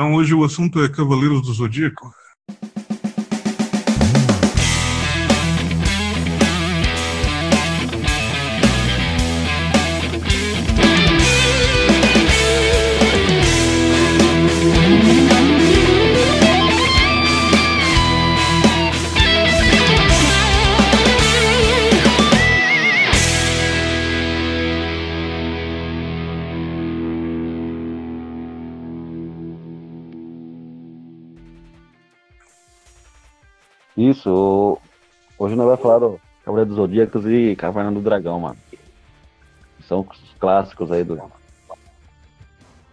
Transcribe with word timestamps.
Então 0.00 0.14
hoje 0.14 0.32
o 0.32 0.42
assunto 0.42 0.82
é 0.82 0.88
Cavaleiros 0.88 1.42
do 1.42 1.52
Zodíaco. 1.52 2.10
Isso, 34.20 34.78
hoje 35.38 35.56
nós 35.56 35.64
vamos 35.64 35.80
falar 35.80 35.98
do 35.98 36.20
Cavaleiro 36.44 36.68
dos 36.68 36.76
Zodíacos 36.76 37.24
e 37.24 37.56
Caverna 37.56 37.90
do 37.90 38.02
Dragão, 38.02 38.38
mano. 38.38 38.58
São 39.88 40.00
os 40.00 40.34
clássicos 40.38 40.92
aí 40.92 41.02
dos 41.02 41.18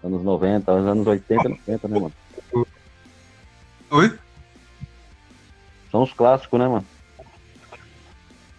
anos 0.02 0.24
90, 0.24 0.72
anos 0.72 1.06
80 1.06 1.50
90, 1.50 1.88
né, 1.90 2.00
mano? 2.00 2.14
Oi? 3.92 4.18
São 5.92 6.04
os 6.04 6.14
clássicos, 6.14 6.58
né, 6.58 6.68
mano? 6.70 6.86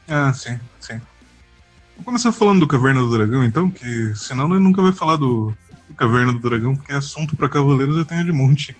Ah, 0.07 0.35
sim, 0.35 0.61
sim. 0.79 1.01
Vamos 1.93 2.05
começar 2.05 2.33
falando 2.33 2.61
do 2.61 2.69
Caverna 2.69 3.01
do 3.01 3.11
Dragão, 3.11 3.45
então, 3.45 3.71
que 3.71 4.15
senão 4.15 4.47
nós 4.47 4.61
nunca 4.61 4.83
vai 4.83 4.93
falar 4.93 5.17
do, 5.17 5.55
do 5.89 5.95
Caverna 5.95 6.35
do 6.35 6.39
Dragão, 6.39 6.77
porque 6.77 6.93
assunto 6.93 7.35
pra 7.35 7.49
Cavaleiros 7.49 7.97
eu 7.97 8.05
tenho 8.05 8.27
de 8.27 8.33
monte. 8.33 8.77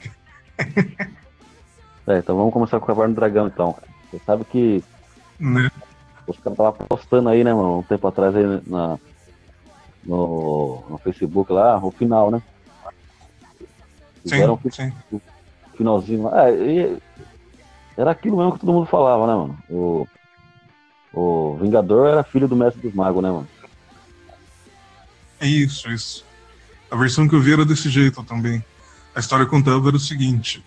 É, 2.09 2.19
então 2.19 2.37
vamos 2.37 2.53
começar 2.55 2.79
com 2.79 2.85
o 2.85 2.87
Caverna 2.87 3.13
do 3.13 3.17
Dragão, 3.17 3.47
então. 3.47 3.77
Você 4.11 4.19
sabe 4.25 4.45
que 4.47 4.83
Né? 5.39 5.71
os 6.27 6.39
caras 6.39 6.53
estavam 6.59 6.87
postando 6.89 7.29
aí, 7.29 7.45
né, 7.45 7.53
mano, 7.53 7.79
um 7.79 7.83
tempo 7.83 8.09
atrás 8.09 8.35
aí 8.35 8.45
na, 8.67 8.99
no, 10.05 10.83
no 10.89 10.99
Facebook 10.99 11.53
lá, 11.53 11.77
o 11.79 11.91
final, 11.91 12.31
né? 12.31 12.43
Fizeram 14.23 14.59
Sim, 14.71 14.71
sim. 14.71 14.93
o 15.13 15.21
finalzinho 15.77 16.23
lá. 16.25 16.49
É, 16.49 16.55
e 16.55 16.99
era 17.97 18.11
aquilo 18.11 18.39
mesmo 18.39 18.53
que 18.55 18.61
todo 18.61 18.73
mundo 18.73 18.87
falava, 18.87 19.27
né, 19.27 19.35
mano? 19.35 19.59
O, 19.69 20.09
o 21.13 21.59
Vingador 21.61 22.09
era 22.09 22.25
filho 22.25 22.49
do 22.49 22.57
Mestre 22.57 22.81
dos 22.81 22.95
Magos, 22.95 23.23
né, 23.23 23.31
mano? 23.31 23.49
Isso, 25.43 25.91
isso. 25.91 26.25
A 26.91 26.97
versão 26.97 27.29
que 27.29 27.35
eu 27.35 27.41
vi 27.41 27.53
era 27.53 27.65
desse 27.67 27.91
jeito 27.91 28.23
também. 28.25 28.65
A 29.15 29.21
história 29.21 29.45
contava 29.47 29.89
era 29.89 29.97
o 29.97 30.01
seguinte: 30.01 30.65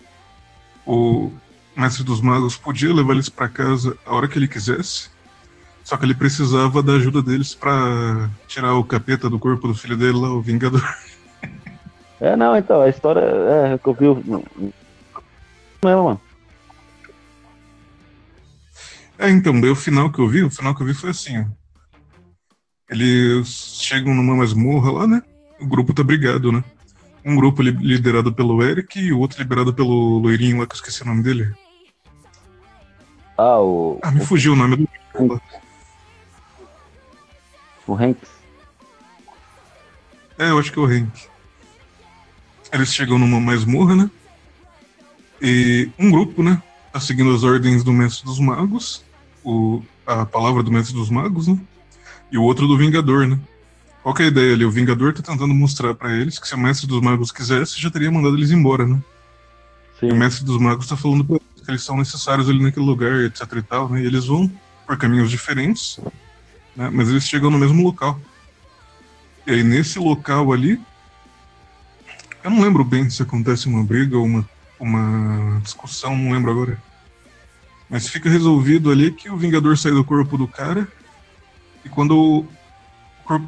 o 0.86 1.30
mestre 1.76 2.04
dos 2.04 2.20
magos 2.20 2.56
podia 2.56 2.92
levar 2.92 3.12
eles 3.14 3.28
para 3.28 3.48
casa 3.48 3.96
a 4.04 4.14
hora 4.14 4.28
que 4.28 4.38
ele 4.38 4.48
quisesse, 4.48 5.10
só 5.84 5.96
que 5.96 6.04
ele 6.04 6.14
precisava 6.14 6.82
da 6.82 6.92
ajuda 6.94 7.22
deles 7.22 7.54
para 7.54 8.30
tirar 8.46 8.74
o 8.74 8.84
capeta 8.84 9.28
do 9.28 9.38
corpo 9.38 9.68
do 9.68 9.74
filho 9.74 9.96
dele 9.96 10.18
lá, 10.18 10.30
o 10.32 10.42
Vingador. 10.42 10.82
É, 12.20 12.36
não, 12.36 12.56
então, 12.56 12.80
a 12.82 12.88
história 12.88 13.20
é 13.20 13.78
que 13.78 13.88
eu 13.88 13.94
vi. 13.94 14.06
o- 14.06 14.72
Mesmo, 15.84 16.04
mano. 16.04 16.20
É, 19.18 19.28
então, 19.28 19.60
daí 19.60 19.70
o 19.70 19.76
final 19.76 20.10
que 20.10 20.20
eu 20.20 20.28
vi, 20.28 20.42
o 20.44 20.50
final 20.50 20.74
que 20.74 20.82
eu 20.82 20.86
vi 20.86 20.94
foi 20.94 21.10
assim, 21.10 21.38
ó. 21.40 21.44
Eles 22.90 23.48
chegam 23.80 24.14
numa 24.14 24.36
masmorra 24.36 24.92
lá, 24.92 25.06
né? 25.06 25.22
O 25.60 25.66
grupo 25.66 25.94
tá 25.94 26.02
brigado, 26.04 26.52
né? 26.52 26.62
Um 27.24 27.36
grupo 27.36 27.62
li- 27.62 27.70
liderado 27.70 28.32
pelo 28.32 28.62
Eric 28.62 28.98
e 28.98 29.12
o 29.12 29.18
outro 29.20 29.40
liderado 29.40 29.72
pelo 29.72 30.18
loirinho 30.18 30.58
lá, 30.58 30.66
que 30.66 30.72
eu 30.72 30.76
esqueci 30.76 31.02
o 31.02 31.06
nome 31.06 31.22
dele. 31.22 31.52
Ah, 33.38 33.60
o, 33.60 33.98
Ah, 34.02 34.10
me 34.10 34.24
fugiu 34.24 34.52
o 34.52 34.56
nome 34.56 34.76
do. 34.76 34.88
o 37.86 37.94
Hanks. 37.94 38.28
É, 40.38 40.50
eu 40.50 40.58
acho 40.58 40.72
que 40.72 40.78
é 40.78 40.82
o 40.82 40.86
Hank. 40.86 41.10
Eles 42.72 42.92
chegam 42.92 43.18
numa 43.18 43.38
masmorra, 43.40 43.94
né? 43.94 44.10
E 45.40 45.90
um 45.98 46.10
grupo, 46.10 46.42
né? 46.42 46.60
Tá 46.92 47.00
seguindo 47.00 47.34
as 47.34 47.42
ordens 47.42 47.84
do 47.84 47.92
Mestre 47.92 48.24
dos 48.24 48.38
Magos, 48.38 49.04
o, 49.44 49.82
a 50.06 50.24
palavra 50.26 50.62
do 50.62 50.70
Mestre 50.72 50.94
dos 50.94 51.10
Magos, 51.10 51.48
né? 51.48 51.58
E 52.30 52.38
o 52.38 52.42
outro 52.42 52.66
do 52.66 52.76
Vingador, 52.78 53.26
né? 53.26 53.38
Qual 54.02 54.14
que 54.14 54.22
é 54.22 54.24
a 54.26 54.28
ideia 54.28 54.54
ali? 54.54 54.64
O 54.64 54.70
Vingador 54.70 55.12
tá 55.12 55.22
tentando 55.22 55.54
mostrar 55.54 55.94
pra 55.94 56.12
eles 56.12 56.38
que 56.38 56.48
se 56.48 56.54
o 56.54 56.58
Mestre 56.58 56.88
dos 56.88 57.00
Magos 57.00 57.30
quisesse, 57.30 57.80
já 57.80 57.90
teria 57.90 58.10
mandado 58.10 58.36
eles 58.36 58.50
embora, 58.50 58.86
né? 58.86 59.00
E 60.02 60.06
o 60.06 60.10
Sim. 60.10 60.16
Mestre 60.18 60.44
dos 60.44 60.58
Magos 60.58 60.88
tá 60.88 60.96
falando 60.96 61.24
pra 61.24 61.36
eles 61.36 61.64
que 61.64 61.70
eles 61.70 61.84
são 61.84 61.96
necessários 61.96 62.48
ali 62.48 62.60
naquele 62.60 62.84
lugar, 62.84 63.20
etc 63.20 63.42
e 63.56 63.62
tal, 63.62 63.88
né? 63.88 64.02
E 64.02 64.06
eles 64.06 64.26
vão 64.26 64.50
por 64.84 64.96
caminhos 64.96 65.30
diferentes, 65.30 66.00
né? 66.74 66.90
Mas 66.92 67.08
eles 67.08 67.28
chegam 67.28 67.50
no 67.50 67.58
mesmo 67.58 67.80
local. 67.84 68.20
E 69.46 69.52
aí, 69.52 69.62
nesse 69.62 70.00
local 70.00 70.52
ali, 70.52 70.80
eu 72.42 72.50
não 72.50 72.60
lembro 72.60 72.84
bem 72.84 73.08
se 73.08 73.22
acontece 73.22 73.68
uma 73.68 73.84
briga 73.84 74.18
ou 74.18 74.24
uma, 74.24 74.48
uma 74.80 75.60
discussão, 75.60 76.16
não 76.16 76.32
lembro 76.32 76.50
agora. 76.50 76.82
Mas 77.88 78.08
fica 78.08 78.28
resolvido 78.28 78.90
ali 78.90 79.12
que 79.12 79.30
o 79.30 79.36
Vingador 79.36 79.78
sai 79.78 79.92
do 79.92 80.04
corpo 80.04 80.36
do 80.36 80.48
cara, 80.48 80.88
e 81.84 81.88
quando 81.88 82.46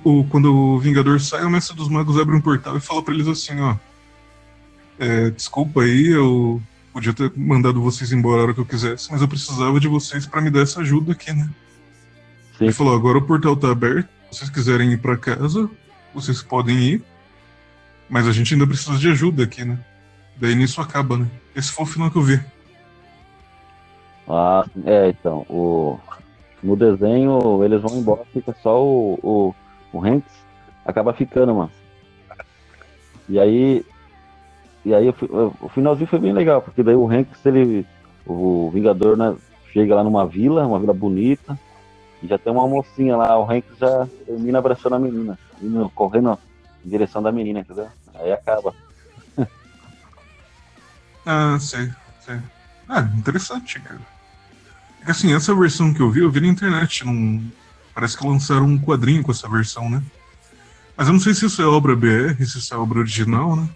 o, 0.04 0.24
quando 0.24 0.54
o 0.54 0.78
Vingador 0.78 1.20
sai, 1.20 1.44
o 1.44 1.50
Mestre 1.50 1.76
dos 1.76 1.88
Magos 1.88 2.18
abre 2.18 2.34
um 2.34 2.40
portal 2.40 2.76
e 2.76 2.80
fala 2.80 3.02
pra 3.02 3.14
eles 3.14 3.28
assim, 3.28 3.60
ó. 3.60 3.76
É, 4.98 5.30
desculpa 5.30 5.82
aí, 5.82 6.08
eu 6.08 6.62
podia 6.92 7.12
ter 7.12 7.32
mandado 7.36 7.82
vocês 7.82 8.12
embora 8.12 8.40
a 8.40 8.44
hora 8.44 8.54
que 8.54 8.60
eu 8.60 8.66
quisesse, 8.66 9.10
mas 9.10 9.20
eu 9.20 9.28
precisava 9.28 9.80
de 9.80 9.88
vocês 9.88 10.26
pra 10.26 10.40
me 10.40 10.50
dar 10.50 10.60
essa 10.60 10.80
ajuda 10.80 11.12
aqui, 11.12 11.32
né? 11.32 11.50
Sim. 12.56 12.64
Ele 12.64 12.72
falou: 12.72 12.94
agora 12.94 13.18
o 13.18 13.22
portal 13.22 13.56
tá 13.56 13.70
aberto, 13.70 14.08
se 14.30 14.38
vocês 14.38 14.50
quiserem 14.50 14.92
ir 14.92 14.98
pra 14.98 15.16
casa, 15.16 15.68
vocês 16.14 16.40
podem 16.42 16.76
ir, 16.76 17.02
mas 18.08 18.28
a 18.28 18.32
gente 18.32 18.54
ainda 18.54 18.66
precisa 18.66 18.96
de 18.96 19.10
ajuda 19.10 19.42
aqui, 19.42 19.64
né? 19.64 19.78
Daí 20.36 20.54
nisso 20.54 20.80
acaba, 20.80 21.16
né? 21.16 21.26
Esse 21.54 21.72
foi 21.72 21.84
o 21.84 21.88
final 21.88 22.10
que 22.10 22.18
eu 22.18 22.22
vi. 22.22 22.40
Ah, 24.28 24.64
é, 24.86 25.08
então, 25.08 25.44
o, 25.48 25.98
no 26.62 26.76
desenho 26.76 27.62
eles 27.62 27.82
vão 27.82 27.98
embora, 27.98 28.24
fica 28.32 28.54
só 28.62 28.82
o, 28.82 29.18
o, 29.22 29.54
o 29.98 30.04
Hanks, 30.04 30.32
acaba 30.84 31.12
ficando, 31.12 31.54
mano. 31.54 31.70
E 33.28 33.38
aí, 33.38 33.84
e 34.84 34.94
aí 34.94 35.08
o, 35.08 35.12
fi- 35.12 35.28
o 35.30 35.68
finalzinho 35.68 36.08
foi 36.08 36.18
bem 36.18 36.32
legal, 36.32 36.60
porque 36.60 36.82
daí 36.82 36.94
o 36.94 37.10
Hanks, 37.10 37.44
ele, 37.46 37.86
o 38.26 38.70
Vingador, 38.72 39.16
né, 39.16 39.34
chega 39.72 39.94
lá 39.94 40.04
numa 40.04 40.26
vila, 40.26 40.66
uma 40.66 40.78
vila 40.78 40.92
bonita, 40.92 41.58
e 42.22 42.26
já 42.26 42.38
tem 42.38 42.52
uma 42.52 42.68
mocinha 42.68 43.16
lá, 43.16 43.38
o 43.38 43.50
Hanks 43.50 43.78
já 43.78 44.06
termina 44.26 44.58
abraçando 44.58 44.94
a 44.96 44.98
menina, 44.98 45.38
correndo 45.94 46.38
em 46.84 46.88
direção 46.88 47.22
da 47.22 47.32
menina, 47.32 47.60
entendeu? 47.60 47.88
Aí 48.14 48.32
acaba. 48.32 48.74
Ah, 51.26 51.56
sei, 51.58 51.90
sei. 52.20 52.38
Ah, 52.86 53.00
interessante, 53.16 53.80
cara. 53.80 53.98
É 55.00 55.06
que 55.06 55.10
assim, 55.10 55.34
essa 55.34 55.54
versão 55.54 55.94
que 55.94 56.02
eu 56.02 56.10
vi, 56.10 56.20
eu 56.20 56.30
vi 56.30 56.40
na 56.40 56.48
internet. 56.48 57.02
Não... 57.02 57.42
Parece 57.94 58.18
que 58.18 58.26
lançaram 58.26 58.66
um 58.66 58.78
quadrinho 58.78 59.22
com 59.22 59.30
essa 59.30 59.48
versão, 59.48 59.88
né? 59.88 60.02
Mas 60.96 61.06
eu 61.06 61.12
não 61.12 61.20
sei 61.20 61.34
se 61.34 61.46
isso 61.46 61.62
é 61.62 61.66
obra 61.66 61.94
BR, 61.94 62.36
se 62.44 62.58
isso 62.58 62.74
é 62.74 62.76
obra 62.76 62.98
original, 62.98 63.56
né? 63.56 63.68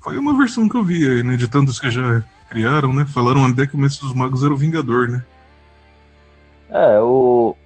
Foi 0.00 0.18
uma 0.18 0.36
versão 0.36 0.68
que 0.68 0.76
eu 0.76 0.84
vi 0.84 1.08
aí, 1.08 1.22
né? 1.22 1.36
De 1.36 1.48
tantas 1.48 1.78
que 1.78 1.90
já 1.90 2.22
criaram, 2.48 2.92
né? 2.92 3.04
Falaram 3.04 3.44
até 3.44 3.66
que 3.66 3.74
o 3.74 3.78
Mestre 3.78 4.06
dos 4.06 4.14
Magos 4.14 4.42
era 4.44 4.52
o 4.52 4.56
Vingador, 4.56 5.08
né? 5.08 5.24
É, 6.68 7.00
o, 7.00 7.56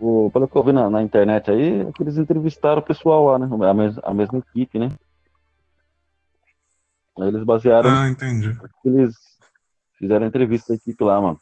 o 0.00 0.30
pelo 0.32 0.48
que 0.48 0.56
eu 0.56 0.64
vi 0.64 0.72
na, 0.72 0.88
na 0.88 1.02
internet 1.02 1.50
aí, 1.50 1.80
é 1.80 1.92
que 1.92 2.02
eles 2.02 2.16
entrevistaram 2.16 2.80
o 2.80 2.84
pessoal 2.84 3.26
lá, 3.26 3.38
né? 3.38 3.48
A, 3.68 3.74
mes, 3.74 3.98
a 4.02 4.14
mesma 4.14 4.38
equipe, 4.38 4.78
né? 4.78 4.90
Aí 7.18 7.28
eles 7.28 7.42
basearam 7.42 7.90
Ah, 7.90 8.08
entendi. 8.08 8.56
eles 8.84 9.14
fizeram 9.98 10.24
a 10.24 10.28
entrevista 10.28 10.72
da 10.72 10.76
equipe 10.76 11.02
lá, 11.02 11.20
mano. 11.20 11.40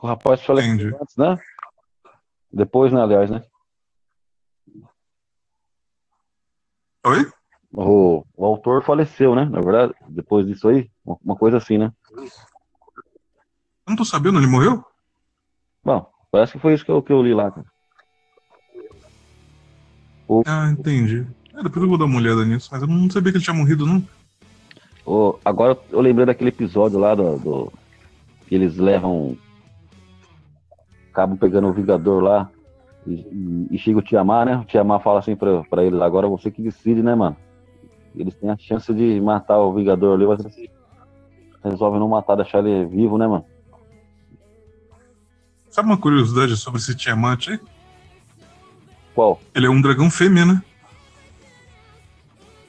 O 0.00 0.06
rapaz 0.06 0.42
Entendi. 0.48 0.94
antes, 1.00 1.16
né? 1.16 1.38
Depois, 2.52 2.92
né, 2.92 3.00
aliás, 3.02 3.30
né? 3.30 3.42
Oi? 7.06 7.30
O, 7.72 8.24
o 8.36 8.44
autor 8.44 8.82
faleceu, 8.82 9.34
né? 9.34 9.44
Na 9.44 9.60
verdade, 9.60 9.94
depois 10.08 10.46
disso 10.46 10.68
aí, 10.68 10.90
uma, 11.04 11.36
coisa 11.36 11.58
assim, 11.58 11.76
né? 11.78 11.92
Eu 12.10 13.90
não 13.90 13.96
tô 13.96 14.04
sabendo, 14.04 14.38
ele 14.38 14.46
morreu? 14.46 14.84
Bom, 15.84 16.10
parece 16.30 16.52
que 16.52 16.58
foi 16.58 16.74
isso 16.74 16.84
que 16.84 16.90
eu, 16.90 17.02
que 17.02 17.12
eu 17.12 17.22
li 17.22 17.34
lá, 17.34 17.50
cara. 17.50 17.66
Ah, 20.46 20.70
entendi. 20.70 21.26
É, 21.54 21.62
depois 21.62 21.82
eu 21.82 21.88
vou 21.88 21.98
dar 21.98 22.04
uma 22.04 22.18
olhada 22.18 22.44
nisso, 22.44 22.68
mas 22.70 22.82
eu 22.82 22.88
não 22.88 23.10
sabia 23.10 23.32
que 23.32 23.38
ele 23.38 23.44
tinha 23.44 23.56
morrido, 23.56 23.86
não. 23.86 24.06
O- 25.06 25.38
agora 25.44 25.78
eu 25.90 26.00
lembrei 26.00 26.26
daquele 26.26 26.50
episódio 26.50 26.98
lá 26.98 27.14
do, 27.14 27.38
do- 27.38 27.72
que 28.46 28.54
eles 28.54 28.76
levam. 28.76 29.36
Acabam 31.18 31.36
pegando 31.36 31.66
o 31.66 31.72
Vingador 31.72 32.22
lá 32.22 32.48
e, 33.04 33.12
e- 33.12 33.66
e 33.72 33.78
chega 33.78 33.98
o 33.98 34.02
Tiamar, 34.02 34.46
né? 34.46 34.56
O 34.58 34.64
Tiamar 34.64 35.02
fala 35.02 35.18
assim 35.18 35.34
pra, 35.34 35.64
pra 35.64 35.82
eles, 35.82 36.00
agora 36.00 36.28
você 36.28 36.48
que 36.48 36.62
decide, 36.62 37.02
né, 37.02 37.12
mano? 37.16 37.36
Eles 38.14 38.36
têm 38.36 38.48
a 38.50 38.56
chance 38.56 38.94
de 38.94 39.20
matar 39.20 39.58
o 39.58 39.74
Vingador 39.74 40.14
ali, 40.14 40.24
mas 40.28 40.38
eles 40.38 40.70
resolvem 41.64 41.98
não 41.98 42.08
matar, 42.08 42.36
deixar 42.36 42.64
ele 42.64 42.84
vivo, 42.86 43.18
né, 43.18 43.26
mano? 43.26 43.44
Sabe 45.68 45.88
uma 45.88 45.96
curiosidade 45.98 46.56
sobre 46.56 46.78
esse 46.80 46.94
Tiamat 46.94 47.48
aí? 47.48 47.60
Qual? 49.12 49.40
Ele 49.52 49.66
é 49.66 49.70
um 49.70 49.80
dragão 49.82 50.08
fêmea, 50.08 50.44
né? 50.46 50.62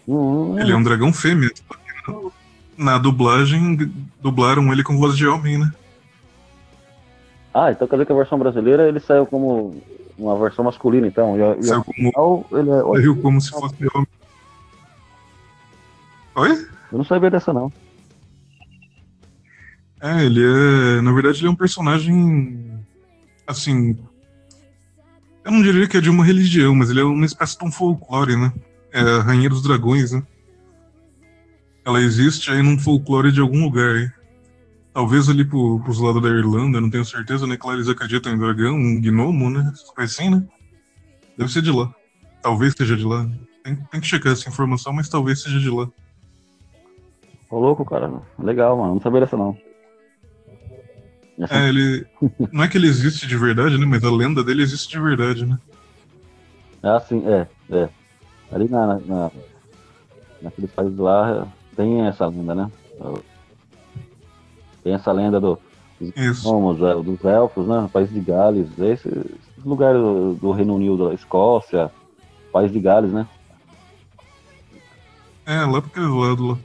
Hum, 0.07 0.59
Ele 0.59 0.71
é 0.71 0.75
um 0.75 0.81
dragão 0.81 1.13
fêmea. 1.13 1.51
Na 2.75 2.97
dublagem, 2.97 3.77
dublaram 4.19 4.73
ele 4.73 4.83
com 4.83 4.97
voz 4.97 5.15
de 5.15 5.27
homem, 5.27 5.59
né? 5.59 5.71
Ah, 7.53 7.71
então 7.71 7.87
quer 7.87 7.95
dizer 7.95 8.05
que 8.05 8.11
a 8.11 8.15
versão 8.15 8.37
brasileira 8.37 8.87
ele 8.87 8.99
saiu 8.99 9.25
como 9.25 9.81
uma 10.17 10.37
versão 10.37 10.63
masculina, 10.65 11.07
então. 11.07 11.37
E, 11.37 11.41
a- 11.41 11.55
e 11.57 11.63
Saiu 11.63 11.83
como, 11.83 12.45
ele 12.51 12.69
é... 12.69 13.01
saiu 13.01 13.21
como 13.21 13.41
se 13.41 13.49
fosse 13.49 13.75
homem. 13.95 14.07
Oi? 16.35 16.51
Eu 16.91 16.97
não 16.97 17.05
sabia 17.05 17.29
dessa, 17.29 17.51
não. 17.53 17.71
É, 20.01 20.25
ele 20.25 20.41
é. 20.43 21.01
Na 21.01 21.11
verdade, 21.11 21.39
ele 21.39 21.47
é 21.47 21.51
um 21.51 21.55
personagem. 21.55 22.71
Assim. 23.45 23.97
Eu 25.43 25.51
não 25.51 25.61
diria 25.61 25.87
que 25.87 25.97
é 25.97 26.01
de 26.01 26.09
uma 26.09 26.23
religião, 26.23 26.75
mas 26.75 26.89
ele 26.89 26.99
é 27.01 27.03
uma 27.03 27.25
espécie 27.25 27.57
de 27.57 27.65
um 27.65 27.71
folclore, 27.71 28.35
né? 28.35 28.53
É 28.93 28.99
a 29.01 29.21
Rainha 29.21 29.49
dos 29.49 29.63
Dragões, 29.63 30.11
né? 30.11 30.21
Ela 31.85 32.01
existe 32.01 32.51
aí 32.51 32.61
num 32.61 32.77
folclore 32.77 33.31
de 33.31 33.41
algum 33.41 33.63
lugar 33.63 33.95
aí. 33.95 34.09
Talvez 34.93 35.29
ali 35.29 35.45
pro, 35.45 35.79
pros 35.81 35.99
lados 35.99 36.21
da 36.21 36.29
Irlanda, 36.29 36.81
não 36.81 36.89
tenho 36.89 37.05
certeza, 37.05 37.45
né? 37.45 37.57
Que 37.57 37.67
lá 37.67 37.73
eles 37.73 37.87
acreditam 37.87 38.33
em 38.33 38.37
dragão, 38.37 38.75
um 38.75 38.99
gnomo, 38.99 39.49
né? 39.49 39.71
Assim, 39.97 40.29
né? 40.29 40.43
Deve 41.37 41.51
ser 41.51 41.61
de 41.61 41.71
lá. 41.71 41.93
Talvez 42.41 42.73
seja 42.75 42.97
de 42.97 43.05
lá. 43.05 43.29
Tem, 43.63 43.75
tem 43.75 44.01
que 44.01 44.07
checar 44.07 44.33
essa 44.33 44.49
informação, 44.49 44.91
mas 44.91 45.07
talvez 45.07 45.41
seja 45.41 45.59
de 45.59 45.69
lá. 45.69 45.87
Ô, 47.49 47.59
louco, 47.59 47.85
cara. 47.85 48.11
Legal, 48.37 48.77
mano. 48.77 48.95
Não 48.95 49.01
sabia 49.01 49.21
dessa, 49.21 49.37
não. 49.37 49.57
É, 51.49 51.69
ele. 51.69 52.05
Não 52.51 52.63
é 52.63 52.67
que 52.67 52.77
ele 52.77 52.87
existe 52.87 53.25
de 53.25 53.37
verdade, 53.37 53.77
né? 53.77 53.85
Mas 53.85 54.03
a 54.03 54.11
lenda 54.11 54.43
dele 54.43 54.61
existe 54.61 54.89
de 54.89 54.99
verdade, 54.99 55.45
né? 55.45 55.57
Ah, 56.83 56.99
sim, 56.99 57.23
é, 57.25 57.47
é. 57.71 57.89
Ali 58.51 58.67
na, 58.69 58.99
na, 58.99 59.31
naqueles 60.41 60.71
países 60.71 60.97
lá 60.97 61.47
tem 61.75 62.05
essa 62.07 62.27
lenda, 62.27 62.55
né? 62.55 62.71
Tem 64.83 64.93
essa 64.93 65.11
lenda 65.11 65.39
do, 65.39 65.59
Isso. 66.15 66.41
Somos, 66.41 66.81
é, 66.81 66.95
dos 66.95 67.23
elfos, 67.23 67.67
né? 67.67 67.89
País 67.91 68.09
de 68.11 68.19
Gales, 68.19 68.67
esses, 68.79 69.23
lugares 69.63 70.01
do, 70.01 70.33
do 70.35 70.51
Reino 70.51 70.75
Unido, 70.75 71.09
da 71.09 71.13
Escócia, 71.13 71.91
País 72.51 72.71
de 72.71 72.79
Gales, 72.79 73.11
né? 73.11 73.27
É, 75.45 75.65
lá 75.65 75.81
pra 75.81 75.89
aquele 75.89 76.07
lado 76.07 76.47
lá. 76.47 76.57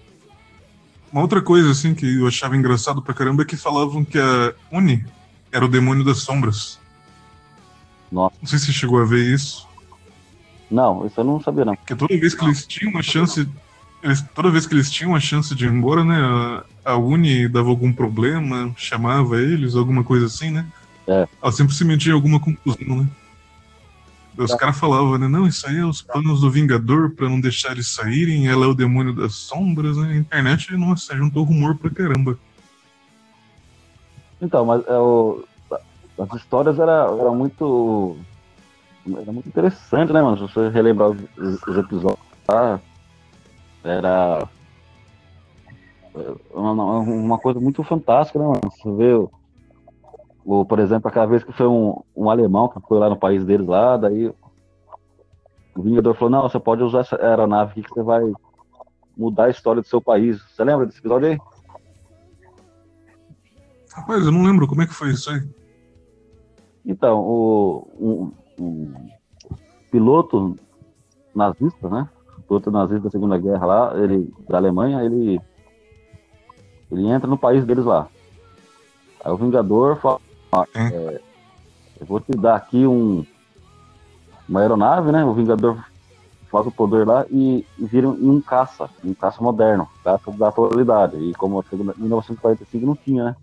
Uma 1.13 1.23
outra 1.23 1.41
coisa, 1.41 1.71
assim, 1.71 1.95
que 1.95 2.19
eu 2.19 2.27
achava 2.27 2.57
engraçado 2.57 3.01
pra 3.01 3.15
caramba 3.15 3.43
é 3.43 3.47
que 3.47 3.57
falavam 3.57 4.05
que 4.05 4.19
a 4.19 4.53
Uni 4.73 5.05
era 5.53 5.65
o 5.65 5.69
demônio 5.69 6.05
das 6.05 6.19
sombras. 6.19 6.79
Nossa. 8.11 8.35
Não 8.41 8.49
sei 8.49 8.59
se 8.59 8.67
você 8.67 8.73
chegou 8.73 9.01
a 9.01 9.05
ver 9.05 9.33
isso. 9.33 9.67
Não, 10.71 11.07
isso 11.07 11.21
eu 11.21 11.25
não 11.25 11.41
sabia, 11.41 11.65
não. 11.65 11.77
Porque 11.77 11.95
toda 11.95 12.19
vez 12.19 12.35
que 12.35 12.45
eles 12.45 12.67
tinham 12.67 12.91
uma 12.91 13.03
chance. 13.03 13.49
Eles, 14.05 14.23
toda 14.35 14.51
vez 14.51 14.67
que 14.67 14.75
eles 14.75 14.91
tinham 14.91 15.15
a 15.17 15.21
chance 15.21 15.55
de 15.55 15.65
ir 15.65 15.73
embora, 15.73 16.05
né? 16.05 16.21
A, 16.85 16.93
a 16.93 16.97
Uni 16.99 17.49
dava 17.49 17.71
algum 17.71 17.91
problema, 17.91 18.71
chamava 18.77 19.41
eles, 19.41 19.75
alguma 19.75 20.05
coisa 20.05 20.27
assim, 20.27 20.51
né? 20.51 20.67
É. 21.09 21.27
Ela 21.43 21.51
sempre 21.51 21.75
se 21.75 21.87
metia 21.87 22.13
em 22.13 22.15
alguma 22.15 22.39
conclusão, 22.39 22.97
né? 23.03 23.09
Os 24.37 24.51
Tá. 24.51 24.59
caras 24.59 24.79
falavam, 24.79 25.17
né? 25.17 25.27
Não, 25.27 25.47
isso 25.47 25.67
aí 25.67 25.79
é 25.79 25.87
os 25.87 26.03
planos 26.03 26.43
do 26.43 26.51
Vingador 26.51 27.13
pra 27.13 27.31
não 27.31 27.41
deixar 27.41 27.73
eles 27.73 27.89
saírem, 27.95 28.47
ela 28.47 28.67
é 28.67 28.69
o 28.69 28.75
demônio 28.75 29.15
das 29.15 29.37
sombras, 29.37 29.97
né? 29.97 30.13
A 30.13 30.17
internet, 30.17 30.77
nossa, 30.77 31.17
juntou 31.17 31.45
rumor 31.45 31.75
pra 31.77 31.89
caramba. 31.89 32.37
Então, 34.43 34.67
mas 34.67 34.87
é, 34.87 34.99
o, 34.99 35.45
as 36.19 36.35
histórias 36.41 36.79
eram 36.79 37.21
era 37.21 37.31
muito. 37.31 38.19
Era 39.07 39.33
muito 39.33 39.49
interessante, 39.49 40.13
né, 40.13 40.21
mano? 40.21 40.37
Se 40.37 40.53
você 40.53 40.69
relembrar 40.69 41.11
os, 41.11 41.21
os 41.67 41.79
episódios 41.79 42.19
lá, 42.49 42.81
era. 43.85 44.49
Uma, 46.53 47.01
uma 47.01 47.39
coisa 47.39 47.61
muito 47.61 47.83
fantástica, 47.83 48.39
né, 48.39 48.45
mano? 48.45 48.61
Você 48.71 48.93
vê, 48.93 49.13
o, 49.13 49.31
o, 50.45 50.65
por 50.65 50.79
exemplo, 50.79 51.09
aquela 51.09 51.27
vez 51.27 51.43
que 51.43 51.53
foi 51.53 51.67
um, 51.67 52.01
um 52.17 52.31
alemão 52.31 52.69
que 52.69 52.81
foi 52.87 52.99
lá 52.99 53.11
no 53.11 53.17
país 53.17 53.45
deles 53.45 53.67
lá, 53.67 53.97
daí 53.97 54.33
o 55.77 55.83
Vingador 55.83 56.15
falou, 56.15 56.31
não, 56.31 56.43
você 56.43 56.61
pode 56.61 56.83
usar 56.83 57.01
essa 57.01 57.17
aeronave 57.17 57.73
aqui 57.73 57.83
que 57.83 57.89
você 57.89 58.03
vai 58.03 58.33
mudar 59.17 59.47
a 59.47 59.51
história 59.51 59.83
do 59.83 59.89
seu 59.89 60.01
país. 60.01 60.41
Você 60.51 60.63
lembra 60.63 60.87
desse 60.87 61.01
episódio 61.01 61.29
aí? 61.29 61.39
Rapaz, 63.93 64.25
eu 64.25 64.33
não 64.33 64.45
lembro 64.45 64.67
como 64.69 64.83
é 64.83 64.87
que 64.87 64.95
foi 64.95 65.11
isso 65.11 65.31
aí. 65.31 65.43
Então, 66.87 67.21
o 67.21 67.89
um, 67.99 68.33
um 68.59 69.09
piloto 69.91 70.57
nazista, 71.35 71.89
né? 71.89 72.09
Piloto 72.47 72.71
nazista 72.71 73.05
da 73.05 73.11
Segunda 73.11 73.39
Guerra 73.39 73.67
lá, 73.67 73.93
ele 73.97 74.33
da 74.49 74.59
Alemanha, 74.59 75.03
ele 75.03 75.41
ele 76.91 77.09
entra 77.09 77.29
no 77.29 77.39
país 77.39 77.65
deles 77.65 77.85
lá. 77.85 78.09
Aí 79.25 79.33
o 79.33 79.37
Vingador 79.37 79.97
fala, 79.97 80.21
ah, 80.53 80.67
Hum. 80.77 80.89
é, 80.93 81.21
eu 82.01 82.07
vou 82.07 82.21
te 82.21 82.33
dar 82.33 82.57
aqui 82.57 82.87
um 82.87 83.25
uma 84.49 84.61
aeronave, 84.61 85.11
né? 85.11 85.25
O 85.25 85.33
Vingador 85.33 85.83
faz 86.51 86.67
o 86.67 86.71
poder 86.71 87.07
lá 87.07 87.25
e, 87.31 87.67
e 87.79 87.87
vira 87.87 88.07
em 88.07 88.29
um 88.29 88.41
caça, 88.41 88.89
um 89.03 89.15
caça 89.15 89.43
moderno, 89.43 89.89
caça 90.05 90.31
da 90.33 90.49
atualidade. 90.49 91.17
E 91.17 91.33
como 91.35 91.65
em 91.73 91.77
1945 92.03 92.87
não 92.87 92.95
tinha, 92.95 93.25
né? 93.25 93.37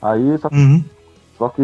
Aí 0.00 0.36
só 0.38 0.48
Uhum. 0.50 0.82
só 1.38 1.48
que 1.50 1.62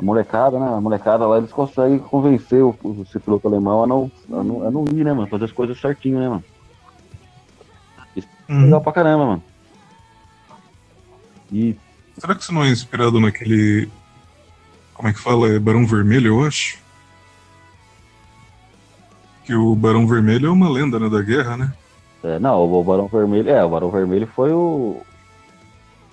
a 0.00 0.04
molecada, 0.04 0.58
né? 0.58 0.66
A 0.66 0.80
molecada 0.80 1.26
lá, 1.26 1.36
eles 1.36 1.52
conseguem 1.52 1.98
convencer 1.98 2.62
o, 2.62 2.74
o 2.82 3.02
esse 3.02 3.20
piloto 3.20 3.46
alemão 3.46 3.84
a 3.84 3.86
não, 3.86 4.10
a 4.32 4.42
não, 4.42 4.66
a 4.66 4.70
não 4.70 4.84
ir, 4.86 5.04
né, 5.04 5.12
mano? 5.12 5.28
Fazer 5.28 5.44
as 5.44 5.52
coisas 5.52 5.78
certinho, 5.78 6.18
né, 6.18 6.28
mano? 6.28 6.44
Uhum. 8.48 8.64
Legal 8.64 8.80
pra 8.80 8.92
caramba, 8.92 9.26
mano. 9.26 9.42
E 11.52 11.76
Será 12.18 12.34
que 12.34 12.42
isso 12.42 12.52
não 12.52 12.64
é 12.64 12.70
inspirado 12.70 13.20
naquele. 13.20 13.88
Como 14.94 15.08
é 15.08 15.12
que 15.12 15.20
fala? 15.20 15.48
É 15.48 15.58
Barão 15.58 15.86
Vermelho, 15.86 16.28
eu 16.28 16.46
acho. 16.46 16.78
Que 19.44 19.54
o 19.54 19.74
Barão 19.76 20.06
Vermelho 20.06 20.48
é 20.48 20.50
uma 20.50 20.68
lenda 20.68 20.98
né, 20.98 21.08
da 21.08 21.22
guerra, 21.22 21.56
né? 21.56 21.72
é, 22.22 22.38
não, 22.38 22.62
o 22.62 22.84
Barão 22.84 23.06
Vermelho, 23.06 23.50
é, 23.50 23.64
o 23.64 23.68
Barão 23.68 23.90
Vermelho 23.90 24.26
foi 24.26 24.52
o 24.52 25.00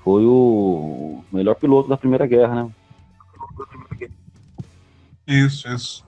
foi 0.03 0.24
o 0.25 1.22
melhor 1.32 1.56
piloto 1.56 1.89
da 1.89 1.98
Primeira 1.98 2.25
Guerra, 2.25 2.63
né? 2.63 2.70
Isso, 5.27 5.67
isso. 5.67 6.05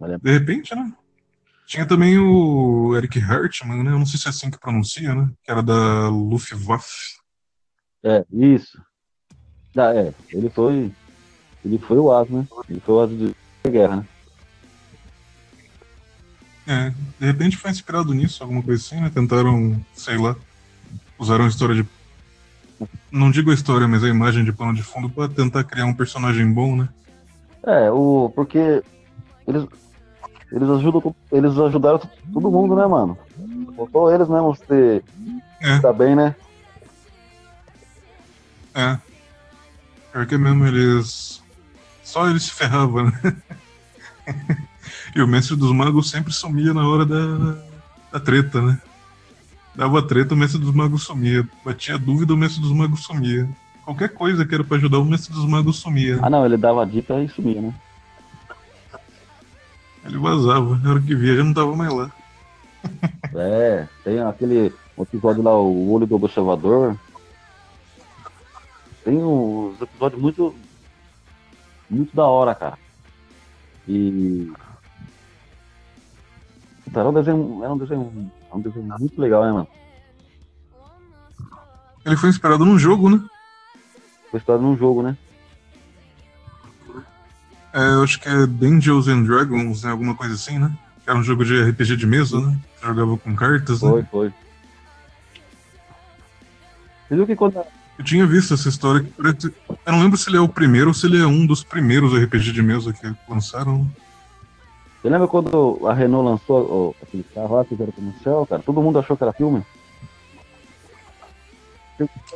Olha. 0.00 0.18
De 0.18 0.32
repente, 0.32 0.74
né? 0.74 0.92
Tinha 1.66 1.86
também 1.86 2.18
o 2.18 2.96
Eric 2.96 3.20
Hartmann, 3.20 3.82
né? 3.82 3.90
Eu 3.90 3.98
não 3.98 4.06
sei 4.06 4.18
se 4.18 4.26
é 4.26 4.30
assim 4.30 4.50
que 4.50 4.58
pronuncia, 4.58 5.14
né? 5.14 5.30
Que 5.42 5.50
era 5.50 5.62
da 5.62 6.08
Luftwaffe. 6.08 7.18
É, 8.02 8.24
isso. 8.30 8.80
Ah, 9.76 9.94
é, 9.94 10.14
ele 10.30 10.50
foi 10.50 10.92
ele 11.64 11.78
foi 11.78 11.96
o 11.98 12.12
as, 12.12 12.28
né? 12.28 12.46
Ele 12.68 12.80
foi 12.80 12.94
o 12.94 13.00
as 13.00 13.10
de 13.10 13.34
guerra, 13.70 13.96
né? 13.96 14.06
É, 16.66 16.90
de 17.18 17.26
repente 17.26 17.56
foi 17.56 17.70
inspirado 17.70 18.12
nisso, 18.14 18.42
alguma 18.42 18.62
coisa 18.62 18.82
assim, 18.82 19.00
né? 19.00 19.10
Tentaram, 19.12 19.84
sei 19.94 20.16
lá, 20.16 20.36
usaram 21.18 21.44
a 21.44 21.48
história 21.48 21.74
de. 21.74 21.88
Não 23.10 23.30
digo 23.30 23.50
a 23.50 23.54
história, 23.54 23.88
mas 23.88 24.04
a 24.04 24.08
imagem 24.08 24.44
de 24.44 24.52
pano 24.52 24.74
de 24.74 24.82
fundo 24.82 25.08
pra 25.08 25.28
tentar 25.28 25.64
criar 25.64 25.86
um 25.86 25.94
personagem 25.94 26.50
bom, 26.52 26.76
né? 26.76 26.88
É, 27.66 27.90
o 27.90 28.30
porque 28.34 28.82
eles 29.46 29.66
eles 30.52 30.68
ajudam 30.68 31.14
eles 31.32 31.58
ajudaram 31.58 32.00
todo 32.32 32.50
mundo, 32.50 32.76
né, 32.76 32.86
mano? 32.86 33.18
Faltou 33.76 34.12
eles 34.12 34.28
mesmo 34.28 34.54
se 34.54 35.02
É. 35.60 35.78
tá 35.80 35.92
bem, 35.92 36.14
né? 36.14 36.34
É. 38.74 38.98
Pior 40.12 40.26
que 40.26 40.36
mesmo, 40.36 40.66
eles. 40.66 41.42
Só 42.02 42.28
eles 42.28 42.44
se 42.44 42.50
ferravam, 42.52 43.06
né? 43.06 43.36
e 45.16 45.22
o 45.22 45.26
mestre 45.26 45.56
dos 45.56 45.72
magos 45.72 46.10
sempre 46.10 46.32
sumia 46.32 46.74
na 46.74 46.86
hora 46.86 47.06
da, 47.06 47.56
da 48.12 48.20
treta, 48.20 48.60
né? 48.60 48.80
Dava 49.74 50.06
treta, 50.06 50.34
o 50.34 50.36
mestre 50.36 50.60
dos 50.60 50.72
magos 50.72 51.02
sumia. 51.02 51.48
Batia 51.64 51.98
dúvida, 51.98 52.34
o 52.34 52.36
mestre 52.36 52.60
dos 52.60 52.72
magos 52.72 53.02
sumia. 53.02 53.48
Qualquer 53.84 54.08
coisa 54.08 54.46
que 54.46 54.54
era 54.54 54.64
pra 54.64 54.78
ajudar, 54.78 54.98
o 54.98 55.04
mestre 55.04 55.34
dos 55.34 55.44
magos 55.44 55.76
sumia. 55.76 56.18
Ah 56.22 56.30
não, 56.30 56.44
ele 56.46 56.56
dava 56.56 56.82
a 56.82 56.86
dica 56.86 57.20
e 57.22 57.28
sumia, 57.28 57.60
né? 57.60 57.74
Ele 60.04 60.18
vazava. 60.18 60.76
Na 60.78 60.90
hora 60.90 61.00
que 61.00 61.14
via, 61.14 61.36
já 61.36 61.44
não 61.44 61.52
tava 61.52 61.76
mais 61.76 61.92
lá. 61.92 62.10
É, 63.34 63.86
tem 64.02 64.20
aquele 64.20 64.72
episódio 64.98 65.42
lá, 65.42 65.58
o 65.58 65.90
olho 65.92 66.06
do 66.06 66.14
observador. 66.14 66.96
Tem 69.04 69.16
uns 69.16 69.80
episódios 69.80 70.20
muito. 70.20 70.54
Muito 71.90 72.16
da 72.16 72.24
hora, 72.24 72.54
cara. 72.54 72.78
E. 73.86 74.50
Era 76.94 77.08
um 77.08 77.12
desenho, 77.12 77.60
era 77.62 77.72
um 77.72 77.78
desenho, 77.78 78.32
era 78.46 78.56
um 78.56 78.60
desenho 78.60 78.98
muito 78.98 79.20
legal, 79.20 79.44
né, 79.44 79.52
mano? 79.52 79.68
Ele 82.06 82.16
foi 82.16 82.28
inspirado 82.28 82.64
num 82.64 82.78
jogo, 82.78 83.10
né? 83.10 83.20
Foi 84.34 84.38
inspirado 84.38 84.64
num 84.64 84.76
jogo, 84.76 85.00
né? 85.00 85.16
É, 87.72 87.94
eu 87.94 88.02
acho 88.02 88.18
que 88.18 88.28
é 88.28 88.46
Dungeons 88.46 89.06
and 89.06 89.22
Dragons, 89.22 89.84
né? 89.84 89.92
Alguma 89.92 90.16
coisa 90.16 90.34
assim, 90.34 90.58
né? 90.58 90.76
Era 91.06 91.16
um 91.16 91.22
jogo 91.22 91.44
de 91.44 91.62
RPG 91.62 91.96
de 91.96 92.04
mesa, 92.04 92.40
né? 92.40 92.58
Você 92.74 92.84
jogava 92.84 93.16
com 93.16 93.36
cartas, 93.36 93.78
Foi, 93.78 94.02
né? 94.02 94.08
foi. 94.10 94.32
Você 97.06 97.14
viu 97.14 97.26
que 97.26 97.36
quando. 97.36 97.62
Eu 97.96 98.04
tinha 98.04 98.26
visto 98.26 98.54
essa 98.54 98.68
história. 98.68 99.06
Eu 99.86 99.92
não 99.92 100.02
lembro 100.02 100.16
se 100.18 100.28
ele 100.28 100.36
é 100.36 100.40
o 100.40 100.48
primeiro 100.48 100.88
ou 100.88 100.94
se 100.94 101.06
ele 101.06 101.22
é 101.22 101.26
um 101.26 101.46
dos 101.46 101.62
primeiros 101.62 102.12
RPG 102.12 102.50
de 102.50 102.62
mesa 102.62 102.92
que 102.92 103.14
lançaram. 103.28 103.88
Você 105.00 105.08
lembra 105.08 105.28
quando 105.28 105.78
a 105.86 105.94
Renault 105.94 106.28
lançou 106.28 106.96
ó, 106.98 107.04
aquele 107.04 107.22
carro 107.22 107.54
lá 107.54 107.64
que 107.64 107.80
era 107.80 107.92
comercial, 107.92 108.44
cara? 108.46 108.62
Todo 108.62 108.82
mundo 108.82 108.98
achou 108.98 109.16
que 109.16 109.22
era 109.22 109.32
filme. 109.32 109.64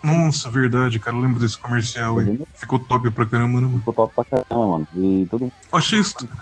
Nossa, 0.03 0.51
verdade, 0.51 0.99
cara. 0.99 1.17
Eu 1.17 1.21
lembro 1.21 1.41
desse 1.41 1.59
comercial 1.59 2.19
aí. 2.19 2.41
Ficou 2.55 2.79
top 2.79 3.11
pra 3.11 3.27
caramba, 3.27 3.61
né, 3.61 3.67
mano? 3.67 3.79
Ficou 3.79 3.95
top 3.95 4.15
pra 4.15 4.25
caramba, 4.25 4.67
mano. 4.67 4.89
E 4.95 5.29
mundo. 5.33 5.53
Eu 5.73 5.79
achei 5.79 5.99
estranho. 5.99 6.33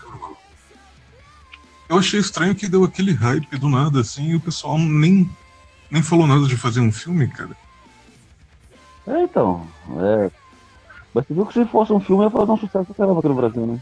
Eu 1.89 1.99
achei 1.99 2.21
estranho 2.21 2.55
que 2.55 2.69
deu 2.69 2.85
aquele 2.85 3.13
hype 3.13 3.59
do 3.59 3.69
nada, 3.69 4.01
assim, 4.01 4.31
e 4.31 4.35
o 4.35 4.41
pessoal 4.41 4.77
nem, 4.79 5.31
nem 5.91 6.03
falou 6.03 6.27
nada 6.27 6.47
de 6.47 6.57
fazer 6.57 6.81
um 6.81 6.91
filme, 6.91 7.29
cara. 7.29 7.57
É, 9.07 9.23
então. 9.23 9.67
É. 9.99 10.31
Mas 11.15 11.27
você 11.27 11.35
viu 11.35 11.47
que 11.47 11.55
se 11.55 11.65
fosse 11.67 11.93
um 11.93 12.01
filme 12.01 12.25
ia 12.25 12.31
fazer 12.31 12.51
um 12.51 12.59
sucesso 12.59 12.87
pra 12.87 12.95
caramba 12.95 13.21
aqui 13.21 13.29
no 13.29 13.35
Brasil, 13.35 13.67
né? 13.67 13.81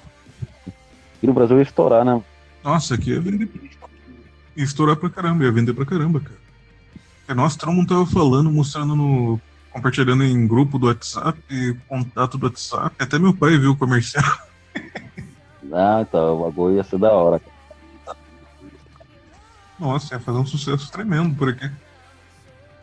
Aqui 1.17 1.27
no 1.27 1.33
Brasil 1.33 1.57
ia 1.57 1.63
estourar, 1.63 2.05
né? 2.05 2.23
Nossa, 2.63 2.95
aqui 2.95 3.11
ia 3.11 3.21
vender. 3.21 3.51
Ia 4.57 4.65
estourar 4.65 4.97
pra 4.97 5.11
caramba, 5.11 5.45
ia 5.45 5.51
vender 5.51 5.73
pra 5.73 5.87
caramba, 5.87 6.21
cara. 6.21 6.44
Porque, 7.25 7.33
nossa, 7.35 7.59
todo 7.59 7.73
mundo 7.73 7.89
tava 7.89 8.05
falando, 8.05 8.53
mostrando 8.53 8.95
no. 8.95 9.41
compartilhando 9.73 10.23
em 10.23 10.47
grupo 10.47 10.79
do 10.79 10.89
WhatsApp, 10.89 11.41
contato 11.89 12.37
do 12.37 12.45
WhatsApp. 12.47 12.95
Até 12.99 13.19
meu 13.19 13.35
pai 13.35 13.57
viu 13.57 13.71
o 13.73 13.77
comercial. 13.77 14.23
Ah, 15.77 16.05
então, 16.07 16.37
o 16.39 16.45
bagulho 16.45 16.77
ia 16.77 16.85
ser 16.85 16.99
da 17.01 17.11
hora. 17.11 17.41
Nossa, 19.77 20.15
ia 20.15 20.21
fazer 20.21 20.39
um 20.39 20.47
sucesso 20.47 20.89
tremendo 20.93 21.35
por 21.35 21.49
aqui. 21.49 21.69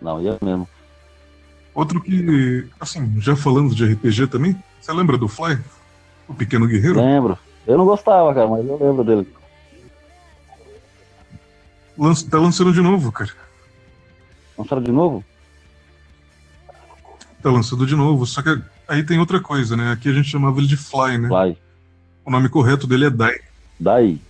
Não, 0.02 0.20
ia 0.22 0.38
mesmo. 0.44 0.68
Outro 1.74 2.02
que, 2.02 2.68
assim, 2.82 3.22
já 3.22 3.34
falando 3.34 3.74
de 3.74 3.86
RPG 3.94 4.28
também, 4.28 4.62
você 4.82 4.92
lembra 4.92 5.18
do 5.18 5.30
Fly? 5.30 5.58
O 6.28 6.34
Pequeno 6.34 6.68
Guerreiro? 6.68 7.00
Lembro. 7.00 7.38
Eu 7.66 7.78
não 7.78 7.86
gostava, 7.86 8.34
cara, 8.34 8.48
mas 8.50 8.66
eu 8.68 8.78
lembro 8.78 9.04
dele. 9.06 9.28
Lança- 11.98 12.30
tá 12.30 12.40
lançando 12.40 12.74
de 12.74 12.82
novo, 12.82 13.10
cara. 13.10 13.32
Lançaram 14.62 14.84
de 14.84 14.92
novo? 14.92 15.24
Tá 17.42 17.50
lançando 17.50 17.86
de 17.86 17.96
novo. 17.96 18.26
Só 18.28 18.42
que 18.42 18.62
aí 18.88 19.04
tem 19.04 19.20
outra 19.20 19.40
coisa, 19.40 19.76
né? 19.76 19.92
Aqui 19.92 20.10
a 20.10 20.14
gente 20.14 20.30
chamava 20.30 20.60
ele 20.60 20.68
de 20.68 20.78
Fly, 20.78 21.18
né? 21.18 21.28
Vai. 21.28 21.58
O 22.24 22.30
nome 22.30 22.48
correto 22.50 22.86
dele 22.86 23.06
é 23.06 23.10
Dai. 23.10 23.36
Daí. 23.80 24.22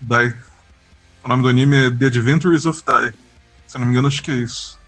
Dai. 0.00 0.34
O 1.22 1.28
nome 1.28 1.42
do 1.42 1.48
anime 1.48 1.76
é 1.76 1.90
The 1.90 2.06
Adventures 2.06 2.64
of 2.64 2.82
Dai. 2.84 3.12
Se 3.66 3.76
não 3.78 3.84
me 3.84 3.92
engano, 3.92 4.08
acho 4.08 4.22
que 4.22 4.30
é 4.30 4.34
isso. 4.34 4.78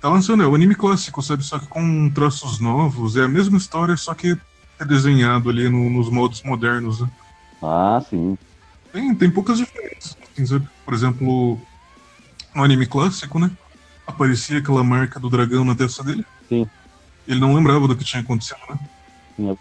Tá 0.00 0.08
lançando, 0.08 0.42
é 0.42 0.46
o 0.46 0.54
anime 0.54 0.74
clássico, 0.74 1.20
sabe? 1.22 1.42
Só 1.44 1.58
que 1.58 1.66
com 1.66 2.08
traços 2.10 2.58
novos. 2.60 3.16
É 3.16 3.24
a 3.24 3.28
mesma 3.28 3.58
história, 3.58 3.96
só 3.96 4.14
que 4.14 4.36
é 4.78 4.84
desenhado 4.84 5.50
ali 5.50 5.68
no- 5.68 5.90
nos 5.90 6.08
modos 6.08 6.42
modernos, 6.42 7.00
né? 7.00 7.10
Ah, 7.62 8.02
sim. 8.08 8.38
Tem, 8.92 9.14
tem 9.14 9.30
poucas 9.30 9.58
diferenças. 9.58 10.16
assim? 10.40 10.66
Por 10.84 10.94
exemplo, 10.94 11.60
no 12.58 12.64
anime 12.64 12.86
clássico, 12.86 13.38
né? 13.38 13.50
Aparecia 14.04 14.58
aquela 14.58 14.82
marca 14.82 15.20
do 15.20 15.30
dragão 15.30 15.64
na 15.64 15.76
testa 15.76 16.02
dele. 16.02 16.26
Sim. 16.48 16.68
Ele 17.26 17.38
não 17.38 17.54
lembrava 17.54 17.86
do 17.86 17.94
que 17.94 18.04
tinha 18.04 18.20
acontecido, 18.20 18.58
né? 18.68 18.78
Sim, 19.36 19.50
é. 19.52 19.56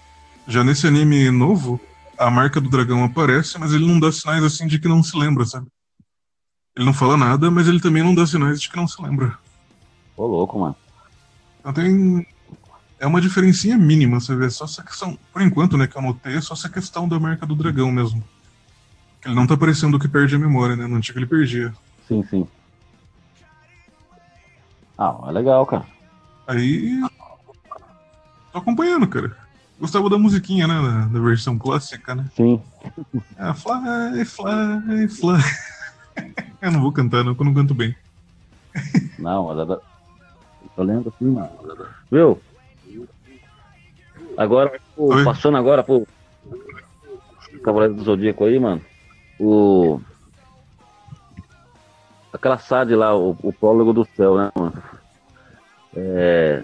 Já 0.47 0.63
nesse 0.63 0.87
anime 0.87 1.29
novo, 1.29 1.79
a 2.17 2.31
marca 2.31 2.59
do 2.59 2.69
dragão 2.69 3.03
aparece, 3.03 3.59
mas 3.59 3.73
ele 3.73 3.85
não 3.85 3.99
dá 3.99 4.11
sinais 4.11 4.43
assim 4.43 4.65
de 4.65 4.79
que 4.79 4.87
não 4.87 5.03
se 5.03 5.15
lembra, 5.15 5.45
sabe? 5.45 5.67
Ele 6.75 6.85
não 6.85 6.93
fala 6.93 7.15
nada, 7.15 7.51
mas 7.51 7.67
ele 7.67 7.79
também 7.79 8.01
não 8.01 8.15
dá 8.15 8.25
sinais 8.25 8.59
de 8.59 8.69
que 8.69 8.77
não 8.77 8.87
se 8.87 8.99
lembra. 9.01 9.37
Ô, 10.15 10.25
louco, 10.25 10.59
mano. 10.59 10.75
Então 11.59 11.73
tem. 11.73 12.25
É 12.99 13.05
uma 13.05 13.21
diferencinha 13.21 13.77
mínima, 13.77 14.19
você 14.19 14.35
vê. 14.35 14.49
Só 14.49 14.65
essa 14.65 14.81
questão. 14.81 15.19
Por 15.31 15.41
enquanto, 15.41 15.77
né, 15.77 15.85
que 15.85 15.95
eu 15.95 16.01
notei, 16.01 16.35
é 16.35 16.41
só 16.41 16.55
essa 16.55 16.69
questão 16.69 17.07
da 17.07 17.19
marca 17.19 17.45
do 17.45 17.55
dragão 17.55 17.91
mesmo. 17.91 18.23
Ele 19.23 19.35
não 19.35 19.45
tá 19.45 19.57
parecendo 19.57 19.99
que 19.99 20.07
perde 20.07 20.35
a 20.35 20.39
memória, 20.39 20.75
né? 20.75 20.87
No 20.87 20.95
antigo 20.95 21.19
ele 21.19 21.27
perdia. 21.27 21.73
Sim, 22.07 22.23
sim. 22.29 22.47
Ah, 24.97 25.15
é 25.27 25.31
legal, 25.31 25.65
cara. 25.65 25.85
Aí. 26.47 26.99
Tô 28.51 28.59
acompanhando, 28.59 29.07
cara. 29.07 29.37
Gostava 29.79 30.09
da 30.09 30.17
musiquinha, 30.17 30.67
né? 30.67 30.81
Da, 30.81 31.05
da 31.05 31.19
versão 31.19 31.57
clássica, 31.57 32.15
né? 32.15 32.25
Sim. 32.35 32.61
Ah, 33.37 33.53
fly, 33.53 34.25
fly, 34.25 35.07
fly. 35.07 35.41
eu 36.61 36.71
não 36.71 36.81
vou 36.81 36.91
cantar, 36.91 37.23
não, 37.23 37.35
porque 37.35 37.43
eu 37.43 37.45
não 37.45 37.53
canto 37.53 37.75
bem. 37.75 37.95
Não, 39.19 39.47
mas 39.47 39.59
era... 39.59 39.81
eu 40.77 40.83
lembro 40.83 41.13
assim, 41.15 41.29
mano. 41.29 41.49
Viu? 42.11 42.41
Agora, 44.35 44.79
pô, 44.95 45.09
passando 45.23 45.57
agora 45.57 45.83
pro 45.83 46.07
Cavaleiro 47.63 47.95
do 47.95 48.03
Zodíaco 48.03 48.45
aí, 48.45 48.59
mano. 48.59 48.81
O. 49.39 49.99
Aquela 52.37 52.59
SAD 52.59 52.95
lá, 52.95 53.17
o, 53.17 53.35
o 53.41 53.51
prólogo 53.51 53.91
do 53.91 54.05
céu, 54.15 54.37
né, 54.37 54.51
mano? 54.55 54.83
É, 55.95 56.61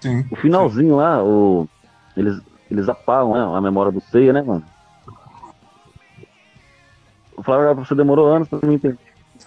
Sim. 0.00 0.26
o 0.28 0.34
finalzinho 0.34 0.96
lá, 0.96 1.22
o, 1.22 1.68
eles, 2.16 2.40
eles 2.68 2.88
apagam 2.88 3.34
né, 3.34 3.56
a 3.56 3.60
memória 3.60 3.92
do 3.92 4.00
Seiya, 4.00 4.32
né, 4.32 4.42
mano? 4.42 4.64
O 7.36 7.42
Flávio, 7.42 7.72
você 7.76 7.94
demorou 7.94 8.26
anos 8.34 8.48
pra 8.48 8.58
me 8.66 8.74
entender. 8.74 8.98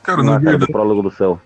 Cara, 0.02 0.24
na 0.24 0.38
do 0.38 0.46
verdade, 0.46 0.72
prólogo 0.72 1.02
do 1.02 1.12
céu. 1.12 1.40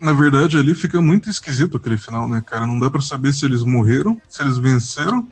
na 0.00 0.12
verdade, 0.14 0.56
ali 0.56 0.74
fica 0.74 1.00
muito 1.00 1.28
esquisito 1.28 1.76
aquele 1.76 1.98
final, 1.98 2.26
né, 2.26 2.42
cara? 2.44 2.66
Não 2.66 2.78
dá 2.78 2.90
pra 2.90 3.02
saber 3.02 3.32
se 3.32 3.44
eles 3.44 3.62
morreram, 3.62 4.20
se 4.28 4.42
eles 4.42 4.56
venceram, 4.56 5.28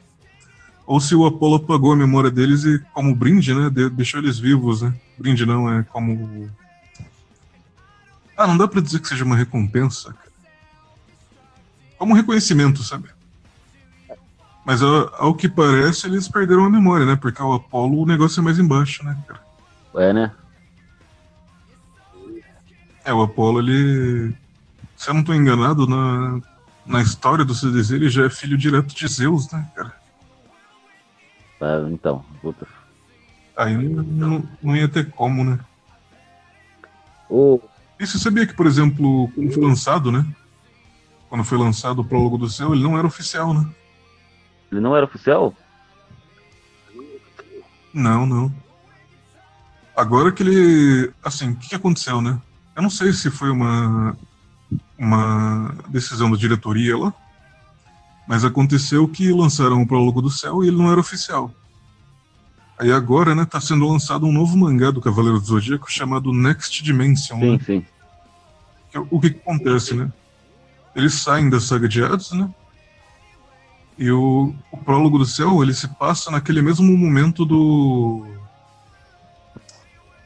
ou 0.88 0.99
se 1.00 1.14
o 1.14 1.26
Apollo 1.26 1.57
apagou 1.57 1.92
a 1.92 1.97
memória 1.97 2.30
deles 2.30 2.64
e, 2.64 2.78
como 2.95 3.14
brinde, 3.14 3.54
né, 3.54 3.68
de- 3.68 3.90
deixou 3.90 4.18
eles 4.21 4.38
vivos, 4.38 4.80
né? 4.80 4.95
Brinde 5.18 5.45
não, 5.45 5.71
é 5.71 5.83
como. 5.83 6.50
Ah, 8.35 8.47
não 8.47 8.57
dá 8.57 8.66
pra 8.66 8.80
dizer 8.80 8.99
que 8.99 9.07
seja 9.07 9.23
uma 9.23 9.37
recompensa, 9.37 10.14
cara. 10.14 10.30
Como 11.99 12.14
um 12.14 12.16
reconhecimento, 12.16 12.83
sabe? 12.83 13.11
Mas 14.64 14.80
ao, 14.83 15.14
ao 15.26 15.35
que 15.35 15.47
parece, 15.47 16.07
eles 16.07 16.26
perderam 16.26 16.64
a 16.64 16.71
memória, 16.71 17.04
né? 17.04 17.16
Porque 17.16 17.42
o 17.42 17.52
Apollo 17.52 18.00
o 18.02 18.07
negócio 18.07 18.40
é 18.40 18.42
mais 18.42 18.59
embaixo, 18.59 19.04
né, 19.04 19.14
cara? 19.26 19.40
É, 19.97 20.12
né? 20.14 20.33
É, 23.04 23.12
o 23.12 23.21
Apollo, 23.23 23.61
ele. 23.61 24.35
Se 24.97 25.11
eu 25.11 25.14
não 25.14 25.23
tô 25.23 25.35
enganado, 25.35 25.87
na, 25.87 26.40
na 26.87 27.02
história 27.02 27.45
do 27.45 27.54
CDZ, 27.54 27.90
ele 27.90 28.09
já 28.09 28.25
é 28.25 28.30
filho 28.30 28.57
direto 28.57 28.95
de 28.95 29.07
Zeus, 29.07 29.50
né, 29.52 29.66
cara? 29.76 29.98
É, 31.61 31.91
então, 31.91 32.25
puta. 32.41 32.67
Aí 33.57 33.77
não, 33.77 34.03
não, 34.03 34.49
não 34.62 34.77
ia 34.77 34.88
ter 34.88 35.11
como, 35.11 35.45
né? 35.45 35.59
O, 37.29 37.61
E 37.99 38.07
você 38.07 38.19
sabia 38.19 38.47
que, 38.47 38.55
por 38.55 38.67
exemplo, 38.67 39.31
quando 39.35 39.53
foi 39.53 39.65
lançado, 39.65 40.12
né? 40.12 40.25
Quando 41.29 41.45
foi 41.45 41.59
lançado 41.59 42.00
o 42.00 42.05
prólogo 42.05 42.38
do 42.38 42.49
céu, 42.49 42.73
ele 42.73 42.83
não 42.83 42.97
era 42.97 43.07
oficial, 43.07 43.53
né? 43.53 43.69
ele 44.71 44.81
não 44.81 44.97
era 44.97 45.05
oficial? 45.05 45.55
Não, 47.93 48.27
não. 48.27 48.55
Agora 49.97 50.31
que 50.31 50.43
ele. 50.43 51.12
Assim, 51.25 51.50
o 51.50 51.57
que, 51.57 51.71
que 51.71 51.75
aconteceu, 51.75 52.21
né? 52.21 52.41
Eu 52.77 52.83
não 52.83 52.91
sei 52.91 53.12
se 53.12 53.31
foi 53.31 53.50
uma. 53.50 54.17
Uma 54.97 55.75
decisão 55.88 56.31
da 56.31 56.37
diretoria 56.37 56.97
lá. 56.97 57.12
Mas 58.29 58.45
aconteceu 58.45 59.09
que 59.09 59.33
lançaram 59.33 59.81
o 59.83 59.87
prólogo 59.87 60.21
do 60.21 60.31
céu 60.31 60.63
e 60.63 60.69
ele 60.69 60.77
não 60.77 60.91
era 60.93 61.01
oficial. 61.01 61.51
Aí 62.79 62.93
agora, 62.93 63.35
né, 63.35 63.45
tá 63.45 63.61
sendo 63.61 63.89
lançado 63.89 64.27
um 64.27 64.33
novo 64.33 64.57
mangá 64.57 64.91
do 64.91 65.01
Cavaleiro 65.01 65.41
do 65.41 65.47
Zodíaco 65.47 65.91
chamado 65.91 66.33
Next 66.33 66.83
Dimension. 66.85 67.41
Sim, 67.41 67.53
né? 67.53 67.59
sim. 67.65 67.87
Que- 68.93 68.99
O 69.11 69.19
que, 69.19 69.31
que 69.31 69.39
acontece, 69.41 69.95
né? 69.95 70.13
Eles 70.95 71.15
saem 71.15 71.49
da 71.49 71.59
saga 71.59 71.89
de 71.89 72.05
Hades, 72.05 72.31
né? 72.33 72.49
E 73.97 74.11
o, 74.11 74.55
o 74.71 74.77
prólogo 74.77 75.19
do 75.19 75.25
céu, 75.27 75.61
ele 75.63 75.73
se 75.75 75.89
passa 75.89 76.31
naquele 76.31 76.61
mesmo 76.63 76.97
momento 76.97 77.45
do. 77.45 78.27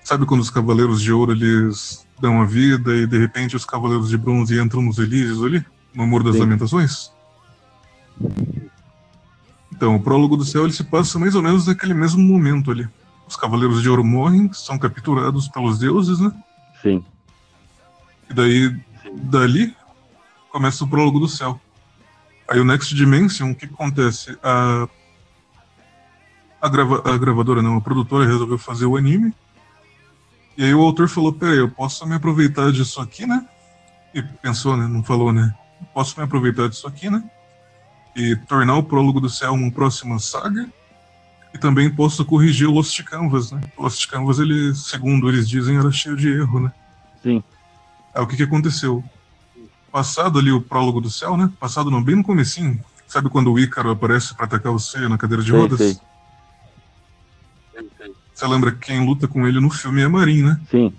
Sabe 0.05 0.27
quando 0.27 0.41
os 0.41 0.51
Cavaleiros 0.51 1.01
de 1.01 1.13
Ouro 1.13 1.33
eles 1.33 2.05
dão 2.21 2.43
a 2.43 2.45
vida 2.45 2.95
e 2.95 3.07
de 3.07 3.17
repente 3.19 3.55
os 3.57 3.65
Cavaleiros 3.65 4.09
de 4.11 4.19
Bronze 4.19 4.61
entram 4.61 4.83
nos 4.83 4.99
Elíseos 4.99 5.43
ali? 5.45 5.65
No 5.95 6.07
Muro 6.07 6.25
das 6.25 6.35
Sim. 6.35 6.41
Lamentações? 6.41 7.12
Então, 9.73 9.97
o 9.97 10.01
prólogo 10.01 10.37
do 10.37 10.45
céu 10.45 10.65
ele 10.65 10.73
se 10.73 10.85
passa 10.85 11.19
mais 11.19 11.35
ou 11.35 11.43
menos 11.43 11.67
naquele 11.67 11.95
mesmo 11.95 12.23
momento 12.23 12.71
ali. 12.71 12.89
Os 13.27 13.37
Cavaleiros 13.37 13.83
de 13.83 13.89
Ouro 13.89 14.05
morrem, 14.05 14.53
são 14.53 14.79
capturados 14.79 15.49
pelos 15.49 15.79
deuses, 15.79 16.21
né? 16.21 16.33
Sim. 16.81 17.05
E 18.31 18.35
daí, 18.35 18.77
dali, 19.15 19.75
começa 20.51 20.85
o 20.85 20.89
prólogo 20.89 21.19
do 21.19 21.29
céu. 21.29 21.61
Aí 22.49 22.61
o 22.61 22.65
Next 22.65 22.95
Dimension, 22.95 23.51
o 23.51 23.55
que, 23.55 23.67
que 23.67 23.75
acontece? 23.75 24.39
A, 24.43 24.87
a, 26.61 26.69
grava, 26.69 27.03
a 27.05 27.17
gravadora, 27.17 27.63
não, 27.63 27.77
a 27.77 27.81
produtora 27.81 28.27
resolveu 28.27 28.59
fazer 28.59 28.87
o 28.87 28.97
anime. 28.97 29.35
E 30.57 30.65
aí 30.65 30.75
o 30.75 30.83
autor 30.83 31.09
falou, 31.09 31.33
peraí, 31.33 31.59
eu 31.59 31.71
posso 31.71 32.07
me 32.07 32.15
aproveitar 32.15 32.71
disso 32.71 33.01
aqui, 33.01 33.27
né? 33.27 33.49
E 34.15 34.23
pensou, 34.23 34.77
né? 34.77 34.87
Não 34.87 35.03
falou, 35.03 35.33
né? 35.33 35.55
Posso 35.95 36.19
me 36.19 36.25
aproveitar 36.25 36.69
disso 36.69 36.87
aqui, 36.87 37.09
né? 37.09 37.25
E 38.15 38.37
tornar 38.37 38.77
o 38.77 38.83
prólogo 38.83 39.21
do 39.21 39.31
céu 39.31 39.53
uma 39.53 39.71
próxima 39.71 40.19
saga. 40.19 40.69
E 41.55 41.59
também 41.59 41.91
posso 41.91 42.25
corrigir 42.25 42.67
o 42.67 42.73
Lost 42.73 43.03
Canvas, 43.03 43.53
né? 43.53 43.61
O 43.77 43.83
Lost 43.83 44.07
Canvas, 44.09 44.39
ele, 44.39 44.75
segundo 44.75 45.29
eles 45.29 45.49
dizem, 45.49 45.77
era 45.77 45.91
cheio 45.91 46.17
de 46.17 46.29
erro, 46.29 46.61
né? 46.61 46.73
Sim. 47.23 47.43
Aí 48.15 48.23
o 48.23 48.27
que 48.27 48.37
que 48.37 48.43
aconteceu? 48.43 49.05
Passado 49.91 50.39
ali 50.39 50.51
o 50.51 50.61
prólogo 50.61 51.01
do 51.01 51.11
céu, 51.11 51.37
né? 51.37 51.51
Passado 51.61 51.91
não, 51.91 52.03
bem 52.03 52.17
no 52.17 52.23
comecinho. 52.25 52.83
Sabe 53.07 53.29
quando 53.29 53.53
o 53.53 53.59
Ícaro 53.59 53.91
aparece 53.91 54.35
para 54.35 54.47
atacar 54.47 54.73
você 54.73 55.07
na 55.07 55.19
cadeira 55.19 55.43
de 55.43 55.51
Sei, 55.51 55.61
rodas? 55.61 55.79
sei. 55.79 55.99
Você 58.35 58.47
lembra 58.47 58.73
que 58.73 58.79
quem 58.79 59.05
luta 59.05 59.29
com 59.29 59.47
ele 59.47 59.61
no 59.61 59.71
filme 59.71 60.01
é 60.01 60.05
a 60.05 60.09
Marin, 60.09 60.43
né? 60.43 60.61
Sim. 60.71 60.93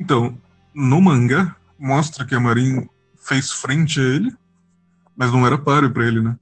Então, 0.00 0.36
no 0.74 1.00
mangá, 1.00 1.54
mostra 1.78 2.24
que 2.24 2.34
a 2.34 2.40
Marin 2.40 2.88
fez 3.28 3.52
frente 3.52 4.00
a 4.00 4.02
ele, 4.02 4.32
mas 5.14 5.30
não 5.30 5.46
era 5.46 5.58
páreo 5.58 5.90
pra 5.90 6.06
ele, 6.06 6.22
né? 6.22 6.36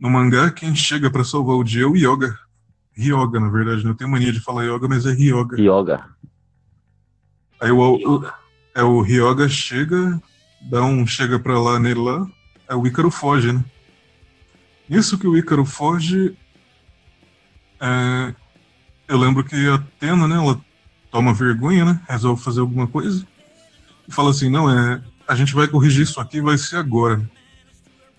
No 0.00 0.08
mangá, 0.08 0.50
quem 0.50 0.74
chega 0.74 1.10
pra 1.10 1.22
salvar 1.22 1.56
o 1.56 1.64
dia 1.64 1.84
é 1.84 1.86
o 1.86 1.94
Yoga. 1.94 2.38
Ryoga, 2.96 3.38
na 3.38 3.48
verdade, 3.48 3.84
né? 3.84 3.90
Eu 3.90 3.94
tenho 3.94 4.10
mania 4.10 4.32
de 4.32 4.40
falar 4.40 4.64
Yoga, 4.64 4.88
mas 4.88 5.04
é 5.04 5.12
Ryoga. 5.12 5.60
Yoga. 5.60 6.08
Aí 7.60 7.70
o, 7.70 7.78
o, 7.78 8.26
é, 8.74 8.82
o 8.82 9.00
Ryoga 9.00 9.48
chega, 9.48 10.20
dá 10.62 10.82
um 10.82 11.06
chega 11.06 11.38
pra 11.38 11.60
lá 11.60 11.78
nele 11.78 12.00
lá, 12.00 12.26
aí 12.68 12.76
o 12.76 12.86
Ícaro 12.86 13.10
foge, 13.10 13.52
né? 13.52 13.64
Nisso 14.88 15.18
que 15.18 15.26
o 15.26 15.36
Ícaro 15.36 15.64
foge, 15.64 16.36
é, 17.80 18.34
eu 19.08 19.18
lembro 19.18 19.44
que 19.44 19.54
a 19.68 19.74
Atena, 19.74 20.28
né, 20.28 20.36
ela 20.36 20.60
toma 21.10 21.32
vergonha, 21.32 21.84
né, 21.84 22.00
resolve 22.08 22.42
fazer 22.42 22.60
alguma 22.60 22.86
coisa, 22.86 23.26
e 24.06 24.12
fala 24.12 24.30
assim, 24.30 24.50
não, 24.50 24.70
é, 24.70 25.02
a 25.26 25.34
gente 25.34 25.54
vai 25.54 25.66
corrigir 25.66 26.02
isso 26.02 26.20
aqui, 26.20 26.40
vai 26.40 26.58
ser 26.58 26.76
agora. 26.76 27.28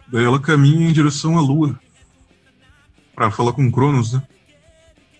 Daí 0.07 0.23
ela 0.23 0.39
caminha 0.39 0.89
em 0.89 0.93
direção 0.93 1.37
à 1.37 1.41
Lua, 1.41 1.79
pra 3.15 3.31
falar 3.31 3.53
com 3.53 3.71
Cronos, 3.71 4.13
né? 4.13 4.23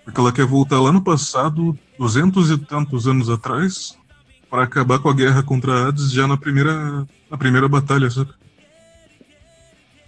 Porque 0.04 0.20
ela 0.20 0.32
quer 0.32 0.46
voltar 0.46 0.80
lá 0.80 0.92
no 0.92 1.02
passado, 1.02 1.78
duzentos 1.98 2.52
e 2.52 2.58
tantos 2.58 3.08
anos 3.08 3.30
atrás, 3.30 3.98
para 4.50 4.64
acabar 4.64 5.00
com 5.00 5.10
a 5.10 5.14
guerra 5.14 5.42
contra 5.42 5.88
Hades 5.88 6.12
já 6.12 6.28
na 6.28 6.38
primeira, 6.38 7.08
na 7.30 7.38
primeira 7.38 7.68
batalha, 7.68 8.10
sabe? 8.10 8.32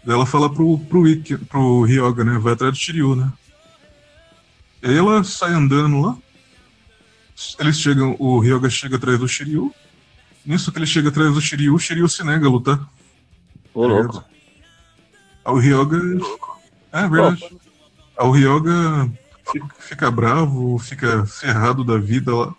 Daí 0.04 0.16
ela 0.16 0.26
fala 0.26 0.50
pro, 0.50 0.78
pro, 0.80 1.08
Ikki, 1.08 1.38
pro 1.38 1.84
Ryoga, 1.84 2.24
né? 2.24 2.38
Vai 2.38 2.54
atrás 2.54 2.74
do 2.74 2.80
Shiryu, 2.80 3.16
né? 3.16 3.32
E 4.82 4.88
aí 4.88 4.98
ela 4.98 5.24
sai 5.24 5.52
andando 5.52 6.00
lá. 6.00 6.18
Eles 7.60 7.80
chegam, 7.80 8.16
o 8.20 8.40
Ryoga 8.40 8.70
chega 8.70 8.96
atrás 8.96 9.20
do 9.20 9.28
Shiryu. 9.28 9.74
Nisso 10.48 10.72
que 10.72 10.80
ele 10.80 10.86
chega 10.86 11.10
atrás 11.10 11.34
do 11.34 11.42
Shiryu, 11.42 11.76
o 11.76 11.80
Shiryu 11.80 12.08
se 12.08 12.24
nega 12.24 12.48
a 12.48 12.50
lutar. 12.50 12.80
Ô, 13.74 13.86
louco. 13.86 14.24
Aí 15.44 15.54
o 15.54 15.58
Ryoga. 15.58 15.98
É 16.94 17.06
verdade. 17.06 17.44
Aí 18.18 18.26
o 18.26 18.32
Ryoga 18.32 19.12
fica, 19.52 19.76
fica 19.78 20.10
bravo, 20.10 20.80
fica 20.80 21.26
ferrado 21.26 21.84
da 21.84 21.98
vida 21.98 22.34
lá. 22.34 22.56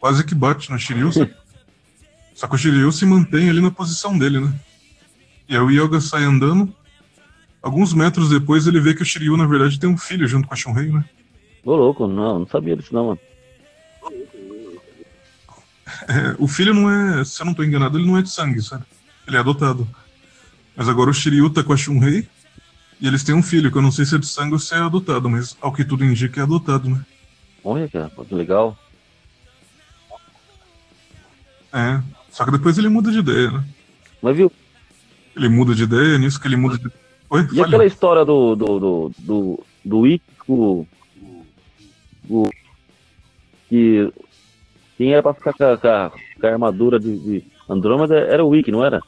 Quase 0.00 0.24
que 0.24 0.34
bate 0.34 0.70
no 0.70 0.78
Shiryu. 0.78 1.10
Só 2.34 2.46
que 2.48 2.54
o 2.54 2.58
Shiryu 2.58 2.90
se 2.90 3.04
mantém 3.04 3.50
ali 3.50 3.60
na 3.60 3.70
posição 3.70 4.16
dele, 4.16 4.40
né? 4.40 4.58
E 5.46 5.54
aí 5.54 5.60
o 5.60 5.70
Yoga 5.70 6.00
sai 6.00 6.24
andando. 6.24 6.74
Alguns 7.60 7.92
metros 7.92 8.30
depois 8.30 8.66
ele 8.66 8.80
vê 8.80 8.94
que 8.94 9.02
o 9.02 9.04
Shiryu, 9.04 9.36
na 9.36 9.46
verdade, 9.46 9.78
tem 9.78 9.90
um 9.90 9.98
filho 9.98 10.26
junto 10.26 10.48
com 10.48 10.54
a 10.54 10.56
Shunrei, 10.56 10.90
né? 10.90 11.04
Ô, 11.66 11.76
louco. 11.76 12.06
Não, 12.06 12.38
não 12.38 12.46
sabia 12.46 12.74
disso 12.74 12.94
não, 12.94 13.08
mano. 13.08 13.20
É, 16.08 16.36
o 16.38 16.46
filho 16.48 16.74
não 16.74 16.90
é, 16.90 17.24
se 17.24 17.40
eu 17.40 17.46
não 17.46 17.54
tô 17.54 17.62
enganado, 17.62 17.98
ele 17.98 18.06
não 18.06 18.18
é 18.18 18.22
de 18.22 18.30
sangue, 18.30 18.62
sabe? 18.62 18.84
Ele 19.26 19.36
é 19.36 19.40
adotado. 19.40 19.88
Mas 20.76 20.88
agora 20.88 21.10
o 21.10 21.14
Shiryu 21.14 21.50
tá 21.50 21.62
com 21.62 21.72
a 21.72 21.76
Shunrei 21.76 22.26
e 23.00 23.06
eles 23.06 23.24
têm 23.24 23.34
um 23.34 23.42
filho, 23.42 23.70
que 23.70 23.78
eu 23.78 23.82
não 23.82 23.92
sei 23.92 24.04
se 24.04 24.14
é 24.14 24.18
de 24.18 24.26
sangue 24.26 24.54
ou 24.54 24.58
se 24.58 24.74
é 24.74 24.78
adotado, 24.78 25.28
mas 25.28 25.56
ao 25.60 25.72
que 25.72 25.84
tudo 25.84 26.04
indica 26.04 26.40
é 26.40 26.42
adotado, 26.42 26.88
né? 26.88 27.04
Olha, 27.64 27.88
cara, 27.88 28.10
que 28.10 28.34
legal. 28.34 28.78
É. 31.72 32.00
Só 32.30 32.44
que 32.44 32.50
depois 32.50 32.78
ele 32.78 32.88
muda 32.88 33.10
de 33.10 33.18
ideia, 33.18 33.50
né? 33.50 33.64
Mas 34.22 34.36
viu, 34.36 34.52
Ele 35.36 35.48
muda 35.48 35.74
de 35.74 35.84
ideia, 35.84 36.18
nisso 36.18 36.40
que 36.40 36.46
ele 36.46 36.56
muda 36.56 36.78
de. 36.78 36.90
Oi? 37.30 37.42
e 37.42 37.46
Fale. 37.48 37.62
aquela 37.62 37.86
história 37.86 38.24
do, 38.24 38.54
do, 38.56 38.78
do, 38.80 39.12
do, 39.18 39.64
do 39.84 40.06
Ico, 40.06 40.86
o, 42.28 42.50
que 43.68 44.12
quem 45.00 45.12
era 45.14 45.22
pra 45.22 45.32
ficar 45.32 45.54
com 45.54 45.64
a, 45.64 45.78
com 45.78 45.88
a- 45.88 46.10
com 46.38 46.46
a 46.46 46.50
armadura 46.50 47.00
de, 47.00 47.18
de 47.18 47.44
Andrômeda 47.66 48.18
era 48.18 48.44
o 48.44 48.54
Ikki, 48.54 48.70
não 48.70 48.84
era? 48.84 49.00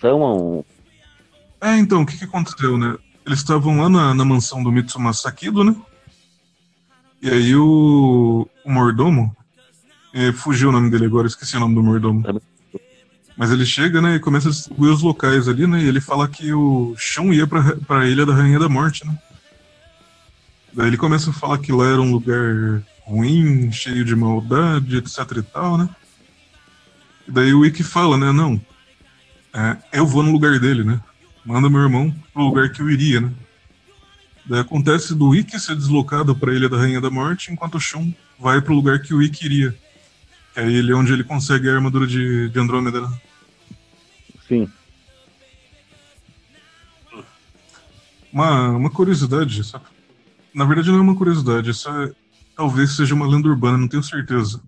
Saiu 0.00 0.16
uma, 0.16 0.34
um, 0.34 0.64
É, 1.60 1.78
então, 1.78 2.02
o 2.02 2.06
que, 2.06 2.18
que 2.18 2.24
aconteceu, 2.24 2.76
né? 2.76 2.96
Eles 3.24 3.38
estavam 3.38 3.80
lá 3.80 3.88
na, 3.88 4.12
na 4.14 4.24
mansão 4.24 4.64
do 4.64 4.72
Mitsumasa 4.72 5.20
Sakido, 5.22 5.62
né? 5.62 5.76
E 7.22 7.30
aí 7.30 7.54
o, 7.54 8.48
o 8.64 8.72
mordomo, 8.72 9.32
é, 10.12 10.32
fugiu 10.32 10.70
o 10.70 10.72
nome 10.72 10.90
dele 10.90 11.06
agora, 11.06 11.28
esqueci 11.28 11.56
o 11.56 11.60
nome 11.60 11.76
do 11.76 11.84
mordomo. 11.84 12.24
Mas 13.36 13.52
ele 13.52 13.64
chega, 13.64 14.02
né, 14.02 14.16
e 14.16 14.20
começa 14.20 14.48
a 14.48 14.50
distribuir 14.50 14.92
os 14.92 15.02
locais 15.02 15.46
ali, 15.48 15.68
né? 15.68 15.80
E 15.84 15.86
ele 15.86 16.00
fala 16.00 16.26
que 16.26 16.52
o 16.52 16.94
Shun 16.96 17.32
ia 17.32 17.46
pra, 17.46 17.76
pra 17.86 18.08
Ilha 18.08 18.26
da 18.26 18.34
Rainha 18.34 18.58
da 18.58 18.68
Morte, 18.68 19.06
né? 19.06 19.16
Daí 20.72 20.88
ele 20.88 20.96
começa 20.96 21.30
a 21.30 21.32
falar 21.32 21.58
que 21.58 21.70
lá 21.70 21.86
era 21.86 22.00
um 22.00 22.10
lugar 22.10 22.82
ruim, 23.04 23.70
cheio 23.72 24.04
de 24.04 24.14
maldade, 24.14 24.96
etc 24.96 25.18
e 25.38 25.42
tal, 25.42 25.78
né? 25.78 25.88
E 27.26 27.30
daí 27.30 27.54
o 27.54 27.64
Ikki 27.64 27.82
fala, 27.82 28.16
né, 28.16 28.32
não, 28.32 28.60
é, 29.54 29.76
eu 29.92 30.06
vou 30.06 30.22
no 30.22 30.32
lugar 30.32 30.58
dele, 30.58 30.82
né? 30.82 31.00
Manda 31.44 31.68
meu 31.68 31.80
irmão 31.80 32.14
pro 32.32 32.44
lugar 32.44 32.70
que 32.70 32.80
eu 32.80 32.90
iria, 32.90 33.20
né? 33.20 33.32
Daí 34.44 34.60
acontece 34.60 35.14
do 35.14 35.34
Ikki 35.34 35.58
ser 35.60 35.76
deslocado 35.76 36.34
pra 36.34 36.52
Ilha 36.52 36.68
da 36.68 36.78
Rainha 36.78 37.00
da 37.00 37.10
Morte, 37.10 37.52
enquanto 37.52 37.76
o 37.76 37.80
Shun 37.80 38.12
vai 38.38 38.60
pro 38.60 38.74
lugar 38.74 39.00
que 39.00 39.14
o 39.14 39.22
Ikki 39.22 39.46
iria. 39.46 39.72
Que 40.54 40.60
é 40.60 40.70
ele 40.70 40.92
onde 40.92 41.12
ele 41.12 41.24
consegue 41.24 41.68
a 41.68 41.74
armadura 41.74 42.06
de, 42.06 42.48
de 42.48 42.58
Andrômeda, 42.58 43.00
né? 43.02 43.20
sim, 44.48 44.70
Uma, 48.32 48.70
uma 48.70 48.90
curiosidade, 48.90 49.62
sabe? 49.64 49.84
Na 50.54 50.64
verdade 50.64 50.90
não 50.90 50.98
é 50.98 51.02
uma 51.02 51.16
curiosidade, 51.16 51.70
isso 51.70 51.88
é, 51.88 52.12
talvez 52.56 52.96
seja 52.96 53.14
uma 53.14 53.26
lenda 53.26 53.48
urbana, 53.48 53.78
não 53.78 53.88
tenho 53.88 54.02
certeza. 54.02 54.62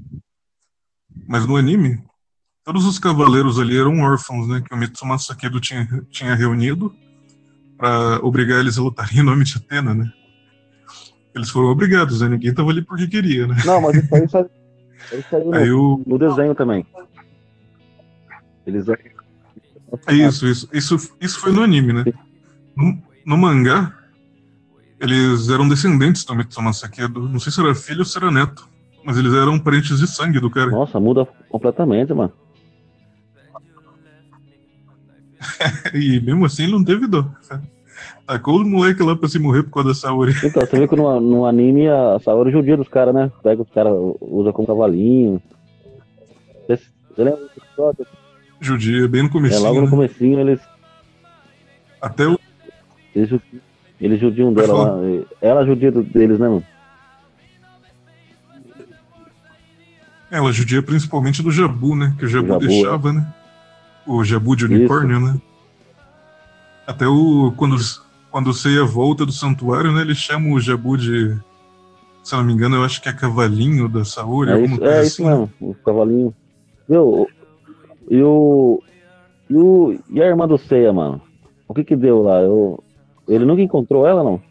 Mas 1.26 1.46
no 1.46 1.56
anime, 1.56 2.02
todos 2.64 2.84
os 2.84 2.98
cavaleiros 2.98 3.58
ali 3.58 3.78
eram 3.78 4.00
órfãos, 4.00 4.48
né? 4.48 4.62
Que 4.66 4.74
o 4.74 4.76
Mitsumasa 4.76 5.24
Sakido 5.24 5.60
tinha, 5.60 5.86
tinha 6.10 6.34
reunido 6.34 6.94
para 7.76 8.18
obrigar 8.24 8.60
eles 8.60 8.78
a 8.78 8.82
lutarem 8.82 9.18
em 9.18 9.22
nome 9.22 9.44
de 9.44 9.56
Atena, 9.56 9.94
né? 9.94 10.12
Eles 11.34 11.50
foram 11.50 11.68
obrigados, 11.68 12.20
né? 12.20 12.28
Ninguém 12.28 12.54
tava 12.54 12.70
ali 12.70 12.82
porque 12.82 13.08
queria, 13.08 13.46
né? 13.46 13.56
Não, 13.64 13.80
mas 13.80 13.96
isso 13.96 14.14
aí 14.14 14.28
saiu, 14.28 14.50
isso 15.12 15.38
no, 15.44 15.54
Aí 15.54 15.72
o, 15.72 16.02
no 16.06 16.18
desenho 16.18 16.54
também. 16.54 16.86
Eles 18.66 18.86
É 18.88 20.14
isso, 20.14 20.46
isso, 20.46 20.68
isso, 20.72 21.16
isso 21.20 21.40
foi 21.40 21.52
no 21.52 21.62
anime, 21.62 21.92
né? 21.92 22.04
No, 22.76 23.02
no 23.26 23.36
mangá, 23.36 23.92
eles 25.00 25.48
eram 25.48 25.68
descendentes 25.68 26.24
do 26.24 26.34
Mitsumasa 26.34 26.80
Sakido. 26.80 27.28
Não 27.28 27.38
sei 27.38 27.52
se 27.52 27.60
era 27.60 27.74
filho 27.74 28.00
ou 28.00 28.04
se 28.04 28.16
era 28.16 28.30
neto, 28.30 28.68
mas 29.04 29.18
eles 29.18 29.32
eram 29.34 29.58
parentes 29.58 29.98
de 29.98 30.06
sangue 30.06 30.40
do 30.40 30.50
cara. 30.50 30.70
Nossa, 30.70 30.98
muda 31.00 31.26
completamente, 31.48 32.12
mano. 32.14 32.32
E 35.94 36.20
mesmo 36.20 36.44
assim 36.46 36.64
ele 36.64 36.72
não 36.72 36.84
teve 36.84 37.06
dó. 37.06 37.26
Tacou 38.26 38.60
os 38.62 38.66
moleque 38.68 39.02
lá 39.02 39.14
pra 39.14 39.28
se 39.28 39.38
morrer 39.38 39.62
por 39.64 39.70
causa 39.72 39.88
da 39.90 39.94
Saori. 39.94 40.32
Então, 40.42 40.64
você 40.64 40.78
vê 40.78 40.88
que 40.88 40.96
no, 40.96 41.20
no 41.20 41.44
anime 41.46 41.86
a 41.88 42.18
Saori 42.18 42.50
judia 42.50 42.76
dos 42.76 42.88
caras, 42.88 43.14
né? 43.14 43.30
Pega 43.42 43.62
os 43.62 43.70
caras, 43.70 43.92
usa 44.20 44.52
como 44.52 44.66
cavalinho. 44.66 45.40
Você, 46.66 46.80
você 47.14 47.24
lembra 47.24 47.40
desse 47.42 47.58
episódio? 47.60 48.06
Judia, 48.60 49.06
bem 49.08 49.22
no 49.22 49.28
É, 49.28 49.32
começo. 49.32 49.62
logo 49.62 49.80
no 49.82 49.90
comecinho 49.90 50.40
eles, 50.40 50.60
Até 52.00 52.26
o. 52.26 52.38
eles, 53.14 53.28
ju- 53.28 53.40
eles 54.00 54.20
judiam 54.20 54.52
dela 54.52 54.74
lá. 54.74 54.98
Ela 55.40 55.64
judia 55.64 55.90
deles, 55.90 56.38
né, 56.38 56.48
mano? 56.48 56.64
Ela 60.30 60.52
judia 60.52 60.82
principalmente 60.82 61.42
do 61.42 61.52
Jabu, 61.52 61.94
né? 61.94 62.14
Que 62.18 62.24
o 62.24 62.28
Jabu, 62.28 62.48
Jabu, 62.48 62.66
deixava, 62.66 63.12
né? 63.12 63.34
O 64.06 64.24
Jabu 64.24 64.56
de 64.56 64.64
Isso. 64.64 64.74
unicórnio, 64.74 65.20
né? 65.20 65.40
Até 66.86 67.06
o. 67.06 67.52
Quando, 67.56 67.76
quando 68.30 68.48
o 68.48 68.52
Seiya 68.52 68.84
volta 68.84 69.24
do 69.24 69.32
santuário, 69.32 69.92
né? 69.92 70.00
Ele 70.00 70.14
chama 70.14 70.48
o 70.48 70.60
Jabu 70.60 70.96
de. 70.96 71.36
Se 72.22 72.34
eu 72.34 72.38
não 72.38 72.46
me 72.46 72.52
engano, 72.52 72.76
eu 72.76 72.84
acho 72.84 73.00
que 73.00 73.08
é 73.08 73.12
cavalinho 73.12 73.88
da 73.88 74.04
Saori. 74.04 74.50
É 74.50 74.54
alguma 74.54 74.72
isso, 74.72 74.78
coisa 74.80 74.94
é 74.94 74.98
assim. 74.98 75.06
isso 75.06 75.24
mesmo, 75.24 75.52
o 75.60 75.74
cavalinho. 75.74 76.34
Meu, 76.88 77.28
e 78.10 78.22
o. 78.22 78.82
E, 79.48 79.56
o, 79.56 79.98
e 80.10 80.22
a 80.22 80.26
irmã 80.26 80.48
do 80.48 80.58
Ceia, 80.58 80.92
mano? 80.92 81.20
O 81.68 81.74
que 81.74 81.84
que 81.84 81.94
deu 81.94 82.22
lá? 82.22 82.40
Eu, 82.40 82.82
ele 83.28 83.44
nunca 83.44 83.62
encontrou 83.62 84.06
ela, 84.06 84.22
não? 84.22 84.42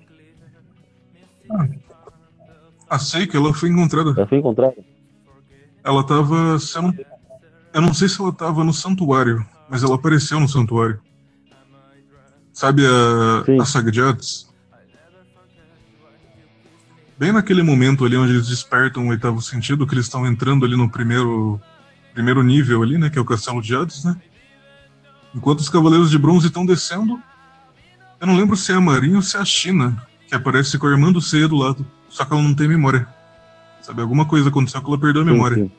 A 2.89 2.99
Seika, 2.99 3.37
ela 3.37 3.53
foi 3.53 3.69
encontrada. 3.69 4.11
Ela 4.11 4.27
foi 4.27 4.37
encontrada? 4.37 4.75
Ela 5.83 6.03
tava 6.05 6.59
sendo. 6.59 6.93
Eu 7.73 7.81
não 7.81 7.93
sei 7.93 8.07
se 8.07 8.21
ela 8.21 8.31
tava 8.31 8.63
no 8.63 8.73
santuário, 8.73 9.45
mas 9.69 9.83
ela 9.83 9.95
apareceu 9.95 10.39
no 10.39 10.47
santuário. 10.47 10.99
Sabe 12.51 12.83
a, 12.85 13.43
Sim. 13.45 13.59
a 13.59 13.65
saga 13.65 13.91
de 13.91 14.01
Hades? 14.01 14.53
Bem 17.17 17.31
naquele 17.31 17.63
momento 17.63 18.05
ali 18.05 18.15
onde 18.15 18.33
eles 18.33 18.47
despertam 18.47 19.07
o 19.07 19.09
oitavo 19.09 19.41
sentido, 19.41 19.87
que 19.87 19.93
eles 19.93 20.05
estão 20.05 20.25
entrando 20.25 20.65
ali 20.65 20.75
no 20.75 20.89
primeiro, 20.89 21.59
primeiro 22.13 22.43
nível 22.43 22.83
ali, 22.83 22.97
né? 22.97 23.09
Que 23.09 23.17
é 23.17 23.21
o 23.21 23.25
castelo 23.25 23.61
de 23.61 23.75
Hades, 23.75 24.03
né? 24.03 24.19
Enquanto 25.33 25.59
os 25.59 25.69
cavaleiros 25.69 26.11
de 26.11 26.17
bronze 26.17 26.47
estão 26.47 26.65
descendo, 26.65 27.19
eu 28.23 28.27
não 28.27 28.37
lembro 28.37 28.55
se 28.55 28.71
é 28.71 28.75
a 28.75 28.79
Marinha 28.81 29.17
ou 29.17 29.21
se 29.21 29.35
é 29.35 29.39
a 29.41 29.45
China, 29.45 30.01
que 30.29 30.33
aparece 30.33 30.77
com 30.79 30.87
a 30.87 30.91
irmã 30.91 31.11
do 31.11 31.19
Seiya 31.21 31.45
do 31.47 31.57
lado. 31.57 31.85
Só 32.07 32.23
que 32.23 32.31
ela 32.33 32.41
não 32.41 32.53
tem 32.53 32.69
memória. 32.69 33.05
Sabe, 33.81 34.01
alguma 34.01 34.25
coisa 34.25 34.47
aconteceu 34.47 34.81
que 34.81 34.87
ela 34.87 34.97
perdeu 34.97 35.23
a 35.23 35.25
Sim, 35.25 35.31
memória. 35.31 35.57
sim. 35.57 35.71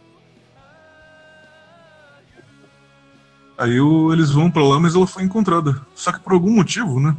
Aí 3.56 3.80
o- 3.80 4.12
eles 4.12 4.30
vão 4.30 4.50
pra 4.50 4.62
lá, 4.62 4.78
mas 4.78 4.94
ela 4.94 5.06
foi 5.06 5.22
encontrada. 5.22 5.80
Só 5.94 6.12
que 6.12 6.20
por 6.20 6.34
algum 6.34 6.50
motivo, 6.54 7.00
né? 7.00 7.16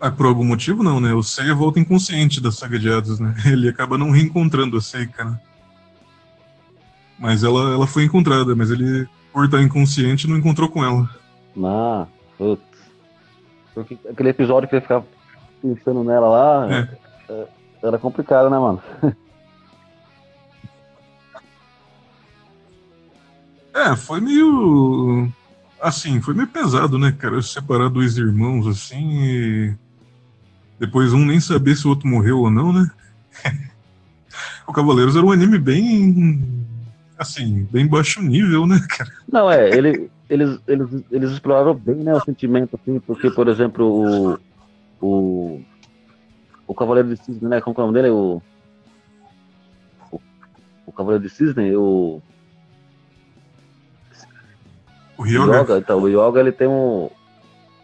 Ah, 0.00 0.10
por 0.10 0.26
algum 0.26 0.44
motivo 0.44 0.82
não, 0.82 0.98
né? 0.98 1.12
O 1.14 1.22
Seiya 1.22 1.54
volta 1.54 1.78
inconsciente 1.78 2.40
da 2.40 2.50
saga 2.50 2.78
de 2.80 2.90
Hades, 2.90 3.20
né? 3.20 3.32
Ele 3.46 3.68
acaba 3.68 3.96
não 3.96 4.10
reencontrando 4.10 4.76
a 4.76 4.80
Seika, 4.80 5.24
né? 5.24 5.38
Mas 7.18 7.44
ela, 7.44 7.74
ela 7.74 7.86
foi 7.86 8.04
encontrada, 8.04 8.56
mas 8.56 8.70
ele, 8.70 9.06
por 9.30 9.44
estar 9.44 9.60
inconsciente, 9.62 10.26
não 10.26 10.38
encontrou 10.38 10.70
com 10.70 10.82
ela. 10.82 11.06
Ah, 11.62 12.06
putz. 12.38 12.62
Porque 13.84 14.08
aquele 14.08 14.28
episódio 14.30 14.68
que 14.68 14.74
ele 14.74 14.82
ficava 14.82 15.04
pensando 15.62 16.02
nela 16.04 16.28
lá, 16.28 16.72
É. 16.72 16.88
é, 17.28 17.46
era 17.82 17.98
complicado, 17.98 18.48
né, 18.50 18.58
mano? 18.58 18.82
É, 23.74 23.96
foi 23.96 24.20
meio. 24.20 25.28
Assim, 25.80 26.20
foi 26.20 26.34
meio 26.34 26.48
pesado, 26.48 26.98
né, 26.98 27.12
cara? 27.12 27.40
Separar 27.40 27.88
dois 27.88 28.18
irmãos 28.18 28.66
assim 28.66 29.22
e. 29.22 29.74
Depois 30.78 31.12
um 31.12 31.24
nem 31.24 31.40
saber 31.40 31.76
se 31.76 31.86
o 31.86 31.90
outro 31.90 32.08
morreu 32.08 32.38
ou 32.40 32.50
não, 32.50 32.72
né? 32.72 32.90
o 34.66 34.72
Cavaleiros 34.72 35.16
era 35.16 35.24
um 35.24 35.30
anime 35.32 35.58
bem. 35.58 36.42
Assim, 37.18 37.68
bem 37.70 37.86
baixo 37.86 38.22
nível, 38.22 38.66
né, 38.66 38.80
cara? 38.88 39.10
Não, 39.30 39.50
é, 39.50 39.68
ele, 39.70 40.10
eles, 40.30 40.60
eles, 40.66 41.04
eles 41.10 41.30
exploraram 41.32 41.74
bem, 41.74 41.96
né, 41.96 42.14
o 42.14 42.20
sentimento, 42.20 42.78
assim, 42.80 43.00
porque, 43.00 43.30
por 43.30 43.48
exemplo, 43.48 43.84
o. 43.86 44.50
O, 45.02 45.62
o 46.66 46.74
Cavaleiro 46.74 47.08
de 47.08 47.16
Cisne, 47.16 47.48
né? 47.48 47.60
Como 47.62 47.74
é 47.74 47.80
o 47.80 47.86
nome 47.86 47.94
dele? 47.94 48.10
O, 48.10 48.42
o, 50.12 50.20
o 50.86 50.92
Cavaleiro 50.92 51.24
de 51.24 51.30
Cisne, 51.30 51.74
o 51.74 52.20
O 55.20 55.22
Ryoga. 55.22 55.58
Yoga, 55.58 55.78
então, 55.78 56.00
o 56.00 56.08
Yoga 56.08 56.40
ele 56.40 56.50
tem 56.50 56.66
um 56.66 57.10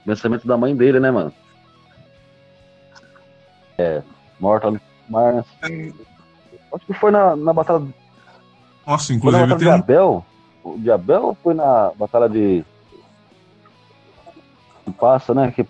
pensamento 0.06 0.46
da 0.46 0.56
mãe 0.56 0.74
dele, 0.74 0.98
né, 0.98 1.11
mano? 1.11 1.32
É, 3.76 4.02
morta 4.40 4.68
ali 4.68 4.80
mar, 5.09 5.35
né? 5.35 5.44
Acho 6.72 6.87
que 6.87 6.94
foi 6.94 7.11
na, 7.11 7.37
na 7.37 7.52
batalha, 7.52 7.87
Nossa, 8.87 9.06
foi 9.06 9.14
na 9.14 9.18
inclusive 9.18 9.42
batalha 9.42 9.59
tem 9.59 9.68
de 9.68 9.68
um. 9.68 9.72
Abel. 9.74 10.26
O 10.66 10.76
de 10.79 10.90
Abel 10.90 11.22
ou 11.22 11.35
foi 11.44 11.55
na 11.55 11.92
batalha 11.96 12.29
de. 12.29 12.64
de 14.85 14.92
Passa, 14.98 15.33
né? 15.33 15.52
Que... 15.52 15.64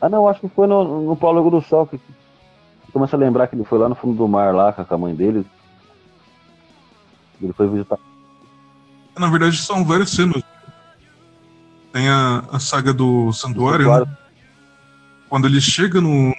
Ah, 0.00 0.08
não, 0.08 0.26
acho 0.26 0.40
que 0.40 0.48
foi 0.48 0.66
no, 0.66 1.02
no 1.02 1.14
Prólogo 1.14 1.50
do 1.50 1.60
Sol 1.60 1.86
que, 1.86 1.98
que 1.98 2.92
começa 2.92 3.16
a 3.16 3.18
lembrar 3.18 3.48
que 3.48 3.54
ele 3.54 3.64
foi 3.64 3.78
lá 3.78 3.86
no 3.86 3.94
fundo 3.94 4.16
do 4.16 4.26
mar, 4.26 4.54
lá 4.54 4.72
com 4.72 4.94
a 4.94 4.98
mãe 4.98 5.14
dele. 5.14 5.44
Ele 7.40 7.52
foi 7.52 7.68
visitar. 7.68 7.98
Na 9.18 9.28
verdade, 9.28 9.58
são 9.58 9.84
várias 9.84 10.08
cenas. 10.08 10.42
Tem 11.92 12.08
a, 12.08 12.44
a 12.50 12.58
saga 12.58 12.94
do 12.94 13.30
santuário, 13.30 13.94
né? 13.94 14.16
Quando 15.28 15.46
ele 15.46 15.60
chega 15.60 16.00
no. 16.00 16.34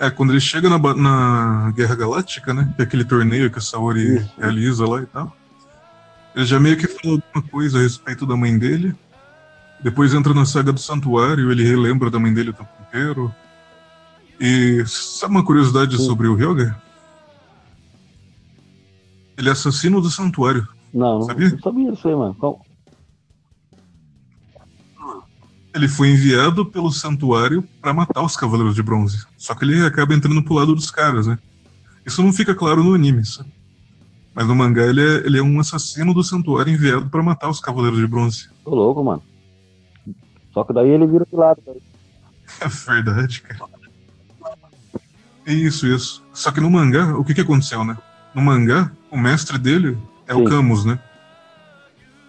É, 0.00 0.10
quando 0.10 0.30
ele 0.30 0.40
chega 0.40 0.68
na, 0.68 0.78
na 0.96 1.72
Guerra 1.76 1.94
Galáctica, 1.94 2.52
né? 2.52 2.72
Que 2.74 2.82
é 2.82 2.84
aquele 2.84 3.04
torneio 3.04 3.52
que 3.52 3.58
a 3.58 3.62
Saori 3.62 4.16
Isso. 4.16 4.34
realiza 4.36 4.84
lá 4.88 5.00
e 5.00 5.06
tal. 5.06 5.39
Ele 6.34 6.44
já 6.46 6.60
meio 6.60 6.76
que 6.76 6.86
falou 6.86 7.20
alguma 7.34 7.50
coisa 7.50 7.78
a 7.78 7.82
respeito 7.82 8.24
da 8.26 8.36
mãe 8.36 8.56
dele. 8.58 8.94
Depois 9.82 10.12
entra 10.14 10.32
na 10.34 10.44
saga 10.44 10.72
do 10.72 10.80
santuário, 10.80 11.50
ele 11.50 11.64
relembra 11.64 12.10
da 12.10 12.18
mãe 12.18 12.32
dele 12.32 12.50
o 12.50 12.54
tempo 12.54 12.68
inteiro. 12.88 13.34
E 14.38 14.84
sabe 14.86 15.32
uma 15.34 15.44
curiosidade 15.44 15.96
Sim. 15.96 16.06
sobre 16.06 16.28
o 16.28 16.34
Ryoga? 16.34 16.80
Ele 19.36 19.48
é 19.48 19.52
assassino 19.52 20.00
do 20.00 20.10
santuário. 20.10 20.66
Não, 20.92 21.20
não 21.20 21.22
Sabia? 21.22 21.50
não 21.50 21.58
sabia 21.60 21.92
disso 21.92 22.08
aí, 22.08 22.14
mano. 22.14 22.34
Qual- 22.34 22.64
Ele 25.74 25.88
foi 25.88 26.08
enviado 26.10 26.66
pelo 26.66 26.90
santuário 26.90 27.62
para 27.80 27.94
matar 27.94 28.22
os 28.22 28.36
Cavaleiros 28.36 28.74
de 28.74 28.82
Bronze. 28.82 29.24
Só 29.38 29.54
que 29.54 29.64
ele 29.64 29.84
acaba 29.86 30.14
entrando 30.14 30.42
pro 30.42 30.54
lado 30.54 30.74
dos 30.74 30.90
caras, 30.90 31.26
né? 31.26 31.38
Isso 32.04 32.22
não 32.22 32.32
fica 32.32 32.54
claro 32.54 32.82
no 32.82 32.92
anime, 32.94 33.24
sabe? 33.24 33.50
Mas 34.34 34.46
no 34.46 34.54
mangá 34.54 34.82
ele 34.82 35.00
é, 35.00 35.26
ele 35.26 35.38
é 35.38 35.42
um 35.42 35.58
assassino 35.58 36.14
do 36.14 36.22
santuário 36.22 36.72
enviado 36.72 37.08
para 37.08 37.22
matar 37.22 37.48
os 37.48 37.60
Cavaleiros 37.60 37.98
de 37.98 38.06
Bronze. 38.06 38.48
Tô 38.64 38.74
louco, 38.74 39.02
mano. 39.02 39.22
Só 40.52 40.64
que 40.64 40.72
daí 40.72 40.88
ele 40.88 41.06
vira 41.06 41.26
pro 41.26 41.38
lado. 41.38 41.60
daí. 41.66 41.80
É 42.60 42.68
verdade, 42.68 43.42
cara. 43.42 43.68
Isso, 45.46 45.86
isso. 45.86 46.24
Só 46.32 46.50
que 46.50 46.60
no 46.60 46.70
mangá, 46.70 47.16
o 47.16 47.24
que 47.24 47.34
que 47.34 47.40
aconteceu, 47.40 47.84
né? 47.84 47.96
No 48.34 48.42
mangá, 48.42 48.92
o 49.10 49.18
mestre 49.18 49.58
dele 49.58 49.98
é 50.26 50.34
o 50.34 50.38
Sim. 50.38 50.44
Camus, 50.44 50.84
né? 50.84 50.98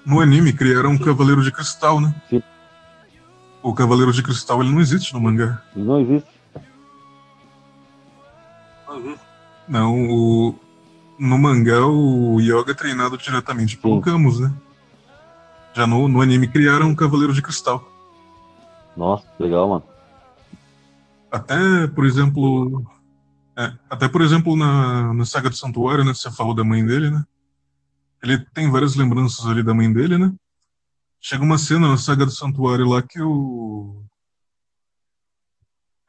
No 0.06 0.20
anime, 0.20 0.54
criaram 0.54 0.92
um 0.92 0.98
Cavaleiro 0.98 1.44
de 1.44 1.52
Cristal, 1.52 2.00
né? 2.00 2.14
Sim. 2.30 2.42
O 3.62 3.74
Cavaleiro 3.74 4.12
de 4.12 4.24
Cristal, 4.24 4.62
ele 4.62 4.72
não 4.72 4.82
existe 4.82 5.14
no 5.14 5.22
mangá. 5.22 5.62
Não 5.76 6.00
existe. 6.00 6.30
Não, 9.68 10.10
o... 10.10 10.56
no 11.22 11.38
mangá 11.38 11.86
o 11.86 12.42
Yoga 12.42 12.72
é 12.72 12.74
treinado 12.74 13.16
diretamente 13.16 13.78
pelo 13.78 13.98
Sim. 13.98 14.02
Camus, 14.02 14.40
né? 14.40 14.52
Já 15.72 15.86
no, 15.86 16.08
no 16.08 16.20
anime 16.20 16.48
criaram 16.48 16.88
um 16.88 16.96
Cavaleiro 16.96 17.32
de 17.32 17.44
Cristal. 17.44 17.88
Nossa, 18.98 19.24
legal, 19.40 19.70
mano. 19.70 19.84
Até, 21.32 21.86
por 21.88 22.06
exemplo. 22.06 22.84
é, 23.56 23.72
até, 23.88 24.08
por 24.08 24.24
exemplo, 24.24 24.56
na, 24.56 25.14
na 25.14 25.24
saga 25.24 25.48
do 25.48 25.56
Santuário, 25.56 26.04
né? 26.04 26.12
Você 26.12 26.32
falou 26.32 26.56
da 26.56 26.64
mãe 26.64 26.84
dele, 26.84 27.12
né? 27.12 27.24
Ele 28.24 28.40
tem 28.40 28.72
várias 28.72 28.96
lembranças 28.96 29.46
ali 29.46 29.62
da 29.62 29.76
mãe 29.76 29.94
dele, 29.94 30.18
né? 30.18 30.34
Chega 31.22 31.44
uma 31.44 31.60
cena 31.60 31.88
na 31.88 31.98
saga 31.98 32.26
do 32.26 32.32
Santuário 32.32 32.90
lá 32.90 33.00
que 33.00 33.22
o. 33.22 34.04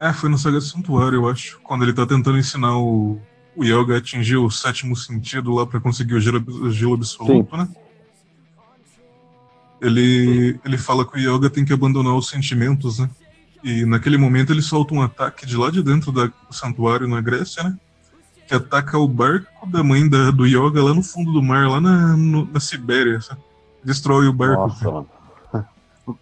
É, 0.00 0.10
foi 0.10 0.30
na 0.30 0.38
saga 0.38 0.56
do 0.56 0.64
Santuário, 0.64 1.16
eu 1.16 1.28
acho. 1.28 1.60
Quando 1.60 1.82
ele 1.82 1.92
tá 1.92 2.06
tentando 2.06 2.38
ensinar 2.38 2.78
o, 2.78 3.20
o 3.56 3.64
Yoga 3.64 3.94
a 3.94 3.98
atingir 3.98 4.36
o 4.36 4.50
sétimo 4.50 4.96
sentido 4.96 5.52
lá 5.52 5.66
pra 5.66 5.80
conseguir 5.80 6.14
o 6.14 6.20
gelo, 6.20 6.42
o 6.48 6.70
gelo 6.70 6.94
absoluto, 6.94 7.56
né? 7.56 7.68
Ele, 9.80 10.58
ele 10.64 10.78
fala 10.78 11.04
que 11.04 11.16
o 11.16 11.20
Yoga 11.20 11.50
tem 11.50 11.64
que 11.64 11.72
abandonar 11.72 12.14
os 12.14 12.28
sentimentos, 12.28 12.98
né? 12.98 13.10
E 13.64 13.84
naquele 13.84 14.16
momento 14.16 14.52
ele 14.52 14.62
solta 14.62 14.94
um 14.94 15.02
ataque 15.02 15.44
de 15.46 15.56
lá 15.56 15.70
de 15.70 15.82
dentro 15.82 16.10
da- 16.12 16.26
do 16.26 16.52
santuário 16.52 17.06
na 17.08 17.20
Grécia, 17.20 17.62
né? 17.64 17.76
Que 18.46 18.54
ataca 18.54 18.98
o 18.98 19.08
barco 19.08 19.66
da 19.66 19.82
mãe 19.82 20.08
da- 20.08 20.30
do 20.30 20.46
Yoga 20.46 20.82
lá 20.82 20.94
no 20.94 21.02
fundo 21.02 21.32
do 21.32 21.42
mar, 21.42 21.68
lá 21.68 21.80
na, 21.80 22.16
no- 22.16 22.46
na 22.52 22.60
Sibéria. 22.60 23.20
sabe? 23.20 23.40
Destrói 23.84 24.28
o 24.28 24.32
barco. 24.32 24.62
Nossa, 24.68 24.90
mano. 24.90 25.08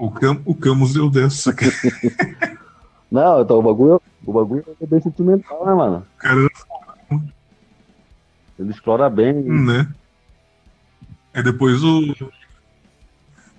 O, 0.00 0.12
Cam, 0.12 0.40
o 0.44 0.54
Camus 0.54 0.92
deu 0.94 1.10
dessa, 1.10 1.52
cara. 1.52 1.72
Não, 3.10 3.40
então 3.40 3.58
o 3.58 3.62
bagulho, 3.62 4.02
o 4.24 4.32
bagulho 4.32 4.64
é 4.80 4.86
bem 4.86 5.00
sentimental, 5.00 5.64
né, 5.64 5.74
mano? 5.74 6.06
O 6.16 6.18
cara, 6.18 6.40
Ele 8.58 8.70
explora 8.70 9.08
bem. 9.08 9.34
né? 9.34 9.88
Aí 11.32 11.42
depois 11.42 11.82
o. 11.82 12.14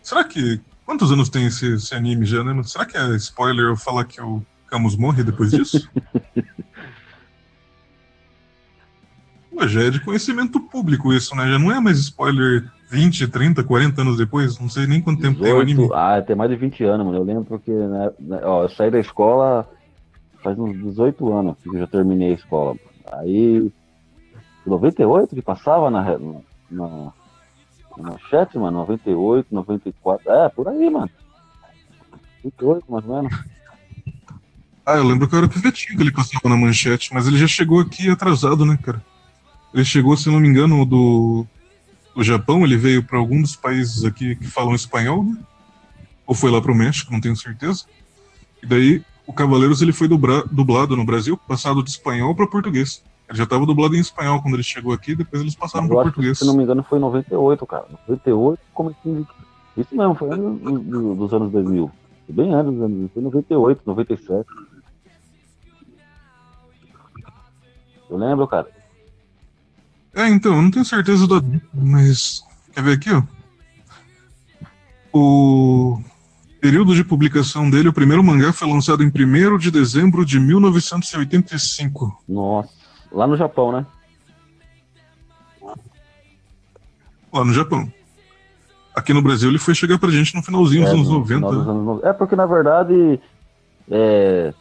Será 0.04 0.24
que. 0.24 0.62
Quantos 0.86 1.12
anos 1.12 1.30
tem 1.30 1.46
esse, 1.46 1.76
esse 1.76 1.94
anime 1.94 2.26
já, 2.26 2.44
né? 2.44 2.62
Será 2.64 2.86
que 2.86 2.98
é 2.98 3.16
spoiler 3.16 3.66
eu 3.66 3.78
falar 3.78 4.06
que 4.06 4.20
o 4.20 4.44
Camus 4.68 4.96
morre 4.96 5.24
depois 5.24 5.52
disso? 5.52 5.88
Pô, 9.60 9.68
já 9.68 9.84
é 9.84 9.90
de 9.90 10.00
conhecimento 10.00 10.58
público 10.58 11.12
isso, 11.12 11.36
né? 11.36 11.46
Já 11.52 11.60
não 11.60 11.70
é 11.70 11.82
mais 11.82 12.00
spoiler 12.00 12.72
20, 12.90 13.28
30, 13.28 13.62
40 13.62 14.02
anos 14.02 14.18
depois, 14.18 14.58
não 14.58 14.70
sei 14.70 14.88
nem 14.88 15.02
quanto 15.02 15.22
tempo 15.22 15.40
18, 15.40 15.44
tem 15.44 15.54
o 15.54 15.62
anime. 15.62 15.90
Ah, 15.94 16.22
tem 16.22 16.34
mais 16.34 16.50
de 16.50 16.56
20 16.56 16.82
anos, 16.86 17.06
mano. 17.06 17.18
Eu 17.18 17.24
lembro 17.24 17.44
porque, 17.44 17.70
né, 17.70 18.10
né, 18.20 18.40
ó, 18.44 18.64
eu 18.64 18.70
saí 18.70 18.90
da 18.90 19.00
escola 19.00 19.68
faz 20.42 20.58
uns 20.58 20.78
18 20.82 21.34
anos 21.34 21.58
que 21.62 21.68
eu 21.68 21.78
já 21.78 21.88
terminei 21.88 22.32
a 22.32 22.36
escola. 22.36 22.78
Aí, 23.12 23.70
98 24.66 25.36
que 25.36 25.42
passava 25.42 25.92
na, 25.92 26.18
na, 26.72 27.12
na 27.98 28.18
chat, 28.30 28.58
mano, 28.58 28.80
98, 28.80 29.48
94, 29.52 30.32
é, 30.32 30.48
por 30.48 30.70
aí, 30.70 30.90
mano. 30.90 31.10
28, 32.46 32.90
mais 32.90 33.06
ou 33.06 33.22
menos. 33.22 33.44
Ah, 34.86 34.96
eu 34.96 35.04
lembro 35.04 35.28
que 35.28 35.36
eu 35.36 35.40
era 35.40 35.50
pivetinho 35.50 35.98
que 35.98 36.04
ele 36.04 36.14
passava 36.14 36.48
na 36.48 36.56
manchete, 36.56 37.14
mas 37.14 37.28
ele 37.28 37.38
já 37.38 37.46
chegou 37.46 37.82
aqui 37.82 38.10
atrasado, 38.10 38.66
né, 38.66 38.80
cara? 38.82 39.04
Ele 39.74 39.86
chegou, 39.86 40.18
se 40.18 40.30
não 40.30 40.40
me 40.40 40.48
engano, 40.48 40.86
do, 40.86 41.46
do 42.16 42.24
Japão, 42.24 42.64
ele 42.64 42.78
veio 42.78 43.04
para 43.04 43.18
algum 43.18 43.42
dos 43.42 43.56
países 43.56 44.04
aqui 44.04 44.36
que 44.36 44.48
falam 44.48 44.74
espanhol, 44.74 45.24
né? 45.24 45.38
Ou 46.26 46.36
foi 46.36 46.52
lá 46.52 46.62
para 46.62 46.72
o 46.72 46.76
México, 46.76 47.12
não 47.12 47.22
tenho 47.22 47.36
certeza. 47.36 47.86
E 48.62 48.66
daí, 48.66 49.04
o 49.26 49.34
Cavaleiros 49.34 49.82
ele 49.82 49.94
foi 49.94 50.08
dubra, 50.08 50.44
dublado 50.52 50.96
no 50.96 51.06
Brasil, 51.06 51.38
passado 51.38 51.84
de 51.84 51.90
espanhol 51.90 52.36
para 52.36 52.48
português. 52.48 53.04
Ele 53.28 53.38
já 53.38 53.44
estava 53.44 53.66
dublado 53.66 53.96
em 53.96 54.00
espanhol 54.00 54.42
quando 54.42 54.56
ele 54.56 54.64
chegou 54.64 54.92
aqui, 54.92 55.16
depois 55.16 55.42
eles 55.42 55.56
passaram 55.56 55.88
para 55.88 56.04
português. 56.04 56.40
Que, 56.40 56.46
se 56.46 56.48
não 56.48 56.58
me 56.58 56.64
engano, 56.64 56.84
foi 56.84 56.98
em 56.98 57.02
98, 57.02 57.66
cara. 57.66 57.86
98, 58.08 58.60
como 58.74 58.90
assim? 58.90 59.26
Isso 59.78 59.96
mesmo, 59.96 60.16
foi 60.16 60.30
antes 60.32 60.62
dos 60.62 61.34
anos 61.34 61.52
2000. 61.52 61.92
Foi 62.26 62.36
bem 62.36 62.54
antes 62.54 62.74
dos 62.74 62.82
anos 62.82 63.12
Foi 63.12 63.22
98, 63.22 63.82
97. 63.86 64.50
Eu 68.10 68.18
lembro, 68.18 68.48
cara. 68.48 68.79
É, 70.14 70.28
então, 70.28 70.56
eu 70.56 70.62
não 70.62 70.72
tenho 70.72 70.86
certeza 70.86 71.28
da. 71.28 71.42
Mas. 71.74 72.44
Quer 72.74 72.84
ver 72.84 72.94
aqui, 72.94 73.10
ó? 73.12 73.24
O 75.12 76.02
período 76.62 76.94
de 76.94 77.04
publicação 77.04 77.70
dele, 77.70 77.90
o 77.90 77.94
primeiro 77.94 78.24
mangá 78.24 78.52
foi 78.52 78.68
lançado 78.68 79.04
em 79.04 79.08
1 79.08 79.58
de 79.58 79.72
dezembro 79.72 80.26
de 80.26 80.40
1985. 80.40 82.24
Nossa, 82.28 82.70
lá 83.12 83.26
no 83.26 83.38
Japão, 83.38 83.72
né? 83.72 83.86
Lá 87.32 87.46
no 87.46 87.54
Japão. 87.54 87.92
Aqui 88.96 89.14
no 89.14 89.22
Brasil 89.22 89.50
ele 89.50 89.60
foi 89.60 89.74
chegar 89.74 89.98
pra 89.98 90.10
gente 90.10 90.36
no 90.36 90.44
finalzinho 90.44 90.84
é, 90.84 90.86
dos 90.86 90.94
anos 90.94 91.10
90. 91.10 91.48
Anos... 91.48 92.04
É 92.04 92.12
porque, 92.12 92.36
na 92.36 92.46
verdade, 92.46 93.20
é, 93.90 94.54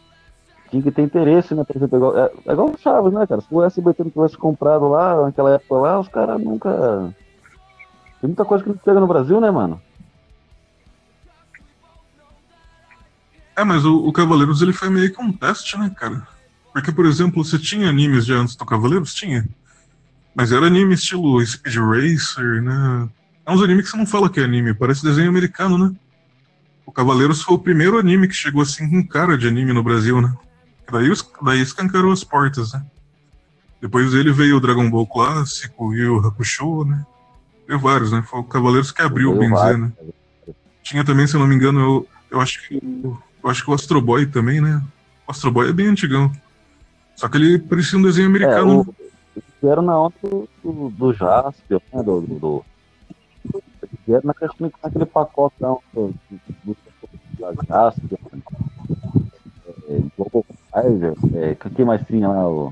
tinha 0.69 0.83
que 0.83 0.91
ter 0.91 1.01
interesse, 1.01 1.55
né? 1.55 1.63
Por 1.63 1.75
exemplo, 1.75 2.17
é, 2.17 2.31
é 2.47 2.53
igual 2.53 2.69
o 2.69 2.77
Chaves, 2.77 3.13
né, 3.13 3.25
cara? 3.25 3.41
Se 3.41 3.47
o 3.49 3.63
SBT 3.63 4.03
não 4.03 4.11
tivesse 4.11 4.37
comprado 4.37 4.87
lá, 4.87 5.23
naquela 5.23 5.53
época 5.53 5.75
lá, 5.75 5.99
os 5.99 6.07
caras 6.07 6.41
nunca. 6.41 7.13
Tem 8.21 8.27
muita 8.27 8.45
coisa 8.45 8.63
que 8.63 8.69
não 8.69 8.79
chega 8.83 8.99
no 8.99 9.07
Brasil, 9.07 9.39
né, 9.41 9.49
mano? 9.49 9.81
É, 13.55 13.63
mas 13.63 13.83
o, 13.83 13.97
o, 14.07 14.13
Cavaleiros 14.13 14.61
ele 14.61 14.71
foi 14.71 14.89
meio 14.89 15.13
que 15.13 15.21
um 15.21 15.33
teste, 15.33 15.77
né, 15.77 15.91
cara? 15.95 16.25
Porque, 16.71 16.91
por 16.91 17.05
exemplo, 17.05 17.43
você 17.43 17.59
tinha 17.59 17.89
animes 17.89 18.25
já 18.25 18.35
antes 18.35 18.55
do 18.55 18.65
Cavaleiros? 18.65 19.13
Tinha. 19.13 19.45
Mas 20.33 20.51
era 20.51 20.67
anime 20.67 20.93
estilo 20.93 21.45
Speed 21.45 21.75
Racer, 21.75 22.61
né? 22.61 23.09
É 23.45 23.51
uns 23.51 23.61
animes 23.61 23.85
que 23.85 23.91
você 23.91 23.97
não 23.97 24.05
fala 24.05 24.29
que 24.29 24.39
é 24.39 24.43
anime, 24.43 24.73
parece 24.73 25.03
desenho 25.03 25.29
americano, 25.29 25.77
né? 25.77 25.93
O 26.85 26.91
Cavaleiros 26.91 27.41
foi 27.41 27.55
o 27.55 27.59
primeiro 27.59 27.99
anime 27.99 28.27
que 28.27 28.33
chegou 28.33 28.61
assim 28.61 28.89
com 28.89 29.05
cara 29.05 29.37
de 29.37 29.47
anime 29.47 29.73
no 29.73 29.83
Brasil, 29.83 30.21
né? 30.21 30.33
Daí, 30.91 31.11
daí 31.41 31.61
escancarou 31.61 32.11
as 32.11 32.23
portas, 32.23 32.73
né? 32.73 32.83
Depois 33.81 34.11
dele 34.11 34.31
veio 34.31 34.57
o 34.57 34.59
Dragon 34.59 34.89
Ball 34.89 35.07
Clássico 35.07 35.93
e 35.93 36.05
o 36.05 36.19
Hakusho, 36.19 36.83
né? 36.83 37.05
Veio 37.67 37.79
vários, 37.79 38.11
né? 38.11 38.21
Foi 38.23 38.39
o 38.39 38.43
Cavaleiros 38.43 38.91
que 38.91 39.01
abriu, 39.01 39.37
bem 39.37 39.51
dizer, 39.51 39.77
né? 39.77 39.91
Tinha 40.83 41.03
também, 41.03 41.27
se 41.27 41.35
eu 41.35 41.39
não 41.39 41.47
me 41.47 41.55
engano, 41.55 41.79
eu, 41.79 42.07
eu 42.31 42.41
acho 42.41 42.67
que 42.67 42.81
eu 43.43 43.49
acho 43.49 43.63
que 43.63 43.71
o 43.71 43.73
Astro 43.73 44.01
Boy 44.01 44.25
também, 44.25 44.59
né? 44.59 44.81
O 45.27 45.31
Astro 45.31 45.51
Boy 45.51 45.69
é 45.69 45.73
bem 45.73 45.87
antigão. 45.87 46.31
Só 47.15 47.29
que 47.29 47.37
ele 47.37 47.59
parecia 47.59 47.97
um 47.97 48.01
desenho 48.01 48.27
americano. 48.27 48.95
É, 49.61 49.65
o, 49.65 49.69
era 49.69 49.81
na 49.81 49.99
onda 49.99 50.15
do, 50.21 50.49
do, 50.63 50.89
do 50.89 51.13
Jaspion, 51.13 51.79
né? 51.93 52.03
Do, 52.03 52.21
do, 52.21 52.35
do, 52.39 52.65
era 54.07 54.21
na, 54.23 54.33
naquele 54.83 55.05
pacote 55.05 55.55
do, 55.59 55.81
do, 55.93 56.13
do, 56.29 56.51
do 56.65 56.77
Jaspion, 59.89 61.15
é, 61.33 61.51
é, 61.51 61.55
que 61.55 61.83
mais 61.83 62.05
tinha 62.05 62.27
lá? 62.27 62.71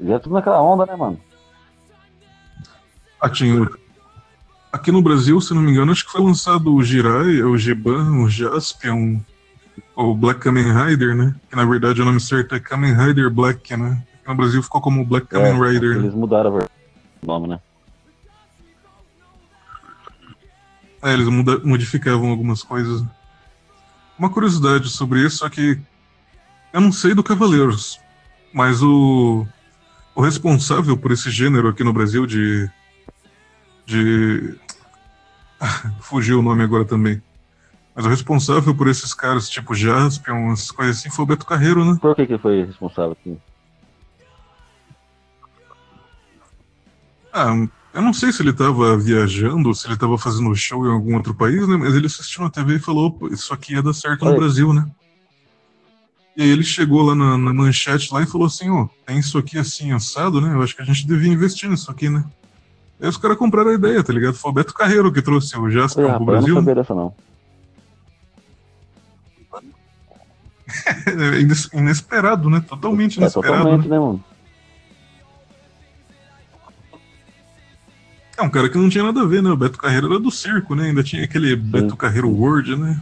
Já 0.00 0.14
é 0.14 0.18
tudo 0.18 0.34
naquela 0.34 0.62
onda, 0.62 0.84
né, 0.84 0.96
mano? 0.96 1.18
Ah, 3.20 3.30
tinha 3.30 3.68
Aqui 4.72 4.90
no 4.90 5.02
Brasil, 5.02 5.38
se 5.40 5.52
não 5.52 5.60
me 5.60 5.70
engano, 5.70 5.92
acho 5.92 6.06
que 6.06 6.12
foi 6.12 6.22
lançado 6.22 6.74
o 6.74 6.82
Jirai, 6.82 7.42
o 7.42 7.58
Geban, 7.58 8.22
o 8.22 8.28
Jaspion, 8.28 9.20
o 9.94 10.14
Black 10.14 10.40
Kamen 10.40 10.72
Rider, 10.72 11.14
né? 11.14 11.34
Que 11.50 11.54
na 11.54 11.64
verdade 11.66 12.00
o 12.00 12.04
nome 12.06 12.18
certo 12.18 12.54
é 12.54 12.60
Kamen 12.60 12.94
Rider 12.94 13.30
Black, 13.30 13.76
né? 13.76 14.02
Aqui 14.14 14.28
no 14.28 14.34
Brasil 14.34 14.62
ficou 14.62 14.80
como 14.80 15.04
Black 15.04 15.26
Kamen 15.26 15.52
é, 15.52 15.68
Rider. 15.68 15.96
Eles 15.96 16.14
mudaram 16.14 16.56
o 16.56 17.26
nome, 17.26 17.48
né? 17.48 17.60
É, 21.02 21.12
eles 21.12 21.28
muda, 21.28 21.58
modificavam 21.58 22.30
algumas 22.30 22.62
coisas. 22.62 23.04
Uma 24.18 24.30
curiosidade 24.30 24.88
sobre 24.88 25.24
isso 25.24 25.44
é 25.44 25.50
que 25.50 25.78
eu 26.72 26.80
não 26.80 26.92
sei 26.92 27.14
do 27.14 27.22
Cavaleiros, 27.22 28.00
mas 28.52 28.82
o, 28.82 29.46
o 30.14 30.22
responsável 30.22 30.96
por 30.96 31.12
esse 31.12 31.30
gênero 31.30 31.68
aqui 31.68 31.84
no 31.84 31.92
Brasil 31.92 32.26
de. 32.26 32.70
de. 33.84 34.54
Fugiu 36.00 36.38
o 36.38 36.42
nome 36.42 36.62
agora 36.62 36.84
também. 36.84 37.22
Mas 37.94 38.06
o 38.06 38.08
responsável 38.08 38.74
por 38.74 38.88
esses 38.88 39.12
caras, 39.12 39.48
tipo 39.48 39.74
Jaspion, 39.74 40.52
essas 40.52 40.70
coisas 40.70 40.98
assim, 40.98 41.10
foi 41.10 41.24
o 41.24 41.28
Beto 41.28 41.44
Carreiro, 41.44 41.84
né? 41.84 41.98
Por 42.00 42.16
que, 42.16 42.26
que 42.26 42.38
foi 42.38 42.64
responsável 42.64 43.12
aqui? 43.12 43.36
Ah, 47.32 47.54
eu 47.94 48.02
não 48.02 48.12
sei 48.12 48.32
se 48.32 48.42
ele 48.42 48.50
estava 48.50 48.96
viajando 48.96 49.68
ou 49.68 49.74
se 49.74 49.86
ele 49.86 49.94
estava 49.94 50.16
fazendo 50.16 50.54
show 50.54 50.86
em 50.86 50.92
algum 50.92 51.14
outro 51.14 51.34
país, 51.34 51.66
né? 51.68 51.76
Mas 51.76 51.94
ele 51.94 52.06
assistiu 52.06 52.42
na 52.42 52.50
TV 52.50 52.76
e 52.76 52.80
falou: 52.80 53.18
isso 53.30 53.52
aqui 53.52 53.74
ia 53.74 53.82
dar 53.82 53.92
certo 53.92 54.24
no 54.24 54.34
Brasil, 54.34 54.72
né? 54.72 54.86
E 56.34 56.42
aí 56.42 56.48
ele 56.48 56.64
chegou 56.64 57.02
lá 57.02 57.14
na, 57.14 57.36
na 57.36 57.52
manchete 57.52 58.12
lá 58.12 58.22
e 58.22 58.26
falou 58.26 58.46
assim: 58.46 58.70
ó, 58.70 58.84
oh, 58.84 58.90
tem 59.04 59.18
isso 59.18 59.36
aqui 59.36 59.58
assim 59.58 59.92
assado, 59.92 60.40
né? 60.40 60.54
Eu 60.54 60.62
acho 60.62 60.74
que 60.74 60.82
a 60.82 60.84
gente 60.84 61.06
devia 61.06 61.30
investir 61.30 61.68
nisso 61.68 61.90
aqui, 61.90 62.08
né? 62.08 62.24
Aí 63.00 63.08
os 63.08 63.16
caras 63.16 63.36
compraram 63.36 63.70
a 63.70 63.74
ideia, 63.74 64.02
tá 64.02 64.12
ligado? 64.12 64.34
Foi 64.34 64.50
o 64.50 64.54
Beto 64.54 64.72
Carreiro 64.72 65.12
que 65.12 65.20
trouxe 65.20 65.58
o 65.58 65.68
Jasper 65.68 66.06
é, 66.06 66.14
pro 66.14 66.24
Brasil. 66.24 66.48
Eu 66.48 66.54
não 66.54 66.62
sabia 66.62 66.74
dessa, 66.76 66.94
não. 66.94 67.14
é 71.74 71.78
inesperado, 71.78 72.48
né? 72.48 72.60
Totalmente 72.66 73.16
inesperado. 73.16 73.54
É, 73.54 73.58
totalmente, 73.58 73.88
né, 73.88 73.98
mano? 73.98 74.24
É 78.36 78.42
um 78.42 78.50
cara 78.50 78.68
que 78.68 78.78
não 78.78 78.88
tinha 78.88 79.04
nada 79.04 79.20
a 79.20 79.26
ver, 79.26 79.42
né? 79.42 79.50
O 79.50 79.56
Beto 79.56 79.78
Carreiro 79.78 80.06
era 80.06 80.18
do 80.18 80.30
circo, 80.30 80.74
né? 80.74 80.84
Ainda 80.86 81.02
tinha 81.02 81.24
aquele 81.24 81.50
Sim. 81.50 81.62
Beto 81.62 81.96
Carreiro 81.96 82.30
World, 82.30 82.76
né? 82.76 83.00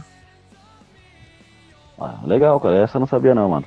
Ah, 1.99 2.19
legal, 2.25 2.59
cara. 2.59 2.77
Essa 2.77 2.97
eu 2.97 2.99
não 2.99 3.07
sabia 3.07 3.33
não, 3.35 3.49
mano. 3.49 3.65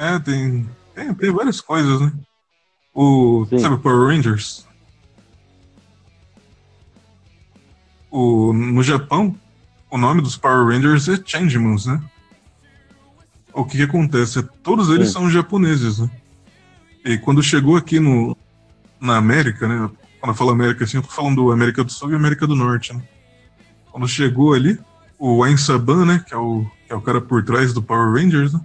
É, 0.00 0.18
tem, 0.18 0.66
tem, 0.94 1.14
tem 1.14 1.30
várias 1.30 1.60
coisas, 1.60 2.00
né? 2.00 2.10
O, 2.94 3.46
Sim. 3.50 3.58
sabe 3.58 3.74
o 3.74 3.78
Power 3.78 4.08
Rangers? 4.08 4.66
O, 8.10 8.52
no 8.52 8.82
Japão, 8.82 9.36
o 9.90 9.98
nome 9.98 10.22
dos 10.22 10.38
Power 10.38 10.66
Rangers 10.66 11.06
é 11.06 11.22
Changemans, 11.24 11.84
né? 11.84 12.02
O 13.52 13.64
que, 13.64 13.76
que 13.76 13.82
acontece? 13.82 14.42
Todos 14.62 14.88
eles 14.88 15.08
Sim. 15.08 15.12
são 15.12 15.30
japoneses, 15.30 15.98
né? 15.98 16.10
E 17.04 17.18
quando 17.18 17.42
chegou 17.42 17.76
aqui 17.76 17.98
no, 17.98 18.36
na 19.00 19.16
América, 19.16 19.66
né? 19.66 19.90
Quando 20.20 20.32
eu 20.32 20.36
falo 20.36 20.50
América 20.50 20.84
assim, 20.84 20.98
eu 20.98 21.02
tô 21.02 21.08
falando 21.08 21.50
América 21.50 21.82
do 21.82 21.90
Sul 21.90 22.12
e 22.12 22.14
América 22.14 22.46
do 22.46 22.54
Norte, 22.54 22.92
né? 22.92 23.02
Quando 23.90 24.06
chegou 24.06 24.52
ali, 24.52 24.78
o 25.18 25.42
Ain 25.42 25.56
Saban, 25.56 26.04
né? 26.04 26.24
Que 26.26 26.34
é 26.34 26.36
o, 26.36 26.66
que 26.86 26.92
é 26.92 26.94
o 26.94 27.00
cara 27.00 27.20
por 27.20 27.42
trás 27.42 27.72
do 27.72 27.82
Power 27.82 28.12
Rangers, 28.12 28.52
né? 28.52 28.60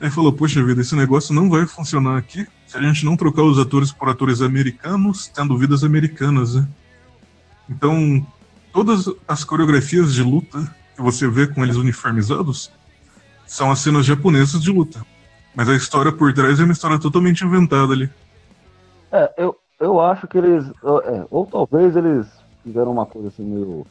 Ele 0.00 0.10
falou, 0.10 0.32
poxa 0.32 0.62
vida, 0.62 0.82
esse 0.82 0.94
negócio 0.94 1.34
não 1.34 1.48
vai 1.48 1.66
funcionar 1.66 2.18
aqui 2.18 2.46
se 2.66 2.76
a 2.76 2.82
gente 2.82 3.04
não 3.04 3.16
trocar 3.16 3.42
os 3.42 3.58
atores 3.58 3.90
por 3.90 4.08
atores 4.10 4.42
americanos, 4.42 5.26
tendo 5.28 5.56
vidas 5.56 5.82
americanas, 5.82 6.54
né? 6.54 6.68
Então, 7.68 8.24
todas 8.72 9.08
as 9.26 9.42
coreografias 9.42 10.12
de 10.12 10.22
luta 10.22 10.74
que 10.94 11.00
você 11.00 11.26
vê 11.28 11.46
com 11.46 11.64
eles 11.64 11.76
uniformizados 11.76 12.70
são 13.46 13.70
as 13.70 13.78
cenas 13.78 14.04
japonesas 14.04 14.62
de 14.62 14.70
luta. 14.70 15.04
Mas 15.56 15.70
a 15.70 15.74
história 15.74 16.12
por 16.12 16.34
trás 16.34 16.60
é 16.60 16.64
uma 16.64 16.74
história 16.74 17.00
totalmente 17.00 17.42
inventada 17.42 17.94
ali. 17.94 18.10
É, 19.10 19.32
eu, 19.38 19.56
eu 19.80 19.98
acho 19.98 20.28
que 20.28 20.36
eles. 20.36 20.68
É, 20.68 21.26
ou 21.30 21.46
talvez 21.46 21.96
eles 21.96 22.26
fizeram 22.62 22.92
uma 22.92 23.06
coisa 23.06 23.28
assim 23.28 23.42
meio 23.42 23.86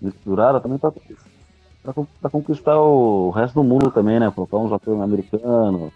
misturada 0.00 0.60
também 0.60 0.78
pra, 0.78 0.92
pra, 0.92 1.92
pra, 2.20 2.30
conquistar 2.30 2.78
o 2.78 3.30
resto 3.30 3.54
do 3.54 3.64
mundo 3.64 3.90
também, 3.90 4.20
né? 4.20 4.30
Colocar 4.30 4.58
uns 4.58 4.72
atores 4.72 5.00
americanos. 5.00 5.90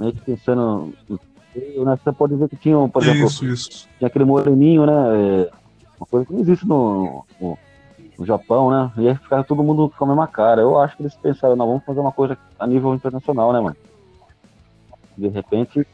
meio 0.00 0.12
que 0.14 0.20
pensando. 0.22 0.94
Né, 1.54 1.98
você 2.02 2.12
pode 2.12 2.36
ver 2.36 2.48
que 2.48 2.56
tinha, 2.56 2.76
por 2.88 3.02
exemplo, 3.02 3.26
Isso, 3.26 3.44
isso. 3.44 3.88
tinha 3.98 4.08
aquele 4.08 4.24
moreninho, 4.24 4.86
né? 4.86 4.92
é, 4.92 5.50
uma 5.98 6.06
coisa 6.06 6.26
que 6.26 6.32
não 6.32 6.40
existe 6.40 6.66
no, 6.66 7.24
no, 7.40 7.58
no 8.18 8.26
Japão, 8.26 8.70
né? 8.70 8.92
E 8.96 9.08
aí 9.08 9.14
ficava 9.16 9.44
todo 9.44 9.62
mundo 9.62 9.92
com 9.98 10.04
a 10.04 10.08
mesma 10.08 10.26
cara. 10.26 10.62
Eu 10.62 10.78
acho 10.78 10.96
que 10.96 11.02
eles 11.02 11.14
pensaram, 11.14 11.56
não, 11.56 11.66
vamos 11.66 11.84
fazer 11.84 12.00
uma 12.00 12.12
coisa 12.12 12.38
a 12.58 12.66
nível 12.66 12.94
internacional, 12.94 13.52
né, 13.52 13.60
mano? 13.60 13.76
De 15.16 15.28
repente. 15.28 15.86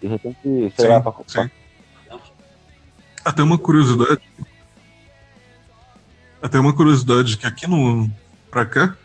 De 0.00 0.08
repente, 0.08 0.38
sei 0.42 0.72
Sim, 0.76 0.88
lá, 0.88 1.00
pra, 1.00 1.12
sim. 1.26 1.50
Até 3.24 3.42
uma 3.42 3.58
curiosidade. 3.58 4.20
Até 6.40 6.60
uma 6.60 6.72
curiosidade 6.72 7.36
que 7.36 7.46
aqui 7.46 7.66
no. 7.66 8.10
pra 8.50 8.64
cá, 8.64 8.96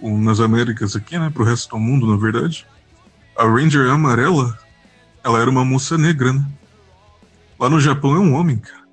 nas 0.00 0.40
Américas 0.40 0.94
aqui, 0.94 1.18
né? 1.18 1.30
Pro 1.30 1.44
resto 1.44 1.70
do 1.70 1.78
mundo, 1.78 2.06
na 2.06 2.16
verdade, 2.16 2.66
a 3.36 3.44
Ranger 3.44 3.88
amarela, 3.90 4.58
ela 5.22 5.40
era 5.40 5.48
uma 5.48 5.64
moça 5.64 5.96
negra, 5.96 6.32
né? 6.32 6.46
Lá 7.58 7.70
no 7.70 7.80
Japão 7.80 8.14
é 8.14 8.18
um 8.18 8.34
homem, 8.34 8.58
cara. 8.58 8.84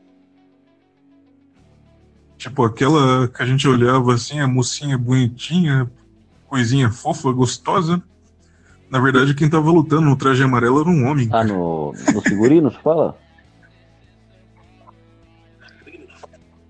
Tipo, 2.38 2.63
aquela 2.63 3.27
que 3.27 3.43
a 3.43 3.45
gente 3.45 3.67
olhava 3.67 4.13
assim, 4.13 4.39
a 4.39 4.47
mocinha 4.47 4.97
bonitinha, 4.97 5.91
coisinha 6.47 6.89
fofa, 6.89 7.32
gostosa. 7.32 8.01
Na 8.91 8.99
verdade, 8.99 9.34
quem 9.34 9.49
tava 9.49 9.71
lutando 9.71 10.01
no 10.01 10.17
traje 10.17 10.43
amarelo 10.43 10.82
era 10.82 10.89
um 10.89 11.08
homem. 11.08 11.30
Ah, 11.32 11.45
no, 11.45 11.93
no 12.13 12.21
figurino, 12.21 12.69
você 12.69 12.77
fala? 12.80 13.17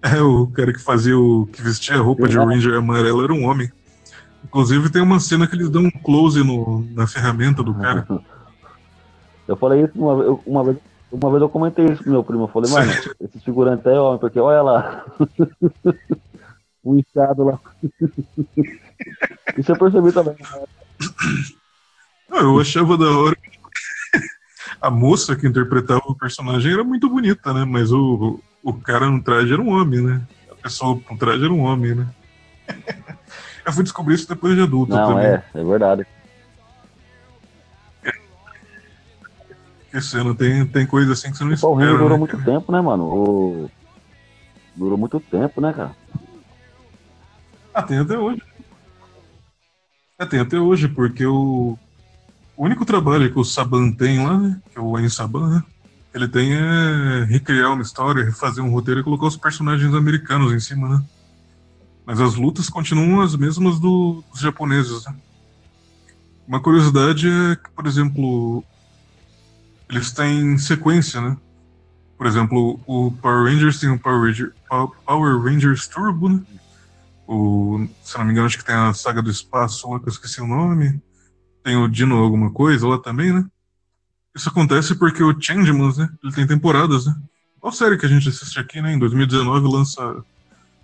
É, 0.03 0.21
o 0.21 0.45
cara 0.47 0.71
que 0.71 0.79
fazia 0.79 1.17
o. 1.17 1.47
que 1.47 1.61
vestia 1.63 1.95
a 1.95 1.99
roupa 1.99 2.27
de 2.27 2.33
Sim. 2.35 2.45
Ranger 2.45 2.75
amarela 2.75 3.23
era 3.23 3.33
um 3.33 3.43
homem. 3.45 3.71
Inclusive 4.43 4.91
tem 4.91 5.01
uma 5.01 5.19
cena 5.19 5.47
que 5.47 5.55
eles 5.55 5.69
dão 5.69 5.83
um 5.83 5.89
close 5.91 6.43
no, 6.43 6.85
na 6.91 7.07
ferramenta 7.07 7.63
do 7.63 7.73
cara. 7.73 8.07
Eu 9.47 9.57
falei 9.57 9.83
isso 9.83 9.91
uma, 9.95 10.15
vez- 10.15 10.27
eu- 10.27 10.43
uma 10.45 10.63
vez. 10.63 10.77
Uma 11.11 11.29
vez 11.29 11.41
eu 11.41 11.49
comentei 11.49 11.85
isso 11.87 12.01
com 12.05 12.09
meu 12.09 12.23
primo. 12.23 12.43
Eu 12.43 12.47
falei, 12.47 12.71
mano, 12.71 12.89
esse 13.19 13.37
figurante 13.43 13.85
é 13.89 13.99
homem, 13.99 14.17
porque 14.17 14.39
olha 14.39 14.61
lá. 14.61 15.05
o 16.81 16.95
inchado 16.95 17.43
lá. 17.43 17.59
Isso 19.57 19.73
eu 19.73 19.77
percebi 19.77 20.13
também. 20.13 20.35
Eu 22.31 22.59
achava 22.59 22.97
da 22.97 23.09
hora. 23.09 23.35
A 24.79 24.89
moça 24.89 25.35
que 25.35 25.47
interpretava 25.47 26.01
o 26.05 26.15
personagem 26.15 26.73
era 26.73 26.83
muito 26.83 27.09
bonita, 27.09 27.53
né? 27.53 27.65
Mas 27.65 27.91
o, 27.91 28.39
o 28.63 28.73
cara 28.73 29.09
no 29.09 29.21
traje 29.21 29.53
era 29.53 29.61
um 29.61 29.69
homem, 29.69 30.01
né? 30.01 30.21
A 30.51 30.55
pessoa 30.55 30.99
no 31.09 31.17
traje 31.17 31.43
era 31.43 31.53
um 31.53 31.61
homem, 31.61 31.93
né? 31.95 32.07
Eu 33.65 33.73
fui 33.73 33.83
descobrir 33.83 34.15
isso 34.15 34.27
depois 34.27 34.55
de 34.55 34.61
adulto 34.61 34.91
Não, 34.95 35.07
também. 35.09 35.27
é, 35.27 35.43
é 35.53 35.63
verdade. 35.63 36.05
Porque 39.83 40.01
cena 40.01 40.33
tem, 40.33 40.65
tem 40.65 40.87
coisa 40.87 41.13
assim 41.13 41.31
que 41.31 41.37
você 41.37 41.43
não 41.43 41.53
O 41.53 41.59
Power 41.59 41.83
espera. 41.83 41.97
durou 41.97 42.09
Né, 42.11 42.17
muito 42.17 42.37
cara? 42.37 42.43
tempo, 42.45 42.71
né, 42.71 42.81
mano? 42.81 43.03
O... 43.03 43.69
Durou 44.75 44.97
muito 44.97 45.19
tempo, 45.19 45.59
né, 45.59 45.73
cara? 45.73 45.91
Ah, 47.73 47.83
tem 47.83 47.99
até 47.99 48.17
hoje. 48.17 48.41
É, 50.17 50.25
tem 50.25 50.39
até 50.39 50.57
hoje, 50.57 50.87
porque 50.87 51.25
o, 51.25 51.77
o 52.61 52.65
único 52.65 52.85
trabalho 52.85 53.33
que 53.33 53.39
o 53.39 53.43
Saban 53.43 53.91
tem 53.91 54.23
lá, 54.23 54.37
né, 54.37 54.61
que 54.71 54.77
é 54.77 54.81
o 54.81 54.91
Wayne 54.91 55.09
Saban, 55.09 55.49
né, 55.49 55.63
ele 56.13 56.27
tem 56.27 56.53
é 56.53 57.23
recriar 57.23 57.73
uma 57.73 57.81
história, 57.81 58.23
refazer 58.23 58.63
um 58.63 58.69
roteiro 58.69 58.99
e 58.99 59.03
colocar 59.03 59.25
os 59.25 59.35
personagens 59.35 59.91
americanos 59.95 60.53
em 60.53 60.59
cima, 60.59 60.87
né? 60.87 61.03
Mas 62.05 62.21
as 62.21 62.35
lutas 62.35 62.69
continuam 62.69 63.21
as 63.21 63.35
mesmas 63.35 63.79
do- 63.79 64.23
dos 64.29 64.41
japoneses, 64.41 65.05
né? 65.05 65.15
Uma 66.47 66.59
curiosidade 66.59 67.27
é 67.27 67.55
que, 67.55 67.71
por 67.71 67.87
exemplo, 67.87 68.63
eles 69.89 70.11
têm 70.11 70.55
sequência, 70.59 71.19
né? 71.19 71.35
Por 72.15 72.27
exemplo, 72.27 72.79
o 72.85 73.11
Power 73.23 73.51
Rangers 73.51 73.79
tem 73.79 73.89
o 73.89 73.97
Power, 73.97 74.27
Ranger, 74.27 74.53
Power 75.03 75.41
Rangers 75.41 75.87
Turbo, 75.87 76.29
né? 76.29 76.41
O, 77.27 77.87
se 78.03 78.15
não 78.19 78.25
me 78.25 78.33
engano, 78.33 78.45
acho 78.45 78.59
que 78.59 78.65
tem 78.65 78.75
a 78.75 78.93
saga 78.93 79.19
do 79.19 79.31
espaço 79.31 79.89
lá, 79.89 79.99
que 79.99 80.05
eu 80.07 80.11
esqueci 80.11 80.39
o 80.41 80.47
nome. 80.47 81.01
Tem 81.63 81.77
o 81.77 81.87
Dino 81.87 82.15
alguma 82.15 82.51
coisa 82.51 82.87
lá 82.87 82.97
também, 82.97 83.31
né? 83.31 83.45
Isso 84.35 84.49
acontece 84.49 84.95
porque 84.95 85.23
o 85.23 85.39
Changemans, 85.39 85.97
né? 85.97 86.09
Ele 86.23 86.33
tem 86.33 86.47
temporadas, 86.47 87.05
né? 87.05 87.15
Qual 87.59 87.71
série 87.71 87.97
que 87.97 88.05
a 88.05 88.09
gente 88.09 88.27
assiste 88.27 88.59
aqui, 88.59 88.81
né? 88.81 88.93
Em 88.93 88.99
2019 88.99 89.67
lança 89.67 90.23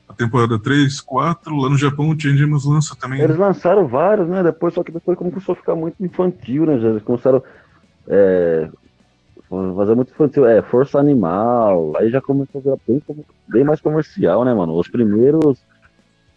a 0.07 0.13
temporada 0.13 0.59
3, 0.59 1.01
4. 1.01 1.55
Lá 1.55 1.69
no 1.69 1.77
Japão 1.77 2.09
o 2.09 2.19
Changemans 2.19 2.65
lança 2.65 2.95
também. 2.95 3.21
Eles 3.21 3.37
né? 3.37 3.45
lançaram 3.45 3.87
vários, 3.87 4.27
né? 4.27 4.43
Depois, 4.43 4.73
só 4.73 4.83
que 4.83 4.91
depois 4.91 5.17
começou 5.17 5.53
a 5.53 5.55
ficar 5.55 5.75
muito 5.75 6.03
infantil, 6.03 6.65
né? 6.65 6.77
já 6.79 6.89
Eles 6.89 7.03
começaram 7.03 7.41
é, 8.07 8.69
fazer 9.49 9.95
muito 9.95 10.11
infantil. 10.11 10.45
É, 10.45 10.61
Força 10.61 10.99
Animal. 10.99 11.93
Aí 11.97 12.09
já 12.09 12.21
começou 12.21 12.59
a 12.59 12.63
virar 12.63 12.77
bem, 12.87 13.01
bem 13.47 13.63
mais 13.63 13.81
comercial, 13.81 14.45
né, 14.45 14.53
mano? 14.53 14.77
Os 14.77 14.87
primeiros 14.87 15.57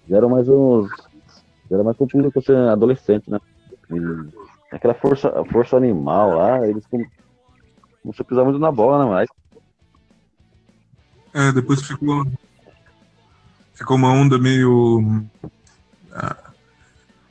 já 0.09 0.17
eram 0.17 0.31
mais 0.31 0.49
uns. 0.49 0.89
Já 1.69 1.77
era 1.77 1.85
mais 1.85 1.97
o 2.01 2.07
público 2.07 2.39
assim, 2.39 2.55
adolescente, 2.55 3.31
né? 3.31 3.39
E 3.91 4.75
aquela 4.75 4.95
força, 4.95 5.33
força 5.51 5.77
animal 5.77 6.37
lá, 6.37 6.67
eles 6.67 6.87
com- 6.87 7.05
começaram 8.03 8.25
a 8.25 8.29
pisar 8.29 8.45
muito 8.45 8.59
na 8.59 8.71
bola, 8.73 9.05
né? 9.05 9.11
Mas 9.11 9.29
É, 11.35 11.53
depois 11.53 11.83
ficou. 11.83 12.27
Ficou 13.75 13.97
uma 13.97 14.11
onda 14.13 14.39
meio. 14.39 15.25
ah, 16.13 16.37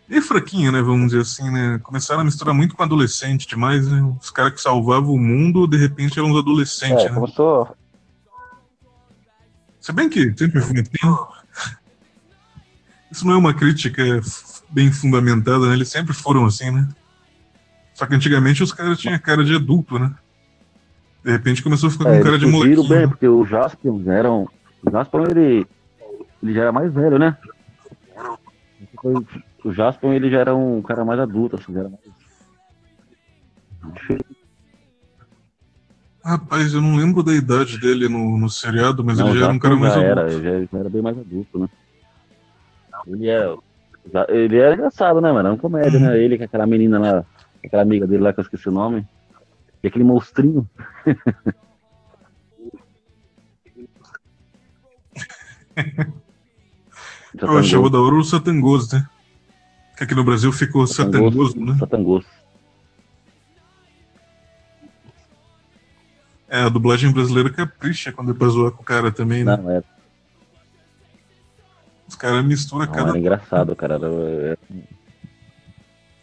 meio 0.07 0.21
fraquinha, 0.21 0.71
né? 0.71 0.81
Vamos 0.81 1.07
dizer 1.11 1.21
assim, 1.21 1.49
né? 1.51 1.79
Começaram 1.83 2.21
a 2.21 2.23
misturar 2.23 2.53
muito 2.55 2.75
com 2.75 2.81
adolescente 2.83 3.47
demais, 3.47 3.87
né? 3.87 4.01
Os 4.19 4.31
caras 4.31 4.53
que 4.53 4.61
salvavam 4.61 5.13
o 5.13 5.19
mundo, 5.19 5.67
de 5.67 5.77
repente 5.77 6.17
eram 6.17 6.31
os 6.31 6.37
adolescentes, 6.39 7.05
é, 7.05 7.09
né? 7.09 7.15
começou. 7.15 7.75
Se 9.79 9.91
bem 9.93 10.09
que 10.09 10.33
sempre 10.37 10.59
foi 10.61 10.79
assim. 10.81 10.91
Isso 13.11 13.25
não 13.25 13.33
é 13.33 13.37
uma 13.37 13.53
crítica 13.53 14.01
bem 14.69 14.91
fundamentada, 14.91 15.67
né? 15.67 15.73
Eles 15.73 15.89
sempre 15.89 16.13
foram 16.13 16.45
assim, 16.45 16.71
né? 16.71 16.87
Só 17.93 18.05
que 18.05 18.15
antigamente 18.15 18.63
os 18.63 18.71
caras 18.71 18.97
tinham 18.99 19.17
cara 19.19 19.43
de 19.43 19.55
adulto, 19.55 19.99
né? 19.99 20.13
De 21.23 21.31
repente 21.31 21.61
começou 21.61 21.89
a 21.89 21.91
ficar 21.91 22.05
com 22.05 22.11
É, 22.11 22.19
cara 22.19 22.35
eles 22.35 22.39
de 22.39 22.45
molequinho. 22.47 22.87
bem, 22.87 23.07
porque 23.09 23.27
o 23.27 23.45
Jaspion 23.45 24.01
era 24.09 24.31
um. 24.31 24.43
O 24.85 24.91
Jaspion, 24.91 25.25
ele. 25.29 25.67
Ele 26.41 26.53
já 26.53 26.61
era 26.61 26.71
mais 26.71 26.93
velho, 26.93 27.19
né? 27.19 27.37
O 29.63 29.73
Jaspion, 29.73 30.13
ele 30.13 30.29
já 30.31 30.39
era 30.39 30.55
um 30.55 30.81
cara 30.81 31.03
mais 31.03 31.19
adulto, 31.19 31.57
assim, 31.57 31.73
já 31.73 31.81
era 31.81 31.89
mais. 31.89 31.99
Rapaz, 36.23 36.73
eu 36.73 36.81
não 36.81 36.95
lembro 36.95 37.23
da 37.23 37.33
idade 37.33 37.79
dele 37.79 38.07
no, 38.07 38.37
no 38.37 38.49
seriado, 38.49 39.03
mas 39.03 39.17
Não, 39.17 39.29
ele 39.29 39.39
já 39.39 39.45
era 39.45 39.53
um 39.53 39.59
cara 39.59 39.75
mais 39.75 39.93
já 39.93 39.99
adulto. 40.01 40.19
era, 40.19 40.29
já, 40.31 40.65
já 40.71 40.77
era 40.79 40.89
bem 40.89 41.01
mais 41.01 41.17
adulto, 41.17 41.59
né? 41.59 41.67
Ele 43.07 43.29
é. 43.29 43.55
Ele 44.29 44.57
era 44.57 44.75
engraçado, 44.75 45.21
né, 45.21 45.31
mano? 45.31 45.47
Era 45.47 45.53
uma 45.55 45.57
comédia, 45.57 45.99
né? 45.99 46.17
Ele 46.17 46.37
com 46.37 46.43
aquela 46.43 46.65
menina 46.65 46.99
lá, 46.99 47.25
aquela 47.63 47.81
amiga 47.81 48.07
dele 48.07 48.23
lá 48.23 48.33
que 48.33 48.39
eu 48.39 48.43
esqueci 48.43 48.69
o 48.69 48.71
nome. 48.71 49.05
E 49.83 49.87
aquele 49.87 50.03
monstrinho. 50.03 50.67
Eu 57.41 57.57
achava 57.57 57.89
da 57.89 57.99
hora 57.99 58.15
o 58.15 58.23
Satangoso, 58.23 58.95
né? 58.95 59.07
Que 59.95 60.03
aqui 60.03 60.15
no 60.15 60.23
Brasil 60.23 60.51
ficou 60.51 60.85
Satangoso, 60.85 61.57
né? 61.59 61.75
Satangoso. 61.79 62.25
É, 66.49 66.63
a 66.63 66.69
dublagem 66.69 67.11
brasileira 67.11 67.49
capricha 67.49 68.11
quando 68.11 68.31
é 68.31 68.33
pra 68.33 68.47
zoar 68.47 68.71
com 68.71 68.81
o 68.81 68.85
cara 68.85 69.11
também, 69.11 69.43
né? 69.43 69.55
Não, 69.55 69.69
é, 69.69 69.83
Os 72.09 72.15
caras 72.15 72.43
misturam 72.43 72.85
não, 72.87 72.91
cada. 72.93 73.09
era 73.09 73.19
engraçado, 73.19 73.75
cara. 73.75 73.95
Era, 73.95 74.07
era 74.07 74.57
um 74.71 74.83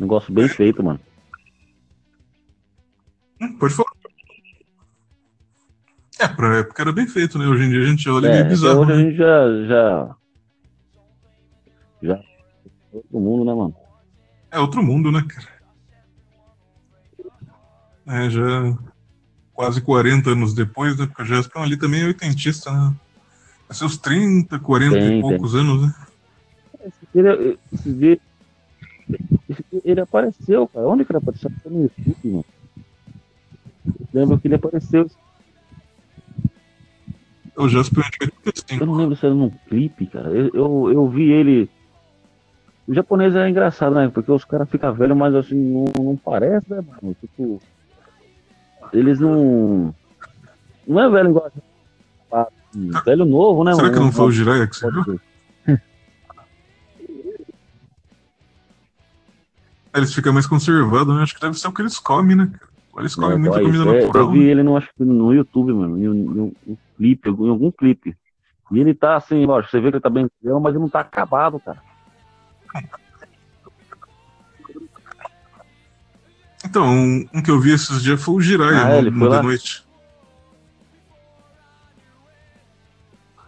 negócio 0.01 0.33
bem 0.35 0.49
feito, 0.49 0.83
mano. 0.83 1.01
Hum, 3.41 3.57
Pode 3.59 3.73
falar. 3.75 3.89
É, 6.19 6.27
pra 6.29 6.57
época 6.59 6.83
era 6.83 6.93
bem 6.93 7.07
feito, 7.07 7.39
né? 7.39 7.47
Hoje 7.47 7.65
em 7.65 7.71
dia 7.71 7.83
a 7.83 7.87
gente 7.87 8.09
olha 8.09 8.27
É, 8.29 8.31
é 8.31 8.35
meio 8.37 8.49
bizarro. 8.49 8.81
hoje 8.81 8.93
a 8.93 8.97
né? 8.97 9.03
gente 9.05 9.17
já. 9.17 9.67
Já. 9.69 10.17
Já. 12.03 12.21
Todo 12.91 13.21
mundo, 13.21 13.45
né, 13.45 13.55
mano? 13.55 13.77
É 14.51 14.59
outro 14.59 14.83
mundo, 14.83 15.13
né, 15.13 15.23
cara? 15.29 15.47
É, 18.09 18.31
já 18.31 18.43
quase 19.53 19.81
40 19.81 20.31
anos 20.31 20.55
depois, 20.55 20.97
né? 20.99 21.07
Porque 21.07 21.23
o 21.23 21.27
Jasper 21.27 21.63
ali 21.63 21.77
também 21.77 22.03
é 22.03 22.07
oitentista, 22.07 22.71
né? 22.73 22.95
Uns 23.71 23.99
30, 23.99 24.59
40 24.59 24.95
Tem, 24.95 25.19
e 25.19 25.21
poucos 25.21 25.55
anos, 25.55 25.83
né? 25.83 25.95
Ele, 27.15 27.59
esse 27.73 27.93
dia 27.93 28.19
ele 29.85 30.01
apareceu, 30.01 30.67
cara. 30.69 30.87
Onde 30.87 31.05
que 31.05 31.13
ele 31.13 31.19
apareceu? 31.19 31.51
Foi 31.63 31.73
no 31.73 31.83
YouTube, 31.83 32.17
mano. 32.25 32.45
Eu 33.87 34.21
lembro 34.21 34.39
que 34.39 34.49
ele 34.49 34.55
apareceu. 34.55 35.11
O 37.57 37.69
Jasper 37.69 38.05
é 38.05 38.27
de 38.27 38.33
Eu 38.33 38.43
85. 38.47 38.87
não 38.87 38.95
lembro 38.95 39.17
se 39.17 39.25
era 39.25 39.35
num 39.35 39.51
clipe, 39.51 40.07
cara. 40.07 40.29
Eu, 40.31 40.51
eu, 40.53 40.93
eu 40.93 41.09
vi 41.09 41.31
ele. 41.31 41.71
O 42.87 42.95
japonês 42.95 43.35
é 43.35 43.49
engraçado, 43.49 43.95
né? 43.95 44.09
Porque 44.09 44.31
os 44.31 44.45
caras 44.45 44.69
ficam 44.69 44.93
velhos, 44.95 45.17
mas 45.17 45.35
assim, 45.35 45.57
não, 45.57 46.05
não 46.05 46.17
parece, 46.17 46.71
né, 46.71 46.81
mano? 46.81 47.17
Tipo, 47.21 47.61
eles 48.93 49.19
não. 49.19 49.95
Não 50.87 51.01
é 51.01 51.11
velho 51.11 51.31
igual 51.31 51.47
a 51.47 51.49
gente. 51.49 51.67
Velho 53.05 53.25
novo, 53.25 53.65
né, 53.65 53.73
Será 53.73 53.85
mano? 53.89 53.95
que 53.99 54.05
não 54.05 54.13
foi 54.13 54.27
o 54.27 54.31
Jiraiya 54.31 54.67
que 54.67 54.77
você 54.77 54.91
viu? 54.91 55.21
Eles 59.95 60.13
ficam 60.13 60.33
mais 60.33 60.47
conservados, 60.47 61.15
né? 61.17 61.23
Acho 61.23 61.35
que 61.35 61.41
deve 61.41 61.59
ser 61.59 61.69
o 61.69 61.73
que 61.73 61.81
eles 61.81 61.99
comem, 61.99 62.37
né? 62.37 62.53
Eles 62.99 63.15
comem 63.15 63.33
É, 63.33 63.39
muita 63.39 63.61
comida 63.61 63.83
é- 63.83 64.01
natural. 64.03 64.27
Eu 64.27 64.31
vi 64.33 64.41
né? 64.41 64.51
ele 64.51 64.63
no, 64.63 64.77
acho 64.77 64.89
que 64.95 65.05
no 65.05 65.33
YouTube, 65.33 65.73
mano, 65.73 65.99
em, 65.99 66.09
um- 66.09 66.15
em 66.15 66.41
um, 66.41 66.53
um 66.67 66.77
clipe, 66.97 67.29
em 67.31 67.49
algum 67.49 67.71
clipe. 67.71 68.15
E 68.73 68.79
ele 68.79 68.95
tá 68.95 69.17
assim, 69.17 69.47
lógico, 69.47 69.71
você 69.71 69.81
vê 69.81 69.91
que 69.91 69.97
ele 69.97 70.03
tá 70.03 70.11
bem 70.11 70.29
mas 70.61 70.75
ele 70.75 70.81
não 70.81 70.89
tá 70.89 71.01
acabado, 71.01 71.59
cara. 71.61 71.81
Então, 76.65 76.85
um, 76.87 77.29
um 77.33 77.43
que 77.43 77.51
eu 77.51 77.61
vi 77.61 77.71
esses 77.73 78.03
dias 78.03 78.21
foi 78.23 78.35
o 78.35 78.41
Jiraiya 78.41 78.83
Ah, 78.99 79.03
no, 79.03 79.11
no 79.11 79.29
lá? 79.29 79.43
Noite. 79.43 79.86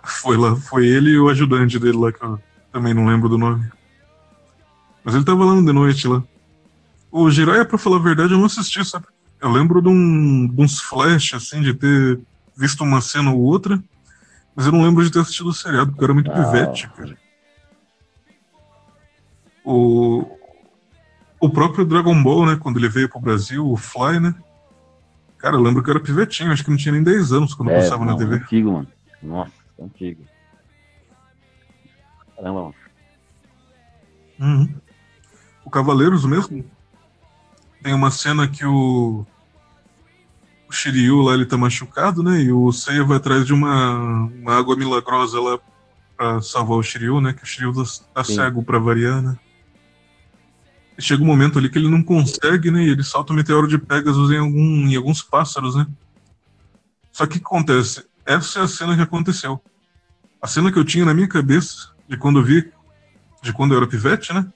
Foi 0.09 0.37
lá, 0.37 0.57
foi 0.57 0.87
ele 0.87 1.11
e 1.11 1.19
o 1.19 1.29
ajudante 1.29 1.79
dele 1.79 1.97
lá, 1.99 2.11
que 2.13 2.23
eu 2.25 2.41
também 2.73 2.95
não 2.95 3.07
lembro 3.07 3.29
do 3.29 3.37
nome. 3.39 3.69
Mas 5.05 5.15
ele 5.15 5.25
tava 5.25 5.45
lá 5.45 5.55
The 5.63 5.73
Noite 5.73 6.09
lá. 6.09 6.23
O 7.11 7.31
Jiraiya, 7.31 7.65
pra 7.65 7.79
falar 7.79 7.97
a 7.97 8.03
verdade, 8.03 8.33
eu 8.33 8.39
não 8.39 8.47
assisti, 8.47 8.85
sabe? 8.85 9.07
Eu 9.41 9.51
lembro 9.51 9.81
de, 9.81 9.89
um, 9.89 10.47
de 10.49 10.61
uns 10.63 10.81
flash, 10.81 11.35
assim, 11.35 11.61
de 11.63 11.73
ter 11.75 12.21
visto 12.57 12.83
uma 12.83 13.01
cena 13.01 13.31
ou 13.33 13.41
outra, 13.41 13.83
mas 14.57 14.67
eu 14.67 14.73
não 14.73 14.83
lembro 14.83 15.05
de 15.05 15.11
ter 15.11 15.21
assistido 15.21 15.49
o 15.49 15.55
seriado, 15.55 15.91
porque 15.91 16.03
eu 16.03 16.07
era 16.07 16.15
muito 16.15 16.31
Ah. 16.31 16.35
pivete, 16.35 16.89
cara. 16.97 17.17
O, 19.65 20.25
o 21.41 21.51
próprio 21.51 21.85
Dragon 21.85 22.21
Ball, 22.23 22.47
né, 22.47 22.57
quando 22.57 22.79
ele 22.79 22.89
veio 22.89 23.09
pro 23.09 23.21
Brasil, 23.21 23.67
o 23.67 23.77
Fly, 23.77 24.19
né? 24.21 24.35
Cara, 25.39 25.57
eu 25.57 25.61
lembro 25.61 25.83
que 25.83 25.91
eu 25.91 25.95
era 25.95 26.03
pivetinho, 26.03 26.51
acho 26.51 26.65
que 26.65 26.71
não 26.71 26.77
tinha 26.77 26.93
nem 26.93 27.03
10 27.03 27.33
anos 27.33 27.55
quando 27.55 27.71
É, 27.71 27.75
passava 27.77 28.05
na 28.05 28.13
não, 28.13 28.19
TV. 28.19 28.37
antigo, 28.37 28.73
mano. 28.73 28.89
Nossa, 29.23 29.53
antigo. 29.81 30.25
Caramba. 32.37 32.75
Uhum. 34.39 34.75
O 35.65 35.71
Cavaleiros 35.71 36.25
mesmo. 36.25 36.65
Tem 37.83 37.93
uma 37.93 38.11
cena 38.11 38.49
que 38.49 38.65
o. 38.65 39.27
O 40.69 40.73
Shiryu 40.73 41.23
lá 41.23 41.33
ele 41.33 41.47
tá 41.47 41.57
machucado, 41.57 42.23
né? 42.23 42.43
E 42.43 42.53
o 42.53 42.71
Seiya 42.73 43.03
vai 43.03 43.17
atrás 43.17 43.47
de 43.47 43.55
uma, 43.55 43.95
uma 44.27 44.55
água 44.55 44.77
milagrosa 44.77 45.41
lá 45.41 45.59
pra 46.15 46.43
salvar 46.43 46.77
o 46.77 46.83
Shiryu, 46.83 47.21
né? 47.21 47.33
Que 47.33 47.43
o 47.43 47.47
Shiryu 47.47 47.73
tá, 47.73 47.83
tá 48.13 48.25
cego 48.25 48.63
pra 48.63 48.79
variar, 48.79 49.23
né? 49.23 49.39
E 50.99 51.03
chega 51.03 51.23
um 51.23 51.27
momento 51.27 51.59
ali 51.59 51.71
que 51.71 51.79
ele 51.79 51.89
não 51.89 52.03
consegue, 52.03 52.71
né? 52.71 52.83
E 52.83 52.91
ele 52.91 53.03
solta 53.03 53.33
o 53.33 53.37
meteoro 53.37 53.67
de 53.67 53.79
Pegasus 53.79 54.31
em, 54.31 54.39
algum, 54.39 54.87
em 54.87 54.97
alguns 54.97 55.23
pássaros, 55.23 55.75
né? 55.75 55.87
Só 57.13 57.27
que 57.27 57.37
o 57.37 57.41
que 57.41 57.47
acontece? 57.47 58.05
Essa 58.29 58.59
é 58.59 58.63
a 58.63 58.69
cena 58.69 58.95
que 58.95 59.01
aconteceu. 59.01 59.59
A 60.43 60.47
cena 60.47 60.71
que 60.71 60.79
eu 60.79 60.85
tinha 60.85 61.03
na 61.03 61.15
minha 61.15 61.27
cabeça, 61.27 61.95
de 62.07 62.15
quando 62.19 62.39
eu 62.41 62.45
vi, 62.45 62.71
de 63.43 63.55
quando 63.55 63.73
eu 63.73 63.79
era 63.79 63.87
pivete, 63.87 64.35
né? 64.35 64.47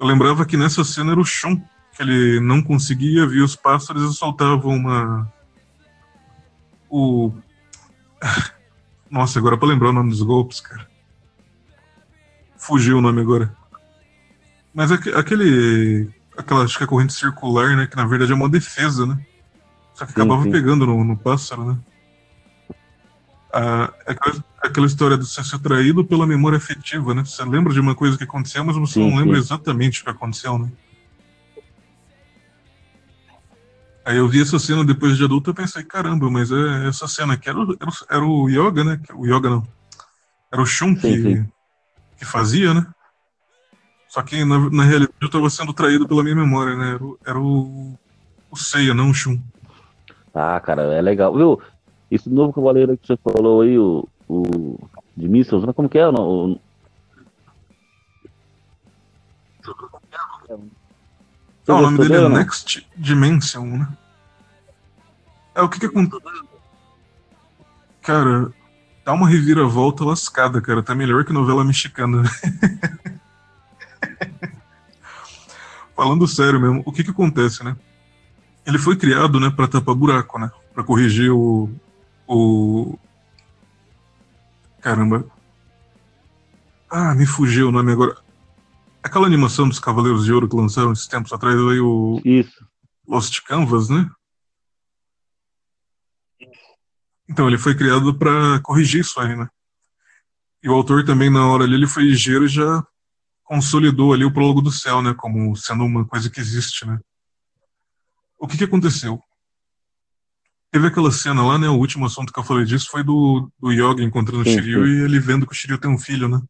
Eu 0.00 0.06
lembrava 0.06 0.46
que 0.46 0.56
nessa 0.56 0.82
cena 0.82 1.12
era 1.12 1.20
o 1.20 1.24
Shun, 1.24 1.56
que 1.94 2.00
ele 2.02 2.40
não 2.40 2.62
conseguia 2.62 3.26
ver 3.26 3.42
os 3.42 3.54
pássaros 3.54 4.10
e 4.10 4.16
soltava 4.16 4.66
uma. 4.66 5.30
O. 6.88 7.32
Nossa, 9.10 9.38
agora 9.38 9.58
pra 9.58 9.68
lembrar 9.68 9.90
o 9.90 9.92
nome 9.92 10.08
dos 10.08 10.22
golpes, 10.22 10.62
cara. 10.62 10.88
Fugiu 12.56 12.96
o 12.96 13.02
nome 13.02 13.20
agora. 13.20 13.54
Mas 14.72 14.90
aque- 14.90 15.10
aquele. 15.10 16.08
Aquela, 16.34 16.64
acho 16.64 16.78
que 16.78 16.84
é 16.84 16.86
corrente 16.86 17.12
circular, 17.12 17.76
né? 17.76 17.86
Que 17.86 17.94
na 17.94 18.06
verdade 18.06 18.32
é 18.32 18.34
uma 18.34 18.48
defesa, 18.48 19.04
né? 19.04 19.22
Só 19.92 20.06
que 20.06 20.12
Sim, 20.12 20.20
acabava 20.22 20.44
sim. 20.44 20.50
pegando 20.50 20.86
no, 20.86 21.04
no 21.04 21.14
pássaro, 21.14 21.66
né? 21.74 21.78
Ah, 23.52 23.92
aquela, 24.06 24.44
aquela 24.62 24.86
história 24.86 25.18
de 25.18 25.26
você 25.26 25.44
ser 25.44 25.58
traído 25.58 26.04
pela 26.04 26.26
memória 26.26 26.56
afetiva, 26.56 27.12
né? 27.14 27.22
Você 27.24 27.44
lembra 27.44 27.72
de 27.72 27.80
uma 27.80 27.94
coisa 27.94 28.16
que 28.16 28.24
aconteceu, 28.24 28.64
mas 28.64 28.76
você 28.76 28.94
Sim, 28.98 29.10
não 29.10 29.18
lembra 29.18 29.36
sim. 29.36 29.42
exatamente 29.42 30.00
o 30.00 30.04
que 30.04 30.10
aconteceu, 30.10 30.58
né? 30.58 30.70
Aí 34.04 34.16
eu 34.16 34.26
vi 34.26 34.40
essa 34.42 34.58
cena 34.58 34.84
depois 34.84 35.16
de 35.16 35.24
adulto 35.24 35.50
e 35.50 35.54
pensei, 35.54 35.84
caramba, 35.84 36.28
mas 36.30 36.50
é 36.50 36.88
essa 36.88 37.06
cena 37.06 37.34
aqui 37.34 37.48
era, 37.48 37.58
o- 37.58 37.76
era, 37.80 37.90
era 38.10 38.24
o 38.24 38.48
Yoga, 38.48 38.82
né? 38.82 39.00
O 39.14 39.26
Yoga 39.26 39.48
não. 39.50 39.62
Era 40.50 40.60
o 40.62 40.66
Shun 40.66 40.94
que, 40.94 41.22
sim. 41.22 41.48
que 42.18 42.24
fazia, 42.24 42.74
né? 42.74 42.86
Só 44.08 44.22
que 44.22 44.44
na, 44.44 44.58
na 44.70 44.82
realidade 44.82 45.14
eu 45.20 45.26
estava 45.26 45.48
sendo 45.50 45.72
traído 45.72 46.08
pela 46.08 46.22
minha 46.22 46.34
memória, 46.34 46.74
né? 46.76 46.94
Era, 46.94 47.04
o- 47.04 47.18
era 47.24 47.38
o, 47.38 47.94
o 48.50 48.56
Seiya, 48.56 48.92
não 48.92 49.10
o 49.10 49.14
Shun. 49.14 49.38
Ah, 50.34 50.58
cara, 50.60 50.82
é 50.94 51.00
legal. 51.00 51.34
Viu? 51.34 51.60
Esse 52.14 52.28
novo 52.28 52.52
cavaleiro 52.52 52.96
que 52.98 53.06
você 53.06 53.16
falou 53.16 53.62
aí, 53.62 53.78
o, 53.78 54.06
o 54.28 54.78
de 55.16 55.26
Missiles, 55.28 55.64
né? 55.64 55.72
como 55.72 55.88
que 55.88 55.96
é? 55.98 56.06
o 56.06 56.12
no- 56.12 56.60
O, 61.68 61.72
o 61.72 61.80
nome 61.80 61.98
dele 61.98 62.16
é 62.16 62.20
não? 62.20 62.28
Next 62.30 62.86
Dimension, 62.96 63.64
né? 63.64 63.88
É 65.54 65.62
o 65.62 65.68
que 65.68 65.78
que 65.80 65.86
acontece? 65.86 66.22
Cara, 68.02 68.52
dá 69.04 69.12
uma 69.12 69.28
reviravolta 69.28 70.04
lascada, 70.04 70.60
cara. 70.60 70.82
Tá 70.82 70.94
melhor 70.94 71.24
que 71.24 71.32
novela 71.32 71.64
mexicana. 71.64 72.24
Falando 75.94 76.26
sério 76.26 76.60
mesmo, 76.60 76.82
o 76.84 76.92
que 76.92 77.04
que 77.04 77.10
acontece, 77.10 77.62
né? 77.62 77.76
Ele 78.66 78.78
foi 78.78 78.96
criado, 78.96 79.38
né, 79.38 79.50
pra 79.50 79.68
tapar 79.68 79.94
buraco, 79.94 80.38
né? 80.38 80.50
Pra 80.74 80.82
corrigir 80.84 81.30
o. 81.30 81.70
O. 82.34 82.98
Caramba. 84.80 85.30
Ah, 86.88 87.14
me 87.14 87.26
fugiu 87.26 87.68
o 87.68 87.72
nome 87.72 87.92
agora. 87.92 88.16
Aquela 89.02 89.26
animação 89.26 89.68
dos 89.68 89.78
Cavaleiros 89.78 90.24
de 90.24 90.32
Ouro 90.32 90.48
que 90.48 90.56
lançaram 90.56 90.92
esses 90.92 91.06
tempos 91.06 91.30
atrás 91.30 91.56
aí, 91.56 91.78
o 91.78 92.22
Isso. 92.24 92.66
Lost 93.06 93.42
Canvas, 93.42 93.90
né? 93.90 94.10
Então, 97.28 97.48
ele 97.48 97.58
foi 97.58 97.76
criado 97.76 98.14
para 98.18 98.60
corrigir 98.60 99.02
isso 99.02 99.20
aí, 99.20 99.36
né? 99.36 99.46
E 100.62 100.70
o 100.70 100.74
autor 100.74 101.04
também, 101.04 101.28
na 101.28 101.46
hora 101.46 101.64
ali, 101.64 101.74
ele 101.74 101.86
foi 101.86 102.04
ligeiro 102.04 102.46
e 102.46 102.48
já 102.48 102.82
consolidou 103.44 104.14
ali 104.14 104.24
o 104.24 104.32
Prólogo 104.32 104.62
do 104.62 104.72
Céu, 104.72 105.02
né? 105.02 105.12
Como 105.12 105.54
sendo 105.54 105.84
uma 105.84 106.06
coisa 106.06 106.30
que 106.30 106.40
existe, 106.40 106.86
né? 106.86 106.98
O 108.38 108.48
que 108.48 108.56
que 108.56 108.64
aconteceu? 108.64 109.22
Teve 110.72 110.86
aquela 110.86 111.12
cena 111.12 111.44
lá, 111.44 111.58
né? 111.58 111.68
O 111.68 111.76
último 111.76 112.06
assunto 112.06 112.32
que 112.32 112.40
eu 112.40 112.44
falei 112.44 112.64
disso 112.64 112.88
foi 112.90 113.04
do, 113.04 113.52
do 113.60 113.70
Yoga 113.70 114.02
encontrando 114.02 114.40
o 114.40 114.44
Sim, 114.44 114.54
Shiryu 114.54 114.86
sim. 114.86 114.90
e 114.90 115.04
ele 115.04 115.20
vendo 115.20 115.46
que 115.46 115.52
o 115.52 115.54
Shiryu 115.54 115.76
tem 115.76 115.90
um 115.90 115.98
filho, 115.98 116.28
né? 116.28 116.40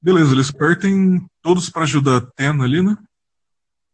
Beleza, 0.00 0.32
eles 0.32 0.48
partem 0.48 1.26
todos 1.42 1.68
para 1.68 1.82
ajudar 1.82 2.14
a 2.14 2.16
Atena 2.18 2.62
ali, 2.62 2.80
né? 2.80 2.96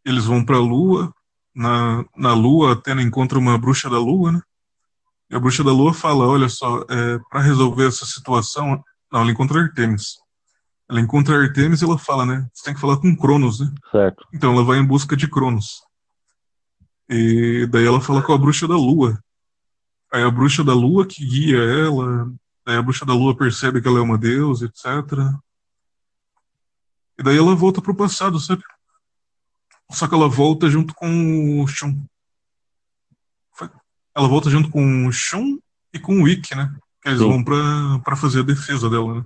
Eles 0.05 0.25
vão 0.25 0.45
pra 0.45 0.59
Lua. 0.59 1.11
Na, 1.55 2.05
na 2.15 2.35
Lua, 2.35 2.69
a 2.69 2.73
Atena 2.73 3.01
encontra 3.01 3.39
uma 3.39 3.57
bruxa 3.57 3.89
da 3.89 3.97
Lua, 3.97 4.31
né? 4.31 4.41
E 5.31 5.35
a 5.35 5.39
bruxa 5.39 5.63
da 5.63 5.71
Lua 5.71 5.91
fala: 5.91 6.27
Olha 6.27 6.47
só, 6.47 6.85
é, 6.87 7.17
para 7.31 7.41
resolver 7.41 7.87
essa 7.87 8.05
situação. 8.05 8.79
Não, 9.11 9.21
ela 9.21 9.31
encontra 9.31 9.59
Artemis. 9.59 10.17
Ela 10.87 11.01
encontra 11.01 11.35
Artemis 11.35 11.81
e 11.81 11.85
ela 11.85 11.97
fala, 11.97 12.27
né? 12.27 12.47
Você 12.53 12.65
tem 12.65 12.75
que 12.75 12.79
falar 12.79 12.97
com 12.97 13.15
Cronos, 13.15 13.59
né? 13.59 13.73
Certo. 13.91 14.23
Então 14.31 14.53
ela 14.53 14.63
vai 14.63 14.77
em 14.77 14.85
busca 14.85 15.17
de 15.17 15.27
Cronos. 15.27 15.84
E 17.09 17.67
daí 17.67 17.85
ela 17.85 18.01
fala 18.01 18.21
com 18.21 18.33
a 18.33 18.37
bruxa 18.37 18.67
da 18.67 18.75
Lua. 18.75 19.19
Aí 20.11 20.23
a 20.23 20.31
bruxa 20.31 20.63
da 20.63 20.73
Lua 20.73 21.05
que 21.05 21.25
guia 21.25 21.57
ela. 21.57 22.31
Daí 22.65 22.77
a 22.77 22.81
bruxa 22.81 23.05
da 23.05 23.13
Lua 23.13 23.35
percebe 23.35 23.81
que 23.81 23.87
ela 23.87 23.99
é 23.99 24.01
uma 24.01 24.17
deusa, 24.17 24.65
etc. 24.65 24.85
E 27.17 27.23
daí 27.23 27.37
ela 27.37 27.55
volta 27.55 27.81
pro 27.81 27.95
passado, 27.95 28.39
sabe? 28.39 28.63
Só 29.91 30.07
que 30.07 30.15
ela 30.15 30.27
volta 30.27 30.69
junto 30.69 30.93
com 30.93 31.61
o 31.61 31.67
Shun. 31.67 32.03
Ela 34.15 34.27
volta 34.27 34.49
junto 34.49 34.69
com 34.69 35.07
o 35.07 35.11
Shun 35.11 35.59
e 35.93 35.99
com 35.99 36.23
o 36.23 36.27
Ikki, 36.27 36.55
né? 36.55 36.75
Que 37.01 37.09
eles 37.09 37.19
Sim. 37.19 37.27
vão 37.27 37.43
pra, 37.43 37.99
pra 37.99 38.15
fazer 38.15 38.39
a 38.39 38.43
defesa 38.43 38.89
dela, 38.89 39.15
né? 39.15 39.25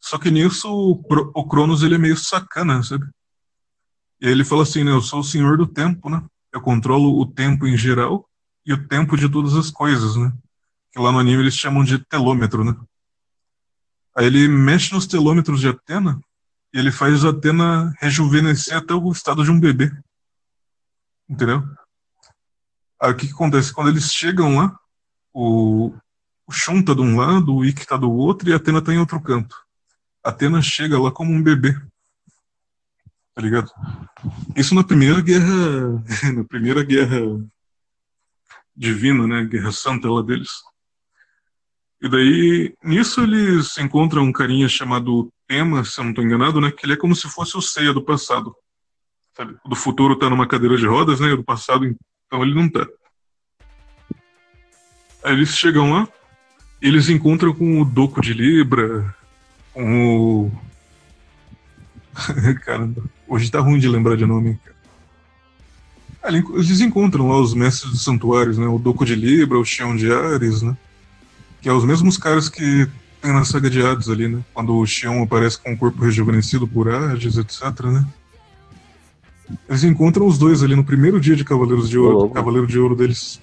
Só 0.00 0.18
que 0.18 0.30
nisso 0.30 0.68
o, 0.70 0.92
o 1.34 1.48
Cronos 1.48 1.82
ele 1.82 1.96
é 1.96 1.98
meio 1.98 2.16
sacana, 2.16 2.82
sabe? 2.82 3.06
E 4.20 4.26
aí 4.26 4.32
ele 4.32 4.44
fala 4.44 4.62
assim, 4.62 4.84
né? 4.84 4.92
Eu 4.92 5.02
sou 5.02 5.20
o 5.20 5.24
senhor 5.24 5.58
do 5.58 5.66
tempo, 5.66 6.08
né? 6.08 6.24
Eu 6.52 6.60
controlo 6.60 7.20
o 7.20 7.26
tempo 7.26 7.66
em 7.66 7.76
geral 7.76 8.28
e 8.64 8.72
o 8.72 8.88
tempo 8.88 9.16
de 9.16 9.28
todas 9.28 9.54
as 9.54 9.70
coisas, 9.70 10.16
né? 10.16 10.32
Que 10.92 10.98
lá 10.98 11.12
no 11.12 11.18
anime 11.18 11.42
eles 11.42 11.54
chamam 11.54 11.84
de 11.84 11.98
telômetro, 12.06 12.64
né? 12.64 12.76
Aí 14.16 14.26
ele 14.26 14.48
mexe 14.48 14.92
nos 14.92 15.06
telômetros 15.06 15.60
de 15.60 15.68
Atena 15.68 16.20
e 16.72 16.78
ele 16.78 16.90
faz 16.90 17.24
a 17.24 17.30
Atena 17.30 17.94
rejuvenescer 18.00 18.76
até 18.76 18.92
o 18.92 19.12
estado 19.12 19.44
de 19.44 19.50
um 19.50 19.60
bebê. 19.60 19.90
Entendeu? 21.28 21.62
Aí 23.00 23.12
o 23.12 23.16
que, 23.16 23.28
que 23.28 23.32
acontece? 23.32 23.72
Quando 23.72 23.88
eles 23.88 24.12
chegam 24.12 24.56
lá, 24.56 24.78
o, 25.32 25.94
o 26.46 26.52
Shun 26.52 26.82
tá 26.82 26.92
de 26.92 27.00
um 27.00 27.16
lado, 27.16 27.54
o 27.54 27.64
Ikki 27.64 27.86
tá 27.86 27.96
do 27.96 28.10
outro 28.10 28.48
e 28.48 28.52
a 28.52 28.56
Atena 28.56 28.82
tá 28.82 28.92
em 28.92 28.98
outro 28.98 29.20
canto. 29.20 29.56
Atena 30.22 30.60
chega 30.60 31.00
lá 31.00 31.10
como 31.10 31.32
um 31.32 31.42
bebê. 31.42 31.80
Tá 33.40 33.44
ligado? 33.44 33.72
Isso 34.54 34.74
na 34.74 34.84
primeira 34.84 35.22
guerra. 35.22 36.04
na 36.36 36.44
primeira 36.44 36.84
guerra 36.84 37.20
divina, 38.76 39.26
né? 39.26 39.44
Guerra 39.46 39.72
santa 39.72 40.10
lá 40.10 40.20
deles. 40.20 40.50
E 42.02 42.08
daí, 42.08 42.74
nisso 42.84 43.22
eles 43.22 43.78
encontram 43.78 44.24
um 44.24 44.32
carinha 44.32 44.68
chamado 44.68 45.32
Tema, 45.48 45.82
se 45.84 45.98
eu 45.98 46.04
não 46.04 46.10
estou 46.10 46.22
enganado, 46.22 46.60
né? 46.60 46.70
Que 46.70 46.84
ele 46.84 46.92
é 46.92 46.96
como 46.98 47.16
se 47.16 47.30
fosse 47.30 47.56
o 47.56 47.62
Ceia 47.62 47.94
do 47.94 48.04
passado. 48.04 48.54
Sabe? 49.34 49.56
O 49.64 49.70
do 49.70 49.76
futuro 49.76 50.18
tá 50.18 50.28
numa 50.28 50.46
cadeira 50.46 50.76
de 50.76 50.86
rodas, 50.86 51.18
né? 51.18 51.32
O 51.32 51.38
do 51.38 51.44
passado, 51.44 51.86
então 51.86 52.42
ele 52.42 52.54
não 52.54 52.68
tá. 52.68 52.86
Aí 55.24 55.32
eles 55.32 55.56
chegam 55.56 55.94
lá, 55.94 56.06
eles 56.80 57.08
encontram 57.08 57.54
com 57.54 57.80
o 57.80 57.86
Doco 57.86 58.20
de 58.20 58.34
Libra, 58.34 59.14
com 59.72 60.44
o. 60.44 60.70
Caramba, 62.64 63.02
hoje 63.30 63.50
tá 63.50 63.60
ruim 63.60 63.78
de 63.78 63.88
lembrar 63.88 64.16
de 64.16 64.26
nome. 64.26 64.58
Cara. 66.20 66.36
Eles 66.36 66.80
encontram 66.80 67.28
lá 67.28 67.40
os 67.40 67.54
mestres 67.54 67.92
dos 67.92 68.04
santuários, 68.04 68.58
né? 68.58 68.66
O 68.66 68.78
Doco 68.78 69.06
de 69.06 69.14
Libra, 69.14 69.58
o 69.58 69.64
Xion 69.64 69.96
de 69.96 70.12
Ares, 70.12 70.60
né? 70.60 70.76
Que 71.62 71.68
é 71.68 71.72
os 71.72 71.84
mesmos 71.84 72.18
caras 72.18 72.48
que 72.48 72.86
tem 73.22 73.32
na 73.32 73.44
saga 73.44 73.70
de 73.70 73.80
Hades 73.80 74.08
ali, 74.08 74.28
né? 74.28 74.42
Quando 74.52 74.76
o 74.76 74.86
Xion 74.86 75.22
aparece 75.22 75.58
com 75.58 75.72
o 75.72 75.78
corpo 75.78 76.02
rejuvenescido 76.02 76.66
por 76.66 76.92
Hades, 76.92 77.38
etc, 77.38 77.84
né? 77.84 78.06
Eles 79.68 79.84
encontram 79.84 80.26
os 80.26 80.36
dois 80.36 80.62
ali 80.62 80.74
no 80.74 80.84
primeiro 80.84 81.20
dia 81.20 81.36
de 81.36 81.44
Cavaleiros 81.44 81.88
de 81.88 81.98
Ouro, 81.98 82.26
oh, 82.26 82.30
Cavaleiro 82.30 82.66
de 82.66 82.78
Ouro 82.78 82.94
deles. 82.94 83.40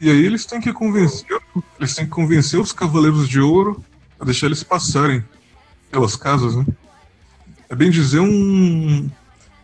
E 0.00 0.10
aí 0.10 0.24
eles 0.24 0.44
têm 0.44 0.60
que 0.60 0.72
convencer, 0.72 1.26
eles 1.78 1.94
têm 1.94 2.04
que 2.04 2.10
convencer 2.10 2.58
os 2.58 2.72
Cavaleiros 2.72 3.28
de 3.28 3.40
Ouro 3.40 3.82
a 4.18 4.24
deixar 4.24 4.46
eles 4.46 4.62
passarem 4.62 5.24
pelas 5.90 6.16
casas, 6.16 6.56
né? 6.56 6.66
É 7.72 7.74
bem 7.74 7.90
dizer 7.90 8.20
um 8.20 9.08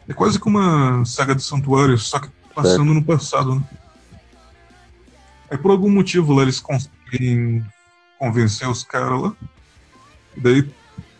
é 0.09 0.15
quase 0.15 0.39
como 0.39 0.59
uma 0.59 1.05
saga 1.05 1.35
do 1.35 1.43
santuário, 1.43 1.99
só 1.99 2.19
que 2.19 2.31
passando 2.55 2.95
no 2.95 3.05
passado, 3.05 3.57
né? 3.57 3.63
Aí 5.51 5.59
por 5.59 5.71
algum 5.71 5.91
motivo 5.91 6.33
lá 6.33 6.43
eles 6.43 6.59
conseguem 6.59 7.63
convencer 8.19 8.67
os 8.67 8.83
caras 8.83 9.21
lá. 9.21 9.33
E 10.35 10.41
daí 10.41 10.71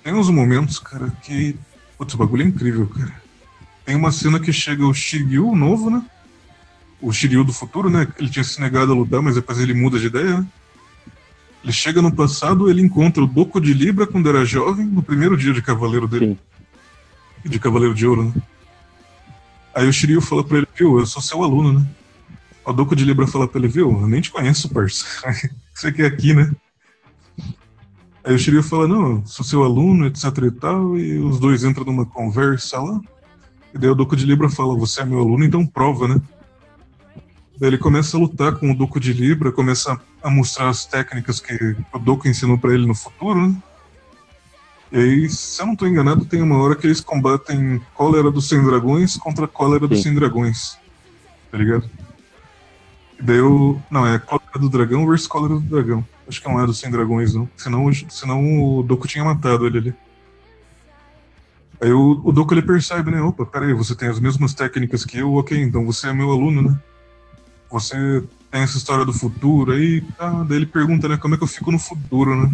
tem 0.03 0.15
uns 0.15 0.31
momentos, 0.31 0.79
cara, 0.79 1.11
que. 1.23 1.55
Putz, 1.99 2.15
o 2.15 2.17
bagulho 2.17 2.45
é 2.45 2.47
incrível, 2.47 2.87
cara. 2.87 3.21
Tem 3.85 3.95
uma 3.95 4.11
cena 4.11 4.41
que 4.41 4.51
chega 4.51 4.87
o 4.87 4.95
Shiryu 4.95 5.55
novo, 5.55 5.91
né? 5.91 6.03
O 7.03 7.13
Shiryu 7.13 7.45
do 7.45 7.53
futuro, 7.53 7.91
né? 7.91 8.09
Ele 8.19 8.31
tinha 8.31 8.45
se 8.45 8.59
negado 8.63 8.93
a 8.93 8.95
lutar, 8.95 9.21
mas 9.21 9.35
depois 9.35 9.59
ele 9.59 9.75
muda 9.75 9.99
de 9.99 10.07
ideia, 10.07 10.39
né? 10.39 10.47
Ele 11.63 11.73
chega 11.73 12.01
no 12.01 12.11
passado, 12.11 12.71
ele 12.71 12.81
encontra 12.81 13.23
o 13.23 13.27
Doku 13.27 13.61
de 13.61 13.75
Libra 13.75 14.07
quando 14.07 14.31
era 14.31 14.43
jovem, 14.43 14.87
no 14.87 15.03
primeiro 15.03 15.37
dia 15.37 15.53
de 15.53 15.61
Cavaleiro 15.61 16.09
dele. 16.09 16.29
Sim. 16.29 16.48
De 17.45 17.59
Cavaleiro 17.59 17.95
de 17.95 18.07
Ouro, 18.07 18.25
né? 18.25 18.33
Aí 19.75 19.87
o 19.87 19.93
Shiryu 19.93 20.21
fala 20.21 20.43
pra 20.43 20.59
ele, 20.59 20.69
viu, 20.77 20.99
eu 20.99 21.07
sou 21.07 21.23
seu 21.23 21.43
aluno, 21.43 21.79
né? 21.79 21.87
O 22.65 22.73
Doku 22.73 22.97
de 22.97 23.05
Libra 23.05 23.27
fala 23.27 23.47
pra 23.47 23.59
ele, 23.59 23.69
viu, 23.69 23.91
eu 23.91 24.07
nem 24.07 24.21
te 24.21 24.31
conheço, 24.31 24.69
parça. 24.69 25.05
Você 25.73 25.93
quer 25.93 26.07
aqui, 26.07 26.35
né? 26.35 26.51
Aí 28.25 28.35
o 28.35 28.39
Shiryu 28.39 28.63
fala, 28.63 28.89
não, 28.89 29.25
sou 29.25 29.45
seu 29.45 29.63
aluno, 29.63 30.07
etc 30.07 30.25
e 30.47 30.51
tal, 30.51 30.99
e 30.99 31.19
os 31.19 31.39
dois 31.39 31.65
entram 31.65 31.85
numa 31.85 32.05
conversa 32.05 32.79
lá. 32.81 33.01
E 33.75 33.79
daí 33.79 33.89
o 33.89 33.95
Doku 33.95 34.17
de 34.17 34.27
Libra 34.27 34.51
fala, 34.51 34.77
você 34.77 35.03
é 35.03 35.05
meu 35.05 35.21
aluno, 35.21 35.45
então 35.45 35.65
prova, 35.65 36.09
né? 36.09 36.21
Daí 37.59 37.71
ele 37.71 37.79
começa 37.79 38.17
a 38.17 38.21
lutar 38.21 38.57
com 38.57 38.71
o 38.71 38.75
Doku 38.75 39.01
de 39.01 39.13
Libra, 39.13 39.51
começa 39.51 39.99
a 40.23 40.31
mostrar 40.31 40.69
as 40.69 40.85
técnicas 40.85 41.41
que 41.41 41.77
o 41.93 41.99
Doku 41.99 42.29
ensinou 42.29 42.59
para 42.59 42.75
ele 42.75 42.87
no 42.87 42.95
futuro, 42.95 43.49
né? 43.49 43.57
E 44.91 44.97
aí, 44.97 45.29
se 45.29 45.61
eu 45.61 45.67
não 45.67 45.75
estou 45.75 45.87
enganado, 45.87 46.25
tem 46.25 46.41
uma 46.41 46.57
hora 46.59 46.75
que 46.75 46.87
eles 46.87 47.01
combatem 47.01 47.81
cólera 47.95 48.31
dos 48.31 48.49
100 48.49 48.65
dragões 48.65 49.17
contra 49.17 49.47
cólera 49.47 49.87
dos 49.87 50.03
100 50.03 50.15
dragões. 50.15 50.79
Tá 51.51 51.59
ligado? 51.59 51.89
E 53.19 53.23
daí 53.23 53.37
eu. 53.37 53.81
Não, 53.91 54.07
é 54.07 54.19
cólera 54.19 54.59
do 54.59 54.69
dragão 54.69 55.07
versus 55.07 55.27
cólera 55.27 55.55
do 55.55 55.61
dragão. 55.61 56.07
Acho 56.27 56.41
que 56.41 56.49
não 56.49 56.61
é 56.61 56.67
dos 56.67 56.79
100 56.79 56.91
dragões, 56.91 57.35
não. 57.35 57.49
Senão, 57.57 57.93
senão 57.93 58.79
o 58.79 58.83
Doku 58.83 59.07
tinha 59.07 59.25
matado 59.25 59.67
ele 59.67 59.79
ali. 59.79 59.95
Aí 61.81 61.93
o, 61.93 62.21
o 62.25 62.33
Doku 62.33 62.55
ele 62.55 62.63
percebe, 62.63 63.11
né? 63.11 63.21
Opa, 63.21 63.45
peraí, 63.45 63.73
você 63.73 63.95
tem 63.95 64.09
as 64.09 64.19
mesmas 64.19 64.55
técnicas 64.55 65.05
que 65.05 65.19
eu, 65.19 65.35
ok, 65.35 65.61
então 65.61 65.85
você 65.85 66.09
é 66.09 66.13
meu 66.13 66.31
aluno, 66.31 66.63
né? 66.63 66.79
Você 67.71 68.25
tem 68.51 68.63
essa 68.63 68.79
história 68.79 69.05
do 69.05 69.13
futuro 69.13 69.73
aí, 69.73 70.01
tá? 70.17 70.45
Daí 70.45 70.57
ele 70.59 70.67
pergunta, 70.67 71.09
né, 71.09 71.17
como 71.17 71.35
é 71.35 71.39
que 71.39 71.45
eu 71.45 71.49
fico 71.49 71.71
no 71.71 71.79
futuro, 71.79 72.35
né? 72.35 72.53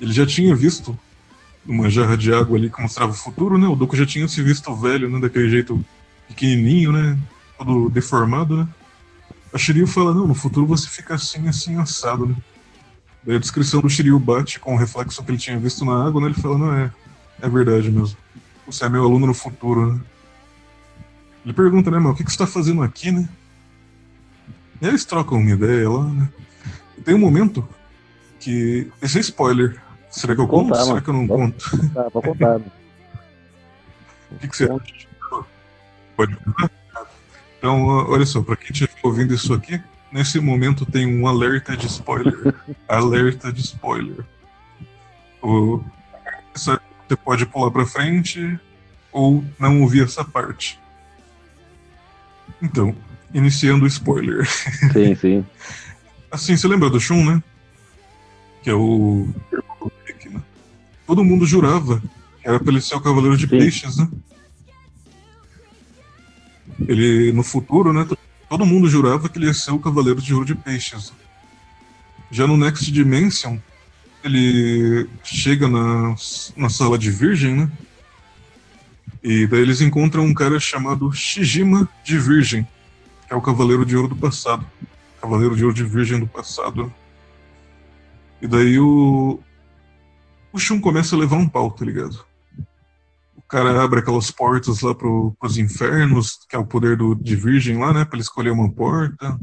Ele 0.00 0.12
já 0.12 0.26
tinha 0.26 0.54
visto 0.54 0.98
uma 1.66 1.88
jarra 1.88 2.16
de 2.16 2.32
água 2.32 2.58
ali 2.58 2.70
que 2.70 2.80
mostrava 2.80 3.12
o 3.12 3.14
futuro, 3.14 3.58
né? 3.58 3.66
O 3.66 3.76
Doku 3.76 3.96
já 3.96 4.04
tinha 4.04 4.28
se 4.28 4.42
visto 4.42 4.74
velho, 4.74 5.08
né? 5.08 5.20
Daquele 5.20 5.48
jeito 5.48 5.84
pequenininho, 6.28 6.92
né? 6.92 7.18
Todo 7.56 7.88
deformado, 7.88 8.56
né? 8.56 8.68
A 9.52 9.58
Shiryu 9.58 9.86
fala, 9.86 10.12
não, 10.12 10.26
no 10.26 10.34
futuro 10.34 10.66
você 10.66 10.88
fica 10.88 11.14
assim, 11.14 11.46
assim, 11.48 11.78
assado, 11.78 12.26
né? 12.26 12.34
Daí 13.24 13.36
a 13.36 13.38
descrição 13.38 13.80
do 13.80 13.88
Shiryu 13.88 14.18
bate 14.18 14.58
com 14.58 14.74
o 14.74 14.76
reflexo 14.76 15.22
que 15.22 15.30
ele 15.30 15.38
tinha 15.38 15.58
visto 15.58 15.84
na 15.84 16.06
água, 16.06 16.20
né? 16.20 16.26
Ele 16.26 16.34
fala, 16.34 16.58
não, 16.58 16.74
é, 16.74 16.92
é 17.40 17.48
verdade 17.48 17.90
mesmo. 17.90 18.16
Você 18.66 18.84
é 18.84 18.88
meu 18.88 19.04
aluno 19.04 19.26
no 19.26 19.34
futuro, 19.34 19.94
né? 19.94 20.00
Ele 21.44 21.52
pergunta, 21.52 21.90
né, 21.90 21.98
mas 21.98 22.12
o 22.12 22.14
que, 22.16 22.24
que 22.24 22.32
você 22.32 22.38
tá 22.38 22.46
fazendo 22.46 22.82
aqui, 22.82 23.12
né? 23.12 23.28
E 24.80 24.86
eles 24.86 25.04
trocam 25.04 25.38
uma 25.38 25.50
ideia 25.50 25.88
lá, 25.88 26.04
né? 26.04 26.28
E 26.98 27.02
tem 27.02 27.14
um 27.14 27.18
momento 27.18 27.66
que. 28.40 28.90
Esse 29.00 29.18
é 29.18 29.20
spoiler. 29.20 29.80
Será 30.14 30.34
que 30.34 30.40
eu 30.40 30.46
conto? 30.46 30.76
Será 30.76 31.00
que 31.00 31.08
eu 31.08 31.14
não 31.14 31.26
conto? 31.26 31.70
Contar, 31.70 32.10
pode 32.10 32.28
contar. 32.28 32.60
o 34.30 34.38
que, 34.38 34.48
que 34.48 34.56
você 34.56 34.64
acha? 34.64 35.44
Pode 36.16 36.36
contar? 36.36 36.70
Então, 37.58 37.84
olha 37.84 38.24
só, 38.24 38.40
para 38.40 38.56
quem 38.56 38.70
estiver 38.70 38.94
ouvindo 39.02 39.34
isso 39.34 39.52
aqui, 39.52 39.82
nesse 40.12 40.38
momento 40.38 40.86
tem 40.86 41.04
um 41.04 41.26
alerta 41.26 41.76
de 41.76 41.88
spoiler. 41.88 42.54
alerta 42.86 43.52
de 43.52 43.60
spoiler. 43.60 44.24
O, 45.42 45.82
você 46.54 46.78
pode 47.24 47.44
pular 47.46 47.72
para 47.72 47.84
frente 47.84 48.58
ou 49.10 49.44
não 49.58 49.82
ouvir 49.82 50.04
essa 50.04 50.24
parte. 50.24 50.78
Então, 52.62 52.94
iniciando 53.32 53.84
o 53.84 53.88
spoiler. 53.88 54.46
Sim, 54.92 55.14
sim. 55.16 55.46
assim, 56.30 56.56
você 56.56 56.68
lembra 56.68 56.88
do 56.88 57.00
Shun, 57.00 57.24
né? 57.24 57.42
Que 58.62 58.70
é 58.70 58.74
o. 58.74 59.28
Todo 61.06 61.24
mundo 61.24 61.46
jurava 61.46 62.02
que 62.40 62.48
era 62.48 62.60
pra 62.60 62.70
ele 62.70 62.80
ser 62.80 62.94
o 62.94 63.00
Cavaleiro 63.00 63.36
de 63.36 63.48
sim. 63.48 63.58
Peixes, 63.58 63.96
né? 63.96 64.08
Ele, 66.86 67.32
no 67.32 67.42
futuro, 67.42 67.92
né, 67.92 68.06
todo 68.48 68.66
mundo 68.66 68.88
jurava 68.88 69.28
que 69.28 69.38
ele 69.38 69.46
ia 69.46 69.54
ser 69.54 69.70
o 69.70 69.78
Cavaleiro 69.78 70.20
de 70.20 70.34
Ouro 70.34 70.44
de 70.44 70.54
Peixes. 70.54 71.12
Já 72.30 72.46
no 72.46 72.56
Next 72.56 72.90
Dimension, 72.90 73.58
ele 74.22 75.08
chega 75.22 75.68
na, 75.68 76.14
na 76.56 76.68
sala 76.68 76.98
de 76.98 77.10
Virgem, 77.10 77.54
né? 77.54 77.70
E 79.22 79.46
daí 79.46 79.60
eles 79.60 79.80
encontram 79.80 80.24
um 80.24 80.34
cara 80.34 80.60
chamado 80.60 81.10
Shijima 81.12 81.88
de 82.04 82.18
Virgem, 82.18 82.66
que 83.26 83.32
é 83.32 83.36
o 83.36 83.40
Cavaleiro 83.40 83.86
de 83.86 83.96
Ouro 83.96 84.08
do 84.08 84.16
passado. 84.16 84.66
Cavaleiro 85.20 85.56
de 85.56 85.64
Ouro 85.64 85.74
de 85.74 85.84
Virgem 85.84 86.20
do 86.20 86.26
passado. 86.26 86.92
E 88.42 88.46
daí 88.46 88.78
o. 88.78 89.40
O 90.54 90.58
Shun 90.58 90.80
começa 90.80 91.14
a 91.14 91.18
levar 91.18 91.36
um 91.36 91.48
pau, 91.48 91.70
tá 91.70 91.84
ligado? 91.84 92.24
cara 93.54 93.84
abre 93.84 94.00
aquelas 94.00 94.32
portas 94.32 94.80
lá 94.80 94.92
pro, 94.92 95.32
pros 95.38 95.56
infernos, 95.58 96.38
que 96.48 96.56
é 96.56 96.58
o 96.58 96.66
poder 96.66 96.96
do, 96.96 97.14
de 97.14 97.36
virgem 97.36 97.78
lá, 97.78 97.92
né? 97.92 98.04
Pra 98.04 98.16
ele 98.16 98.22
escolher 98.22 98.50
uma 98.50 98.68
porta. 98.72 99.38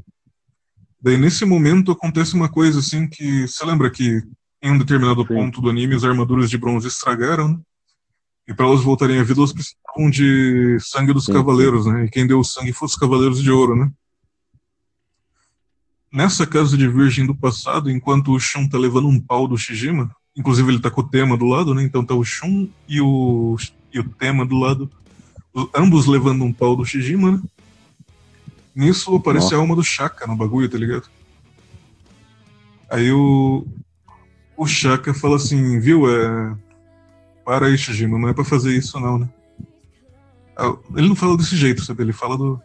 Daí 1.01 1.17
nesse 1.17 1.45
momento 1.45 1.93
acontece 1.93 2.33
uma 2.33 2.49
coisa 2.49 2.79
assim 2.79 3.07
que. 3.07 3.47
Você 3.47 3.65
lembra 3.65 3.89
que 3.89 4.21
em 4.61 4.71
um 4.71 4.77
determinado 4.77 5.21
Sim. 5.21 5.33
ponto 5.33 5.61
do 5.61 5.69
anime 5.69 5.95
as 5.95 6.03
armaduras 6.03 6.49
de 6.49 6.57
bronze 6.57 6.89
estragaram, 6.89 7.49
né? 7.49 7.59
E 8.47 8.53
para 8.53 8.65
elas 8.65 8.81
voltarem 8.81 9.19
à 9.19 9.23
vida, 9.23 9.39
elas 9.39 9.53
precisavam 9.53 10.09
de 10.09 10.77
sangue 10.81 11.13
dos 11.13 11.25
Sim. 11.25 11.33
cavaleiros, 11.33 11.85
né? 11.85 12.05
E 12.05 12.09
quem 12.09 12.27
deu 12.27 12.39
o 12.39 12.43
sangue 12.43 12.73
foi 12.73 12.87
os 12.87 12.95
cavaleiros 12.95 13.41
de 13.41 13.49
ouro, 13.49 13.77
né? 13.77 13.89
Nessa 16.11 16.45
casa 16.45 16.77
de 16.77 16.87
virgem 16.87 17.25
do 17.25 17.33
passado, 17.33 17.89
enquanto 17.89 18.33
o 18.33 18.39
Shun 18.39 18.67
tá 18.67 18.77
levando 18.77 19.07
um 19.07 19.19
pau 19.19 19.47
do 19.47 19.57
Shijima, 19.57 20.13
inclusive 20.35 20.71
ele 20.71 20.79
tá 20.79 20.89
com 20.89 21.01
o 21.01 21.07
tema 21.07 21.37
do 21.37 21.45
lado, 21.45 21.73
né? 21.73 21.83
Então 21.83 22.05
tá 22.05 22.13
o 22.13 22.23
Shun 22.23 22.67
e 22.87 23.01
o 23.01 23.57
e 23.93 23.99
o 23.99 24.03
tema 24.03 24.45
do 24.45 24.57
lado, 24.57 24.89
ambos 25.75 26.05
levando 26.05 26.43
um 26.43 26.53
pau 26.53 26.75
do 26.75 26.85
Shijima, 26.85 27.33
né? 27.33 27.41
Nisso 28.73 29.13
aparece 29.15 29.45
Nossa. 29.45 29.55
a 29.55 29.59
alma 29.59 29.75
do 29.75 29.83
Shaka 29.83 30.25
no 30.25 30.35
bagulho, 30.35 30.69
tá 30.69 30.77
ligado? 30.77 31.09
Aí 32.89 33.11
o, 33.11 33.67
o 34.55 34.65
Shaka 34.65 35.13
fala 35.13 35.35
assim, 35.35 35.79
viu, 35.79 36.09
é. 36.09 36.57
Para 37.43 37.65
aí, 37.65 37.77
Shijima, 37.77 38.17
não 38.17 38.29
é 38.29 38.33
pra 38.33 38.45
fazer 38.45 38.73
isso 38.73 38.99
não, 38.99 39.19
né? 39.19 39.29
Ah, 40.55 40.73
ele 40.95 41.09
não 41.09 41.15
fala 41.15 41.35
desse 41.35 41.57
jeito, 41.57 41.83
sabe? 41.83 42.03
Ele 42.03 42.13
fala 42.13 42.37
do, 42.37 42.61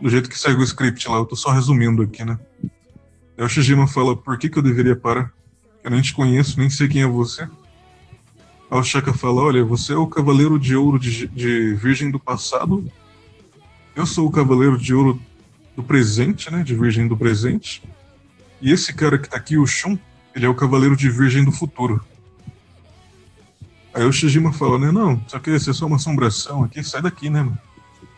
do 0.00 0.08
jeito 0.08 0.30
que 0.30 0.38
segue 0.38 0.60
o 0.60 0.64
script 0.64 1.06
lá, 1.08 1.16
eu 1.16 1.26
tô 1.26 1.36
só 1.36 1.50
resumindo 1.50 2.02
aqui, 2.02 2.24
né? 2.24 2.38
Aí 3.36 3.44
o 3.44 3.48
Shijima 3.48 3.86
fala, 3.86 4.16
por 4.16 4.38
que 4.38 4.48
que 4.48 4.58
eu 4.58 4.62
deveria 4.62 4.96
parar? 4.96 5.32
Eu 5.82 5.90
nem 5.90 6.00
te 6.00 6.12
conheço, 6.12 6.58
nem 6.58 6.70
sei 6.70 6.88
quem 6.88 7.02
é 7.02 7.06
você. 7.06 7.42
Aí 7.42 8.78
o 8.78 8.82
Shaka 8.82 9.12
fala: 9.12 9.42
Olha, 9.42 9.64
você 9.64 9.92
é 9.92 9.96
o 9.96 10.06
Cavaleiro 10.06 10.58
de 10.58 10.76
Ouro 10.76 10.98
de, 10.98 11.26
de 11.28 11.74
Virgem 11.74 12.10
do 12.10 12.18
Passado. 12.18 12.90
Eu 13.94 14.06
sou 14.06 14.26
o 14.26 14.30
Cavaleiro 14.30 14.78
de 14.78 14.94
Ouro 14.94 15.20
do 15.76 15.82
Presente, 15.82 16.50
né? 16.50 16.62
De 16.62 16.74
Virgem 16.74 17.06
do 17.06 17.16
Presente. 17.16 17.82
E 18.60 18.70
esse 18.70 18.92
cara 18.94 19.18
que 19.18 19.28
tá 19.28 19.36
aqui, 19.36 19.58
o 19.58 19.66
Shun, 19.66 19.98
ele 20.34 20.46
é 20.46 20.48
o 20.48 20.54
Cavaleiro 20.54 20.96
de 20.96 21.10
Virgem 21.10 21.44
do 21.44 21.52
Futuro. 21.52 22.02
Aí 23.92 24.04
o 24.04 24.12
Shijima 24.12 24.52
fala, 24.52 24.78
né? 24.78 24.90
Não, 24.90 25.22
só 25.26 25.38
que 25.38 25.50
isso 25.50 25.68
é 25.68 25.72
só 25.74 25.86
uma 25.86 25.96
assombração 25.96 26.64
aqui, 26.64 26.82
sai 26.82 27.02
daqui, 27.02 27.28
né, 27.28 27.42
mano? 27.42 27.58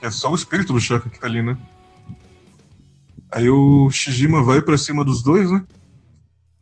É 0.01 0.11
só 0.11 0.31
o 0.31 0.35
espírito 0.35 0.73
do 0.73 0.81
Shaka 0.81 1.09
que 1.09 1.19
tá 1.19 1.27
ali, 1.27 1.43
né? 1.43 1.57
Aí 3.33 3.49
o 3.49 3.91
Shijima 3.91 4.43
vai 4.43 4.63
para 4.63 4.79
cima 4.79 5.05
dos 5.05 5.23
dois, 5.23 5.51
né? 5.51 5.65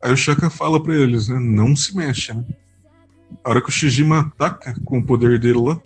Aí 0.02 0.12
o 0.12 0.16
Shaka 0.16 0.50
fala 0.50 0.82
para 0.82 0.96
eles, 0.96 1.28
né? 1.28 1.38
Não 1.38 1.76
se 1.76 1.96
mexe, 1.96 2.34
né? 2.34 2.44
A 3.44 3.50
hora 3.50 3.62
que 3.62 3.68
o 3.68 3.72
Shijima 3.72 4.18
ataca 4.18 4.74
com 4.84 4.98
o 4.98 5.04
poder 5.04 5.38
dele 5.38 5.60
lá, 5.60 5.80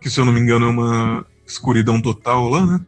que 0.00 0.10
se 0.10 0.20
eu 0.20 0.24
não 0.24 0.32
me 0.32 0.40
engano 0.40 0.66
é 0.66 0.68
uma 0.68 1.26
escuridão 1.46 2.00
total 2.00 2.48
lá, 2.48 2.66
né? 2.66 2.80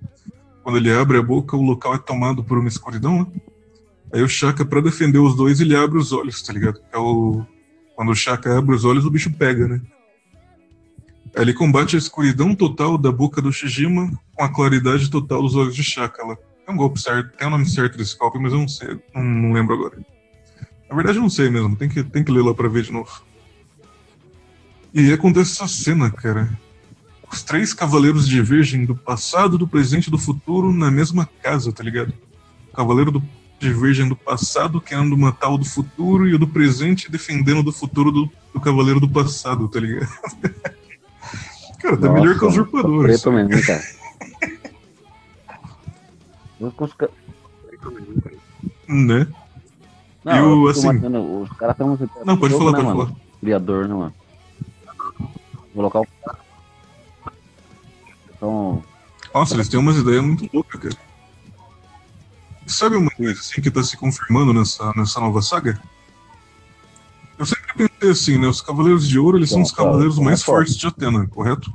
Quando 0.64 0.78
ele 0.78 0.92
abre 0.92 1.16
a 1.16 1.22
boca, 1.22 1.56
o 1.56 1.62
local 1.62 1.94
é 1.94 1.98
tomado 1.98 2.42
por 2.42 2.58
uma 2.58 2.68
escuridão, 2.68 3.20
né? 3.20 3.26
Aí 4.12 4.22
o 4.22 4.28
Shaka, 4.28 4.64
pra 4.64 4.80
defender 4.80 5.18
os 5.18 5.36
dois, 5.36 5.60
ele 5.60 5.76
abre 5.76 5.96
os 5.96 6.12
olhos, 6.12 6.42
tá 6.42 6.52
ligado? 6.52 6.80
É 6.92 6.98
o... 6.98 7.44
Quando 7.94 8.10
o 8.10 8.14
Shaka 8.14 8.58
abre 8.58 8.74
os 8.74 8.84
olhos, 8.84 9.04
o 9.04 9.10
bicho 9.10 9.32
pega, 9.32 9.68
né? 9.68 9.80
Aí 11.36 11.42
ele 11.42 11.54
combate 11.54 11.94
a 11.94 11.98
escuridão 11.98 12.54
total 12.54 12.98
da 12.98 13.12
boca 13.12 13.40
do 13.40 13.52
Shijima 13.52 14.10
com 14.34 14.42
a 14.42 14.52
claridade 14.52 15.08
total 15.08 15.40
dos 15.40 15.54
olhos 15.54 15.74
de 15.74 15.84
Shaka 15.84 16.24
lá. 16.26 16.36
Tem 16.64 16.74
um 16.74 16.78
golpe 16.78 17.00
certo, 17.00 17.36
tem 17.36 17.46
o 17.46 17.48
um 17.48 17.52
nome 17.52 17.66
certo 17.66 17.96
desse 17.96 18.16
golpe, 18.18 18.38
mas 18.40 18.52
eu 18.52 18.58
não 18.58 18.68
sei, 18.68 18.98
não, 19.14 19.22
não 19.22 19.52
lembro 19.52 19.74
agora. 19.74 20.15
Na 20.88 20.94
verdade, 20.94 21.18
eu 21.18 21.22
não 21.22 21.30
sei 21.30 21.50
mesmo, 21.50 21.76
tem 21.76 21.88
que, 21.88 22.02
tem 22.02 22.22
que 22.22 22.30
ler 22.30 22.42
lá 22.42 22.54
pra 22.54 22.68
ver 22.68 22.82
de 22.82 22.92
novo. 22.92 23.22
E 24.94 25.00
aí 25.00 25.12
acontece 25.12 25.52
essa 25.52 25.68
cena, 25.68 26.10
cara. 26.10 26.48
Os 27.30 27.42
três 27.42 27.74
cavaleiros 27.74 28.28
de 28.28 28.40
Virgem 28.40 28.84
do 28.84 28.94
passado, 28.94 29.58
do 29.58 29.66
presente 29.66 30.06
e 30.06 30.10
do 30.10 30.18
futuro 30.18 30.72
na 30.72 30.90
mesma 30.90 31.28
casa, 31.42 31.72
tá 31.72 31.82
ligado? 31.82 32.12
O 32.72 32.76
cavaleiro 32.76 33.10
do, 33.10 33.22
de 33.58 33.72
Virgem 33.72 34.08
do 34.08 34.16
passado 34.16 34.80
querendo 34.80 35.16
matar 35.18 35.50
o 35.50 35.58
do 35.58 35.64
futuro 35.64 36.28
e 36.28 36.34
o 36.34 36.38
do 36.38 36.46
presente 36.46 37.10
defendendo 37.10 37.62
do 37.62 37.72
futuro 37.72 38.12
do, 38.12 38.30
do 38.54 38.60
cavaleiro 38.60 39.00
do 39.00 39.08
passado, 39.08 39.68
tá 39.68 39.80
ligado? 39.80 40.08
cara, 41.82 41.96
tá 41.96 42.08
Nossa, 42.08 42.20
melhor 42.20 42.38
que 42.38 42.44
o 42.44 42.48
usurpador. 42.48 43.02
Preto 43.02 43.32
mesmo, 43.32 43.66
cara. 43.66 43.82
né? 48.88 49.26
Não, 50.26 50.34
e 50.34 50.40
o, 50.42 50.68
assim. 50.68 50.88
Matando, 50.88 51.40
os 51.42 51.48
caras 51.50 51.74
estão. 51.74 52.24
Não, 52.24 52.36
pode 52.36 52.52
falar, 52.54 52.72
né, 52.72 52.78
pode 52.78 52.86
mano? 52.88 53.06
falar. 53.06 53.20
Criador, 53.40 53.86
né, 53.86 53.94
mano? 53.94 54.14
Colocar 55.72 56.00
o. 56.00 56.06
Então. 58.34 58.82
Nossa, 59.32 59.54
eles 59.54 59.68
têm 59.68 59.78
umas 59.78 59.96
ideias 59.96 60.24
muito 60.24 60.50
loucas, 60.52 60.80
cara. 60.80 60.96
Sabe 62.66 62.96
uma 62.96 63.10
coisa 63.12 63.38
assim 63.38 63.62
que 63.62 63.70
tá 63.70 63.84
se 63.84 63.96
confirmando 63.96 64.52
nessa, 64.52 64.92
nessa 64.96 65.20
nova 65.20 65.40
saga? 65.40 65.80
Eu 67.38 67.46
sempre 67.46 67.88
pensei 67.88 68.10
assim, 68.10 68.38
né? 68.38 68.48
Os 68.48 68.60
Cavaleiros 68.60 69.06
de 69.06 69.20
Ouro, 69.20 69.38
eles 69.38 69.50
são 69.50 69.62
os 69.62 69.70
Então, 69.70 69.84
cavaleiros 69.84 70.16
tá, 70.16 70.22
mais 70.22 70.42
forte. 70.42 70.70
fortes 70.70 70.76
de 70.76 70.86
Atena, 70.88 71.28
correto? 71.28 71.72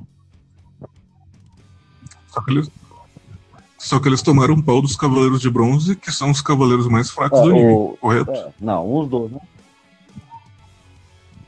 Só 2.27 2.41
que 2.41 2.51
eles... 2.51 2.69
Só 3.83 3.99
que 3.99 4.07
eles 4.07 4.21
tomaram 4.21 4.53
um 4.53 4.61
pau 4.61 4.79
dos 4.79 4.95
Cavaleiros 4.95 5.41
de 5.41 5.49
Bronze, 5.49 5.95
que 5.95 6.11
são 6.11 6.29
os 6.29 6.39
cavaleiros 6.39 6.87
mais 6.87 7.09
fracos 7.09 7.39
É, 7.39 7.41
do 7.41 7.49
anime, 7.49 7.73
o- 7.73 7.97
correto? 7.99 8.29
É, 8.31 8.49
não, 8.61 8.99
uns 8.99 9.09
dois, 9.09 9.31
né? 9.31 9.39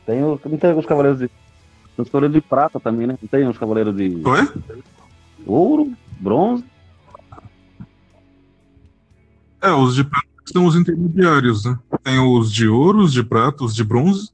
Tem, 0.04 0.24
o, 0.24 0.40
não 0.44 0.58
tem 0.58 0.74
os 0.78 0.86
cavaleiros 0.86 1.20
de. 1.20 1.28
Tem 1.28 2.04
os 2.04 2.10
cavaleiros 2.10 2.34
de 2.36 2.42
prata 2.42 2.80
também, 2.80 3.06
né? 3.06 3.16
Não 3.22 3.30
tem 3.30 3.48
os 3.48 3.58
cavaleiros 3.58 3.96
de 3.96 4.20
Ué? 4.26 4.48
ouro, 5.46 5.94
bronze. 6.20 6.66
É, 9.62 9.72
os 9.72 9.94
de 9.96 10.04
prata 10.04 10.26
são 10.52 10.66
os 10.66 10.76
intermediários, 10.76 11.64
né? 11.66 11.78
Tem 12.04 12.20
os 12.20 12.52
de 12.52 12.68
ouro, 12.68 13.04
os 13.04 13.14
de 13.14 13.24
prata, 13.24 13.64
os 13.64 13.76
de 13.76 13.84
bronze. 13.84 14.32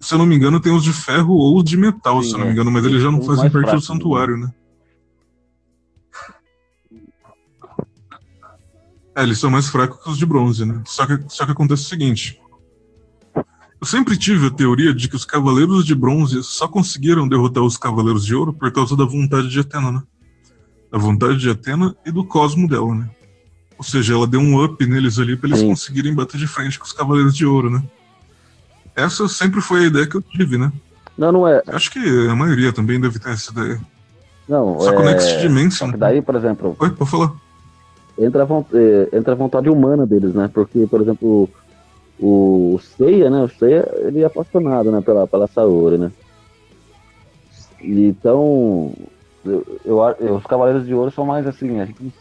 Se 0.00 0.14
eu 0.14 0.18
não 0.18 0.26
me 0.26 0.34
engano, 0.34 0.58
tem 0.60 0.72
os 0.74 0.82
de 0.82 0.92
ferro 0.94 1.34
ou 1.34 1.58
os 1.58 1.64
de 1.64 1.76
metal, 1.76 2.22
Sim, 2.22 2.28
se 2.30 2.34
eu 2.34 2.38
não 2.38 2.46
me 2.46 2.50
é. 2.50 2.54
engano, 2.54 2.70
mas 2.70 2.84
eles 2.86 3.02
já 3.02 3.10
não 3.10 3.20
Os 3.20 3.26
fazem 3.26 3.44
parte 3.50 3.60
do 3.64 3.68
fracos, 3.68 3.86
santuário, 3.86 4.36
né? 4.38 4.50
É, 9.16 9.22
eles 9.22 9.38
são 9.38 9.50
mais 9.50 9.68
fracos 9.68 10.02
que 10.02 10.10
os 10.10 10.18
de 10.18 10.26
bronze, 10.26 10.64
né? 10.64 10.82
Só 10.86 11.06
que, 11.06 11.18
só 11.28 11.46
que 11.46 11.52
acontece 11.52 11.84
o 11.84 11.88
seguinte. 11.88 12.40
Eu 13.80 13.86
sempre 13.86 14.16
tive 14.16 14.46
a 14.46 14.50
teoria 14.50 14.94
de 14.94 15.08
que 15.08 15.14
os 15.14 15.24
cavaleiros 15.24 15.84
de 15.84 15.94
bronze 15.94 16.42
só 16.42 16.66
conseguiram 16.66 17.28
derrotar 17.28 17.62
os 17.62 17.76
cavaleiros 17.76 18.24
de 18.24 18.34
ouro 18.34 18.52
por 18.52 18.72
causa 18.72 18.96
da 18.96 19.04
vontade 19.04 19.48
de 19.48 19.60
Atena, 19.60 19.92
né? 19.92 20.02
Da 20.90 20.98
vontade 20.98 21.36
de 21.36 21.50
Atena 21.50 21.94
e 22.04 22.10
do 22.10 22.24
cosmo 22.24 22.66
dela, 22.66 22.94
né? 22.94 23.10
Ou 23.76 23.84
seja, 23.84 24.14
ela 24.14 24.26
deu 24.26 24.40
um 24.40 24.64
up 24.64 24.84
neles 24.86 25.18
ali 25.18 25.36
pra 25.36 25.48
eles 25.48 25.60
Sim. 25.60 25.68
conseguirem 25.68 26.14
bater 26.14 26.38
de 26.38 26.46
frente 26.46 26.78
com 26.78 26.84
os 26.84 26.92
cavaleiros 26.92 27.36
de 27.36 27.44
ouro, 27.44 27.68
né? 27.68 27.82
Essa 28.96 29.28
sempre 29.28 29.60
foi 29.60 29.84
a 29.84 29.86
ideia 29.88 30.06
que 30.06 30.16
eu 30.16 30.22
tive, 30.22 30.56
né? 30.56 30.72
Não, 31.16 31.30
não 31.30 31.46
é. 31.46 31.62
Acho 31.66 31.90
que 31.90 31.98
a 32.28 32.34
maioria 32.34 32.72
também 32.72 33.00
deve 33.00 33.18
ter 33.18 33.30
essa 33.30 33.52
ideia. 33.52 33.80
Não, 34.48 34.78
Só 34.80 34.90
que 34.92 34.96
o 34.96 35.02
é. 35.02 35.12
Next 35.12 35.40
Dimension. 35.40 35.86
Só 35.86 35.92
que 35.92 35.98
daí, 35.98 36.22
por 36.22 36.34
exemplo, 36.36 36.76
Oi, 36.78 36.90
pode 36.90 37.10
falar. 37.10 37.32
Entra 38.18 38.44
a, 38.44 38.76
é, 38.76 39.16
entra 39.16 39.32
a 39.32 39.36
vontade 39.36 39.68
humana 39.68 40.06
deles, 40.06 40.34
né? 40.34 40.50
Porque, 40.52 40.86
por 40.86 41.00
exemplo, 41.00 41.48
o, 42.20 42.74
o 42.74 42.78
Seiya, 42.78 43.30
né? 43.30 43.42
O 43.42 43.48
Seiya, 43.48 43.88
ele 43.98 44.22
é 44.22 44.26
apaixonado, 44.26 44.90
né? 44.90 45.00
Pela, 45.00 45.26
pela 45.26 45.46
Saori, 45.46 45.98
né? 45.98 46.12
Então, 47.80 48.92
eu, 49.44 49.64
eu, 49.84 50.34
os 50.36 50.44
Cavaleiros 50.44 50.86
de 50.86 50.94
Ouro 50.94 51.10
são 51.10 51.26
mais 51.26 51.46
assim, 51.46 51.80
a 51.80 51.84
gente 51.84 52.12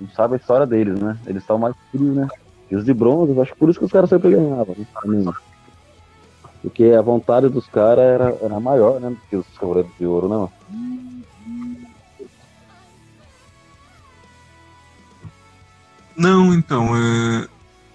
não, 0.00 0.08
sabe 0.14 0.34
a 0.34 0.36
história 0.36 0.66
deles, 0.66 1.00
né? 1.00 1.18
Eles 1.26 1.44
são 1.44 1.58
mais 1.58 1.74
frios, 1.90 2.14
né? 2.14 2.28
E 2.70 2.76
os 2.76 2.84
de 2.84 2.92
bronze, 2.92 3.32
eu 3.32 3.42
acho 3.42 3.56
por 3.56 3.68
isso 3.68 3.78
que 3.78 3.84
os 3.84 3.92
caras 3.92 4.10
sempre 4.10 4.30
ganhavam, 4.30 4.76
né? 4.78 5.32
Porque 6.62 6.84
a 6.84 7.02
vontade 7.02 7.48
dos 7.48 7.66
caras 7.68 8.04
era, 8.04 8.36
era 8.42 8.60
maior, 8.60 9.00
né? 9.00 9.10
Do 9.10 9.18
que 9.28 9.36
os 9.36 9.46
Cavaleiros 9.58 9.92
de 9.98 10.06
Ouro, 10.06 10.28
né? 10.28 10.48
Não, 16.16 16.54
então, 16.54 16.96
é... 16.96 17.48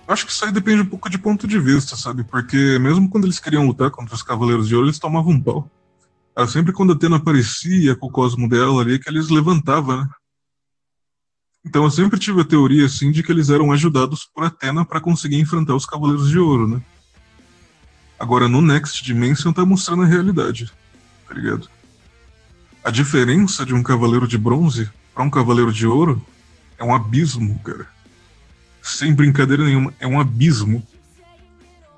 acho 0.08 0.26
que 0.26 0.32
isso 0.32 0.46
aí 0.46 0.52
depende 0.52 0.82
um 0.82 0.86
pouco 0.86 1.10
de 1.10 1.18
ponto 1.18 1.48
de 1.48 1.60
vista, 1.60 1.96
sabe? 1.96 2.24
Porque 2.24 2.78
mesmo 2.80 3.10
quando 3.10 3.26
eles 3.26 3.40
queriam 3.40 3.66
lutar 3.66 3.90
contra 3.90 4.14
os 4.14 4.22
Cavaleiros 4.22 4.68
de 4.68 4.76
Ouro, 4.76 4.88
eles 4.88 5.00
tomavam 5.00 5.34
um 5.34 5.42
pau. 5.42 5.70
Era 6.36 6.48
sempre 6.48 6.72
quando 6.72 6.94
a 6.94 6.96
Atena 6.96 7.18
aparecia 7.18 7.96
com 7.96 8.08
o 8.08 8.12
cosmo 8.12 8.48
dela 8.48 8.82
ali 8.82 9.00
que 9.00 9.10
eles 9.10 9.30
levantavam, 9.30 10.02
né? 10.02 10.10
Então 11.66 11.84
eu 11.84 11.92
sempre 11.92 12.20
tive 12.20 12.42
a 12.42 12.46
teoria, 12.46 12.86
assim, 12.86 13.12
de 13.12 13.22
que 13.22 13.32
eles 13.32 13.50
eram 13.50 13.72
ajudados 13.72 14.28
por 14.34 14.44
Atena 14.44 14.84
para 14.84 15.02
conseguir 15.02 15.40
enfrentar 15.40 15.76
os 15.76 15.86
Cavaleiros 15.86 16.30
de 16.30 16.40
Ouro, 16.40 16.68
né? 16.68 16.82
Agora, 18.20 18.48
no 18.48 18.62
Next 18.62 19.04
Dimension 19.04 19.52
tá 19.52 19.66
mostrando 19.66 20.04
a 20.04 20.06
realidade, 20.06 20.72
tá 21.28 21.34
ligado? 21.34 21.68
A 22.84 22.90
diferença 22.90 23.66
de 23.66 23.74
um 23.74 23.84
Cavaleiro 23.84 24.28
de 24.28 24.38
Bronze 24.38 24.90
para 25.14 25.24
um 25.24 25.30
Cavaleiro 25.30 25.72
de 25.72 25.86
Ouro 25.86 26.24
é 26.78 26.84
um 26.84 26.96
abismo, 26.96 27.60
cara. 27.60 27.88
Sem 29.02 29.16
brincadeira 29.16 29.66
nenhuma, 29.66 29.92
é 30.00 30.06
um 30.06 30.20
abismo. 30.20 30.86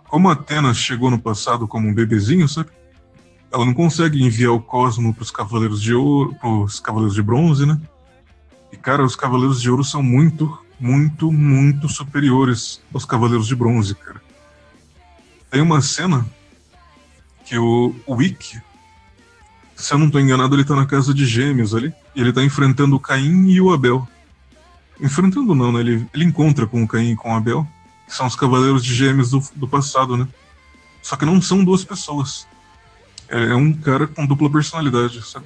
Como 0.05 0.29
Atena 0.29 0.73
chegou 0.73 1.11
no 1.11 1.19
passado 1.19 1.67
como 1.67 1.89
um 1.89 1.93
bebezinho, 1.93 2.47
sabe? 2.47 2.69
Ela 3.51 3.65
não 3.65 3.73
consegue 3.73 4.23
enviar 4.23 4.53
o 4.53 4.61
cosmo 4.61 5.13
pros 5.13 5.29
Cavaleiros 5.29 5.81
de 5.81 5.93
Ouro, 5.93 6.33
pros 6.35 6.79
Cavaleiros 6.79 7.13
de 7.13 7.21
Bronze, 7.21 7.65
né? 7.65 7.77
E, 8.71 8.77
cara, 8.77 9.03
os 9.03 9.17
Cavaleiros 9.17 9.61
de 9.61 9.69
Ouro 9.69 9.83
são 9.83 10.01
muito, 10.01 10.57
muito, 10.79 11.29
muito 11.29 11.89
superiores 11.89 12.81
aos 12.93 13.03
Cavaleiros 13.03 13.47
de 13.47 13.55
Bronze, 13.57 13.93
cara. 13.95 14.21
Tem 15.51 15.59
uma 15.59 15.81
cena 15.81 16.25
que 17.43 17.57
o, 17.57 17.93
Wick, 18.07 18.61
se 19.75 19.93
eu 19.93 19.97
não 19.97 20.09
tô 20.09 20.21
enganado, 20.21 20.55
ele 20.55 20.63
tá 20.63 20.73
na 20.73 20.85
casa 20.85 21.13
de 21.13 21.25
gêmeos 21.25 21.75
ali, 21.75 21.93
e 22.15 22.21
ele 22.21 22.31
tá 22.31 22.41
enfrentando 22.41 22.95
o 22.95 22.99
Caim 22.99 23.49
e 23.49 23.59
o 23.59 23.73
Abel. 23.73 24.07
Enfrentando 24.99 25.55
não, 25.55 25.71
né? 25.71 25.79
Ele, 25.79 26.07
ele 26.13 26.25
encontra 26.25 26.67
com 26.67 26.83
o 26.83 26.87
Caim 26.87 27.11
e 27.11 27.15
com 27.15 27.31
o 27.31 27.35
Abel, 27.35 27.67
que 28.07 28.13
são 28.13 28.27
os 28.27 28.35
Cavaleiros 28.35 28.83
de 28.83 28.93
Gêmeos 28.93 29.31
do, 29.31 29.43
do 29.55 29.67
passado, 29.67 30.15
né? 30.17 30.27
Só 31.01 31.15
que 31.15 31.25
não 31.25 31.41
são 31.41 31.63
duas 31.63 31.83
pessoas. 31.83 32.47
É, 33.27 33.51
é 33.51 33.55
um 33.55 33.73
cara 33.73 34.07
com 34.07 34.25
dupla 34.25 34.49
personalidade, 34.49 35.21
sabe? 35.25 35.45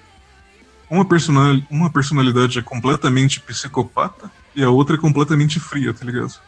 Uma, 0.89 1.03
personal, 1.03 1.57
uma 1.69 1.89
personalidade 1.89 2.59
é 2.59 2.61
completamente 2.61 3.39
psicopata 3.41 4.31
e 4.55 4.63
a 4.63 4.69
outra 4.69 4.95
é 4.95 4.99
completamente 4.99 5.59
fria, 5.59 5.93
tá 5.93 6.05
ligado? 6.05 6.39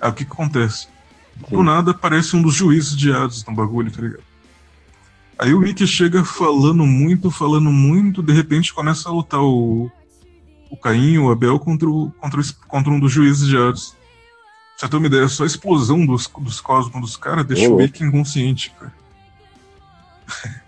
Aí 0.00 0.10
o 0.10 0.12
que, 0.12 0.24
que 0.24 0.32
acontece? 0.32 0.88
Do 1.50 1.62
nada 1.62 1.92
aparece 1.92 2.36
um 2.36 2.42
dos 2.42 2.54
juízes 2.54 2.96
de 2.96 3.12
Hades 3.12 3.44
no 3.44 3.54
bagulho, 3.54 3.90
tá 3.90 4.00
ligado? 4.00 4.22
Aí 5.38 5.52
o 5.52 5.58
Wick 5.58 5.86
chega 5.86 6.24
falando 6.24 6.86
muito, 6.86 7.30
falando 7.30 7.70
muito, 7.70 8.22
de 8.22 8.32
repente 8.32 8.72
começa 8.72 9.08
a 9.08 9.12
lutar 9.12 9.40
o, 9.40 9.90
o 10.74 10.76
Caim, 10.76 11.18
o 11.18 11.30
Abel 11.30 11.56
contra, 11.60 11.88
o, 11.88 12.10
contra, 12.18 12.40
o 12.40 12.44
contra 12.66 12.92
um 12.92 12.98
dos 12.98 13.12
juízes 13.12 13.46
de 13.46 13.56
Hades. 13.56 13.96
você 14.76 14.88
ter 14.88 14.96
uma 14.96 15.06
ideia, 15.06 15.28
só 15.28 15.44
a 15.44 15.46
explosão 15.46 16.04
dos, 16.04 16.26
dos 16.38 16.60
cosmos 16.60 17.00
dos 17.00 17.16
caras 17.16 17.46
deixa 17.46 17.68
o 17.70 17.78
Wake 17.78 18.02
inconsciente, 18.02 18.70
cara. 18.78 18.92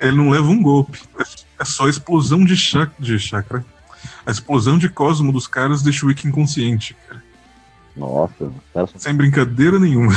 Ele 0.00 0.16
não 0.16 0.30
leva 0.30 0.46
um 0.48 0.62
golpe. 0.62 1.00
É, 1.18 1.22
é 1.62 1.64
só 1.64 1.86
a 1.86 1.90
explosão 1.90 2.44
de, 2.44 2.56
chak 2.56 2.92
de 3.00 3.18
chakra. 3.18 3.64
A 4.24 4.30
explosão 4.30 4.78
de 4.78 4.88
cosmo 4.88 5.32
dos 5.32 5.46
caras 5.48 5.82
deixa 5.82 6.06
o 6.06 6.08
Wake 6.08 6.26
inconsciente, 6.28 6.94
cara. 7.08 7.22
Nossa, 7.96 8.44
os 8.44 8.52
caras, 8.72 8.90
são- 8.90 9.00
Sem 9.00 9.14
brincadeira 9.14 9.78
nenhuma. 9.78 10.12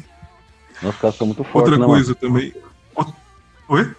nossa, 0.82 0.88
os 0.88 0.96
caras 0.96 1.16
são 1.16 1.26
muito 1.26 1.44
fortes, 1.44 1.72
Outra 1.72 1.78
né, 1.78 1.84
coisa 1.84 2.14
também. 2.14 2.54
O- 2.94 3.12
Oi? 3.68 3.94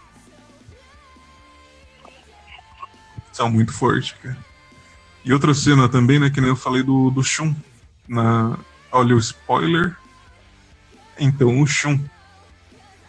São 3.32 3.49
muito 3.51 3.72
fortes, 3.72 4.14
cara. 4.22 4.47
E 5.26 5.34
outra 5.34 5.53
cena 5.53 5.89
também, 5.89 6.20
né? 6.20 6.30
Que 6.30 6.39
nem 6.39 6.49
eu 6.49 6.55
falei 6.55 6.84
do, 6.84 7.09
do 7.09 7.24
Shun. 7.24 7.53
Na... 8.07 8.57
Olha 8.91 9.15
o 9.15 9.20
spoiler. 9.20 9.95
Então, 11.20 11.61
o 11.61 11.68
Shun. 11.68 11.99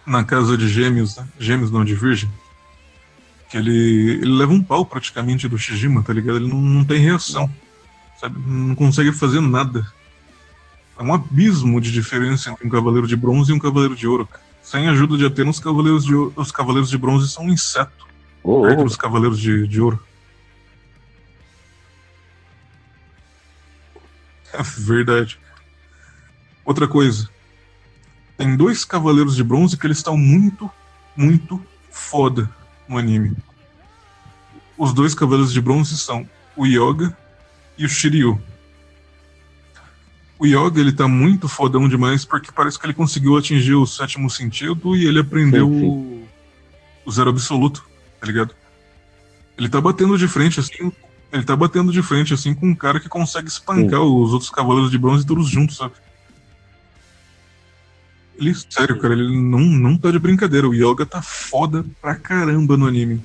Na 0.06 0.24
casa 0.24 0.56
de 0.56 0.68
gêmeos, 0.68 1.16
né? 1.16 1.26
Gêmeos 1.38 1.70
não, 1.70 1.84
de 1.84 1.94
virgem. 1.94 2.30
Que 3.50 3.56
ele, 3.56 4.18
ele 4.22 4.32
leva 4.36 4.52
um 4.52 4.62
pau 4.62 4.84
praticamente 4.84 5.48
do 5.48 5.58
Shijima, 5.58 6.02
tá 6.02 6.12
ligado? 6.12 6.36
Ele 6.36 6.48
não, 6.48 6.60
não 6.60 6.84
tem 6.84 6.98
reação. 6.98 7.50
Sabe? 8.20 8.36
Não 8.46 8.74
consegue 8.74 9.12
fazer 9.12 9.40
nada. 9.40 9.86
É 10.98 11.02
um 11.02 11.14
abismo 11.14 11.80
de 11.80 11.92
diferença 11.92 12.50
entre 12.50 12.66
um 12.66 12.70
cavaleiro 12.70 13.06
de 13.06 13.14
bronze 13.14 13.52
e 13.52 13.54
um 13.54 13.58
cavaleiro 13.58 13.94
de 13.94 14.06
ouro, 14.08 14.26
cara. 14.26 14.42
Sem 14.62 14.88
ajuda 14.88 15.16
de 15.16 15.24
Atena, 15.24 15.50
os 15.50 15.60
cavaleiros 15.60 16.04
de, 16.04 16.14
ouro- 16.14 16.32
os 16.36 16.50
cavaleiros 16.50 16.90
de 16.90 16.98
bronze 16.98 17.28
são 17.30 17.44
um 17.44 17.52
inseto 17.52 18.06
Ô, 18.42 18.62
perto 18.62 18.84
dos 18.84 18.96
cavaleiros 18.96 19.38
de, 19.38 19.66
de 19.68 19.80
ouro. 19.80 20.02
verdade. 24.78 25.38
Outra 26.64 26.86
coisa. 26.88 27.28
Tem 28.36 28.56
dois 28.56 28.84
cavaleiros 28.84 29.34
de 29.34 29.42
bronze 29.42 29.76
que 29.76 29.86
eles 29.86 29.96
estão 29.98 30.16
muito, 30.16 30.70
muito 31.16 31.60
foda 31.90 32.48
no 32.88 32.96
anime. 32.96 33.36
Os 34.76 34.92
dois 34.92 35.14
cavaleiros 35.14 35.52
de 35.52 35.60
bronze 35.60 35.98
são 35.98 36.28
o 36.56 36.64
Yoga 36.66 37.16
e 37.76 37.84
o 37.84 37.88
Shiryu. 37.88 38.40
O 40.38 40.46
Yoga, 40.46 40.80
ele 40.80 40.92
tá 40.92 41.08
muito 41.08 41.48
fodão 41.48 41.88
demais 41.88 42.24
porque 42.24 42.52
parece 42.52 42.78
que 42.78 42.86
ele 42.86 42.94
conseguiu 42.94 43.36
atingir 43.36 43.74
o 43.74 43.86
sétimo 43.86 44.30
sentido 44.30 44.94
e 44.94 45.04
ele 45.04 45.18
aprendeu 45.18 45.66
Sim, 45.68 45.78
sim. 45.80 45.84
o- 45.86 46.28
o 47.06 47.10
zero 47.10 47.30
absoluto, 47.30 47.84
tá 48.20 48.26
ligado? 48.26 48.54
Ele 49.56 49.68
tá 49.68 49.80
batendo 49.80 50.16
de 50.16 50.28
frente 50.28 50.60
assim, 50.60 50.92
ele 51.32 51.42
tá 51.42 51.54
batendo 51.54 51.92
de 51.92 52.02
frente 52.02 52.32
assim 52.32 52.54
com 52.54 52.68
um 52.68 52.74
cara 52.74 52.98
que 52.98 53.08
consegue 53.08 53.48
espancar 53.48 54.00
os 54.00 54.32
outros 54.32 54.50
cavaleiros 54.50 54.90
de 54.90 54.98
bronze 54.98 55.26
todos 55.26 55.48
juntos, 55.48 55.76
sabe? 55.76 55.94
Ele, 58.36 58.54
sério, 58.54 58.98
cara, 58.98 59.14
ele 59.14 59.36
não, 59.36 59.58
não 59.58 59.98
tá 59.98 60.10
de 60.10 60.18
brincadeira. 60.18 60.68
O 60.68 60.74
Yoga 60.74 61.04
tá 61.04 61.20
foda 61.20 61.84
pra 62.00 62.14
caramba 62.14 62.76
no 62.76 62.86
anime. 62.86 63.22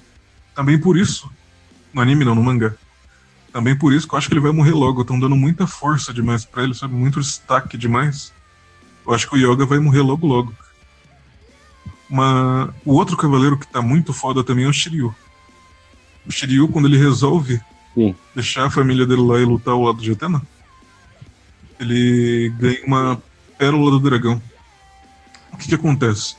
Também 0.56 0.78
por 0.78 0.98
isso. 0.98 1.30
No 1.94 2.02
anime 2.02 2.26
não, 2.26 2.34
no 2.34 2.44
mangá. 2.44 2.74
Também 3.52 3.78
por 3.78 3.94
isso 3.94 4.08
que 4.08 4.16
eu 4.16 4.18
acho 4.18 4.28
que 4.28 4.34
ele 4.34 4.42
vai 4.42 4.52
morrer 4.52 4.72
logo. 4.72 5.02
Estão 5.02 5.20
dando 5.20 5.36
muita 5.36 5.68
força 5.68 6.12
demais 6.12 6.44
pra 6.44 6.64
ele, 6.64 6.74
sabe? 6.74 6.96
Muito 6.96 7.22
destaque 7.22 7.78
demais. 7.78 8.34
Eu 9.06 9.14
acho 9.14 9.30
que 9.30 9.36
o 9.36 9.38
Yoga 9.38 9.68
vai 9.68 9.78
morrer 9.78 10.02
logo 10.02 10.26
logo. 10.26 10.54
Uma... 12.10 12.74
O 12.84 12.94
outro 12.94 13.16
cavaleiro 13.16 13.58
que 13.58 13.68
tá 13.68 13.84
muito 13.84 14.14
foda 14.14 14.44
também 14.44 14.66
é 14.66 14.68
o 14.68 14.74
Shiryu. 14.74 15.14
O 16.26 16.32
Shiryu, 16.32 16.68
quando 16.68 16.88
ele 16.88 16.98
resolve 16.98 17.62
Sim. 17.94 18.16
deixar 18.34 18.66
a 18.66 18.72
família 18.72 19.06
dele 19.06 19.22
lá 19.22 19.40
e 19.40 19.46
lutar 19.46 19.74
ao 19.74 19.84
lado 19.84 20.02
de 20.02 20.12
Atena, 20.12 20.42
ele 21.80 22.50
ganha 22.58 22.86
uma 22.86 23.22
pérola 23.58 23.92
do 23.92 24.00
dragão. 24.00 24.42
O 25.52 25.58
que 25.58 25.68
que 25.68 25.76
acontece? 25.76 26.36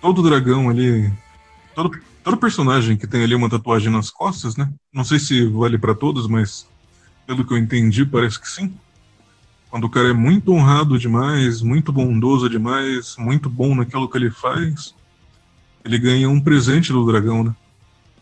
Todo 0.00 0.22
dragão 0.22 0.68
ali, 0.68 1.10
todo, 1.74 1.90
todo 2.22 2.36
personagem 2.36 2.96
que 2.96 3.06
tem 3.06 3.22
ali 3.22 3.34
uma 3.34 3.48
tatuagem 3.48 3.90
nas 3.90 4.10
costas, 4.10 4.56
né? 4.56 4.70
Não 4.92 5.04
sei 5.04 5.18
se 5.18 5.46
vale 5.46 5.78
pra 5.78 5.94
todos, 5.94 6.26
mas 6.28 6.66
pelo 7.26 7.44
que 7.44 7.52
eu 7.52 7.58
entendi, 7.58 8.04
parece 8.04 8.40
que 8.40 8.48
sim. 8.48 8.72
Quando 9.70 9.84
o 9.84 9.90
cara 9.90 10.08
é 10.08 10.14
muito 10.14 10.52
honrado 10.52 10.98
demais, 10.98 11.60
muito 11.60 11.92
bondoso 11.92 12.48
demais, 12.48 13.16
muito 13.18 13.50
bom 13.50 13.74
naquilo 13.74 14.08
que 14.08 14.16
ele 14.16 14.30
faz, 14.30 14.94
ele 15.84 15.98
ganha 15.98 16.28
um 16.28 16.40
presente 16.40 16.92
do 16.92 17.04
dragão, 17.04 17.44
né? 17.44 17.54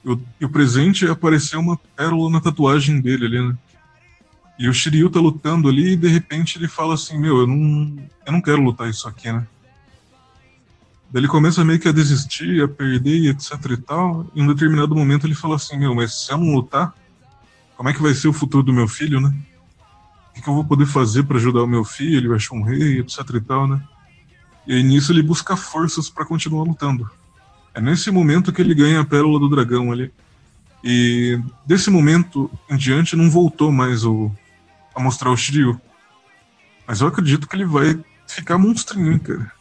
O, 0.06 0.18
e 0.40 0.44
o 0.44 0.48
presente 0.48 1.06
aparecer 1.08 1.56
uma 1.56 1.76
pérola 1.96 2.30
na 2.30 2.40
tatuagem 2.40 3.00
dele 3.00 3.26
ali, 3.26 3.48
né? 3.48 3.58
E 4.58 4.68
o 4.68 4.72
Shiryu 4.72 5.10
tá 5.10 5.20
lutando 5.20 5.68
ali 5.68 5.92
e 5.92 5.96
de 5.96 6.08
repente 6.08 6.56
ele 6.56 6.68
fala 6.68 6.94
assim, 6.94 7.18
meu, 7.18 7.38
eu 7.38 7.46
não, 7.46 8.08
eu 8.24 8.32
não 8.32 8.40
quero 8.40 8.62
lutar 8.62 8.88
isso 8.88 9.06
aqui, 9.08 9.30
né? 9.30 9.46
Daí 11.10 11.20
ele 11.20 11.28
começa 11.28 11.64
meio 11.64 11.78
que 11.78 11.88
a 11.88 11.92
desistir, 11.92 12.62
a 12.62 12.68
perder 12.68 13.16
e 13.16 13.28
etc 13.28 13.52
e 13.70 13.76
tal. 13.76 14.26
E 14.34 14.40
em 14.40 14.44
um 14.44 14.46
determinado 14.46 14.94
momento 14.94 15.26
ele 15.26 15.34
fala 15.34 15.56
assim, 15.56 15.76
meu, 15.76 15.94
mas 15.94 16.24
se 16.24 16.32
eu 16.32 16.38
não 16.38 16.54
lutar, 16.54 16.94
como 17.76 17.88
é 17.88 17.92
que 17.92 18.00
vai 18.00 18.14
ser 18.14 18.28
o 18.28 18.32
futuro 18.32 18.62
do 18.62 18.72
meu 18.72 18.88
filho, 18.88 19.20
né? 19.20 19.34
O 20.30 20.34
que, 20.34 20.42
que 20.42 20.48
eu 20.48 20.54
vou 20.54 20.64
poder 20.64 20.86
fazer 20.86 21.24
pra 21.24 21.36
ajudar 21.36 21.62
o 21.62 21.66
meu 21.66 21.84
filho? 21.84 22.16
Ele 22.16 22.28
vai 22.28 22.36
achar 22.36 22.54
um 22.54 22.62
rei, 22.62 23.00
etc 23.00 23.18
e 23.34 23.40
tal, 23.40 23.68
né? 23.68 23.82
E 24.66 24.74
aí 24.74 24.82
nisso 24.82 25.12
ele 25.12 25.22
busca 25.22 25.56
forças 25.56 26.08
pra 26.08 26.24
continuar 26.24 26.64
lutando. 26.64 27.08
É 27.76 27.80
nesse 27.80 28.10
momento 28.10 28.54
que 28.54 28.62
ele 28.62 28.74
ganha 28.74 29.00
a 29.00 29.04
pérola 29.04 29.38
do 29.38 29.50
dragão 29.50 29.92
ali. 29.92 30.10
E 30.82 31.38
desse 31.66 31.90
momento 31.90 32.50
em 32.70 32.76
diante 32.76 33.14
não 33.14 33.28
voltou 33.28 33.70
mais 33.70 34.02
o, 34.02 34.32
a 34.94 35.00
mostrar 35.00 35.30
o 35.30 35.36
Shiryu. 35.36 35.78
Mas 36.88 37.02
eu 37.02 37.08
acredito 37.08 37.46
que 37.46 37.54
ele 37.54 37.66
vai 37.66 38.02
ficar 38.26 38.56
monstrinho, 38.56 39.20
cara. 39.20 39.52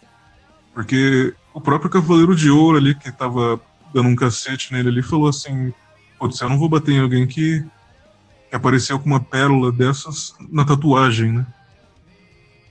Porque 0.74 1.34
o 1.54 1.60
próprio 1.60 1.90
Cavaleiro 1.90 2.34
de 2.34 2.50
Ouro 2.50 2.78
ali, 2.78 2.96
que 2.96 3.12
tava 3.12 3.60
dando 3.94 4.08
um 4.08 4.16
cacete 4.16 4.72
nele 4.72 4.88
ali, 4.88 5.04
falou 5.04 5.28
assim: 5.28 5.74
Putz, 6.18 6.40
eu 6.40 6.48
não 6.48 6.58
vou 6.58 6.70
bater 6.70 6.94
em 6.94 7.02
alguém 7.02 7.28
que, 7.28 7.66
que 8.50 8.56
apareceu 8.56 8.98
com 8.98 9.08
uma 9.08 9.20
pérola 9.20 9.74
dessas 9.74 10.34
na 10.50 10.64
tatuagem, 10.64 11.34
né? 11.34 11.46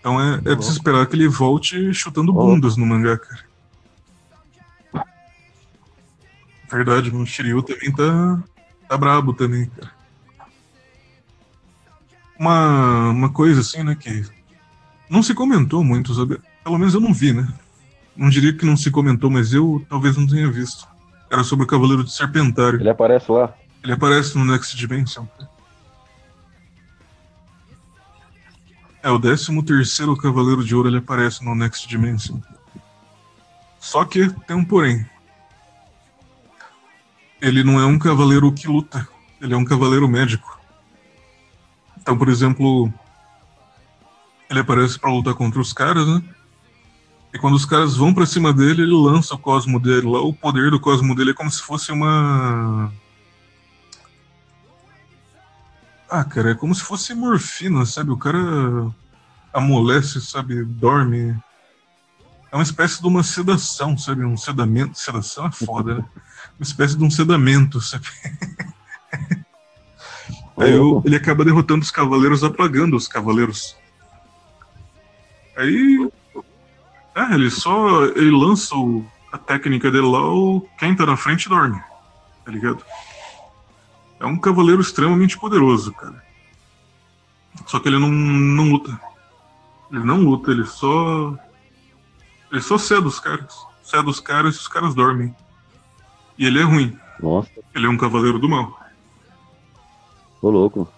Então 0.01 0.19
é, 0.19 0.41
é 0.53 0.55
de 0.55 0.65
se 0.65 0.71
esperar 0.71 1.07
que 1.07 1.17
ele 1.17 1.29
volte 1.29 1.93
chutando 1.93 2.33
bundas 2.33 2.79
no 2.79 2.87
mangá, 2.87 3.19
cara. 3.19 3.54
Verdade, 6.75 7.09
o 7.11 7.25
Shiryu 7.25 7.63
também 7.63 7.93
tá, 7.93 8.43
tá 8.89 8.99
brabo 8.99 9.33
também, 9.33 9.67
cara. 9.67 9.93
Uma, 12.37 13.11
uma 13.11 13.33
coisa 13.33 13.61
assim, 13.61 13.85
né, 13.85 13.95
que 13.95 14.25
não 15.09 15.23
se 15.23 15.35
comentou 15.35 15.85
muito, 15.85 16.13
sabe? 16.13 16.41
Pelo 16.65 16.77
menos 16.77 16.93
eu 16.93 17.01
não 17.01 17.15
vi, 17.15 17.33
né? 17.33 17.47
Não 18.17 18.29
diria 18.29 18.53
que 18.53 18.67
não 18.67 18.77
se 18.77 18.91
comentou, 18.91 19.31
mas 19.31 19.53
eu 19.53 19.87
talvez 19.89 20.17
não 20.17 20.27
tenha 20.27 20.51
visto. 20.51 20.89
Era 21.31 21.45
sobre 21.45 21.65
o 21.65 21.69
Cavaleiro 21.69 22.03
de 22.03 22.13
Serpentário. 22.13 22.81
Ele 22.81 22.91
aparece 22.91 23.31
lá. 23.31 23.55
Ele 23.85 23.93
aparece 23.93 24.37
no 24.37 24.45
Next 24.45 24.77
Dimension. 24.77 25.27
É, 29.01 29.11
o 29.11 29.21
13 29.21 29.63
terceiro 29.63 30.17
Cavaleiro 30.17 30.65
de 30.65 30.75
Ouro 30.75 30.89
ele 30.89 30.99
aparece 30.99 31.45
no 31.45 31.55
Next 31.55 31.87
Dimension. 31.87 32.41
Só 33.79 34.05
que 34.05 34.29
tem 34.47 34.57
um 34.57 34.65
porém. 34.65 35.07
Ele 37.45 37.63
não 37.63 37.79
é 37.79 37.85
um 37.85 37.99
cavaleiro 37.99 38.51
que 38.51 38.67
luta, 38.67 39.07
ele 39.39 39.53
é 39.53 39.57
um 39.57 39.67
cavaleiro 39.67 40.09
médico. 40.09 40.59
Então, 41.99 42.17
por 42.17 42.31
exemplo, 42.31 42.91
ele 44.49 44.61
aparece 44.61 44.99
pra 44.99 45.13
lutar 45.13 45.35
contra 45.35 45.61
os 45.61 45.71
caras, 45.71 46.07
né? 46.07 46.23
E 47.35 47.39
quando 47.39 47.53
os 47.53 47.67
caras 47.67 47.97
vão 47.97 48.15
pra 48.15 48.25
cima 48.25 48.51
dele, 48.51 48.81
ele 48.83 48.95
lança 48.95 49.35
o 49.35 49.39
cosmo 49.39 49.79
dele 49.79 50.09
lá. 50.09 50.23
O 50.23 50.33
poder 50.33 50.71
do 50.71 50.81
cosmo 50.81 51.15
dele 51.15 51.33
é 51.33 51.35
como 51.35 51.51
se 51.51 51.61
fosse 51.61 51.93
uma 51.93 52.91
Ah, 56.09 56.25
cara, 56.25 56.53
é 56.53 56.55
como 56.55 56.75
se 56.75 56.83
fosse 56.83 57.13
morfina, 57.15 57.85
sabe? 57.85 58.11
O 58.11 58.17
cara 58.17 58.39
amolece, 59.53 60.19
sabe? 60.19 60.65
Dorme. 60.65 61.37
É 62.51 62.57
uma 62.57 62.63
espécie 62.63 63.03
de 63.03 63.07
uma 63.07 63.23
sedação, 63.23 63.99
sabe? 63.99 64.25
Um 64.25 64.37
sedamento. 64.37 64.99
Sedação 64.99 65.47
é 65.47 65.53
foda, 65.53 65.97
né? 65.97 66.05
Uma 66.59 66.63
espécie 66.63 66.97
de 66.97 67.05
um 67.05 67.11
sedamento, 67.11 67.81
sabe? 67.81 68.07
Aí 70.57 70.79
o- 70.79 71.03
ele 71.05 71.17
acaba 71.17 71.45
derrotando 71.45 71.83
os 71.83 71.91
cavaleiros, 71.91 72.45
apagando 72.45 72.97
os 72.97 73.09
cavaleiros. 73.09 73.77
Aí. 75.57 76.11
É, 77.15 77.35
ele 77.35 77.51
só. 77.51 78.05
Ele 78.07 78.31
lança 78.31 78.75
o- 78.77 79.05
a 79.33 79.39
técnica 79.39 79.91
dele 79.91 80.07
lá, 80.07 80.23
o, 80.33 80.61
quem 80.79 80.95
tá 80.95 81.05
na 81.05 81.17
frente 81.17 81.49
dorme. 81.49 81.81
Tá 82.45 82.53
ligado? 82.53 82.85
É 84.21 84.27
um 84.27 84.39
cavaleiro 84.39 84.81
extremamente 84.81 85.37
poderoso, 85.37 85.93
cara. 85.93 86.23
Só 87.67 87.81
que 87.81 87.89
ele 87.89 87.99
não, 87.99 88.11
não 88.11 88.71
luta. 88.71 89.01
Ele 89.91 90.05
não 90.05 90.19
luta, 90.21 90.51
ele 90.53 90.65
só. 90.67 91.37
Ele 92.53 92.61
só 92.63 92.79
cede 92.79 93.07
os 93.09 93.19
caras. 93.19 93.55
Cede 93.83 94.09
os 94.09 94.21
caras 94.21 94.55
e 94.55 94.59
os 94.59 94.69
caras 94.69 94.95
dormem. 94.95 95.35
E 96.39 96.47
ele 96.47 96.59
é 96.59 96.63
ruim. 96.63 96.97
Nossa, 97.21 97.51
Ele 97.75 97.87
é 97.87 97.89
um 97.89 97.97
cavaleiro 97.97 98.39
do 98.39 98.49
mal. 98.49 98.79
tô 100.41 100.51
louco. 100.51 100.89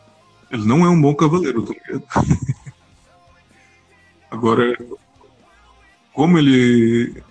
Ele 0.51 0.65
não 0.65 0.85
é 0.85 0.89
um 0.89 1.01
bom 1.01 1.15
cavaleiro, 1.15 1.63
tá 1.63 1.75
ligado? 1.75 2.05
Agora, 4.31 4.77
como 6.13 6.39
ele. 6.39 7.23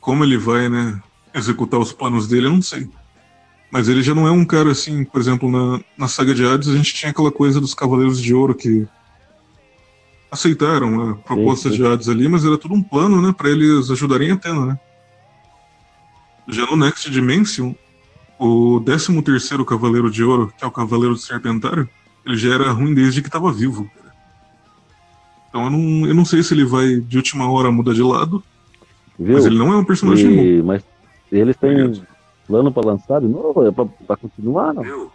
Como 0.00 0.24
ele 0.24 0.36
vai, 0.36 0.68
né? 0.68 1.00
Executar 1.34 1.78
os 1.80 1.92
planos 1.92 2.26
dele, 2.26 2.46
eu 2.46 2.52
não 2.52 2.62
sei. 2.62 2.88
Mas 3.70 3.88
ele 3.88 4.02
já 4.02 4.14
não 4.14 4.26
é 4.26 4.30
um 4.30 4.44
cara 4.44 4.70
assim, 4.70 5.04
por 5.04 5.20
exemplo, 5.20 5.50
na, 5.50 5.80
na 5.98 6.08
saga 6.08 6.34
de 6.34 6.44
Hades 6.44 6.68
a 6.68 6.76
gente 6.76 6.94
tinha 6.94 7.10
aquela 7.10 7.32
coisa 7.32 7.60
dos 7.60 7.74
Cavaleiros 7.74 8.22
de 8.22 8.32
Ouro 8.32 8.54
que 8.54 8.86
aceitaram 10.30 11.10
a 11.10 11.14
proposta 11.16 11.68
sim, 11.68 11.76
sim. 11.76 11.82
de 11.82 11.86
Hades 11.88 12.08
ali, 12.08 12.28
mas 12.28 12.44
era 12.44 12.56
tudo 12.56 12.74
um 12.74 12.82
plano, 12.82 13.20
né, 13.20 13.34
para 13.36 13.50
eles 13.50 13.90
ajudarem 13.90 14.30
a 14.30 14.34
Atena, 14.34 14.66
né? 14.66 14.80
Já 16.48 16.66
no 16.66 16.76
Next 16.76 17.10
Dimension, 17.10 17.74
o 18.38 18.80
13 18.84 19.22
terceiro 19.22 19.64
Cavaleiro 19.64 20.10
de 20.10 20.22
Ouro, 20.22 20.52
que 20.56 20.64
é 20.64 20.66
o 20.66 20.70
Cavaleiro 20.70 21.14
do 21.14 21.20
Serpentário, 21.20 21.88
ele 22.24 22.36
já 22.36 22.54
era 22.54 22.70
ruim 22.70 22.94
desde 22.94 23.20
que 23.20 23.28
estava 23.28 23.52
vivo. 23.52 23.90
Então 25.48 25.64
eu 25.64 25.70
não, 25.70 26.06
eu 26.06 26.14
não 26.14 26.24
sei 26.24 26.42
se 26.42 26.54
ele 26.54 26.64
vai 26.64 27.00
de 27.00 27.16
última 27.16 27.50
hora 27.50 27.70
mudar 27.70 27.94
de 27.94 28.02
lado, 28.02 28.42
Viu? 29.18 29.34
mas 29.34 29.46
ele 29.46 29.58
não 29.58 29.72
é 29.72 29.76
um 29.76 29.84
personagem 29.84 30.30
e... 30.30 30.60
bom. 30.60 30.66
Mas 30.66 30.84
eles 31.32 31.56
têm 31.56 32.02
plano 32.46 32.70
para 32.70 32.86
lançar 32.86 33.20
de 33.20 33.28
novo? 33.28 33.66
É 33.66 33.72
para 33.72 34.16
continuar, 34.16 34.74
não? 34.74 34.82
Viu? 34.82 35.12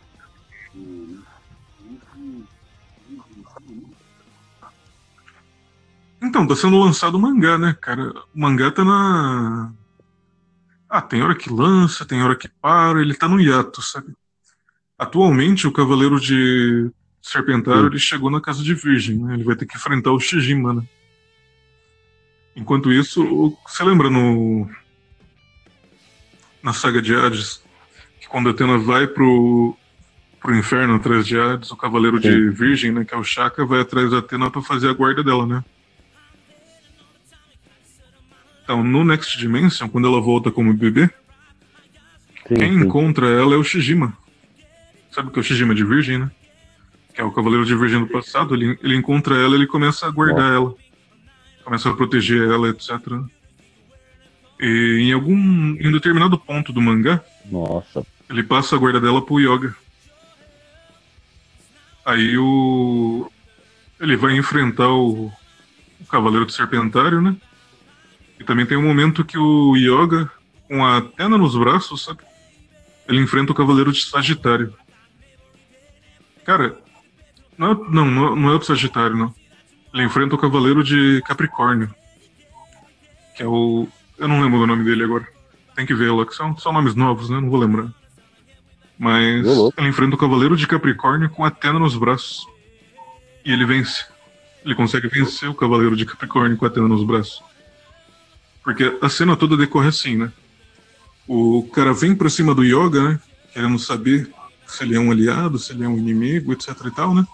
Então, 6.21 6.45
tá 6.45 6.55
sendo 6.55 6.77
lançado 6.77 7.15
o 7.15 7.19
mangá, 7.19 7.57
né, 7.57 7.75
cara? 7.82 8.13
O 8.34 8.39
mangá 8.39 8.69
tá 8.69 8.86
na. 8.86 9.73
Ah, 10.93 11.01
tem 11.01 11.23
hora 11.23 11.33
que 11.33 11.49
lança, 11.49 12.03
tem 12.05 12.21
hora 12.21 12.35
que 12.35 12.49
para, 12.49 13.01
ele 13.01 13.15
tá 13.15 13.25
no 13.25 13.39
hiato, 13.39 13.81
sabe? 13.81 14.13
Atualmente, 14.99 15.65
o 15.65 15.71
Cavaleiro 15.71 16.19
de 16.19 16.91
Serpentário, 17.21 17.87
ele 17.87 17.97
chegou 17.97 18.29
na 18.29 18.41
Casa 18.41 18.61
de 18.61 18.73
Virgem, 18.73 19.17
né? 19.17 19.35
Ele 19.35 19.43
vai 19.45 19.55
ter 19.55 19.65
que 19.65 19.77
enfrentar 19.77 20.11
o 20.11 20.19
Shijima, 20.19 20.73
né? 20.73 20.83
Enquanto 22.57 22.91
isso, 22.91 23.57
você 23.65 23.85
lembra 23.85 24.09
no... 24.09 24.69
Na 26.61 26.73
saga 26.73 27.01
de 27.01 27.15
Hades, 27.15 27.63
que 28.19 28.27
quando 28.27 28.49
a 28.49 28.51
Atena 28.51 28.77
vai 28.77 29.07
pro, 29.07 29.77
pro 30.41 30.57
inferno 30.57 30.95
atrás 30.95 31.25
de 31.25 31.39
Hades, 31.39 31.71
o 31.71 31.77
Cavaleiro 31.77 32.21
Sim. 32.21 32.29
de 32.29 32.49
Virgem, 32.49 32.91
né, 32.91 33.05
que 33.05 33.13
é 33.13 33.17
o 33.17 33.23
Shaka, 33.23 33.65
vai 33.65 33.79
atrás 33.79 34.11
da 34.11 34.17
Atena 34.17 34.51
para 34.51 34.61
fazer 34.61 34.89
a 34.89 34.93
guarda 34.93 35.23
dela, 35.23 35.45
né? 35.47 35.63
Então, 38.72 38.86
no 38.86 39.03
Next 39.03 39.38
Dimension, 39.38 39.89
quando 39.89 40.07
ela 40.07 40.22
volta 40.22 40.49
como 40.49 40.74
bebê, 40.74 41.09
sim, 42.47 42.55
quem 42.55 42.72
sim. 42.72 42.86
encontra 42.86 43.28
ela 43.28 43.53
é 43.53 43.57
o 43.57 43.63
Shijima. 43.65 44.17
Sabe 45.11 45.28
o 45.28 45.32
que 45.32 45.39
é 45.39 45.41
o 45.41 45.43
Shijima 45.43 45.76
de 45.76 45.84
Virgem, 45.84 46.19
né? 46.19 46.32
Que 47.13 47.19
é 47.19 47.24
o 47.26 47.34
Cavaleiro 47.34 47.65
de 47.65 47.76
Virgem 47.76 47.99
do 47.99 48.07
passado. 48.07 48.55
Ele, 48.55 48.80
ele 48.82 48.95
encontra 48.95 49.36
ela 49.36 49.55
ele 49.55 49.67
começa 49.67 50.07
a 50.07 50.09
guardar 50.09 50.53
ela. 50.53 50.74
Começa 51.65 51.89
a 51.89 51.93
proteger 51.93 52.49
ela, 52.49 52.69
etc. 52.69 52.91
E 54.57 54.99
em 55.01 55.11
algum. 55.11 55.36
em 55.36 55.89
um 55.89 55.91
determinado 55.91 56.39
ponto 56.39 56.72
do 56.72 56.82
mangá. 56.82 57.22
Nossa. 57.51 58.05
Ele 58.30 58.41
passa 58.41 58.78
a 58.78 58.80
guarda 58.80 59.01
dela 59.01 59.22
pro 59.22 59.41
Yoga. 59.41 59.76
Aí 62.05 62.38
o. 62.38 63.30
Ele 63.99 64.15
vai 64.15 64.38
enfrentar 64.38 64.88
o, 64.88 65.26
o 65.26 66.05
Cavaleiro 66.09 66.45
do 66.45 66.53
Serpentário, 66.53 67.22
né? 67.22 67.36
E 68.41 68.43
também 68.43 68.65
tem 68.65 68.75
um 68.75 68.81
momento 68.81 69.23
que 69.23 69.37
o 69.37 69.75
Yoga, 69.77 70.27
com 70.67 70.83
a 70.83 70.97
Atena 70.97 71.37
nos 71.37 71.55
braços, 71.55 72.05
sabe? 72.05 72.21
Ele 73.07 73.21
enfrenta 73.21 73.51
o 73.51 73.55
Cavaleiro 73.55 73.91
de 73.91 74.03
Sagitário. 74.03 74.73
Cara, 76.43 76.75
não, 77.55 77.71
é, 77.71 77.75
não, 77.91 78.35
não 78.35 78.49
é 78.49 78.55
o 78.55 78.61
Sagitário, 78.63 79.15
não. 79.15 79.31
Ele 79.93 80.05
enfrenta 80.05 80.33
o 80.33 80.39
Cavaleiro 80.39 80.83
de 80.83 81.21
Capricórnio. 81.23 81.93
Que 83.35 83.43
é 83.43 83.45
o. 83.47 83.87
Eu 84.17 84.27
não 84.27 84.41
lembro 84.41 84.57
do 84.57 84.65
nome 84.65 84.83
dele 84.85 85.03
agora. 85.03 85.27
Tem 85.75 85.85
que 85.85 85.93
ver 85.93 86.11
lá, 86.11 86.25
que 86.25 86.33
são, 86.33 86.57
são 86.57 86.73
nomes 86.73 86.95
novos, 86.95 87.29
né? 87.29 87.39
Não 87.39 87.49
vou 87.49 87.59
lembrar. 87.59 87.93
Mas 88.97 89.45
ele 89.77 89.87
enfrenta 89.87 90.15
o 90.15 90.17
Cavaleiro 90.17 90.57
de 90.57 90.65
Capricórnio 90.65 91.29
com 91.29 91.45
a 91.45 91.49
Atena 91.49 91.77
nos 91.77 91.95
braços. 91.95 92.47
E 93.45 93.53
ele 93.53 93.65
vence. 93.65 94.03
Ele 94.65 94.73
consegue 94.73 95.07
vencer 95.07 95.47
o 95.47 95.53
Cavaleiro 95.53 95.95
de 95.95 96.07
Capricórnio 96.07 96.57
com 96.57 96.65
a 96.65 96.69
Atena 96.69 96.87
nos 96.87 97.03
braços. 97.03 97.50
Porque 98.64 98.97
a 99.01 99.09
cena 99.09 99.36
toda 99.36 99.57
decorre 99.57 99.88
assim, 99.88 100.16
né? 100.16 100.32
O 101.28 101.64
cara 101.74 101.93
vem 101.93 102.16
pra 102.16 102.30
cima 102.30 102.53
do 102.53 102.64
Yoga, 102.64 103.03
né? 103.03 103.20
Querendo 103.53 103.80
saber 103.80 104.30
se 104.68 104.84
ele 104.84 104.95
é 104.95 104.99
um 104.99 105.12
aliado, 105.12 105.57
se 105.57 105.74
ele 105.74 105.84
é 105.84 105.88
um 105.88 105.97
inimigo, 105.97 106.53
etc 106.53 106.70
e 106.86 106.91
tal, 106.91 107.14
né? 107.14 107.26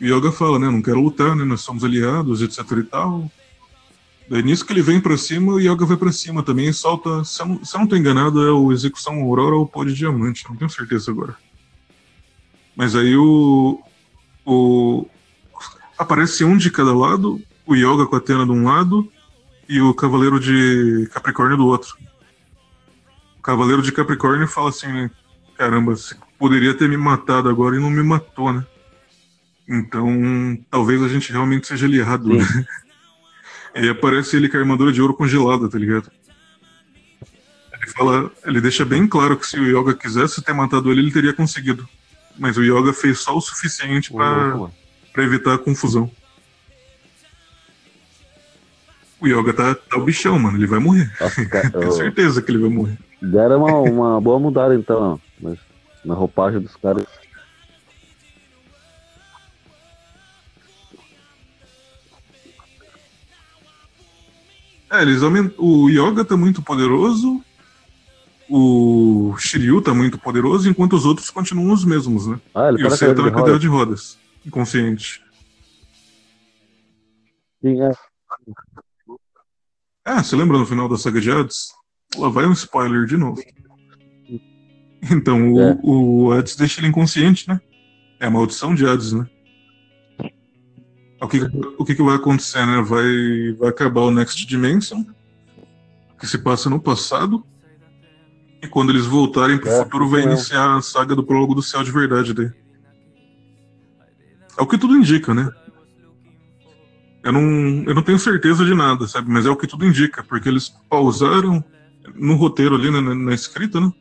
O 0.00 0.04
Yoga 0.04 0.30
fala, 0.30 0.58
né? 0.58 0.70
Não 0.70 0.80
quero 0.80 1.00
lutar, 1.00 1.34
né? 1.34 1.44
Nós 1.44 1.60
somos 1.60 1.84
aliados, 1.84 2.40
etc 2.40 2.64
e 2.78 2.82
tal. 2.84 3.30
Daí 4.28 4.42
nisso 4.42 4.64
que 4.64 4.72
ele 4.72 4.82
vem 4.82 5.00
pra 5.00 5.16
cima, 5.16 5.54
o 5.54 5.60
Yoga 5.60 5.86
vai 5.86 5.96
pra 5.96 6.12
cima 6.12 6.42
também 6.42 6.68
e 6.68 6.72
solta. 6.72 7.24
Se 7.24 7.42
eu 7.42 7.46
não, 7.46 7.64
se 7.64 7.74
eu 7.74 7.80
não 7.80 7.86
tô 7.86 7.96
enganado, 7.96 8.46
é 8.46 8.52
o 8.52 8.70
Execução 8.72 9.20
Aurora 9.20 9.56
ou 9.56 9.62
o 9.62 9.66
Pó 9.66 9.84
de 9.84 9.94
Diamante, 9.94 10.44
não 10.48 10.54
tenho 10.54 10.70
certeza 10.70 11.10
agora. 11.10 11.34
Mas 12.76 12.94
aí 12.94 13.16
o. 13.16 13.82
o 14.44 15.06
aparece 15.98 16.44
um 16.44 16.56
de 16.56 16.70
cada 16.70 16.94
lado, 16.94 17.40
o 17.66 17.74
Yoga 17.74 18.06
com 18.06 18.14
a 18.14 18.18
Atena 18.18 18.44
de 18.44 18.52
um 18.52 18.64
lado 18.64 19.10
e 19.68 19.80
o 19.80 19.92
Cavaleiro 19.92 20.40
de 20.40 21.08
Capricórnio 21.12 21.56
do 21.56 21.66
outro. 21.66 21.96
O 23.38 23.42
Cavaleiro 23.42 23.82
de 23.82 23.92
Capricórnio 23.92 24.48
fala 24.48 24.70
assim, 24.70 24.88
né? 24.88 25.10
Caramba, 25.56 25.94
você 25.94 26.16
poderia 26.38 26.72
ter 26.72 26.88
me 26.88 26.96
matado 26.96 27.48
agora 27.48 27.76
e 27.76 27.80
não 27.80 27.90
me 27.90 28.02
matou, 28.02 28.52
né? 28.52 28.64
Então, 29.68 30.58
talvez 30.70 31.02
a 31.02 31.08
gente 31.08 31.30
realmente 31.30 31.66
seja 31.66 31.86
aliado, 31.86 32.28
né? 32.34 32.44
E 33.74 33.88
aparece 33.88 34.36
ele 34.36 34.48
com 34.48 34.56
a 34.56 34.60
armadura 34.60 34.90
de 34.90 35.02
ouro 35.02 35.14
congelada, 35.14 35.68
tá 35.68 35.78
ligado? 35.78 36.10
Ele 37.74 37.86
fala, 37.88 38.30
ele 38.44 38.60
deixa 38.60 38.84
bem 38.84 39.06
claro 39.06 39.36
que 39.36 39.46
se 39.46 39.58
o 39.58 39.64
Yoga 39.64 39.94
quisesse 39.94 40.42
ter 40.42 40.54
matado 40.54 40.90
ele, 40.90 41.02
ele 41.02 41.12
teria 41.12 41.34
conseguido. 41.34 41.86
Mas 42.38 42.56
o 42.56 42.62
Yoga 42.62 42.92
fez 42.92 43.20
só 43.20 43.36
o 43.36 43.40
suficiente 43.40 44.12
para 44.12 45.24
evitar 45.24 45.54
a 45.54 45.58
confusão. 45.58 46.10
O 49.20 49.26
Yoga 49.26 49.52
tá, 49.52 49.74
tá 49.74 49.96
o 49.96 50.04
bichão, 50.04 50.38
mano. 50.38 50.56
Ele 50.56 50.66
vai 50.66 50.78
morrer. 50.78 51.10
Nossa, 51.20 51.44
cara, 51.48 51.70
Tenho 51.70 51.92
certeza 51.92 52.40
que 52.40 52.50
ele 52.50 52.58
vai 52.58 52.70
morrer. 52.70 52.98
Deram 53.20 53.64
uma, 53.64 53.80
uma 53.80 54.20
boa 54.20 54.38
mudada, 54.38 54.74
então, 54.74 55.20
mas 55.40 55.58
na 56.04 56.14
roupagem 56.14 56.60
dos 56.60 56.76
caras. 56.76 57.04
É, 64.90 65.02
eles 65.02 65.22
aumentam. 65.22 65.52
O 65.58 65.90
Yoga 65.90 66.24
tá 66.24 66.36
muito 66.36 66.62
poderoso. 66.62 67.42
O 68.50 69.34
Shiryu 69.36 69.82
tá 69.82 69.92
muito 69.92 70.16
poderoso, 70.16 70.70
enquanto 70.70 70.94
os 70.94 71.04
outros 71.04 71.28
continuam 71.28 71.74
os 71.74 71.84
mesmos, 71.84 72.26
né? 72.26 72.40
Ah, 72.54 72.68
ele 72.70 72.80
e 72.80 72.86
o 72.86 72.90
Seiya 72.90 73.14
tá 73.14 73.22
na 73.22 73.30
cadeira 73.30 73.58
de 73.58 73.66
rodas, 73.66 74.16
inconsciente. 74.46 75.22
Sim, 77.60 77.82
é. 77.82 77.90
Ah, 80.08 80.22
você 80.22 80.34
lembra 80.34 80.56
no 80.56 80.64
final 80.64 80.88
da 80.88 80.96
saga 80.96 81.20
de 81.20 81.30
Hades? 81.30 81.68
Lá 82.16 82.30
vai 82.30 82.46
um 82.46 82.52
spoiler 82.52 83.04
de 83.04 83.18
novo. 83.18 83.42
Então, 85.12 85.60
é. 85.60 85.78
o, 85.82 86.24
o 86.24 86.32
Hades 86.32 86.56
deixa 86.56 86.80
ele 86.80 86.88
inconsciente, 86.88 87.46
né? 87.46 87.60
É 88.18 88.26
a 88.26 88.30
maldição 88.30 88.74
de 88.74 88.86
Hades, 88.86 89.12
né? 89.12 89.26
O 91.20 91.28
que, 91.28 91.40
o 91.78 91.84
que, 91.84 91.94
que 91.94 92.02
vai 92.02 92.16
acontecer, 92.16 92.66
né? 92.66 92.80
Vai, 92.80 93.52
vai 93.58 93.68
acabar 93.68 94.00
o 94.00 94.10
Next 94.10 94.46
Dimension, 94.46 95.04
que 96.18 96.26
se 96.26 96.38
passa 96.38 96.70
no 96.70 96.80
passado, 96.80 97.44
e 98.62 98.66
quando 98.66 98.90
eles 98.90 99.04
voltarem 99.04 99.58
pro 99.58 99.68
é, 99.68 99.84
futuro, 99.84 100.08
vai 100.08 100.22
é. 100.22 100.24
iniciar 100.24 100.76
a 100.76 100.82
saga 100.82 101.14
do 101.14 101.22
prólogo 101.22 101.54
do 101.54 101.62
céu 101.62 101.84
de 101.84 101.92
verdade 101.92 102.32
daí. 102.32 102.50
É 104.58 104.62
o 104.62 104.66
que 104.66 104.78
tudo 104.78 104.96
indica, 104.96 105.34
né? 105.34 105.50
Eu 107.28 107.32
não, 107.32 107.84
eu 107.84 107.94
não 107.94 108.00
tenho 108.00 108.18
certeza 108.18 108.64
de 108.64 108.74
nada, 108.74 109.06
sabe? 109.06 109.30
Mas 109.30 109.44
é 109.44 109.50
o 109.50 109.56
que 109.56 109.66
tudo 109.66 109.84
indica, 109.84 110.24
porque 110.24 110.48
eles 110.48 110.74
pausaram 110.88 111.62
no 112.14 112.34
roteiro 112.36 112.74
ali, 112.74 112.90
na, 112.90 113.14
na 113.14 113.34
escrita, 113.34 113.78
né? 113.78 113.92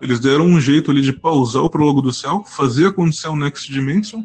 Eles 0.00 0.20
deram 0.20 0.46
um 0.46 0.60
jeito 0.60 0.92
ali 0.92 1.02
de 1.02 1.12
pausar 1.12 1.64
o 1.64 1.68
prólogo 1.68 2.00
do 2.00 2.12
céu, 2.12 2.44
fazer 2.46 2.86
acontecer 2.86 3.26
o 3.26 3.34
Next 3.34 3.70
Dimension, 3.70 4.22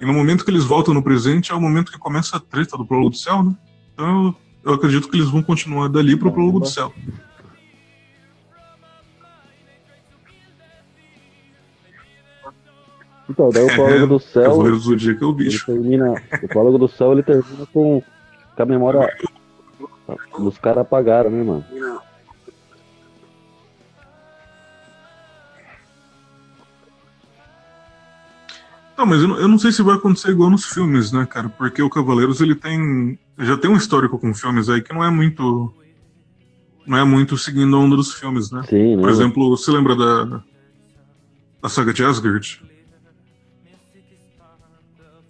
e 0.00 0.06
no 0.06 0.14
momento 0.14 0.42
que 0.42 0.50
eles 0.50 0.64
voltam 0.64 0.94
no 0.94 1.02
presente 1.02 1.52
é 1.52 1.54
o 1.54 1.60
momento 1.60 1.92
que 1.92 1.98
começa 1.98 2.38
a 2.38 2.40
treta 2.40 2.78
do 2.78 2.86
prólogo 2.86 3.10
do 3.10 3.16
céu, 3.18 3.42
né? 3.42 3.54
Então 3.92 4.24
eu, 4.24 4.36
eu 4.64 4.74
acredito 4.74 5.10
que 5.10 5.18
eles 5.18 5.28
vão 5.28 5.42
continuar 5.42 5.88
dali 5.88 6.16
pro 6.16 6.32
prólogo 6.32 6.60
do 6.60 6.66
céu. 6.66 6.94
Então, 13.30 13.48
daí 13.50 13.62
o 13.62 13.68
Prólogo 13.74 14.06
do 14.06 14.18
Céu. 14.18 14.42
Cavaleiro 14.42 14.76
do 14.76 14.82
Zodíaco 14.82 15.24
é 15.24 15.26
o 15.28 15.32
bicho. 15.32 15.66
termina, 15.66 16.14
o 16.42 16.48
Prólogo 16.48 16.78
do 16.78 16.88
Céu 16.88 17.12
ele 17.12 17.22
termina 17.22 17.64
com, 17.72 18.02
com 18.56 18.62
a 18.62 18.66
memória 18.66 19.08
dos 20.36 20.58
caras 20.58 20.82
apagaram, 20.82 21.30
né, 21.30 21.42
mano? 21.42 21.64
Não, 28.98 29.06
mas 29.06 29.22
eu 29.22 29.28
não, 29.28 29.38
eu 29.38 29.48
não 29.48 29.58
sei 29.58 29.72
se 29.72 29.82
vai 29.82 29.94
acontecer 29.96 30.30
igual 30.30 30.50
nos 30.50 30.66
filmes, 30.66 31.10
né, 31.10 31.24
cara? 31.24 31.48
Porque 31.48 31.80
o 31.80 31.88
Cavaleiros, 31.88 32.40
ele 32.42 32.54
tem. 32.54 33.18
Já 33.38 33.56
tem 33.56 33.70
um 33.70 33.76
histórico 33.76 34.18
com 34.18 34.34
filmes 34.34 34.68
aí 34.68 34.82
que 34.82 34.92
não 34.92 35.02
é 35.02 35.10
muito. 35.10 35.72
Não 36.86 36.98
é 36.98 37.04
muito 37.04 37.38
seguindo 37.38 37.74
a 37.76 37.78
onda 37.78 37.96
dos 37.96 38.12
filmes, 38.12 38.50
né? 38.50 38.62
Sim, 38.68 38.96
Por 38.96 39.06
né? 39.06 39.12
exemplo, 39.12 39.56
você 39.56 39.70
lembra 39.70 39.96
da. 39.96 40.42
Da 41.62 41.68
saga 41.68 41.94
de 41.94 42.04
Asgard? 42.04 42.62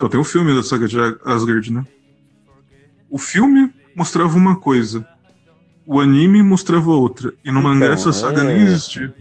Então 0.01 0.09
tem 0.09 0.19
o 0.19 0.25
filme 0.25 0.55
da 0.55 0.63
saga 0.63 0.89
de 0.89 0.97
Asgard, 1.27 1.71
né? 1.71 1.85
O 3.11 3.19
filme 3.19 3.71
mostrava 3.95 4.35
uma 4.35 4.59
coisa. 4.59 5.07
O 5.85 6.01
anime 6.01 6.43
mostrava 6.43 6.91
outra. 6.91 7.35
E 7.45 7.53
no 7.53 7.63
mangá 7.63 7.85
Então, 7.85 7.93
essa 7.93 8.11
saga 8.11 8.41
é- 8.41 8.45
nem 8.45 8.63
existia. 8.63 9.15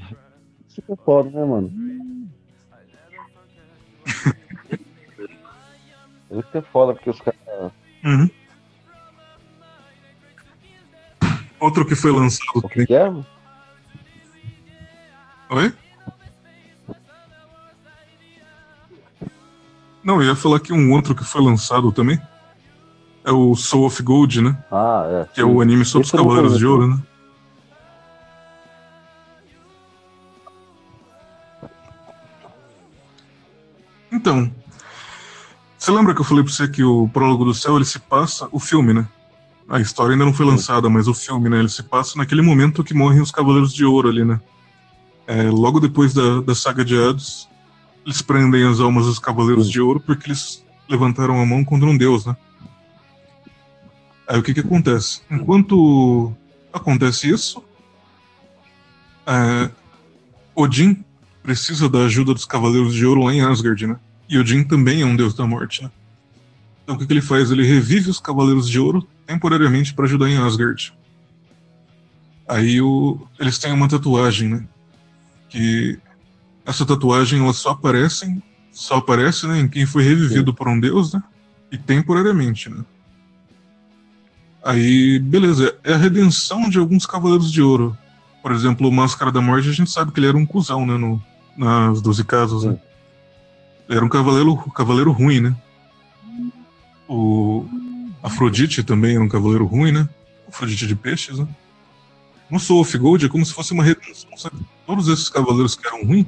Isso 0.70 0.82
que 0.82 0.94
é 0.94 0.96
foda, 0.96 1.30
né, 1.32 1.44
mano? 1.44 1.70
Isso 6.32 6.50
que 6.50 6.58
é 6.60 6.62
foda, 6.62 6.94
porque 6.94 7.10
os 7.10 7.20
caras. 7.20 7.74
Uhum. 8.06 8.30
Outro 11.60 11.86
que 11.86 11.94
foi 11.94 12.14
lançado 12.14 12.46
O 12.56 12.70
que 12.70 12.96
é? 12.96 13.10
Oi? 15.50 15.74
Não, 20.04 20.22
eu 20.22 20.30
ia 20.30 20.36
falar 20.36 20.60
que 20.60 20.74
um 20.74 20.91
outro 20.91 21.14
que 21.14 21.24
foi 21.24 21.41
lançado 21.41 21.91
também 21.91 22.20
é 23.24 23.32
o 23.32 23.56
Soul 23.56 23.86
of 23.86 24.02
Gold, 24.02 24.41
né? 24.41 24.58
Ah, 24.72 25.06
é. 25.08 25.26
Que 25.34 25.41
é 25.41 25.45
o 25.45 25.62
anime 25.62 25.86
sobre 25.86 26.06
os 26.06 26.10
Esse 26.10 26.18
não 26.18 26.24
Cavaleiros 26.24 26.58
de. 26.58 26.66
Ouro, 26.66 26.88
né? 26.88 27.02
Então, 34.12 34.52
você 35.78 35.91
lembra 35.91 36.14
que 36.14 36.22
eu 36.22 36.26
falei 36.26 36.43
pra 36.43 36.52
você 36.52 36.68
que 36.68 36.84
o 36.84 37.08
Prólogo 37.10 37.45
do 37.45 37.54
Céu 37.54 37.76
ele 37.76 37.86
se 37.86 38.00
passa, 38.00 38.50
o 38.52 38.60
filme, 38.60 38.93
né? 38.93 39.08
A 39.70 39.80
história 39.80 40.14
ainda 40.14 40.26
não 40.26 40.34
foi 40.34 40.45
Sim. 40.45 40.54
lançada, 40.54 40.89
mas 40.89 41.08
o 41.08 41.14
filme, 41.14 41.47
né? 41.47 41.60
Ele 41.60 41.70
se 41.70 41.84
passa 41.84 42.18
naquele 42.18 42.41
momento 42.41 42.84
que 42.84 42.93
morrem 42.93 43.22
os 43.22 43.32
Cavaleiros 43.32 43.74
de 43.74 43.86
Ouro 43.86 44.10
ali, 44.10 44.26
né? 44.26 44.41
É, 45.28 45.43
logo 45.43 45.80
depois 45.80 46.14
da, 46.14 46.41
da 46.41 46.56
saga 46.56 46.84
de 46.84 47.00
Hades, 47.00 47.47
eles 48.06 48.22
prendem 48.22 48.64
as 48.68 48.80
almas 48.80 49.06
dos 49.06 49.20
Cavaleiros 49.20 49.70
de 49.70 49.80
Ouro 49.80 50.00
porque 50.00 50.28
eles 50.28 50.64
levantaram 50.88 51.39
a 51.39 51.45
mão 51.45 51.64
contra 51.64 51.88
um 51.88 51.97
deus, 51.97 52.26
né? 52.26 52.36
Aí 54.28 54.39
o 54.39 54.43
que 54.43 54.54
que 54.54 54.60
acontece? 54.60 55.22
Enquanto 55.30 56.34
acontece 56.72 57.30
isso, 57.30 57.64
é, 59.26 59.70
Odin 60.56 61.04
precisa 61.41 61.89
da 61.89 62.06
ajuda 62.06 62.34
dos 62.34 62.45
Cavaleiros 62.45 62.93
de 62.93 63.06
Ouro 63.06 63.24
lá 63.24 63.34
em 63.34 63.41
Asgard, 63.41 63.88
né? 63.88 63.97
E 64.28 64.38
Odin 64.38 64.64
também 64.64 65.02
é 65.02 65.06
um 65.06 65.16
deus 65.16 65.34
da 65.34 65.47
morte, 65.47 65.84
né? 65.84 65.91
Então 66.84 66.95
o 66.95 67.00
que, 67.00 67.06
que 67.06 67.14
ele 67.14 67.22
faz? 67.22 67.52
Ele 67.52 67.66
revive 67.66 68.10
os 68.10 68.20
Cavaleiros 68.20 68.70
de 68.70 68.80
Ouro 68.80 69.08
temporariamente 69.26 69.93
para 69.93 70.06
ajudar 70.06 70.30
em 70.30 70.38
Asgard. 70.38 70.93
Aí 72.47 72.82
o, 72.82 73.20
eles 73.39 73.60
têm 73.60 73.72
uma 73.72 73.88
tatuagem, 73.88 74.50
né? 74.50 74.68
Que 75.50 76.00
essa 76.66 76.86
tatuagem 76.86 77.41
ela 77.41 77.53
só 77.53 77.72
aparece, 77.72 78.41
só 78.72 78.97
aparece 78.97 79.47
né, 79.47 79.60
em 79.60 79.68
quem 79.68 79.86
foi 79.86 80.03
revivido 80.03 80.53
por 80.53 80.68
um 80.68 80.80
deus, 80.80 81.14
né? 81.14 81.24
E 81.72 81.78
temporariamente, 81.78 82.70
né? 82.70 82.84
Aí, 84.64 85.20
beleza, 85.20 85.76
é 85.84 85.93
a 85.93 85.97
redenção 85.97 86.70
de 86.70 86.78
alguns 86.78 87.05
Cavaleiros 87.05 87.51
de 87.51 87.62
Ouro. 87.62 87.97
Por 88.41 88.51
exemplo, 88.51 88.88
o 88.88 88.91
Máscara 88.91 89.32
da 89.32 89.41
Morte, 89.41 89.70
a 89.70 89.74
gente 89.74 89.89
sabe 89.89 90.12
que 90.12 90.20
ele 90.20 90.28
era 90.28 90.38
um 90.38 90.45
cuzão, 90.45 90.86
né? 90.86 90.97
No, 90.97 91.22
nas 91.57 92.01
12 92.01 92.24
casos, 92.26 92.64
né? 92.64 92.74
Sim. 92.74 92.80
Ele 93.88 93.97
era 93.97 94.05
um 94.05 94.10
cavaleiro, 94.10 94.55
cavaleiro 94.72 95.12
ruim, 95.12 95.41
né? 95.41 95.55
O 97.07 97.66
Afrodite 98.22 98.84
também 98.84 99.16
era 99.16 99.24
um 99.24 99.30
cavaleiro 99.30 99.66
ruim, 99.66 99.91
né? 99.91 100.07
Afrodite 100.47 100.86
de 100.86 100.95
peixes, 100.95 101.39
né? 101.39 101.47
No 102.49 102.60
Soul 102.60 102.82
of 102.82 102.97
Gold 102.97 103.26
é 103.26 103.30
como 103.30 103.45
se 103.45 103.53
fosse 103.53 103.74
uma 103.74 103.84
redenção, 103.84 104.30
sabe? 104.38 104.57
Todos 104.86 105.07
esses 105.07 105.30
cavaleiros 105.30 105.76
que 105.76 105.88
eram 105.88 106.05
ruins, 106.05 106.28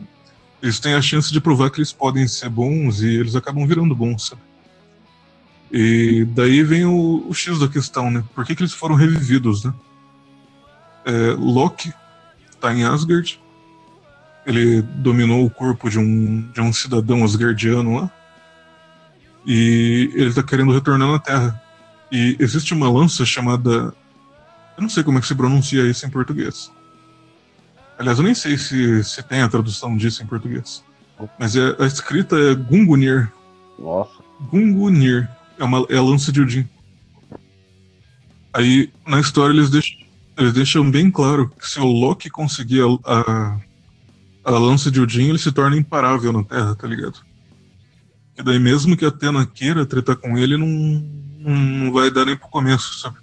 eles 0.62 0.80
têm 0.80 0.93
a 0.93 1.01
chance 1.01 1.32
de 1.32 1.41
provar 1.41 1.70
que 1.70 1.80
eles 1.80 1.91
podem 1.91 2.28
ser 2.28 2.49
bons 2.49 3.01
e 3.01 3.07
eles 3.07 3.36
acabam 3.36 3.66
virando 3.66 3.95
bons, 3.95 4.28
sabe? 4.28 4.41
E 5.72 6.26
daí 6.26 6.64
vem 6.64 6.86
o, 6.86 7.26
o 7.28 7.34
X 7.34 7.59
da 7.59 7.68
questão, 7.68 8.12
né? 8.12 8.24
Por 8.36 8.45
que, 8.45 8.55
que 8.55 8.62
eles 8.62 8.74
foram 8.74 8.95
revividos, 8.95 9.64
né? 9.64 9.74
É, 11.05 11.32
Loki 11.38 11.93
tá 12.59 12.74
em 12.74 12.84
Asgard, 12.84 13.41
ele 14.45 14.82
dominou 14.82 15.45
o 15.45 15.49
corpo 15.49 15.89
de 15.89 15.97
um, 15.97 16.51
de 16.51 16.62
um 16.62 16.72
cidadão 16.72 17.24
asgardiano 17.24 17.95
lá, 17.95 18.12
e 19.45 20.12
ele 20.14 20.34
tá 20.34 20.43
querendo 20.43 20.72
retornar 20.72 21.12
na 21.12 21.20
Terra. 21.20 21.62
E 22.12 22.36
existe 22.39 22.74
uma 22.74 22.91
lança 22.91 23.26
chamada. 23.26 23.93
Eu 24.78 24.82
não 24.82 24.89
sei 24.89 25.03
como 25.03 25.18
é 25.18 25.22
que 25.22 25.28
se 25.28 25.34
pronuncia 25.34 25.89
isso 25.89 26.05
em 26.05 26.09
português. 26.09 26.72
Aliás, 27.98 28.18
eu 28.18 28.24
nem 28.24 28.34
sei 28.34 28.58
se, 28.58 29.04
se 29.04 29.22
tem 29.24 29.42
a 29.42 29.50
tradução 29.50 29.96
disso 29.96 30.24
em 30.24 30.26
português. 30.28 30.84
Mas 31.38 31.56
é, 31.56 31.76
a 31.80 31.86
escrita 31.86 32.36
é 32.36 32.56
Gungunir. 32.56 33.32
Nossa. 33.78 34.24
Gungunir. 34.52 35.30
É, 35.58 35.64
uma, 35.64 35.86
é 35.89 35.98
a 35.98 36.02
lança 36.02 36.32
de 36.32 36.42
Odin. 36.42 36.68
Aí, 38.54 38.92
na 39.06 39.20
história, 39.20 39.54
eles 39.54 39.70
deixam, 39.70 39.98
eles 40.38 40.54
deixam 40.54 40.89
bem 40.89 41.12
claro 41.12 41.50
que 41.50 41.68
se 41.68 41.80
o 41.80 41.86
Loki 41.86 42.30
conseguir 42.30 42.82
a, 42.82 43.14
a, 43.14 43.60
a 44.46 44.52
lança 44.52 44.89
de 44.89 45.00
Odin, 45.00 45.30
ele 45.30 45.38
se 45.38 45.52
torna 45.52 45.78
imparável 45.78 46.34
na 46.34 46.44
Terra, 46.44 46.76
tá 46.76 46.88
ligado? 46.88 47.20
E 48.38 48.44
daí, 48.44 48.60
mesmo 48.60 48.98
que 48.98 49.06
a 49.06 49.10
Atena 49.10 49.46
queira 49.46 49.86
tretar 49.86 50.16
com 50.16 50.38
ele, 50.38 50.58
não, 50.58 50.68
não, 50.68 51.56
não 51.56 51.92
vai 51.92 52.10
dar 52.10 52.26
nem 52.26 52.36
pro 52.36 52.50
começo, 52.50 53.00
sabe? 53.00 53.18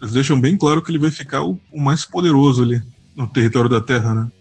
Eles 0.00 0.12
deixam 0.12 0.38
bem 0.38 0.56
claro 0.56 0.82
que 0.82 0.90
ele 0.90 0.98
vai 0.98 1.10
ficar 1.10 1.42
o, 1.42 1.58
o 1.72 1.80
mais 1.80 2.04
poderoso 2.04 2.62
ali 2.62 2.82
no 3.14 3.26
território 3.26 3.70
da 3.70 3.80
Terra, 3.80 4.14
né? 4.14 4.32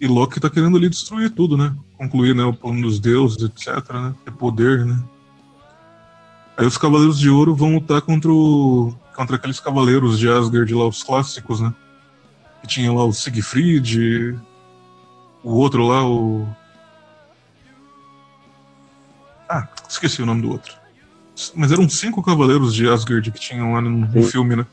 E 0.00 0.06
Loki 0.06 0.40
tá 0.40 0.48
querendo 0.48 0.76
ali 0.78 0.88
destruir 0.88 1.30
tudo, 1.30 1.56
né? 1.56 1.76
Concluir 1.98 2.34
né, 2.34 2.42
o 2.42 2.54
plano 2.54 2.80
dos 2.80 2.98
deuses, 2.98 3.42
etc, 3.42 3.92
né? 3.92 4.14
Ter 4.24 4.32
poder, 4.32 4.86
né? 4.86 4.98
Aí 6.56 6.66
os 6.66 6.78
Cavaleiros 6.78 7.18
de 7.18 7.28
Ouro 7.28 7.54
vão 7.54 7.74
lutar 7.74 8.00
contra, 8.00 8.32
o, 8.32 8.94
contra 9.14 9.36
aqueles 9.36 9.60
Cavaleiros 9.60 10.18
de 10.18 10.28
Asgard 10.28 10.72
lá, 10.74 10.86
os 10.86 11.02
clássicos, 11.02 11.60
né? 11.60 11.72
Que 12.62 12.66
tinha 12.66 12.90
lá 12.92 13.04
o 13.04 13.12
Siegfried, 13.12 14.38
o 15.42 15.52
outro 15.52 15.86
lá, 15.86 16.06
o... 16.06 16.48
Ah, 19.48 19.68
esqueci 19.88 20.22
o 20.22 20.26
nome 20.26 20.42
do 20.42 20.50
outro. 20.50 20.72
Mas 21.54 21.72
eram 21.72 21.88
cinco 21.88 22.22
Cavaleiros 22.22 22.74
de 22.74 22.88
Asgard 22.88 23.30
que 23.30 23.40
tinham 23.40 23.74
lá 23.74 23.80
no, 23.82 23.90
no 23.90 24.22
filme, 24.22 24.56
né? 24.56 24.66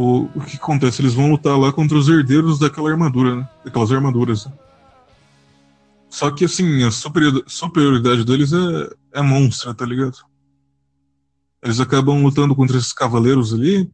O, 0.00 0.30
o 0.32 0.40
que 0.42 0.56
acontece? 0.56 1.02
Eles 1.02 1.12
vão 1.12 1.28
lutar 1.28 1.58
lá 1.58 1.72
contra 1.72 1.98
os 1.98 2.08
herdeiros 2.08 2.56
daquela 2.56 2.88
armadura, 2.88 3.34
né? 3.34 3.48
Daquelas 3.64 3.90
armaduras. 3.90 4.46
Só 6.08 6.30
que, 6.30 6.44
assim, 6.44 6.84
a 6.84 6.90
superior- 6.92 7.42
superioridade 7.48 8.24
deles 8.24 8.52
é, 8.52 9.18
é 9.18 9.22
monstra, 9.22 9.74
tá 9.74 9.84
ligado? 9.84 10.16
Eles 11.60 11.80
acabam 11.80 12.22
lutando 12.22 12.54
contra 12.54 12.78
esses 12.78 12.92
cavaleiros 12.92 13.52
ali, 13.52 13.90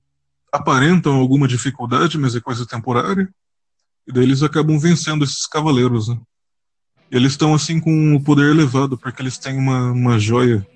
aparentam 0.53 1.15
alguma 1.15 1.49
dificuldade, 1.49 2.19
mas 2.19 2.37
é 2.37 2.41
coisa 2.41 2.67
temporária. 2.67 3.27
E 4.07 4.13
daí 4.13 4.25
eles 4.25 4.43
acabam 4.43 4.79
vencendo 4.79 5.25
esses 5.25 5.47
cavaleiros, 5.47 6.09
né? 6.09 6.21
E 7.11 7.17
eles 7.17 7.33
estão, 7.33 7.55
assim, 7.55 7.81
com 7.81 8.15
o 8.15 8.23
poder 8.23 8.51
elevado, 8.51 8.99
porque 8.99 9.23
eles 9.23 9.39
têm 9.39 9.57
uma, 9.57 9.91
uma 9.93 10.19
joia 10.19 10.67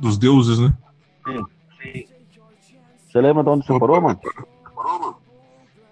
dos 0.00 0.16
deuses, 0.16 0.58
né? 0.58 0.74
Você 3.16 3.22
lembra 3.22 3.42
de 3.42 3.48
onde 3.48 3.66
você 3.66 3.78
parou, 3.78 3.98
mano? 3.98 4.20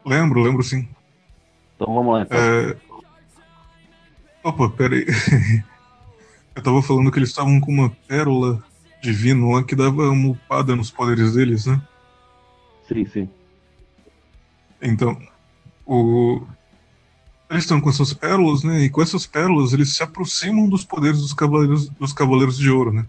Lembro, 0.05 0.43
lembro 0.43 0.63
sim. 0.63 0.87
Então 1.75 1.95
vamos 1.95 2.13
lá, 2.13 2.21
então. 2.21 2.39
É... 2.39 2.77
Opa, 4.43 4.69
pera 4.69 4.95
aí. 4.95 5.07
Eu 6.55 6.63
tava 6.63 6.83
falando 6.83 7.11
que 7.11 7.19
eles 7.19 7.31
estavam 7.31 7.59
com 7.63 7.73
uma 7.73 7.89
pérola 8.07 8.63
divina 9.01 9.55
lá 9.55 9.65
que 9.65 9.75
dava 9.75 10.11
uma 10.11 10.33
upada 10.33 10.77
nos 10.77 10.91
poderes 10.91 11.33
deles, 11.33 11.65
né? 11.65 11.81
Sim, 12.87 13.07
sim. 13.07 13.31
Então, 14.83 15.19
o... 15.87 16.43
eles 17.49 17.65
estão 17.65 17.81
com 17.81 17.89
essas 17.89 18.13
pérolas, 18.13 18.63
né? 18.63 18.81
E 18.81 18.91
com 18.91 19.01
essas 19.01 19.27
pérolas 19.27 19.73
eles 19.73 19.97
se 19.97 20.03
aproximam 20.03 20.69
dos 20.69 20.85
poderes 20.85 21.23
dos 21.23 21.33
cavaleiros, 21.33 21.89
dos 21.89 22.13
cavaleiros 22.13 22.59
de 22.59 22.71
ouro, 22.71 22.93
né? 22.93 23.07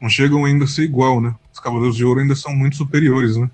Não 0.00 0.08
chegam 0.08 0.44
ainda 0.44 0.64
a 0.64 0.68
ser 0.68 0.82
igual, 0.82 1.20
né? 1.20 1.34
Os 1.52 1.58
cavaleiros 1.58 1.96
de 1.96 2.04
ouro 2.04 2.20
ainda 2.20 2.36
são 2.36 2.54
muito 2.54 2.76
superiores, 2.76 3.36
né? 3.36 3.50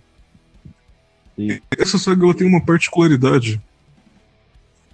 Sim. 1.36 1.60
Essa 1.78 1.98
saga 1.98 2.24
ela 2.24 2.34
tem 2.34 2.46
uma 2.46 2.60
particularidade. 2.60 3.60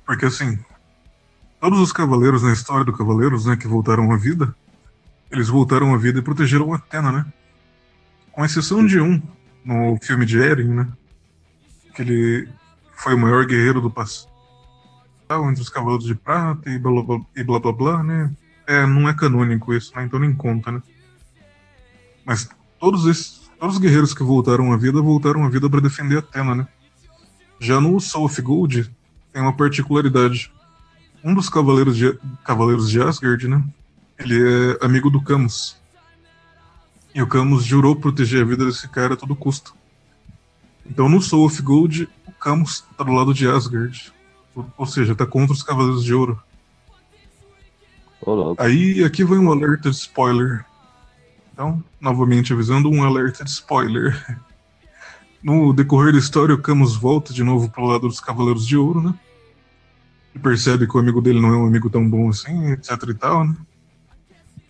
Porque 0.06 0.26
assim, 0.26 0.58
todos 1.60 1.78
os 1.80 1.92
cavaleiros 1.92 2.42
na 2.42 2.52
história 2.52 2.84
do 2.84 2.92
Cavaleiros, 2.92 3.46
né, 3.46 3.56
que 3.56 3.68
voltaram 3.68 4.10
à 4.12 4.16
vida, 4.16 4.54
eles 5.30 5.48
voltaram 5.48 5.94
à 5.94 5.96
vida 5.96 6.18
e 6.18 6.22
protegeram 6.22 6.72
Atena, 6.72 7.12
né? 7.12 7.26
Com 8.32 8.44
exceção 8.44 8.84
de 8.84 9.00
um, 9.00 9.20
no 9.64 9.96
filme 10.02 10.24
de 10.26 10.40
Eren, 10.40 10.68
né? 10.68 10.88
Que 11.94 12.02
ele 12.02 12.48
foi 12.96 13.14
o 13.14 13.18
maior 13.18 13.46
guerreiro 13.46 13.80
do 13.80 13.90
passado. 13.90 14.30
entre 15.48 15.62
os 15.62 15.68
Cavaleiros 15.68 16.06
de 16.06 16.14
Prata 16.14 16.68
e 16.68 16.78
blá 16.78 17.02
blá, 17.02 17.20
e 17.36 17.44
blá, 17.44 17.60
blá, 17.60 17.72
blá 17.72 18.02
né? 18.02 18.32
É, 18.66 18.86
não 18.86 19.08
é 19.08 19.14
canônico 19.14 19.74
isso, 19.74 19.92
né? 19.94 20.04
Então 20.04 20.18
nem 20.18 20.34
conta, 20.34 20.72
né? 20.72 20.82
Mas 22.24 22.48
todos 22.78 23.06
esses, 23.06 23.50
todos 23.58 23.76
os 23.76 23.80
guerreiros 23.80 24.14
que 24.14 24.22
voltaram 24.22 24.72
à 24.72 24.76
vida, 24.76 25.00
voltaram 25.00 25.44
à 25.44 25.48
vida 25.48 25.68
para 25.68 25.80
defender 25.80 26.18
Atena, 26.18 26.54
né? 26.54 26.68
Já 27.58 27.80
no 27.80 28.00
Soul 28.00 28.26
of 28.26 28.40
Gold 28.40 28.90
tem 29.32 29.42
uma 29.42 29.56
particularidade. 29.56 30.52
Um 31.22 31.34
dos 31.34 31.48
cavaleiros 31.48 31.96
de, 31.96 32.18
cavaleiros 32.44 32.88
de 32.88 33.02
Asgard, 33.02 33.46
né? 33.46 33.62
Ele 34.18 34.36
é 34.42 34.84
amigo 34.84 35.10
do 35.10 35.20
Camus. 35.20 35.76
E 37.14 37.20
o 37.20 37.26
Camus 37.26 37.64
jurou 37.64 37.96
proteger 37.96 38.42
a 38.42 38.46
vida 38.46 38.64
desse 38.64 38.88
cara 38.88 39.14
a 39.14 39.16
todo 39.16 39.36
custo. 39.36 39.74
Então 40.86 41.08
no 41.08 41.20
Soul 41.20 41.46
of 41.46 41.60
Gold, 41.60 42.08
o 42.26 42.32
Camus 42.32 42.84
tá 42.96 43.04
do 43.04 43.12
lado 43.12 43.34
de 43.34 43.46
Asgard. 43.46 44.12
Ou 44.76 44.86
seja, 44.86 45.14
tá 45.14 45.26
contra 45.26 45.52
os 45.52 45.62
Cavaleiros 45.62 46.04
de 46.04 46.12
Ouro. 46.12 46.40
Aí 48.58 49.02
aqui 49.04 49.24
vai 49.24 49.38
um 49.38 49.50
alerta 49.50 49.90
de 49.90 49.96
spoiler. 49.96 50.64
Então, 51.60 51.84
novamente 52.00 52.54
avisando, 52.54 52.88
um 52.88 53.04
alerta 53.04 53.44
de 53.44 53.50
spoiler. 53.50 54.16
No 55.42 55.72
decorrer 55.72 56.12
da 56.12 56.18
história, 56.18 56.54
o 56.54 56.60
Camus 56.60 56.96
volta 56.96 57.32
de 57.32 57.42
novo 57.42 57.70
pro 57.70 57.86
lado 57.86 58.06
dos 58.06 58.20
Cavaleiros 58.20 58.66
de 58.66 58.76
Ouro, 58.76 59.00
né? 59.00 59.14
E 60.34 60.38
percebe 60.38 60.86
que 60.86 60.94
o 60.94 61.00
amigo 61.00 61.22
dele 61.22 61.40
não 61.40 61.48
é 61.48 61.56
um 61.56 61.66
amigo 61.66 61.88
tão 61.88 62.06
bom 62.06 62.28
assim, 62.28 62.72
etc 62.72 62.90
e 63.08 63.14
tal, 63.14 63.46
né? 63.46 63.56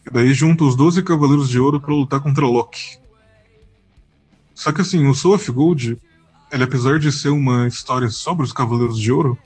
E 0.07 0.11
daí 0.13 0.33
junta 0.33 0.63
os 0.63 0.77
12 0.77 1.03
Cavaleiros 1.03 1.49
de 1.49 1.59
Ouro 1.59 1.81
para 1.81 1.93
lutar 1.93 2.21
contra 2.21 2.47
Loki. 2.47 3.01
Só 4.55 4.71
que 4.71 4.81
assim, 4.81 5.05
o 5.09 5.15
Soul 5.15 5.35
of 5.35 5.51
Gold, 5.51 5.99
ele 6.53 6.63
apesar 6.63 7.01
de 7.01 7.11
ser 7.11 7.31
uma 7.31 7.67
história 7.67 8.09
sobre 8.09 8.45
os 8.45 8.53
Cavaleiros 8.53 9.01
de 9.01 9.11
Ouro, 9.11 9.37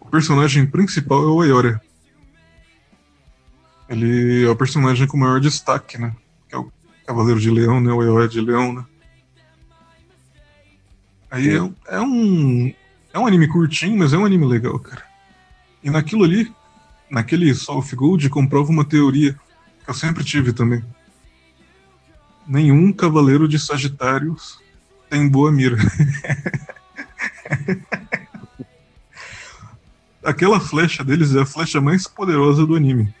o 0.00 0.06
personagem 0.06 0.64
principal 0.64 1.22
é 1.22 1.26
o 1.26 1.40
Aioria. 1.42 1.80
Ele 3.90 4.42
é 4.42 4.48
o 4.48 4.56
personagem 4.56 5.06
com 5.06 5.18
maior 5.18 5.38
destaque, 5.38 5.98
né? 5.98 6.16
Cavaleiro 7.06 7.40
de 7.40 7.50
Leão, 7.50 7.80
né? 7.80 7.92
O 7.92 8.00
Aioria 8.00 8.28
de 8.28 8.40
Leão, 8.40 8.72
né? 8.72 8.84
Aí 11.30 11.50
é, 11.50 11.70
é 11.88 12.00
um. 12.00 12.74
É 13.12 13.18
um 13.18 13.26
anime 13.26 13.48
curtinho, 13.48 13.96
mas 13.96 14.12
é 14.12 14.18
um 14.18 14.24
anime 14.24 14.44
legal, 14.44 14.78
cara. 14.78 15.02
E 15.82 15.90
naquilo 15.90 16.24
ali, 16.24 16.52
naquele 17.10 17.54
Soul 17.54 17.78
of 17.78 17.96
Gold, 17.96 18.28
comprova 18.28 18.70
uma 18.70 18.84
teoria 18.84 19.32
que 19.84 19.90
eu 19.90 19.94
sempre 19.94 20.24
tive 20.24 20.52
também. 20.52 20.84
Nenhum 22.46 22.92
cavaleiro 22.92 23.48
de 23.48 23.58
Sagitários 23.58 24.58
tem 25.08 25.28
boa 25.28 25.50
mira. 25.50 25.76
Aquela 30.22 30.58
flecha 30.58 31.04
deles 31.04 31.34
é 31.34 31.42
a 31.42 31.46
flecha 31.46 31.80
mais 31.80 32.06
poderosa 32.08 32.66
do 32.66 32.74
anime. 32.74 33.14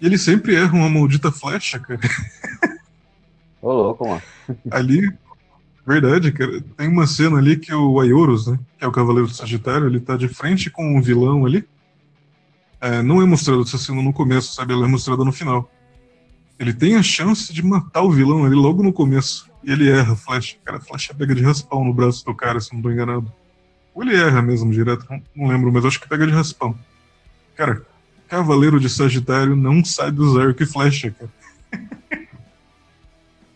E 0.00 0.06
eles 0.06 0.20
sempre 0.20 0.54
erram 0.54 0.80
uma 0.80 0.90
maldita 0.90 1.32
flecha, 1.32 1.78
cara. 1.78 2.00
Louco, 3.74 4.08
mano. 4.08 4.22
Ali, 4.70 5.12
verdade, 5.86 6.32
cara. 6.32 6.60
Tem 6.76 6.88
uma 6.88 7.06
cena 7.06 7.38
ali 7.38 7.56
que 7.56 7.72
o 7.72 8.00
Aioros, 8.00 8.46
né? 8.46 8.58
Que 8.78 8.84
é 8.84 8.88
o 8.88 8.92
Cavaleiro 8.92 9.28
do 9.28 9.34
Sagitário, 9.34 9.86
ele 9.86 10.00
tá 10.00 10.16
de 10.16 10.28
frente 10.28 10.70
com 10.70 10.96
um 10.96 11.00
vilão 11.00 11.44
ali. 11.44 11.66
É, 12.80 13.02
não 13.02 13.22
é 13.22 13.24
mostrado 13.24 13.62
essa 13.62 13.78
cena 13.78 14.02
no 14.02 14.12
começo, 14.12 14.54
sabe? 14.54 14.72
Ela 14.72 14.84
é 14.84 14.88
mostrada 14.88 15.24
no 15.24 15.32
final. 15.32 15.70
Ele 16.58 16.72
tem 16.72 16.96
a 16.96 17.02
chance 17.02 17.52
de 17.52 17.62
matar 17.62 18.02
o 18.02 18.10
vilão 18.10 18.44
ali 18.44 18.54
logo 18.54 18.82
no 18.82 18.92
começo. 18.92 19.50
E 19.62 19.72
ele 19.72 19.90
erra 19.90 20.12
a 20.12 20.16
flecha. 20.16 20.56
Cara, 20.64 20.78
a 20.78 20.80
flecha 20.80 21.14
pega 21.14 21.34
de 21.34 21.42
raspão 21.42 21.84
no 21.84 21.94
braço 21.94 22.24
do 22.24 22.34
cara, 22.34 22.60
se 22.60 22.74
não 22.74 22.82
tô 22.82 22.90
enganado. 22.90 23.32
Ou 23.94 24.02
ele 24.02 24.16
erra 24.16 24.42
mesmo 24.42 24.72
direto, 24.72 25.06
não, 25.08 25.22
não 25.34 25.48
lembro, 25.48 25.72
mas 25.72 25.84
acho 25.84 26.00
que 26.00 26.08
pega 26.08 26.26
de 26.26 26.32
raspão. 26.32 26.76
Cara, 27.56 27.82
Cavaleiro 28.28 28.80
de 28.80 28.88
Sagitário 28.88 29.54
não 29.54 29.84
sabe 29.84 30.20
usar 30.20 30.48
arco 30.48 30.62
e 30.62 30.66
flecha, 30.66 31.10
cara. 31.10 31.30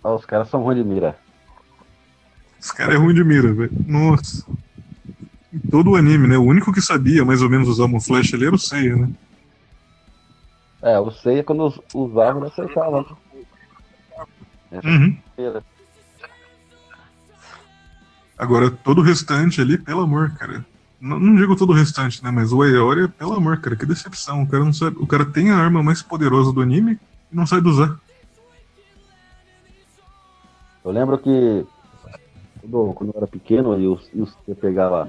Ó, 0.09 0.15
os 0.15 0.25
caras 0.25 0.49
são 0.49 0.63
ruins 0.63 0.79
de 0.79 0.85
mira. 0.85 1.19
Esse 2.61 2.75
cara 2.75 2.95
é 2.95 2.97
ruim 2.97 3.15
de 3.15 3.23
mira, 3.23 3.53
velho. 3.53 3.73
Nossa. 3.87 4.45
Em 5.53 5.59
todo 5.71 5.91
o 5.91 5.97
anime, 5.97 6.27
né? 6.27 6.39
O 6.39 6.45
único 6.45 6.73
que 6.73 6.81
sabia 6.81 7.25
mais 7.25 7.43
ou 7.43 7.51
menos 7.51 7.69
usar 7.69 7.85
uma 7.85 8.01
flecha 8.01 8.35
ali 8.37 8.47
era 8.47 8.55
o 8.55 8.59
Seiya, 8.59 8.97
né? 8.97 9.09
É, 10.83 10.99
o 10.99 11.11
Seiya 11.11 11.45
quando 11.45 11.67
us- 11.67 11.81
usava, 11.95 12.39
ele 12.39 12.47
acertava. 12.49 13.05
né? 14.71 14.81
Uhum. 14.85 15.19
Mira. 15.37 15.63
Agora, 18.39 18.71
todo 18.71 19.01
o 19.01 19.05
restante 19.05 19.61
ali, 19.61 19.77
pelo 19.77 20.01
amor, 20.01 20.31
cara. 20.39 20.65
Não, 21.01 21.19
não 21.19 21.37
digo 21.37 21.55
todo 21.55 21.71
o 21.71 21.75
restante, 21.75 22.23
né? 22.25 22.31
Mas 22.31 22.53
o 22.53 22.63
Aeoria, 22.63 23.09
pelo 23.09 23.35
amor, 23.35 23.61
cara, 23.61 23.77
que 23.77 23.85
decepção. 23.87 24.43
O 24.43 24.49
cara, 24.49 24.65
não 24.65 24.73
sabe, 24.73 24.97
o 24.99 25.07
cara 25.07 25.25
tem 25.25 25.51
a 25.51 25.57
arma 25.57 25.83
mais 25.83 26.03
poderosa 26.03 26.53
do 26.53 26.61
anime 26.63 26.99
e 27.31 27.37
não 27.37 27.47
sabe 27.47 27.69
usar. 27.69 27.99
Eu 30.85 30.91
lembro 30.91 31.18
que 31.18 31.66
quando, 32.61 32.95
quando 32.95 33.11
eu 33.11 33.16
era 33.18 33.26
pequeno 33.26 33.79
e 33.81 33.87
os, 33.87 34.11
eu 34.47 34.57
pegava 34.57 35.09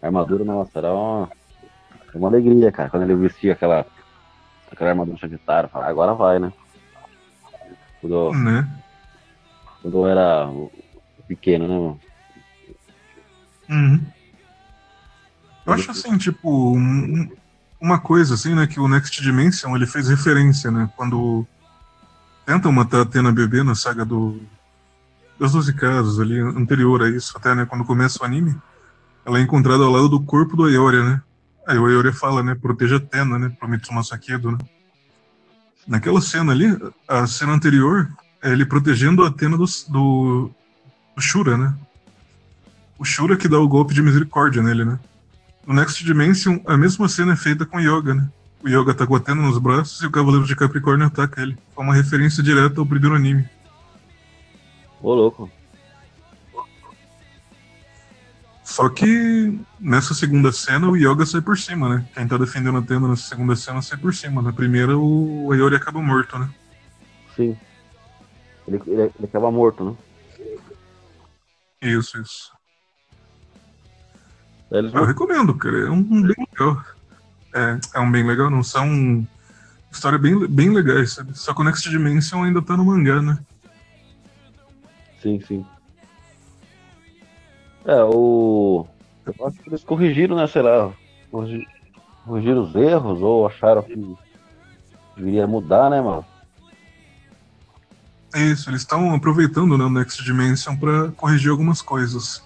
a 0.00 0.06
armadura, 0.06 0.44
nossa, 0.44 0.70
era 0.78 0.92
uma, 0.92 1.30
uma 2.14 2.28
alegria, 2.28 2.72
cara. 2.72 2.90
Quando 2.90 3.02
ele 3.04 3.14
vestia 3.16 3.52
aquela, 3.52 3.86
aquela 4.70 4.90
armadura 4.90 5.18
eu 5.22 5.38
falava, 5.68 5.90
agora 5.90 6.14
vai, 6.14 6.38
né? 6.38 6.52
Quando, 8.00 8.14
eu- 8.14 8.32
Né? 8.32 8.68
quando 9.80 9.98
eu 9.98 10.06
era 10.06 10.48
pequeno, 11.26 11.68
né, 11.68 11.74
mano? 11.78 12.00
Uhum. 13.70 14.06
Eu 15.64 15.72
acho 15.72 15.90
assim, 15.92 16.18
tipo, 16.18 16.48
um- 16.76 16.78
um- 17.22 17.36
uma 17.80 18.00
coisa 18.00 18.34
assim, 18.34 18.54
né, 18.54 18.66
que 18.66 18.80
o 18.80 18.88
Next 18.88 19.22
Dimension 19.22 19.74
ele 19.76 19.86
fez 19.86 20.08
referência, 20.08 20.70
né, 20.70 20.88
quando 20.96 21.46
tentam 22.44 22.72
matar 22.72 22.98
a 22.98 23.02
Athena 23.02 23.32
bebê 23.32 23.62
na 23.62 23.74
saga 23.74 24.04
do 24.04 24.40
das 25.38 25.52
12 25.52 25.72
casas 25.74 26.20
ali, 26.20 26.38
anterior 26.38 27.02
a 27.02 27.08
isso, 27.08 27.36
até, 27.36 27.54
né, 27.54 27.66
quando 27.66 27.84
começa 27.84 28.22
o 28.22 28.26
anime, 28.26 28.56
ela 29.24 29.38
é 29.38 29.42
encontrada 29.42 29.82
ao 29.84 29.90
lado 29.90 30.08
do 30.08 30.20
corpo 30.20 30.56
do 30.56 30.64
Aioria, 30.64 31.04
né? 31.04 31.22
Aí 31.66 31.78
o 31.78 31.86
Aioria 31.86 32.12
fala, 32.12 32.42
né, 32.42 32.54
proteja 32.54 32.96
Athena, 32.96 33.38
né, 33.38 33.52
pro 33.58 33.68
Mitsuma 33.68 34.02
Sakedo, 34.02 34.52
né? 34.52 34.58
Naquela 35.86 36.20
cena 36.20 36.52
ali, 36.52 36.66
a 37.08 37.26
cena 37.26 37.52
anterior, 37.52 38.08
é 38.40 38.50
ele 38.50 38.64
protegendo 38.64 39.24
a 39.24 39.28
Athena 39.28 39.56
do, 39.56 39.64
do, 39.88 40.50
do 41.16 41.20
Shura, 41.20 41.56
né? 41.56 41.74
o 43.02 43.04
Shura 43.04 43.36
que 43.36 43.48
dá 43.48 43.58
o 43.58 43.66
golpe 43.66 43.92
de 43.92 44.00
misericórdia 44.00 44.62
nele, 44.62 44.84
né? 44.84 44.96
No 45.66 45.74
Next 45.74 46.04
Dimension, 46.04 46.60
a 46.64 46.76
mesma 46.76 47.08
cena 47.08 47.32
é 47.32 47.36
feita 47.36 47.66
com 47.66 47.80
Yoga, 47.80 48.14
né? 48.14 48.28
O 48.62 48.68
Yoga 48.68 48.94
tá 48.94 49.04
com 49.04 49.16
a 49.16 49.18
Athena 49.18 49.42
nos 49.42 49.58
braços 49.58 50.00
e 50.02 50.06
o 50.06 50.10
Cavaleiro 50.10 50.46
de 50.46 50.54
Capricórnio 50.54 51.08
ataca 51.08 51.42
ele. 51.42 51.58
É 51.76 51.80
uma 51.80 51.94
referência 51.94 52.44
direta 52.44 52.80
ao 52.80 52.86
primeiro 52.86 53.16
anime. 53.16 53.44
Ô, 55.02 55.14
louco. 55.14 55.50
Só 58.62 58.88
que 58.88 59.60
nessa 59.78 60.14
segunda 60.14 60.52
cena 60.52 60.88
o 60.88 60.96
Yoga 60.96 61.26
sai 61.26 61.40
por 61.40 61.58
cima, 61.58 61.88
né? 61.88 62.08
Quem 62.14 62.26
tá 62.26 62.38
defendendo 62.38 62.76
a 62.76 62.80
Athena 62.80 63.08
nessa 63.08 63.28
segunda 63.28 63.56
cena 63.56 63.82
sai 63.82 63.98
por 63.98 64.14
cima. 64.14 64.40
Na 64.40 64.52
primeira 64.52 64.96
o 64.96 65.50
Ayori 65.52 65.74
acaba 65.74 66.00
morto, 66.00 66.38
né? 66.38 66.48
Sim. 67.36 67.56
Ele, 68.66 68.80
ele, 68.86 69.02
ele 69.02 69.24
acaba 69.24 69.50
morto, 69.50 69.84
né? 69.84 69.96
Isso, 71.82 72.20
isso. 72.20 72.52
Eu 74.70 75.04
recomendo, 75.04 75.54
cara. 75.54 75.88
É 75.88 75.90
um 75.90 76.02
bem 76.02 76.34
legal. 76.50 76.82
É, 77.54 77.78
é 77.94 78.00
um 78.00 78.10
bem 78.10 78.26
legal, 78.26 78.48
não. 78.48 78.62
São 78.62 79.26
histórias 79.90 80.22
bem, 80.22 80.46
bem 80.46 80.70
legais, 80.70 81.12
sabe? 81.12 81.36
Só 81.36 81.52
que 81.52 81.60
o 81.60 81.64
Next 81.64 81.90
Dimension 81.90 82.42
ainda 82.42 82.62
tá 82.62 82.76
no 82.76 82.86
mangá, 82.86 83.20
né? 83.20 83.38
Sim, 85.22 85.40
sim. 85.40 85.64
É, 87.84 88.02
o. 88.04 88.86
Eu 89.24 89.46
acho 89.46 89.56
que 89.58 89.68
eles 89.70 89.84
corrigiram, 89.84 90.36
né? 90.36 90.46
Sei 90.46 90.62
lá. 90.62 90.92
corrigi- 91.30 91.66
Corrigiram 92.26 92.62
os 92.62 92.74
erros 92.76 93.20
ou 93.22 93.46
acharam 93.46 93.82
que 93.82 94.16
deveria 95.16 95.46
mudar, 95.46 95.90
né, 95.90 96.00
mano? 96.00 96.24
É 98.34 98.40
isso, 98.44 98.70
eles 98.70 98.80
estão 98.82 99.12
aproveitando 99.14 99.76
né, 99.76 99.84
o 99.84 99.90
Next 99.90 100.22
Dimension 100.24 100.76
pra 100.76 101.10
corrigir 101.16 101.50
algumas 101.50 101.82
coisas. 101.82 102.42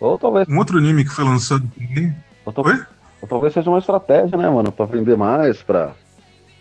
Ou 0.00 0.18
talvez, 0.18 0.48
Um 0.48 0.58
outro 0.58 0.78
anime 0.78 1.04
que 1.04 1.10
foi 1.10 1.24
lançado 1.24 1.66
também. 1.68 2.14
ou, 2.44 2.52
Oi? 2.66 2.84
ou 3.22 3.28
talvez 3.28 3.54
seja 3.54 3.70
uma 3.70 3.78
estratégia, 3.78 4.36
né, 4.36 4.48
mano? 4.50 4.70
Pra 4.72 4.86
vender 4.86 5.16
mais, 5.16 5.62
pra. 5.62 5.94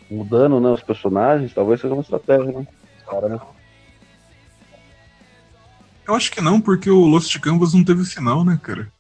Mudando, 0.10 0.60
né, 0.60 0.69
os 0.69 0.81
personagens, 0.81 1.53
talvez 1.53 1.81
seja 1.81 1.93
uma 1.93 2.01
estratégia, 2.01 2.51
né? 2.51 2.65
Cara, 3.07 3.27
né? 3.30 3.39
Eu 6.10 6.15
acho 6.15 6.31
que 6.31 6.41
não, 6.41 6.60
porque 6.60 6.90
o 6.90 7.06
Lost 7.06 7.38
Canvas 7.38 7.76
não 7.76 7.84
teve 7.84 8.03
final, 8.03 8.44
né, 8.44 8.60
cara? 8.61 8.91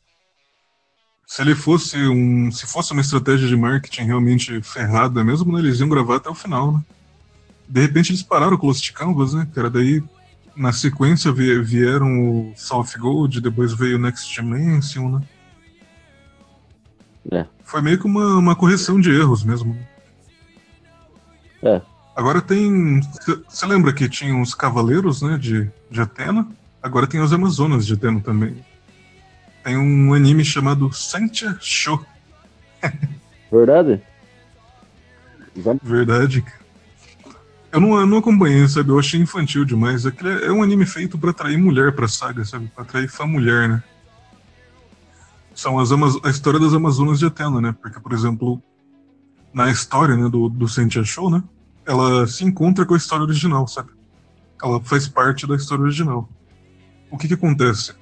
Se 1.25 1.41
ele 1.41 1.55
fosse 1.55 1.97
um. 2.07 2.51
Se 2.51 2.67
fosse 2.67 2.91
uma 2.91 3.01
estratégia 3.01 3.47
de 3.47 3.55
marketing 3.55 4.03
realmente 4.03 4.61
ferrada 4.61 5.23
mesmo, 5.23 5.51
né, 5.51 5.59
eles 5.59 5.79
iam 5.79 5.89
gravar 5.89 6.17
até 6.17 6.29
o 6.29 6.35
final, 6.35 6.71
né? 6.71 6.83
De 7.67 7.81
repente 7.81 8.11
eles 8.11 8.21
pararam 8.21 8.55
com 8.57 8.67
o 8.67 8.69
Lost 8.69 8.91
Canvas, 8.91 9.33
né, 9.33 9.47
cara? 9.55 9.71
Daí, 9.71 10.03
na 10.55 10.71
sequência, 10.71 11.31
vie- 11.31 11.59
vieram 11.63 12.19
o 12.19 12.53
South 12.55 12.89
Gold, 12.99 13.41
depois 13.41 13.73
veio 13.73 13.97
o 13.97 13.99
Next 13.99 14.31
Dimension, 14.31 15.09
né? 15.09 15.27
É. 17.31 17.45
Foi 17.63 17.81
meio 17.81 17.97
que 17.97 18.05
uma, 18.05 18.37
uma 18.37 18.55
correção 18.55 19.01
de 19.01 19.09
erros 19.09 19.43
mesmo. 19.43 19.75
É. 21.63 21.81
Agora 22.15 22.39
tem. 22.39 23.01
Você 23.47 23.65
lembra 23.65 23.93
que 23.93 24.07
tinha 24.07 24.39
os 24.39 24.53
cavaleiros, 24.53 25.23
né, 25.23 25.39
de, 25.39 25.71
de 25.89 26.01
Atena? 26.01 26.47
Agora 26.81 27.07
tem 27.07 27.19
as 27.19 27.33
Amazonas 27.33 27.85
de 27.85 27.93
Atena 27.93 28.21
também. 28.21 28.63
Tem 29.63 29.77
um 29.77 30.13
anime 30.13 30.45
chamado 30.45 30.91
Santia 30.93 31.57
Show. 31.59 32.03
Verdade? 33.51 34.01
Verdade. 35.83 36.45
Eu 37.71 37.79
não, 37.79 37.99
eu 37.99 38.07
não 38.07 38.17
acompanhei, 38.17 38.67
sabe? 38.67 38.89
Eu 38.89 38.99
achei 38.99 39.19
infantil 39.19 39.65
demais. 39.65 40.05
Aquele 40.05 40.45
é 40.45 40.51
um 40.51 40.63
anime 40.63 40.85
feito 40.85 41.17
para 41.17 41.31
atrair 41.31 41.57
mulher 41.57 41.93
pra 41.93 42.07
saga, 42.07 42.43
sabe? 42.45 42.67
Pra 42.73 42.83
atrair 42.83 43.07
fã 43.09 43.25
mulher, 43.25 43.69
né? 43.69 43.83
São 45.53 45.77
as 45.77 45.91
Amaz 45.91 46.15
a 46.23 46.29
história 46.29 46.59
das 46.59 46.73
Amazonas 46.73 47.19
de 47.19 47.25
Atena, 47.25 47.59
né? 47.59 47.75
Porque, 47.79 47.99
por 47.99 48.13
exemplo, 48.13 48.61
na 49.53 49.69
história 49.69 50.15
né, 50.15 50.29
do, 50.29 50.49
do 50.49 50.67
Sentia 50.67 51.03
Show, 51.03 51.29
né? 51.29 51.43
Ela 51.85 52.25
se 52.27 52.43
encontra 52.43 52.85
com 52.85 52.93
a 52.93 52.97
história 52.97 53.25
original, 53.25 53.67
sabe? 53.67 53.91
Ela 54.63 54.79
faz 54.81 55.07
parte 55.07 55.45
da 55.45 55.55
história 55.55 55.83
original. 55.83 56.29
O 57.11 57.17
que 57.17 57.27
que 57.27 57.33
acontece? 57.33 57.93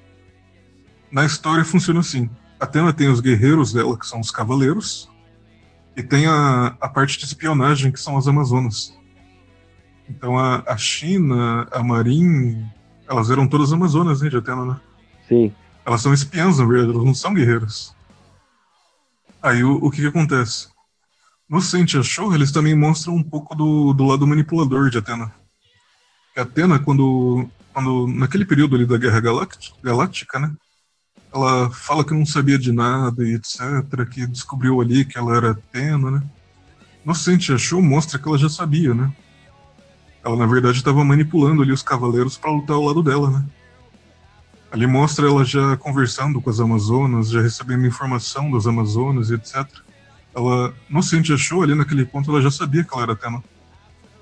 Na 1.10 1.24
história 1.24 1.64
funciona 1.64 2.00
assim. 2.00 2.28
Atena 2.60 2.92
tem 2.92 3.08
os 3.08 3.20
guerreiros 3.20 3.72
dela, 3.72 3.98
que 3.98 4.06
são 4.06 4.20
os 4.20 4.30
cavaleiros, 4.30 5.08
e 5.96 6.02
tem 6.02 6.26
a, 6.26 6.76
a 6.80 6.88
parte 6.88 7.18
de 7.18 7.24
espionagem, 7.24 7.90
que 7.90 8.00
são 8.00 8.16
as 8.18 8.26
Amazonas. 8.28 8.96
Então 10.08 10.38
a, 10.38 10.62
a 10.66 10.76
China, 10.76 11.66
a 11.70 11.82
Marin, 11.82 12.66
elas 13.08 13.30
eram 13.30 13.46
todas 13.46 13.72
Amazonas, 13.72 14.20
né, 14.20 14.28
de 14.28 14.36
Atena, 14.36 14.64
né? 14.64 14.80
Sim. 15.28 15.54
Elas 15.84 16.02
são 16.02 16.12
espiãs, 16.12 16.58
na 16.58 16.66
verdade, 16.66 16.92
elas 16.92 17.04
não 17.04 17.14
são 17.14 17.32
guerreiras. 17.32 17.94
Aí 19.42 19.62
o, 19.62 19.76
o 19.76 19.90
que, 19.90 20.02
que 20.02 20.06
acontece? 20.06 20.68
No 21.48 21.62
Sentia 21.62 22.02
Show, 22.02 22.34
eles 22.34 22.52
também 22.52 22.74
mostram 22.74 23.14
um 23.14 23.22
pouco 23.22 23.54
do, 23.54 23.92
do 23.94 24.04
lado 24.04 24.26
manipulador 24.26 24.90
de 24.90 24.98
Atena. 24.98 25.32
Atena, 26.36 26.78
quando, 26.78 27.48
quando. 27.78 28.06
naquele 28.08 28.44
período 28.44 28.76
ali 28.76 28.86
da 28.86 28.98
Guerra 28.98 29.20
Galáctica, 29.82 30.38
né? 30.38 30.52
Ela 31.32 31.70
fala 31.70 32.04
que 32.04 32.14
não 32.14 32.26
sabia 32.26 32.58
de 32.58 32.72
nada 32.72 33.26
e 33.26 33.34
etc. 33.34 33.60
Que 34.10 34.26
descobriu 34.26 34.80
ali 34.80 35.04
que 35.04 35.18
ela 35.18 35.36
era 35.36 35.50
Atena, 35.50 36.10
né? 36.10 36.22
No 37.04 37.14
Sentia 37.14 37.56
Show 37.56 37.80
mostra 37.80 38.18
que 38.18 38.28
ela 38.28 38.38
já 38.38 38.48
sabia, 38.48 38.94
né? 38.94 39.12
Ela, 40.24 40.36
na 40.36 40.46
verdade, 40.46 40.78
estava 40.78 41.04
manipulando 41.04 41.62
ali 41.62 41.72
os 41.72 41.82
cavaleiros 41.82 42.36
para 42.36 42.50
lutar 42.50 42.76
ao 42.76 42.84
lado 42.84 43.02
dela, 43.02 43.30
né? 43.30 43.44
Ali 44.70 44.86
mostra 44.86 45.26
ela 45.26 45.44
já 45.44 45.76
conversando 45.76 46.40
com 46.40 46.50
as 46.50 46.60
Amazonas, 46.60 47.30
já 47.30 47.40
recebendo 47.40 47.86
informação 47.86 48.50
das 48.50 48.66
Amazonas 48.66 49.30
e 49.30 49.34
etc. 49.34 49.66
Ela, 50.34 50.74
não 50.90 51.00
se 51.00 51.16
gente 51.16 51.32
achou 51.32 51.62
ali 51.62 51.74
naquele 51.74 52.04
ponto, 52.04 52.30
ela 52.30 52.42
já 52.42 52.50
sabia 52.50 52.84
que 52.84 52.92
ela 52.92 53.04
era 53.04 53.12
Atena. 53.12 53.42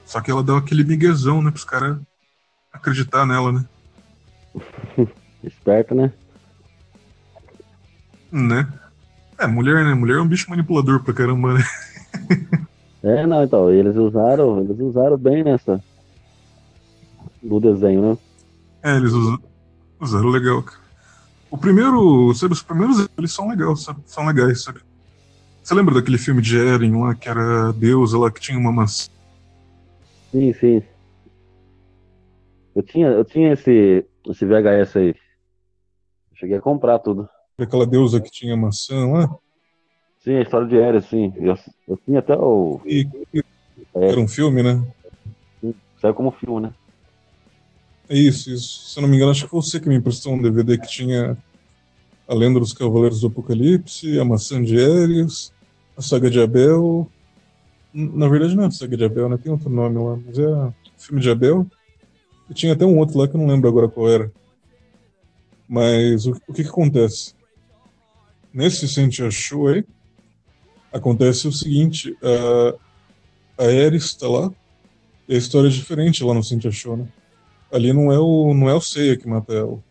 Só 0.05 0.21
que 0.21 0.31
ela 0.31 0.43
dá 0.43 0.57
aquele 0.57 0.85
miguezão, 0.85 1.43
né, 1.43 1.51
pros 1.51 1.65
caras 1.65 1.99
acreditar 2.77 3.27
nela, 3.27 3.53
né? 3.53 3.65
Esperto, 5.43 5.95
né? 5.95 6.13
Né? 8.31 8.67
É, 9.39 9.47
mulher, 9.47 9.85
né? 9.85 9.95
Mulher 9.95 10.19
é 10.19 10.21
um 10.21 10.29
bicho 10.29 10.51
manipulador 10.51 11.03
pra 11.03 11.15
caramba, 11.15 11.55
né? 11.55 11.65
É, 13.03 13.27
não, 13.27 13.45
então, 13.45 13.71
eles 13.71 13.95
usaram, 13.95 14.61
eles 14.61 14.81
usaram 14.81 15.17
bem 15.17 15.45
nessa 15.45 15.81
no 17.43 17.61
desenho, 17.61 18.03
né? 18.03 18.19
É, 18.83 18.97
eles 18.97 19.13
usaram, 19.13 19.43
usaram 20.01 20.29
legal, 20.29 20.63
cara. 20.63 20.81
O 21.51 21.57
primeiro, 21.57 22.35
sabe, 22.35 22.55
os 22.55 22.63
primeiros 22.63 23.09
eles 23.17 23.33
são 23.33 23.49
legais, 23.49 23.83
sabe? 23.83 24.01
São 24.07 24.27
legais, 24.27 24.63
sabe? 24.63 24.81
Você 25.63 25.75
lembra 25.75 25.95
daquele 25.95 26.19
filme 26.19 26.43
de 26.43 26.59
Eren 26.59 27.01
lá, 27.01 27.15
que 27.15 27.29
era 27.29 27.73
Deus 27.73 28.13
lá, 28.13 28.31
que 28.31 28.41
tinha 28.41 28.59
uma 28.59 28.73
maçã? 28.73 29.11
Sim, 30.33 30.53
sim. 30.55 30.83
Eu 32.77 32.83
tinha, 32.83 33.07
eu 33.07 33.25
tinha 33.25 33.55
esse, 33.55 34.05
esse 34.29 34.45
VHS 34.45 34.97
aí. 34.97 35.15
Cheguei 36.35 36.59
a 36.59 36.61
comprar 36.61 36.99
tudo. 36.99 37.27
Aquela 37.59 37.87
deusa 37.87 38.21
que 38.21 38.31
tinha 38.31 38.55
maçã 38.55 39.11
lá? 39.11 39.35
Sim, 40.19 40.35
a 40.35 40.43
história 40.43 40.69
de 40.69 40.77
Eren, 40.77 41.01
sim. 41.01 41.33
Eu, 41.37 41.57
eu 41.89 41.97
tinha 42.05 42.19
até 42.19 42.37
o. 42.37 42.79
E, 42.85 43.09
era 43.95 44.21
um 44.21 44.29
filme, 44.29 44.63
né? 44.63 44.87
Saiu 45.99 46.13
como 46.13 46.31
filme, 46.31 46.67
né? 46.67 46.75
É 48.11 48.15
isso, 48.15 48.51
isso. 48.51 48.91
Se 48.91 48.99
eu 48.99 49.03
não 49.03 49.09
me 49.09 49.17
engano, 49.17 49.31
acho 49.31 49.45
que 49.45 49.51
foi 49.51 49.63
você 49.63 49.81
que 49.81 49.89
me 49.89 49.97
emprestou 49.97 50.35
um 50.35 50.43
DVD 50.43 50.77
que 50.77 50.87
tinha 50.87 51.35
a 52.29 52.35
Lenda 52.35 52.61
dos 52.61 52.75
Cavaleiros 52.75 53.23
do 53.23 53.29
Apocalipse, 53.29 54.21
a 54.21 54.25
Maçã 54.25 54.63
de 54.63 54.79
Éreos, 54.79 55.51
a 55.97 56.03
Saga 56.03 56.29
de 56.29 56.43
Abel. 56.43 57.11
Na 57.95 58.29
verdade, 58.29 58.55
não 58.55 58.65
é 58.65 58.67
a 58.67 58.71
Saga 58.71 58.99
de 58.99 59.05
Abel, 59.05 59.31
né? 59.31 59.39
Tem 59.39 59.51
outro 59.51 59.71
nome 59.71 59.97
lá, 59.97 60.19
mas 60.27 60.39
é 60.39 60.47
o 60.47 60.75
filme 60.99 61.23
de 61.23 61.31
Abel. 61.31 61.67
E 62.49 62.55
tinha 62.55 62.73
até 62.73 62.85
um 62.85 62.99
outro 62.99 63.19
lá 63.19 63.27
que 63.27 63.35
eu 63.35 63.41
não 63.41 63.47
lembro 63.47 63.69
agora 63.69 63.89
qual 63.89 64.09
era. 64.09 64.33
Mas 65.69 66.27
o, 66.27 66.37
o 66.47 66.53
que 66.53 66.63
que 66.63 66.69
acontece? 66.69 67.35
Nesse 68.53 68.89
Sentia 68.89 69.29
aí, 69.29 69.85
acontece 70.93 71.49
o 71.49 71.53
seguinte: 71.53 72.17
a, 73.59 73.65
a 73.65 73.67
Ares 73.67 74.05
está 74.05 74.29
lá, 74.29 74.51
e 75.29 75.35
a 75.35 75.39
história 75.39 75.69
é 75.69 75.71
diferente 75.71 76.23
lá 76.23 76.33
no 76.33 76.43
Sentia 76.43 76.71
Show, 76.71 76.97
né? 76.97 77.09
Ali 77.73 77.93
não 77.93 78.13
é 78.13 78.19
o, 78.19 78.55
não 78.55 78.69
é 78.69 78.75
o 78.75 78.81
Seiya 78.81 79.17
que 79.17 79.29
mata 79.29 79.53
ela. 79.53 79.83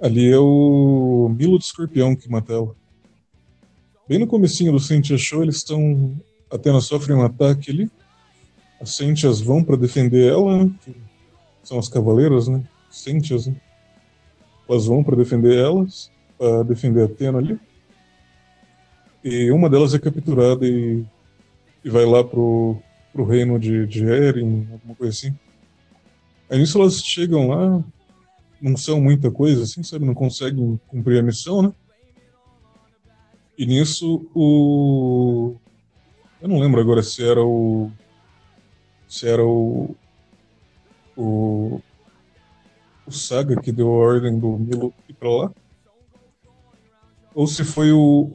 Ali 0.00 0.30
é 0.30 0.38
o 0.38 1.28
Milo 1.36 1.58
do 1.58 1.62
Escorpião 1.62 2.14
que 2.14 2.30
mata 2.30 2.52
ela. 2.52 2.74
Bem 4.08 4.18
no 4.18 4.26
comecinho 4.26 4.72
do 4.72 4.78
Sentia 4.78 5.18
Show, 5.18 5.42
eles 5.42 5.56
estão. 5.56 6.14
Apenas 6.50 6.84
sofrem 6.84 7.16
um 7.16 7.24
ataque 7.24 7.70
ali. 7.70 7.90
As 8.80 8.96
Sentias 8.96 9.40
vão 9.40 9.64
para 9.64 9.76
defender 9.76 10.30
ela, 10.30 10.64
né? 10.64 10.74
São 11.64 11.78
as 11.78 11.88
cavaleiras, 11.88 12.46
né? 12.46 12.62
Sentias, 12.90 13.46
né? 13.46 13.56
Elas 14.68 14.86
vão 14.86 15.02
para 15.02 15.16
defender 15.16 15.58
elas, 15.58 16.10
para 16.38 16.62
defender 16.62 17.04
Atena 17.04 17.38
ali. 17.38 17.58
E 19.24 19.50
uma 19.50 19.68
delas 19.68 19.94
é 19.94 19.98
capturada 19.98 20.66
e, 20.66 21.04
e 21.84 21.90
vai 21.90 22.04
lá 22.04 22.22
pro, 22.22 22.76
pro 23.12 23.24
reino 23.24 23.58
de, 23.58 23.86
de 23.86 24.04
Eren, 24.04 24.68
alguma 24.70 24.94
coisa 24.94 25.12
assim. 25.12 25.36
Aí 26.50 26.58
nisso 26.58 26.78
elas 26.78 27.02
chegam 27.02 27.48
lá, 27.48 27.82
não 28.60 28.76
são 28.76 29.00
muita 29.00 29.30
coisa, 29.30 29.62
assim, 29.62 29.82
sabe? 29.82 30.04
Não 30.04 30.14
conseguem 30.14 30.78
cumprir 30.86 31.18
a 31.18 31.22
missão, 31.22 31.62
né? 31.62 31.72
E 33.56 33.66
nisso 33.66 34.26
o. 34.34 35.54
Eu 36.40 36.48
não 36.48 36.58
lembro 36.58 36.80
agora 36.80 37.02
se 37.02 37.24
era 37.24 37.42
o. 37.42 37.90
Se 39.08 39.28
era 39.28 39.44
o. 39.44 39.94
O. 41.16 41.80
O 43.06 43.12
Saga 43.12 43.60
que 43.60 43.70
deu 43.70 43.88
a 43.88 43.96
ordem 43.96 44.38
do 44.38 44.58
Milo 44.58 44.92
ir 45.08 45.12
pra 45.14 45.28
lá. 45.28 45.52
Ou 47.34 47.46
se 47.46 47.64
foi 47.64 47.92
o. 47.92 48.30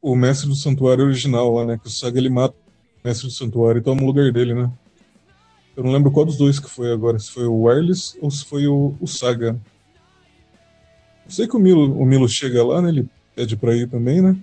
O 0.00 0.14
mestre 0.14 0.48
do 0.48 0.54
santuário 0.54 1.04
original 1.04 1.52
lá, 1.54 1.64
né? 1.64 1.78
Que 1.78 1.86
o 1.86 1.90
Saga 1.90 2.18
ele 2.18 2.28
mata 2.28 2.54
o 2.54 3.08
mestre 3.08 3.26
do 3.26 3.32
santuário 3.32 3.78
e 3.78 3.82
toma 3.82 4.02
o 4.02 4.06
lugar 4.06 4.30
dele, 4.30 4.54
né? 4.54 4.70
Eu 5.76 5.82
não 5.82 5.92
lembro 5.92 6.10
qual 6.10 6.24
dos 6.24 6.36
dois 6.36 6.60
que 6.60 6.70
foi 6.70 6.92
agora, 6.92 7.18
se 7.18 7.30
foi 7.30 7.46
o 7.46 7.62
Wireless 7.62 8.16
ou 8.20 8.30
se 8.30 8.44
foi 8.44 8.66
o, 8.66 8.94
o 9.00 9.06
Saga. 9.06 9.60
Eu 11.24 11.30
sei 11.30 11.48
que 11.48 11.56
o 11.56 11.58
Milo, 11.58 11.98
o 11.98 12.04
Milo 12.04 12.28
chega 12.28 12.64
lá, 12.64 12.80
né? 12.80 12.90
Ele 12.90 13.08
pede 13.34 13.56
pra 13.56 13.74
ir 13.74 13.88
também, 13.88 14.20
né? 14.20 14.36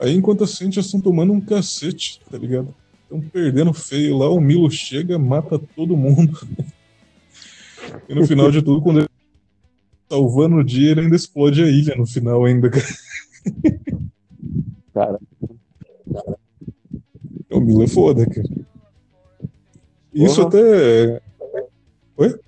Aí 0.00 0.14
enquanto 0.14 0.44
as 0.44 0.50
Cintias 0.50 0.86
estão 0.86 1.00
tomando 1.00 1.32
um 1.32 1.40
cacete, 1.40 2.20
tá 2.30 2.38
ligado? 2.38 2.72
Estão 3.08 3.22
perdendo 3.22 3.72
feio 3.72 4.18
lá, 4.18 4.28
o 4.28 4.38
Milo 4.38 4.70
chega, 4.70 5.18
mata 5.18 5.58
todo 5.58 5.96
mundo. 5.96 6.38
e 8.06 8.14
no 8.14 8.26
final 8.26 8.50
de 8.50 8.60
tudo, 8.60 8.82
quando 8.82 8.98
ele 8.98 9.08
tá 9.08 10.16
salvando 10.16 10.56
o 10.56 10.64
dia, 10.64 10.90
ele 10.90 11.00
ainda 11.00 11.16
explode 11.16 11.62
a 11.62 11.66
ilha 11.66 11.96
no 11.96 12.06
final 12.06 12.44
ainda, 12.44 12.68
cara. 12.68 12.86
Cara, 14.92 15.18
O 17.50 17.60
Milo 17.60 17.82
é 17.82 17.86
foda, 17.88 18.26
cara. 18.26 18.46
Isso 20.12 20.36
Porra. 20.36 20.48
até. 20.48 21.22
Oi? 22.18 22.40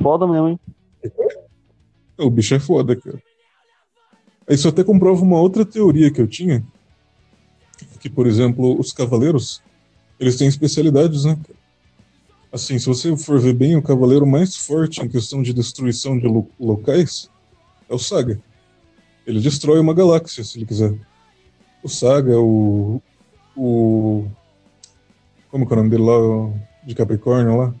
foda 0.00 0.26
mesmo, 0.26 0.48
hein? 0.48 0.60
O 2.18 2.30
bicho 2.30 2.54
é 2.54 2.60
foda, 2.60 2.96
cara. 2.96 3.20
Isso 4.48 4.68
até 4.68 4.82
comprova 4.82 5.22
uma 5.22 5.38
outra 5.40 5.66
teoria 5.66 6.10
que 6.10 6.20
eu 6.20 6.26
tinha. 6.26 6.64
Que, 8.04 8.10
por 8.10 8.26
exemplo, 8.26 8.78
os 8.78 8.92
cavaleiros, 8.92 9.62
eles 10.20 10.36
têm 10.36 10.46
especialidades, 10.46 11.24
né? 11.24 11.38
Assim, 12.52 12.78
se 12.78 12.84
você 12.84 13.16
for 13.16 13.40
ver 13.40 13.54
bem, 13.54 13.76
o 13.76 13.82
cavaleiro 13.82 14.26
mais 14.26 14.54
forte 14.54 15.00
em 15.00 15.08
questão 15.08 15.42
de 15.42 15.54
destruição 15.54 16.18
de 16.18 16.26
lo- 16.26 16.46
locais 16.60 17.30
é 17.88 17.94
o 17.94 17.98
Saga. 17.98 18.38
Ele 19.26 19.40
destrói 19.40 19.80
uma 19.80 19.94
galáxia, 19.94 20.44
se 20.44 20.58
ele 20.58 20.66
quiser. 20.66 20.94
O 21.82 21.88
Saga, 21.88 22.38
o. 22.38 23.00
O. 23.56 24.26
Como 25.50 25.66
que 25.66 25.72
é 25.72 25.74
o 25.74 25.78
nome 25.78 25.88
dele 25.88 26.02
lá? 26.02 26.52
De 26.84 26.94
Capricórnio 26.94 27.56
lá? 27.56 27.74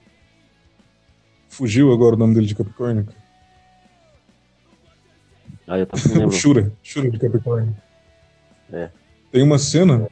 Fugiu 1.50 1.92
agora 1.92 2.16
o 2.16 2.18
nome 2.18 2.32
dele 2.32 2.46
de 2.46 2.54
Capricórnio. 2.54 3.06
Ah, 5.68 5.78
eu 5.78 5.86
também 5.86 6.08
lembro. 6.16 6.28
o 6.28 6.32
Shura, 6.32 6.72
Shura 6.82 7.10
de 7.10 7.18
Capricórnio. 7.18 7.76
É. 8.72 8.88
Tem 9.34 9.42
uma 9.42 9.58
cena, 9.58 10.08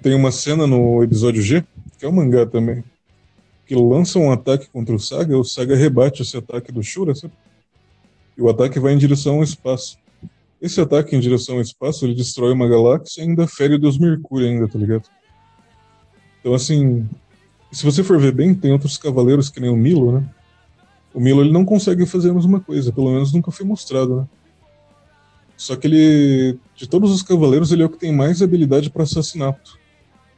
tem 0.00 0.14
uma 0.14 0.32
cena 0.32 0.66
no 0.66 1.04
episódio 1.04 1.42
G, 1.42 1.62
que 1.98 2.06
é 2.06 2.08
um 2.08 2.12
mangá 2.12 2.46
também, 2.46 2.82
que 3.66 3.74
lança 3.74 4.18
um 4.18 4.32
ataque 4.32 4.66
contra 4.70 4.94
o 4.94 4.98
Saga, 4.98 5.36
o 5.36 5.44
Saga 5.44 5.76
rebate 5.76 6.22
esse 6.22 6.34
ataque 6.34 6.72
do 6.72 6.82
Shura, 6.82 7.14
sabe? 7.14 7.34
E 8.34 8.40
o 8.40 8.48
ataque 8.48 8.80
vai 8.80 8.94
em 8.94 8.96
direção 8.96 9.34
ao 9.34 9.42
espaço. 9.42 9.98
Esse 10.58 10.80
ataque 10.80 11.14
em 11.14 11.20
direção 11.20 11.56
ao 11.56 11.60
espaço, 11.60 12.06
ele 12.06 12.14
destrói 12.14 12.54
uma 12.54 12.66
galáxia 12.66 13.20
e 13.20 13.28
ainda 13.28 13.46
fere 13.46 13.74
o 13.74 13.78
Deus 13.78 13.98
Mercúrio 13.98 14.48
ainda, 14.48 14.68
tá 14.68 14.78
ligado? 14.78 15.04
Então, 16.40 16.54
assim, 16.54 17.06
se 17.70 17.84
você 17.84 18.02
for 18.02 18.18
ver 18.18 18.32
bem, 18.32 18.54
tem 18.54 18.72
outros 18.72 18.96
cavaleiros 18.96 19.50
que 19.50 19.60
nem 19.60 19.68
o 19.68 19.76
Milo, 19.76 20.12
né? 20.12 20.26
O 21.12 21.20
Milo 21.20 21.42
ele 21.42 21.52
não 21.52 21.66
consegue 21.66 22.06
fazer 22.06 22.30
a 22.30 22.34
mesma 22.34 22.58
coisa, 22.58 22.90
pelo 22.90 23.12
menos 23.12 23.34
nunca 23.34 23.50
foi 23.50 23.66
mostrado, 23.66 24.16
né? 24.22 24.28
Só 25.56 25.76
que 25.76 25.86
ele, 25.86 26.58
de 26.74 26.88
todos 26.88 27.10
os 27.12 27.22
cavaleiros, 27.22 27.72
ele 27.72 27.82
é 27.82 27.86
o 27.86 27.90
que 27.90 27.98
tem 27.98 28.12
mais 28.12 28.42
habilidade 28.42 28.90
para 28.90 29.04
assassinato. 29.04 29.78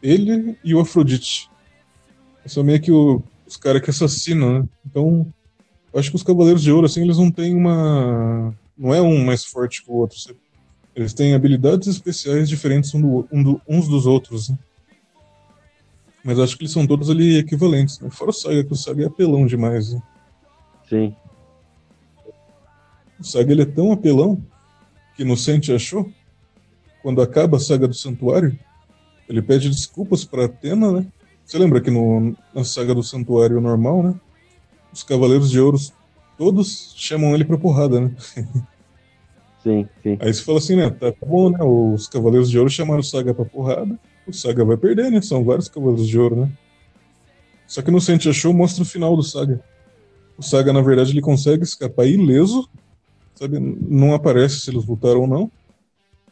Ele 0.03 0.57
e 0.63 0.75
o 0.75 0.81
Afrodite. 0.81 1.51
São 2.45 2.63
meio 2.63 2.81
que 2.81 2.93
o, 2.93 3.23
os 3.47 3.57
caras 3.57 3.83
que 3.83 3.91
assassinam, 3.91 4.61
né? 4.61 4.69
Então, 4.85 5.27
acho 5.95 6.11
que 6.11 6.17
os 6.17 6.23
Cavaleiros 6.23 6.63
de 6.63 6.71
Ouro, 6.71 6.87
assim, 6.87 7.03
eles 7.03 7.19
não 7.19 7.31
têm 7.31 7.55
uma. 7.55 8.55
Não 8.77 8.95
é 8.95 9.01
um 9.01 9.25
mais 9.25 9.45
forte 9.45 9.83
que 9.83 9.91
o 9.91 9.95
outro. 9.95 10.17
Eles 10.95 11.13
têm 11.13 11.35
habilidades 11.35 11.89
especiais 11.89 12.49
diferentes 12.49 12.95
um 12.95 13.01
do, 13.01 13.29
um 13.33 13.43
do, 13.43 13.61
uns 13.69 13.89
dos 13.89 14.07
outros, 14.07 14.51
né? 14.51 14.59
Mas 16.23 16.39
acho 16.39 16.57
que 16.57 16.65
eles 16.65 16.73
são 16.73 16.87
todos 16.87 17.09
ali 17.09 17.39
equivalentes, 17.39 18.01
né? 18.01 18.11
Fora 18.11 18.31
o 18.31 18.35
Saga, 18.35 18.65
que 18.65 18.73
o 18.73 18.77
Saga 18.77 19.05
é 19.05 19.07
apelão 19.07 19.47
demais, 19.47 19.93
né? 19.93 20.03
Sim. 20.89 21.15
O 23.19 23.25
Saga 23.25 23.53
ele 23.53 23.63
é 23.63 23.67
tão 23.67 23.93
apelão 23.93 24.43
que 25.17 25.23
Inocente 25.23 25.73
achou, 25.73 26.11
quando 27.03 27.23
acaba 27.23 27.57
a 27.57 27.61
saga 27.61 27.89
do 27.89 27.95
Santuário, 27.95 28.59
ele 29.29 29.43
pede 29.43 29.69
desculpas 29.69 30.25
para 30.25 30.45
Atena, 30.45 30.93
né? 30.93 31.07
Você 31.45 31.59
lembra 31.59 31.81
que 31.81 31.91
no, 31.91 32.37
na 32.55 32.65
saga 32.65 32.95
do 32.95 33.03
Santuário 33.03 33.61
normal, 33.61 34.03
né? 34.03 34.15
Os 34.93 35.03
Cavaleiros 35.03 35.51
de 35.51 35.61
Ouros 35.61 35.93
todos 36.37 36.93
chamam 36.97 37.35
ele 37.35 37.45
pra 37.45 37.57
porrada, 37.57 38.01
né? 38.01 38.11
Sim, 39.63 39.89
sim. 40.01 40.17
Aí 40.21 40.33
você 40.33 40.43
fala 40.45 40.59
assim, 40.59 40.77
né? 40.77 40.89
Tá 40.91 41.13
bom, 41.27 41.51
né? 41.51 41.59
Os 41.61 42.07
Cavaleiros 42.07 42.49
de 42.49 42.57
Ouro 42.57 42.71
chamaram 42.71 43.01
o 43.01 43.03
Saga 43.03 43.35
pra 43.35 43.45
porrada, 43.45 43.99
o 44.25 44.33
Saga 44.33 44.65
vai 44.65 44.77
perder, 44.77 45.11
né? 45.11 45.21
São 45.21 45.43
vários 45.43 45.69
Cavaleiros 45.69 46.07
de 46.07 46.17
Ouro, 46.17 46.37
né? 46.37 46.53
Só 47.67 47.83
que 47.83 47.91
no 47.91 48.01
Sente 48.01 48.33
Show 48.33 48.55
mostra 48.55 48.85
o 48.85 48.87
final 48.87 49.17
do 49.17 49.25
Saga. 49.25 49.61
O 50.39 50.43
Saga, 50.43 50.73
na 50.73 50.81
verdade, 50.81 51.11
ele 51.11 51.21
consegue 51.21 51.65
escapar 51.65 52.07
ileso, 52.07 52.69
sabe? 53.37 53.59
Não 53.61 54.15
aparece 54.15 54.61
se 54.61 54.71
eles 54.71 54.85
lutaram 54.85 55.21
ou 55.21 55.27
não, 55.27 55.51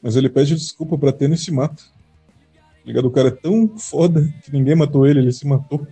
mas 0.02 0.16
ele 0.16 0.28
pede 0.28 0.54
desculpa 0.54 0.98
pra 0.98 1.10
Atena 1.10 1.34
e 1.34 1.38
se 1.38 1.52
mata. 1.52 1.76
Tá 1.76 2.60
ligado? 2.84 3.06
O 3.06 3.10
cara 3.10 3.28
é 3.28 3.30
tão 3.30 3.78
foda 3.78 4.26
que 4.42 4.52
ninguém 4.52 4.74
matou 4.74 5.06
ele, 5.06 5.20
ele 5.20 5.32
se 5.32 5.46
matou. 5.46 5.86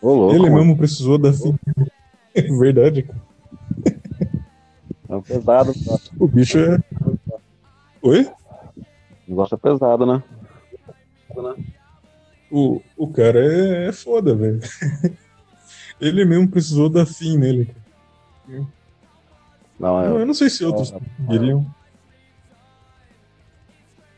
Ô, 0.00 0.14
louco, 0.14 0.34
ele 0.34 0.44
mano. 0.50 0.56
mesmo 0.56 0.76
precisou 0.76 1.18
da 1.18 1.32
fim. 1.32 1.54
É 2.34 2.42
verdade, 2.42 3.02
cara. 3.02 3.20
É 5.08 5.20
pesado, 5.20 5.72
tá? 5.84 5.98
O 6.18 6.26
bicho 6.28 6.58
é. 6.58 6.78
Oi? 8.02 8.24
O 8.24 9.30
negócio 9.30 9.54
é 9.54 9.58
pesado, 9.58 10.06
né? 10.06 10.22
O, 12.50 12.80
o 12.96 13.08
cara 13.08 13.38
é, 13.40 13.88
é 13.88 13.92
foda, 13.92 14.34
velho. 14.34 14.60
Ele 16.00 16.24
mesmo 16.24 16.48
precisou 16.48 16.88
dar 16.88 17.06
fim 17.06 17.36
nele. 17.36 17.66
cara. 18.46 18.66
Não, 19.80 20.04
Eu, 20.04 20.20
eu 20.20 20.26
não 20.26 20.34
sei 20.34 20.50
se 20.50 20.62
outros 20.64 20.92
queriam. 21.28 21.66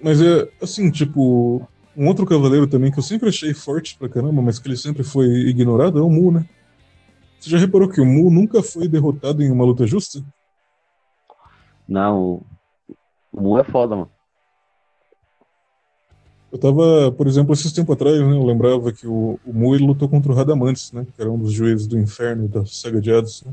Mas 0.02 0.20
é 0.20 0.50
assim, 0.60 0.90
tipo, 0.90 1.64
um 1.96 2.08
outro 2.08 2.26
cavaleiro 2.26 2.66
também 2.66 2.90
que 2.90 2.98
eu 2.98 3.02
sempre 3.02 3.28
achei 3.28 3.54
forte 3.54 3.96
pra 3.96 4.08
caramba, 4.08 4.42
mas 4.42 4.58
que 4.58 4.66
ele 4.66 4.76
sempre 4.76 5.04
foi 5.04 5.26
ignorado 5.26 6.00
é 6.00 6.02
o 6.02 6.10
Mu, 6.10 6.32
né? 6.32 6.44
Você 7.38 7.48
já 7.50 7.58
reparou 7.58 7.88
que 7.88 8.00
o 8.00 8.04
Mu 8.04 8.28
nunca 8.30 8.60
foi 8.62 8.88
derrotado 8.88 9.40
em 9.42 9.50
uma 9.52 9.64
luta 9.64 9.86
justa? 9.86 10.20
Não, 11.88 12.42
o- 13.32 13.40
Mu 13.40 13.58
é 13.58 13.62
foda, 13.64 13.94
mano. 13.94 14.10
Eu 16.50 16.58
tava, 16.58 17.10
por 17.12 17.26
exemplo, 17.26 17.54
esses 17.54 17.72
tempos 17.72 17.94
atrás, 17.94 18.18
né, 18.20 18.32
eu 18.36 18.44
lembrava 18.44 18.92
que 18.92 19.06
o, 19.06 19.38
o 19.46 19.52
Mu 19.54 19.74
ele 19.74 19.86
lutou 19.86 20.08
contra 20.08 20.30
o 20.32 20.34
Radamantes, 20.34 20.92
né? 20.92 21.06
Que 21.14 21.22
era 21.22 21.30
um 21.30 21.38
dos 21.38 21.52
juízes 21.52 21.86
do 21.86 21.98
inferno 21.98 22.46
da 22.48 22.66
saga 22.66 23.00
de 23.00 23.10
Hades. 23.12 23.42
Né? 23.44 23.52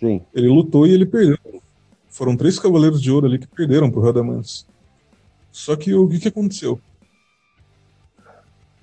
Sim. 0.00 0.22
Ele 0.34 0.48
lutou 0.48 0.86
e 0.86 0.92
ele 0.92 1.04
perdeu. 1.04 1.38
Foram 2.08 2.36
três 2.36 2.58
cavaleiros 2.58 3.00
de 3.00 3.10
ouro 3.10 3.26
ali 3.26 3.38
que 3.38 3.46
perderam 3.46 3.90
pro 3.90 4.00
Radamantes. 4.00 4.66
Só 5.52 5.76
que 5.76 5.94
o 5.94 6.08
que, 6.08 6.18
que 6.18 6.28
aconteceu? 6.28 6.80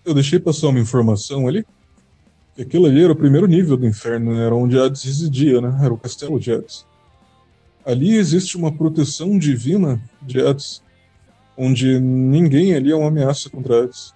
Eu 0.06 0.14
deixei 0.14 0.40
passar 0.40 0.68
uma 0.68 0.80
informação 0.80 1.48
ali, 1.48 1.66
que 2.56 2.62
aquilo 2.62 2.86
ali 2.86 3.04
era 3.04 3.12
o 3.12 3.16
primeiro 3.16 3.48
nível 3.48 3.76
do 3.76 3.86
inferno, 3.86 4.34
né? 4.34 4.46
era 4.46 4.56
onde 4.56 4.80
Hades 4.80 5.04
residia, 5.04 5.60
né? 5.60 5.78
Era 5.84 5.94
o 5.94 5.98
castelo 5.98 6.40
de 6.40 6.52
Hades. 6.52 6.86
Ali 7.86 8.16
existe 8.16 8.56
uma 8.56 8.72
proteção 8.72 9.38
divina 9.38 10.02
de 10.22 10.40
Hades, 10.40 10.82
onde 11.58 12.00
ninguém 12.00 12.74
ali 12.74 12.92
é 12.92 12.96
uma 12.96 13.08
ameaça 13.08 13.50
contra 13.50 13.84
Hades. 13.84 14.14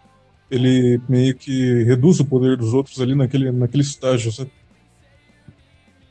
Ele 0.49 1.01
meio 1.09 1.35
que 1.35 1.83
reduz 1.83 2.19
o 2.19 2.25
poder 2.25 2.57
dos 2.57 2.73
outros 2.73 2.99
ali 3.01 3.15
naquele, 3.15 3.51
naquele 3.51 3.83
estágio, 3.83 4.31
sabe? 4.31 4.51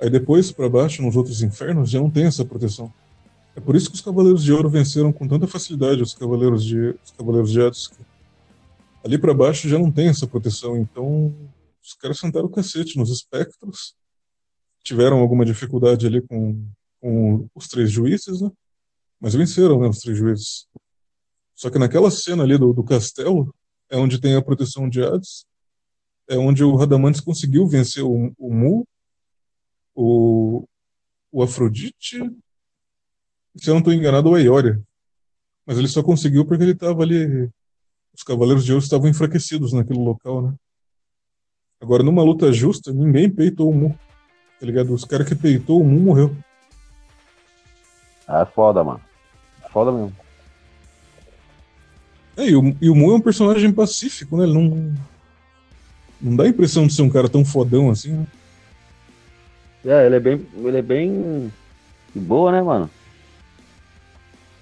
Aí 0.01 0.09
depois, 0.09 0.51
para 0.51 0.69
baixo, 0.69 1.03
nos 1.03 1.15
outros 1.15 1.43
infernos, 1.43 1.91
já 1.91 2.01
não 2.01 2.11
tem 2.11 2.25
essa 2.25 2.45
proteção. 2.45 2.93
É 3.55 3.61
por 3.61 3.77
isso 3.77 3.91
que 3.91 3.97
os 3.97 4.01
Cavaleiros 4.01 4.43
de 4.43 4.53
Ouro 4.53 4.71
venceram 4.71 5.13
com 5.13 5.29
tanta 5.29 5.47
facilidade 5.47 6.03
os 6.03 6.15
Cavaleiros 6.15 6.65
de, 6.65 6.97
os 7.05 7.11
Cavaleiros 7.11 7.51
de 7.51 7.61
Hades. 7.61 7.91
Ali 9.05 9.19
para 9.19 9.35
baixo 9.35 9.69
já 9.69 9.79
não 9.79 9.93
tem 9.93 10.09
essa 10.09 10.27
proteção, 10.27 10.79
então 10.79 11.35
os 11.83 11.95
caras 11.95 12.19
sentaram 12.19 12.47
o 12.47 12.51
cacete 12.51 12.97
nos 12.97 13.11
espectros, 13.11 13.95
tiveram 14.83 15.19
alguma 15.19 15.45
dificuldade 15.45 16.07
ali 16.07 16.23
com, 16.23 16.65
com 17.01 17.49
os 17.55 17.69
três 17.69 17.91
juízes, 17.91 18.41
né? 18.41 18.51
Mas 19.21 19.35
venceram, 19.35 19.81
né, 19.81 19.89
os 19.89 19.99
três 19.99 20.17
juízes. 20.17 20.67
Só 21.55 21.69
que 21.69 21.79
naquela 21.79 22.11
cena 22.11 22.43
ali 22.43 22.57
do, 22.57 22.73
do 22.73 22.83
castelo, 22.83 23.55
é 23.91 23.97
onde 23.99 24.19
tem 24.19 24.35
a 24.35 24.43
proteção 24.43 24.89
de 24.89 25.03
Hades, 25.03 25.45
é 26.29 26.39
onde 26.39 26.65
o 26.65 26.77
Radamantes 26.77 27.21
conseguiu 27.21 27.67
vencer 27.67 28.03
o, 28.03 28.33
o 28.39 28.55
Mu, 28.55 28.87
o, 30.01 30.67
o 31.31 31.43
Afrodite, 31.43 32.19
se 33.57 33.69
eu 33.69 33.75
não 33.75 33.81
estou 33.81 33.93
enganado, 33.93 34.31
o 34.31 34.35
Aioria. 34.35 34.81
Mas 35.67 35.77
ele 35.77 35.89
só 35.89 36.03
conseguiu 36.03 36.47
porque 36.47 36.63
ele 36.63 36.73
estava 36.73 37.03
ali. 37.03 37.51
Os 38.15 38.23
Cavaleiros 38.23 38.65
de 38.65 38.73
Ouro 38.73 38.83
estavam 38.83 39.09
enfraquecidos 39.09 39.73
naquele 39.73 40.01
local, 40.01 40.43
né? 40.43 40.55
Agora, 41.81 42.03
numa 42.03 42.23
luta 42.23 42.53
justa, 42.53 42.93
ninguém 42.93 43.31
peitou 43.31 43.71
o 43.71 43.75
Mu. 43.75 43.99
Tá 44.59 44.67
ligado? 44.67 44.93
Os 44.93 45.05
caras 45.05 45.29
que 45.29 45.35
peitou 45.35 45.81
o 45.81 45.85
Mu 45.85 46.01
morreu. 46.01 46.35
É 48.27 48.45
foda, 48.47 48.83
mano. 48.83 49.01
Foda 49.71 49.93
mesmo. 49.93 50.17
É, 52.37 52.49
e, 52.49 52.57
o, 52.57 52.77
e 52.81 52.89
o 52.89 52.95
Mu 52.95 53.13
é 53.13 53.15
um 53.17 53.21
personagem 53.21 53.73
pacífico, 53.73 54.37
né? 54.37 54.45
Ele 54.45 54.55
não. 54.55 54.95
Não 56.21 56.37
dá 56.37 56.45
a 56.45 56.49
impressão 56.49 56.87
de 56.87 56.93
ser 56.93 57.03
um 57.03 57.11
cara 57.11 57.29
tão 57.29 57.45
fodão 57.45 57.91
assim, 57.91 58.13
né? 58.13 58.27
É, 59.85 60.07
ele 60.07 60.17
é 60.17 60.21
bem. 60.21 60.47
Ele 60.57 60.77
é 60.77 60.83
bem. 60.83 61.53
De 62.15 62.21
boa, 62.21 62.53
né, 62.53 62.61
mano? 62.63 62.91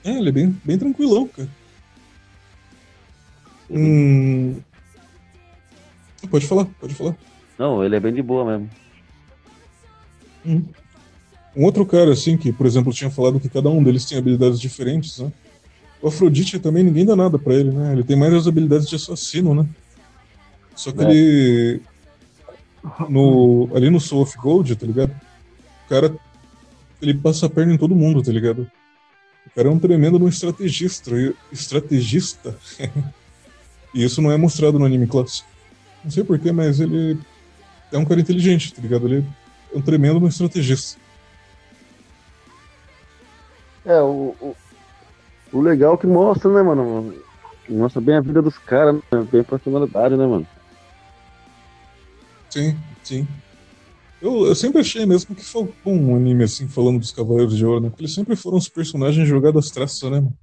É, 0.04 0.10
ele 0.10 0.28
é 0.28 0.32
bem, 0.32 0.56
bem 0.64 0.78
tranquilão, 0.78 1.26
cara. 1.28 1.48
Hum... 3.70 4.60
Pode 6.30 6.46
falar, 6.46 6.66
pode 6.80 6.94
falar. 6.94 7.16
Não, 7.58 7.84
ele 7.84 7.96
é 7.96 8.00
bem 8.00 8.12
de 8.12 8.22
boa 8.22 8.44
mesmo. 8.44 8.70
Hum. 10.44 10.64
Um 11.56 11.64
outro 11.64 11.84
cara, 11.84 12.12
assim, 12.12 12.36
que, 12.36 12.52
por 12.52 12.66
exemplo, 12.66 12.92
tinha 12.92 13.10
falado 13.10 13.40
que 13.40 13.48
cada 13.48 13.68
um 13.68 13.82
deles 13.82 14.04
tem 14.04 14.18
habilidades 14.18 14.60
diferentes, 14.60 15.18
né? 15.18 15.32
O 16.00 16.08
Afrodite 16.08 16.58
também 16.58 16.84
ninguém 16.84 17.04
dá 17.04 17.16
nada 17.16 17.38
pra 17.38 17.54
ele, 17.54 17.70
né? 17.70 17.92
Ele 17.92 18.04
tem 18.04 18.16
mais 18.16 18.32
as 18.32 18.46
habilidades 18.46 18.88
de 18.88 18.94
assassino, 18.94 19.54
né? 19.54 19.66
Só 20.76 20.92
que 20.92 21.02
É. 21.02 21.10
ele. 21.10 21.82
No, 23.08 23.68
ali 23.74 23.90
no 23.90 24.00
Soul 24.00 24.22
of 24.22 24.36
Gold, 24.38 24.76
tá 24.76 24.86
ligado? 24.86 25.10
O 25.10 25.88
cara. 25.88 26.14
Ele 27.00 27.14
passa 27.14 27.46
a 27.46 27.50
perna 27.50 27.74
em 27.74 27.78
todo 27.78 27.94
mundo, 27.94 28.22
tá 28.22 28.32
ligado? 28.32 28.68
O 29.46 29.50
cara 29.54 29.68
é 29.68 29.70
um 29.70 29.78
tremendo 29.78 30.22
um 30.22 30.28
estrategista. 30.28 31.10
Estrategista. 31.52 32.56
e 33.94 34.04
isso 34.04 34.20
não 34.20 34.32
é 34.32 34.36
mostrado 34.36 34.78
no 34.78 34.84
anime 34.84 35.06
clássico. 35.06 35.48
Não 36.04 36.10
sei 36.10 36.24
porquê, 36.24 36.52
mas 36.52 36.80
ele 36.80 37.18
é 37.92 37.98
um 37.98 38.04
cara 38.04 38.20
inteligente, 38.20 38.74
tá 38.74 38.82
ligado? 38.82 39.06
Ele 39.06 39.24
é 39.72 39.78
um 39.78 39.82
tremendo 39.82 40.18
um 40.18 40.28
estrategista. 40.28 40.98
É, 43.84 44.00
o, 44.02 44.34
o, 44.40 44.56
o 45.52 45.60
legal 45.60 45.96
que 45.96 46.06
mostra, 46.06 46.52
né, 46.52 46.62
mano? 46.62 47.14
Mostra 47.68 48.00
bem 48.00 48.16
a 48.16 48.20
vida 48.20 48.42
dos 48.42 48.58
caras, 48.58 48.96
né? 49.10 49.26
bem 49.30 49.40
a 49.40 49.44
personalidade, 49.44 50.16
né, 50.16 50.26
mano? 50.26 50.46
Sim, 52.50 52.76
sim. 53.02 53.28
Eu, 54.20 54.46
eu 54.46 54.54
sempre 54.54 54.80
achei 54.80 55.06
mesmo 55.06 55.34
que 55.34 55.44
faltou 55.44 55.92
um 55.92 56.16
anime 56.16 56.44
assim 56.44 56.66
falando 56.66 56.98
dos 56.98 57.12
Cavaleiros 57.12 57.56
de 57.56 57.64
Ouro, 57.64 57.80
né? 57.80 57.88
Porque 57.88 58.02
eles 58.02 58.14
sempre 58.14 58.34
foram 58.34 58.58
os 58.58 58.68
personagens 58.68 59.28
jogados 59.28 59.70
traças, 59.70 60.10
né? 60.10 60.20
mano? 60.20 60.36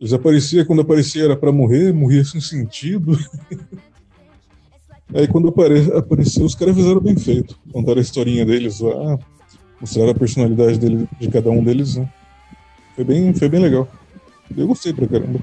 Eles 0.00 0.12
apareciam, 0.12 0.64
quando 0.64 0.82
aparecia 0.82 1.24
era 1.24 1.36
pra 1.36 1.52
morrer, 1.52 1.92
morria 1.92 2.24
sem 2.24 2.40
sentido. 2.40 3.16
Aí 5.14 5.28
quando 5.28 5.48
apare, 5.48 5.92
apareceu, 5.94 6.44
os 6.44 6.54
caras 6.54 6.74
fizeram 6.74 7.00
bem 7.00 7.16
feito. 7.16 7.58
Contaram 7.72 7.98
a 7.98 8.02
historinha 8.02 8.46
deles 8.46 8.80
lá, 8.80 9.18
mostraram 9.80 10.10
a 10.10 10.14
personalidade 10.14 10.78
dele, 10.78 11.06
de 11.20 11.28
cada 11.28 11.50
um 11.50 11.62
deles, 11.62 11.96
né? 11.96 12.08
Foi 12.94 13.04
bem, 13.04 13.34
foi 13.34 13.48
bem 13.48 13.60
legal. 13.60 13.86
Eu 14.56 14.66
gostei 14.66 14.92
pra 14.92 15.06
caramba. 15.06 15.40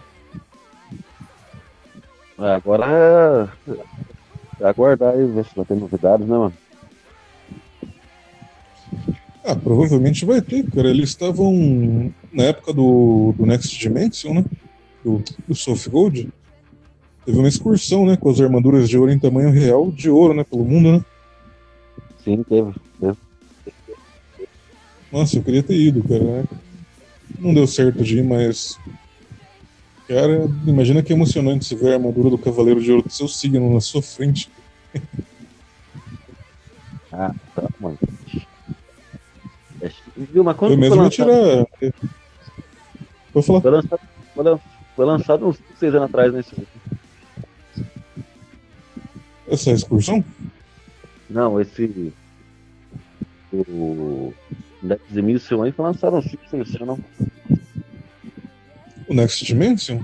Agora 2.38 3.54
aguardar 4.70 5.14
aí, 5.14 5.26
ver 5.26 5.46
se 5.46 5.56
vai 5.56 5.66
ter 5.66 5.76
novidades, 5.76 6.28
né, 6.28 6.38
mano? 6.38 6.54
Ah, 9.44 9.56
provavelmente 9.56 10.26
vai 10.26 10.42
ter, 10.42 10.70
cara. 10.70 10.90
Eles 10.90 11.10
estavam 11.10 12.14
na 12.32 12.44
época 12.44 12.74
do, 12.74 13.34
do 13.38 13.46
Next 13.46 13.78
Dimension, 13.80 14.34
né? 14.34 14.46
Do, 15.04 15.24
do 15.48 15.56
Soft 15.56 15.88
Gold. 15.90 16.30
Teve 17.26 17.38
uma 17.38 17.48
excursão, 17.48 18.06
né? 18.06 18.16
Com 18.16 18.30
as 18.30 18.40
armaduras 18.40 18.88
de 18.88 18.98
ouro 18.98 19.12
em 19.12 19.20
tamanho 19.20 19.50
real 19.52 19.92
de 19.92 20.10
ouro, 20.10 20.34
né? 20.34 20.44
Pelo 20.44 20.66
mundo, 20.66 20.92
né? 20.92 21.06
Sim, 22.24 22.44
teve. 22.44 22.74
teve. 23.00 23.18
Nossa, 25.12 25.38
eu 25.38 25.44
queria 25.44 25.64
ter 25.64 25.76
ido, 25.76 26.04
cara. 26.04 26.24
né? 26.24 26.44
Não 27.40 27.54
deu 27.54 27.66
certo 27.66 28.04
de 28.04 28.20
ir, 28.20 28.24
mas. 28.24 28.78
Cara, 30.08 30.50
imagina 30.66 31.04
que 31.04 31.14
emocionante 31.14 31.66
se 31.66 31.76
ver 31.76 31.92
a 31.92 31.94
armadura 31.96 32.30
do 32.30 32.38
Cavaleiro 32.38 32.82
de 32.82 32.92
Ouro 32.92 33.04
do 33.04 33.12
seu 33.12 33.28
signo 33.28 33.74
na 33.74 33.80
sua 33.80 34.02
frente. 34.02 34.50
Ah, 37.12 37.34
tá, 37.56 37.64
mano. 37.80 37.98
É, 39.82 39.90
viu, 40.16 40.44
mas 40.44 40.56
quando 40.56 40.74
Eu 40.74 40.78
foi 40.78 40.90
mesmo 40.90 40.96
lançado? 41.02 41.28
tirar. 41.80 41.94
Vou 43.34 43.42
falar. 43.42 43.62
Foi 43.62 43.72
lançado, 43.72 44.00
foi 44.36 44.44
lan- 44.44 44.60
foi 44.96 45.06
lançado 45.06 45.48
uns 45.48 45.58
seis 45.80 45.96
anos 45.96 46.08
atrás, 46.08 46.32
né? 46.32 46.44
Essa 49.48 49.72
excursão? 49.72 50.24
Não, 51.30 51.60
esse. 51.60 52.14
O. 53.52 54.32
Next 54.84 55.12
Dimension 55.12 55.64
aí 55.64 55.72
foi 55.72 55.86
lançado 55.86 56.16
uns 56.18 56.26
5, 56.26 56.44
6 56.50 56.76
anos, 56.76 56.88
não. 56.88 57.00
O 59.08 59.14
Next 59.16 59.44
Dimension? 59.44 60.00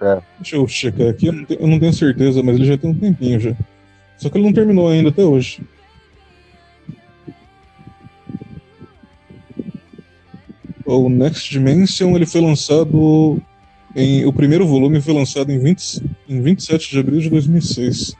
É. 0.00 0.20
Deixa 0.38 0.56
eu 0.56 0.68
checar 0.68 1.08
aqui, 1.08 1.26
eu 1.28 1.66
não 1.66 1.80
tenho 1.80 1.92
certeza, 1.92 2.42
mas 2.42 2.56
ele 2.56 2.66
já 2.66 2.76
tem 2.76 2.90
um 2.90 2.98
tempinho 2.98 3.40
já. 3.40 3.56
Só 4.22 4.30
que 4.30 4.38
ele 4.38 4.44
não 4.44 4.52
terminou 4.52 4.88
ainda 4.88 5.08
até 5.08 5.24
hoje. 5.24 5.60
O 10.86 11.08
Next 11.08 11.50
Dimension 11.50 12.14
ele 12.14 12.24
foi 12.24 12.40
lançado 12.40 13.42
em. 13.96 14.24
O 14.24 14.32
primeiro 14.32 14.64
volume 14.64 15.00
foi 15.00 15.12
lançado 15.12 15.50
em, 15.50 15.58
20, 15.58 16.02
em 16.28 16.40
27 16.40 16.88
de 16.90 16.98
abril 17.00 17.20
de 17.20 17.30
2006. 17.30 18.14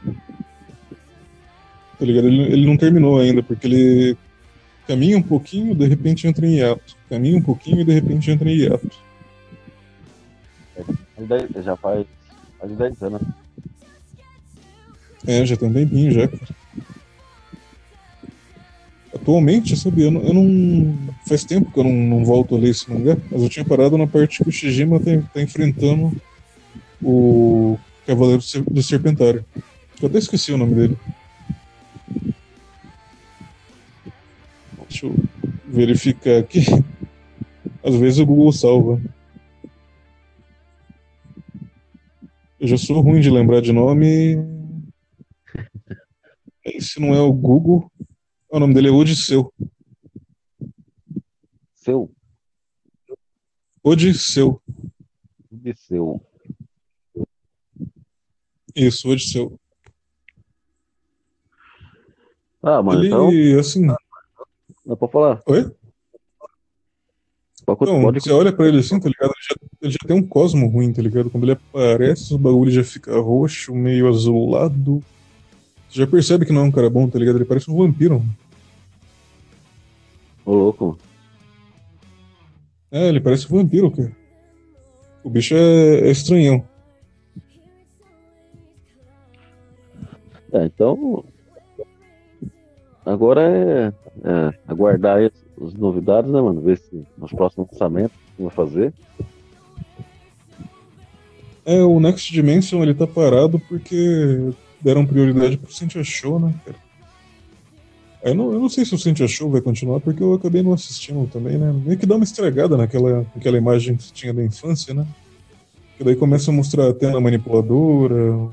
Tá 1.97 2.05
ligado? 2.05 2.27
Ele, 2.27 2.41
ele 2.51 2.65
não 2.65 2.75
terminou 2.75 3.17
ainda, 3.17 3.41
porque 3.41 3.65
ele 3.65 4.17
caminha 4.85 5.17
um 5.17 5.21
pouquinho, 5.23 5.73
de 5.73 5.87
repente 5.87 6.27
entra 6.27 6.45
em 6.45 6.55
hiato. 6.57 6.97
Caminha 7.09 7.37
um 7.37 7.41
pouquinho 7.41 7.79
e 7.79 7.85
de 7.85 7.93
repente 7.93 8.29
entra 8.29 8.49
em 8.51 8.57
hiato. 8.57 8.91
Dez- 11.17 11.63
Já 11.63 11.77
faz. 11.77 12.05
Faz 12.59 12.71
10 12.75 13.01
anos. 13.03 13.21
É, 15.25 15.45
já 15.45 15.55
tem 15.55 15.69
um 15.69 15.73
tempinho 15.73 16.11
já. 16.11 16.29
Atualmente, 19.13 19.77
sabe, 19.77 20.03
eu 20.03 20.11
não, 20.11 20.21
eu 20.21 20.33
não- 20.33 21.13
Faz 21.25 21.45
tempo 21.45 21.71
que 21.71 21.79
eu 21.79 21.83
não, 21.85 21.93
não 21.93 22.25
volto 22.25 22.55
a 22.55 22.57
ler 22.59 22.71
esse 22.71 22.89
mangá, 22.91 23.15
mas 23.31 23.41
eu 23.41 23.47
tinha 23.49 23.63
parado 23.63 23.97
na 23.97 24.05
parte 24.05 24.43
que 24.43 24.49
o 24.49 24.51
Shijima 24.51 24.99
tá, 24.99 25.11
tá 25.33 25.41
enfrentando 25.41 26.11
o 27.01 27.77
Cavaleiro 28.05 28.43
do 28.69 28.83
Serpentário. 28.83 29.45
Eu 30.01 30.09
até 30.09 30.17
esqueci 30.17 30.51
o 30.51 30.57
nome 30.57 30.75
dele. 30.75 30.97
Deixa 34.89 35.05
eu 35.05 35.15
verificar 35.65 36.39
aqui. 36.39 36.59
Às 37.81 37.95
vezes 37.95 38.19
o 38.19 38.25
Google 38.25 38.51
salva. 38.51 39.01
Eu 42.59 42.67
já 42.67 42.77
sou 42.77 42.99
ruim 42.99 43.21
de 43.21 43.29
lembrar 43.29 43.61
de 43.61 43.71
nome. 43.71 44.37
Esse 46.63 46.99
não 46.99 47.13
é 47.13 47.21
o 47.21 47.31
Google. 47.33 47.91
O 48.49 48.59
nome 48.59 48.73
dele 48.73 48.87
é 48.87 48.91
Odisseu. 48.91 49.53
Seu. 51.75 52.11
Odisseu. 53.83 54.61
De 55.51 55.75
seu. 55.75 56.21
Isso, 58.75 59.09
Odisseu. 59.09 59.59
Ah, 62.61 62.81
mano, 62.81 63.01
Ele, 63.01 63.07
então. 63.07 63.59
assim. 63.59 63.85
Não 64.85 64.95
pode 64.95 65.11
falar. 65.11 65.41
Oi? 65.47 65.69
Pode, 67.65 67.85
Não, 67.91 68.01
pode 68.01 68.21
você 68.21 68.31
olha 68.31 68.51
pra 68.51 68.67
ele 68.67 68.79
assim, 68.79 68.99
tá 68.99 69.07
ligado? 69.07 69.31
Ele 69.31 69.41
já, 69.49 69.55
ele 69.81 69.91
já 69.91 69.97
tem 70.05 70.17
um 70.17 70.27
cosmo 70.27 70.67
ruim, 70.67 70.91
tá 70.91 71.01
ligado? 71.01 71.29
Quando 71.29 71.43
ele 71.43 71.53
aparece, 71.53 72.33
o 72.33 72.37
bagulho 72.37 72.69
já 72.71 72.83
fica 72.83 73.17
roxo, 73.19 73.73
meio 73.73 74.07
azulado. 74.09 75.01
Já 75.93 76.07
percebe 76.07 76.43
que 76.43 76.51
não 76.51 76.61
é 76.61 76.63
um 76.63 76.71
cara 76.71 76.89
bom, 76.89 77.07
tá 77.07 77.19
ligado? 77.19 77.35
Ele 77.35 77.45
parece 77.45 77.69
um 77.69 77.77
vampiro. 77.77 78.25
Ô, 80.43 80.51
louco, 80.55 80.85
mano. 80.87 80.97
É, 82.91 83.09
ele 83.09 83.19
parece 83.19 83.45
um 83.45 83.57
vampiro, 83.57 83.91
cara. 83.91 84.11
O 85.23 85.29
bicho 85.29 85.53
é, 85.53 85.99
é 85.99 86.09
estranhão. 86.09 86.67
É, 90.51 90.65
então. 90.65 91.23
Agora 93.05 93.43
é, 93.43 93.93
é 94.23 94.53
aguardar 94.67 95.19
as, 95.19 95.31
as 95.63 95.75
novidades, 95.75 96.31
né, 96.31 96.41
mano? 96.41 96.59
Ver 96.59 96.79
se 96.79 97.05
nos 97.15 97.31
próximos 97.31 97.67
lançamentos 97.71 98.17
vai 98.39 98.49
fazer. 98.49 98.91
É, 101.63 101.83
o 101.83 101.99
Next 101.99 102.33
Dimension 102.33 102.81
ele 102.81 102.95
tá 102.95 103.05
parado 103.05 103.59
porque 103.69 104.53
deram 104.83 105.05
prioridade 105.05 105.57
pro 105.57 105.73
Sentia 105.73 106.03
Show, 106.03 106.39
né, 106.39 106.53
cara? 106.65 106.77
Eu 108.23 108.35
não, 108.35 108.53
eu 108.53 108.59
não 108.59 108.69
sei 108.69 108.85
se 108.85 108.95
o 108.95 108.97
Sentia 108.99 109.27
Show 109.27 109.49
vai 109.49 109.61
continuar, 109.61 109.99
porque 109.99 110.23
eu 110.23 110.33
acabei 110.33 110.61
não 110.61 110.73
assistindo 110.73 111.27
também, 111.27 111.57
né? 111.57 111.73
Meio 111.85 111.97
que 111.97 112.05
dá 112.05 112.15
uma 112.15 112.23
estragada 112.23 112.77
naquela, 112.77 113.25
naquela 113.35 113.57
imagem 113.57 113.97
que 113.97 114.13
tinha 114.13 114.33
da 114.33 114.43
infância, 114.43 114.93
né? 114.93 115.05
Que 115.97 116.03
daí 116.03 116.15
começa 116.15 116.49
a 116.49 116.53
mostrar 116.53 116.89
a 116.89 116.93
tela 116.93 117.19
manipuladora, 117.19 118.49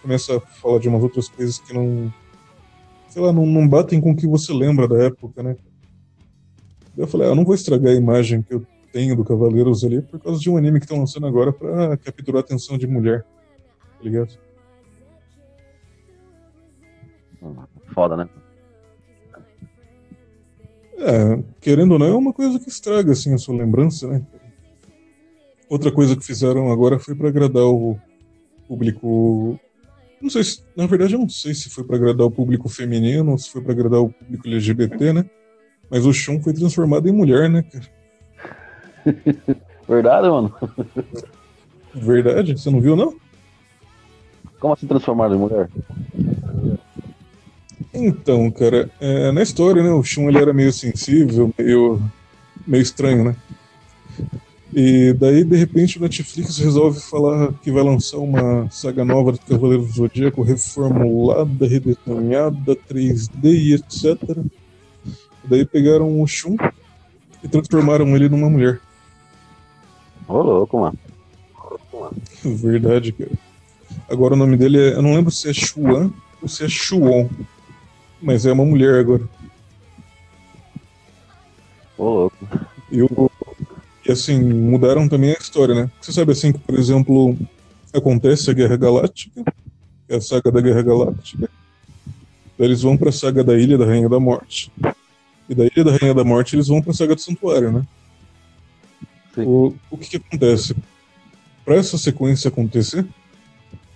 começa 0.00 0.36
a 0.36 0.40
falar 0.40 0.78
de 0.78 0.88
umas 0.88 1.02
outras 1.02 1.28
coisas 1.28 1.58
que 1.58 1.72
não. 1.72 2.12
Sei 3.08 3.22
lá, 3.22 3.32
não, 3.32 3.46
não 3.46 3.68
batem 3.68 4.00
com 4.00 4.10
o 4.10 4.16
que 4.16 4.26
você 4.26 4.52
lembra 4.52 4.88
da 4.88 5.04
época, 5.04 5.42
né? 5.42 5.56
Eu 6.96 7.06
falei, 7.06 7.26
ah, 7.26 7.30
eu 7.30 7.34
não 7.34 7.44
vou 7.44 7.54
estragar 7.54 7.92
a 7.92 7.96
imagem 7.96 8.42
que 8.42 8.54
eu 8.54 8.64
tenho 8.92 9.16
do 9.16 9.24
Cavaleiros 9.24 9.84
ali 9.84 10.00
por 10.00 10.20
causa 10.20 10.40
de 10.40 10.48
um 10.48 10.56
anime 10.56 10.78
que 10.78 10.86
estão 10.86 10.98
lançando 10.98 11.26
agora 11.26 11.52
pra 11.52 11.96
capturar 11.96 12.38
a 12.38 12.40
atenção 12.40 12.78
de 12.78 12.86
mulher. 12.86 13.22
Tá 13.22 14.04
ligado? 14.04 14.43
Foda, 17.94 18.16
né? 18.16 18.28
É, 20.98 21.42
querendo 21.60 21.92
ou 21.92 21.98
não, 21.98 22.06
é 22.06 22.14
uma 22.14 22.32
coisa 22.32 22.58
que 22.58 22.68
estraga 22.68 23.12
assim 23.12 23.34
a 23.34 23.38
sua 23.38 23.56
lembrança, 23.56 24.06
né? 24.08 24.22
Outra 25.68 25.90
coisa 25.90 26.16
que 26.16 26.24
fizeram 26.24 26.70
agora 26.70 26.98
foi 26.98 27.14
pra 27.14 27.28
agradar 27.28 27.64
o 27.64 27.98
público. 28.68 29.58
Não 30.20 30.30
sei 30.30 30.44
se, 30.44 30.64
na 30.76 30.86
verdade, 30.86 31.14
eu 31.14 31.18
não 31.18 31.28
sei 31.28 31.54
se 31.54 31.68
foi 31.68 31.84
pra 31.84 31.96
agradar 31.96 32.26
o 32.26 32.30
público 32.30 32.68
feminino 32.68 33.32
ou 33.32 33.38
se 33.38 33.50
foi 33.50 33.62
pra 33.62 33.72
agradar 33.72 34.00
o 34.00 34.10
público 34.10 34.48
LGBT, 34.48 35.12
né? 35.12 35.24
Mas 35.90 36.06
o 36.06 36.12
Shun 36.12 36.40
foi 36.40 36.52
transformado 36.52 37.08
em 37.08 37.12
mulher, 37.12 37.50
né, 37.50 37.62
cara? 37.62 37.84
Verdade, 39.86 40.28
mano? 40.28 40.54
Verdade? 41.94 42.58
Você 42.58 42.70
não 42.70 42.80
viu, 42.80 42.96
não? 42.96 43.14
Como 44.58 44.72
assim 44.72 44.86
transformar 44.86 45.30
em 45.30 45.36
mulher? 45.36 45.68
Então, 47.94 48.50
cara, 48.50 48.90
é, 49.00 49.30
na 49.30 49.42
história, 49.42 49.82
né, 49.82 49.90
o 49.90 50.02
Shun 50.02 50.28
ele 50.28 50.38
era 50.38 50.52
meio 50.52 50.72
sensível, 50.72 51.54
meio, 51.56 52.02
meio 52.66 52.82
estranho, 52.82 53.24
né? 53.24 53.36
E 54.74 55.12
daí, 55.12 55.44
de 55.44 55.56
repente, 55.56 55.98
o 55.98 56.02
Netflix 56.02 56.58
resolve 56.58 56.98
falar 56.98 57.52
que 57.62 57.70
vai 57.70 57.84
lançar 57.84 58.18
uma 58.18 58.68
saga 58.68 59.04
nova 59.04 59.30
do 59.30 59.38
Cavaleiro 59.38 59.84
do 59.84 59.92
Zodíaco, 59.92 60.42
reformulada, 60.42 61.68
redesenhada, 61.68 62.74
3D 62.74 63.44
e 63.44 63.74
etc. 63.74 64.20
E 65.44 65.48
daí 65.48 65.64
pegaram 65.64 66.20
o 66.20 66.26
Shun 66.26 66.56
e 67.44 67.48
transformaram 67.48 68.16
ele 68.16 68.28
numa 68.28 68.50
mulher. 68.50 68.80
Ô, 70.26 70.42
louco, 70.42 70.80
mano. 70.80 70.98
Verdade, 72.42 73.12
cara. 73.12 73.30
Agora 74.08 74.34
o 74.34 74.36
nome 74.36 74.56
dele 74.56 74.78
é. 74.78 74.94
Eu 74.94 75.02
não 75.02 75.14
lembro 75.14 75.30
se 75.30 75.48
é 75.48 75.52
Xuan 75.52 76.12
ou 76.42 76.48
se 76.48 76.64
é 76.64 76.68
Xuon. 76.68 77.28
Mas 78.24 78.46
é 78.46 78.52
uma 78.52 78.64
mulher 78.64 79.00
agora. 79.00 79.22
Ô, 81.98 82.04
louco. 82.04 82.48
E, 82.90 83.02
o, 83.02 83.30
e 84.06 84.10
assim, 84.10 84.42
mudaram 84.42 85.06
também 85.06 85.30
a 85.30 85.38
história, 85.38 85.74
né? 85.74 85.90
Você 86.00 86.12
sabe 86.12 86.32
assim 86.32 86.52
que, 86.52 86.58
por 86.58 86.78
exemplo, 86.78 87.36
acontece 87.92 88.50
a 88.50 88.54
Guerra 88.54 88.76
Galáctica, 88.76 89.44
é 90.08 90.16
a 90.16 90.20
saga 90.20 90.50
da 90.50 90.60
Guerra 90.60 90.82
Galáctica. 90.82 91.50
Daí 92.58 92.68
eles 92.68 92.82
vão 92.82 92.96
pra 92.96 93.12
saga 93.12 93.44
da 93.44 93.58
Ilha 93.58 93.76
da 93.76 93.84
Rainha 93.84 94.08
da 94.08 94.18
Morte. 94.18 94.72
E 95.48 95.54
da 95.54 95.64
Ilha 95.64 95.84
da 95.84 95.90
Rainha 95.92 96.14
da 96.14 96.24
Morte 96.24 96.56
eles 96.56 96.68
vão 96.68 96.80
pra 96.80 96.94
saga 96.94 97.14
do 97.14 97.20
Santuário, 97.20 97.70
né? 97.70 97.86
O, 99.36 99.74
o 99.90 99.98
que, 99.98 100.10
que 100.10 100.16
acontece? 100.16 100.74
Para 101.64 101.74
essa 101.74 101.98
sequência 101.98 102.48
acontecer, 102.48 103.04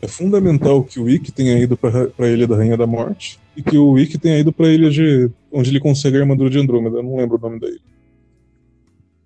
é 0.02 0.09
fundamental 0.09 0.82
que 0.82 1.00
o 1.00 1.09
Ikki 1.09 1.32
tenha 1.32 1.59
ido 1.59 1.76
para 1.76 2.10
a 2.18 2.28
Ilha 2.28 2.46
da 2.46 2.56
Rainha 2.56 2.76
da 2.76 2.86
Morte 2.86 3.38
e 3.59 3.62
que 3.62 3.76
o 3.76 3.98
Ikki 3.98 4.18
tenha 4.18 4.39
ido 4.39 4.52
para 4.52 4.72
ilha 4.72 4.89
de 4.89 5.28
onde 5.51 5.70
ele 5.70 5.80
consegue 5.80 6.16
a 6.16 6.20
armadura 6.20 6.48
de 6.48 6.60
Andrômeda. 6.60 6.98
Eu 6.98 7.02
não 7.02 7.16
lembro 7.16 7.36
o 7.36 7.40
nome 7.40 7.59
da 7.59 7.66
ilha. 7.66 7.80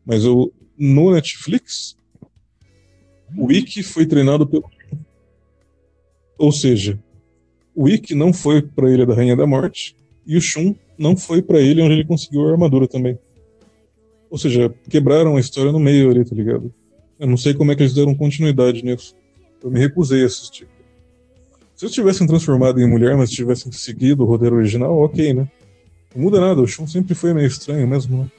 Mas 0.07 0.25
o, 0.25 0.51
no 0.79 1.13
Netflix, 1.13 1.99
o 3.37 3.53
Ikki 3.53 3.83
foi 3.83 4.07
treinado 4.07 4.47
pelo. 4.47 4.65
Ou 6.39 6.51
seja, 6.51 6.99
o 7.75 7.87
Ikki 7.87 8.15
não 8.15 8.33
foi 8.33 8.63
para 8.63 8.91
Ilha 8.91 9.05
da 9.05 9.15
Rainha 9.15 9.37
da 9.37 9.47
Morte 9.47 9.95
e 10.27 10.35
o 10.35 10.41
Shun 10.41 10.75
não 10.97 11.15
foi 11.15 11.43
para 11.43 11.61
ilha 11.61 11.85
onde 11.85 11.93
ele 11.93 12.05
conseguiu 12.07 12.49
a 12.49 12.53
armadura 12.53 12.89
também. 12.89 13.19
Ou 14.31 14.39
seja, 14.39 14.75
quebraram 14.89 15.37
a 15.37 15.41
história 15.41 15.71
no 15.71 15.79
meio 15.79 16.11
ali, 16.11 16.25
tá 16.25 16.35
ligado? 16.35 16.73
Eu 17.21 17.27
não 17.27 17.37
sei 17.37 17.53
como 17.53 17.71
é 17.71 17.77
que 17.77 17.83
eles 17.83 17.95
deram 17.95 18.15
continuidade 18.15 18.83
nisso. 18.83 19.15
Eu 19.63 19.71
me 19.71 19.79
recusei 19.79 20.23
a 20.23 20.27
assistir. 20.27 20.67
Se 21.83 21.87
eles 21.87 21.97
tivessem 21.97 22.29
transformado 22.29 22.81
em 22.81 22.89
mulher, 22.89 23.17
mas 23.17 23.29
tivessem 23.29 23.73
seguido 23.73 24.23
o 24.23 24.25
roteiro 24.25 24.55
original, 24.55 24.97
ok, 25.01 25.35
né? 25.35 25.49
Não 26.15 26.23
muda 26.23 26.41
nada, 26.41 26.63
o 26.63 26.67
Shun 26.67 26.87
sempre 26.87 27.13
foi 27.13 27.35
meio 27.35 27.49
estranho 27.49 27.89
mesmo, 27.89 28.19
né? 28.19 28.31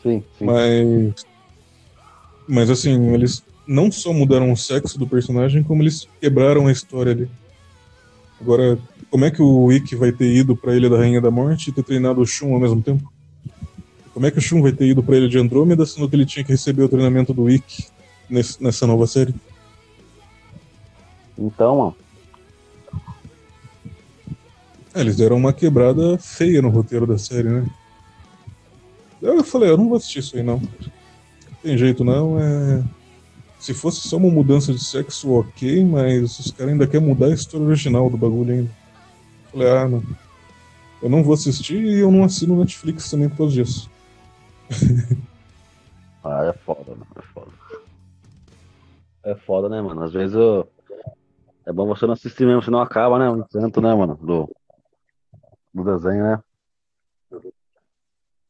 Sim, 0.00 0.24
sim. 0.38 0.44
Mas. 0.44 1.26
Mas 2.46 2.70
assim, 2.70 3.12
eles 3.12 3.42
não 3.66 3.90
só 3.90 4.12
mudaram 4.12 4.52
o 4.52 4.56
sexo 4.56 4.96
do 5.00 5.04
personagem, 5.04 5.64
como 5.64 5.82
eles 5.82 6.06
quebraram 6.20 6.68
a 6.68 6.70
história 6.70 7.10
ali. 7.10 7.28
Agora, 8.40 8.78
como 9.10 9.24
é 9.24 9.32
que 9.32 9.42
o 9.42 9.72
Ikki 9.72 9.96
vai 9.96 10.12
ter 10.12 10.32
ido 10.32 10.54
pra 10.54 10.76
Ilha 10.76 10.88
da 10.88 10.98
Rainha 10.98 11.20
da 11.20 11.28
Morte 11.28 11.70
e 11.70 11.72
ter 11.72 11.82
treinado 11.82 12.20
o 12.20 12.26
Shun 12.26 12.54
ao 12.54 12.60
mesmo 12.60 12.80
tempo? 12.80 13.12
Como 14.14 14.26
é 14.26 14.30
que 14.30 14.38
o 14.38 14.40
Shun 14.40 14.62
vai 14.62 14.70
ter 14.70 14.86
ido 14.86 15.02
pra 15.02 15.16
Ilha 15.16 15.28
de 15.28 15.38
Andrômeda, 15.38 15.84
sendo 15.84 16.08
que 16.08 16.14
ele 16.14 16.24
tinha 16.24 16.44
que 16.44 16.52
receber 16.52 16.84
o 16.84 16.88
treinamento 16.88 17.34
do 17.34 17.50
Ikki 17.50 17.88
nessa 18.30 18.86
nova 18.86 19.08
série? 19.08 19.34
Então, 21.36 21.76
mano. 21.76 21.96
É, 24.94 25.00
eles 25.00 25.16
deram 25.16 25.36
uma 25.36 25.52
quebrada 25.52 26.18
feia 26.18 26.60
no 26.60 26.68
roteiro 26.68 27.06
da 27.06 27.16
série, 27.16 27.48
né? 27.48 27.66
Eu 29.22 29.44
falei, 29.44 29.70
eu 29.70 29.76
não 29.76 29.88
vou 29.88 29.96
assistir 29.96 30.20
isso 30.20 30.36
aí 30.36 30.42
não. 30.42 30.60
Tem 31.62 31.76
jeito 31.76 32.02
não, 32.02 32.38
é. 32.40 32.82
Se 33.58 33.74
fosse 33.74 34.08
só 34.08 34.16
uma 34.16 34.30
mudança 34.30 34.72
de 34.72 34.82
sexo, 34.82 35.32
ok, 35.32 35.84
mas 35.84 36.38
os 36.38 36.50
caras 36.50 36.72
ainda 36.72 36.86
querem 36.86 37.06
mudar 37.06 37.26
a 37.26 37.34
história 37.34 37.66
original 37.66 38.08
do 38.08 38.16
bagulho 38.16 38.54
ainda. 38.54 38.70
Eu 39.44 39.50
falei, 39.50 39.68
ah, 39.68 39.88
não. 39.88 40.02
Eu 41.02 41.08
não 41.08 41.22
vou 41.22 41.34
assistir 41.34 41.76
e 41.76 42.00
eu 42.00 42.10
não 42.10 42.24
assino 42.24 42.58
Netflix 42.58 43.10
também 43.10 43.28
por 43.28 43.38
causa 43.38 43.54
disso. 43.54 43.90
ah, 46.24 46.46
é 46.46 46.52
foda, 46.52 46.92
mano. 46.92 47.06
É 47.16 47.22
foda. 47.22 47.50
É 49.22 49.34
foda, 49.34 49.68
né, 49.68 49.82
mano? 49.82 50.02
Às 50.02 50.12
vezes 50.12 50.34
eu... 50.34 50.66
é 51.66 51.72
bom 51.72 51.86
você 51.86 52.06
não 52.06 52.14
assistir 52.14 52.46
mesmo, 52.46 52.62
senão 52.62 52.80
acaba, 52.80 53.18
né? 53.18 53.28
O 53.28 53.44
tanto, 53.44 53.82
né, 53.82 53.94
mano? 53.94 54.18
Do, 54.22 54.50
do 55.72 55.84
desenho, 55.84 56.22
né? 56.24 56.40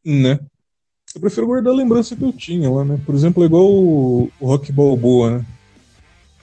Né? 0.04 0.40
Eu 1.14 1.20
prefiro 1.20 1.46
guardar 1.46 1.72
a 1.72 1.76
lembrança 1.76 2.16
que 2.16 2.22
eu 2.22 2.32
tinha 2.32 2.70
lá, 2.70 2.84
né? 2.84 3.00
Por 3.04 3.14
exemplo, 3.14 3.42
é 3.42 3.46
igual 3.46 3.68
o, 3.68 4.30
o 4.40 4.46
Rock 4.46 4.72
Balboa, 4.72 5.38
né? 5.38 5.46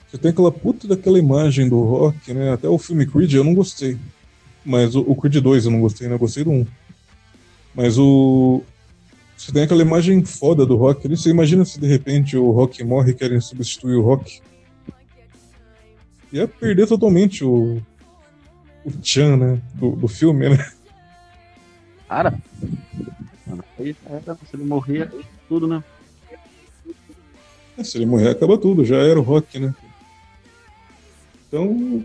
Você 0.08 0.18
tem 0.18 0.30
aquela 0.30 0.52
puta 0.52 0.88
daquela 0.88 1.18
imagem 1.18 1.68
do 1.68 1.80
Rock, 1.82 2.32
né? 2.32 2.52
Até 2.52 2.68
o 2.68 2.78
filme 2.78 3.06
Creed 3.06 3.32
eu 3.34 3.44
não 3.44 3.54
gostei. 3.54 3.98
Mas 4.64 4.94
o, 4.94 5.00
o 5.00 5.16
Creed 5.16 5.36
2 5.36 5.64
eu 5.64 5.70
não 5.70 5.80
gostei, 5.80 6.08
né? 6.08 6.14
Eu 6.14 6.18
gostei 6.18 6.44
do 6.44 6.50
1. 6.50 6.66
Mas 7.74 7.98
o. 7.98 8.62
Você 9.36 9.52
tem 9.52 9.62
aquela 9.62 9.82
imagem 9.82 10.24
foda 10.24 10.66
do 10.66 10.76
Rock 10.76 11.06
ali. 11.06 11.16
Você 11.16 11.30
imagina 11.30 11.64
se 11.64 11.78
de 11.78 11.86
repente 11.86 12.36
o 12.36 12.50
Rock 12.50 12.82
morre 12.84 13.12
e 13.12 13.14
querem 13.14 13.40
substituir 13.40 13.96
o 13.96 14.02
Rock. 14.02 14.40
Ia 16.32 16.48
perder 16.48 16.86
totalmente 16.86 17.44
o. 17.44 17.80
O 18.88 19.04
Chan, 19.04 19.36
né? 19.36 19.60
Do, 19.74 19.90
do 19.90 20.08
filme, 20.08 20.48
né? 20.48 20.72
Cara, 22.08 22.38
Aí 23.78 23.96
era, 24.06 24.34
se 24.34 24.56
ele 24.56 24.64
morrer, 24.64 25.10
tudo, 25.48 25.66
né? 25.66 25.82
É, 27.76 27.84
se 27.84 27.96
ele 27.96 28.06
morrer, 28.06 28.30
acaba 28.30 28.58
tudo, 28.58 28.84
já 28.84 28.96
era 28.96 29.18
o 29.18 29.22
rock, 29.22 29.58
né? 29.58 29.74
Então, 31.46 32.04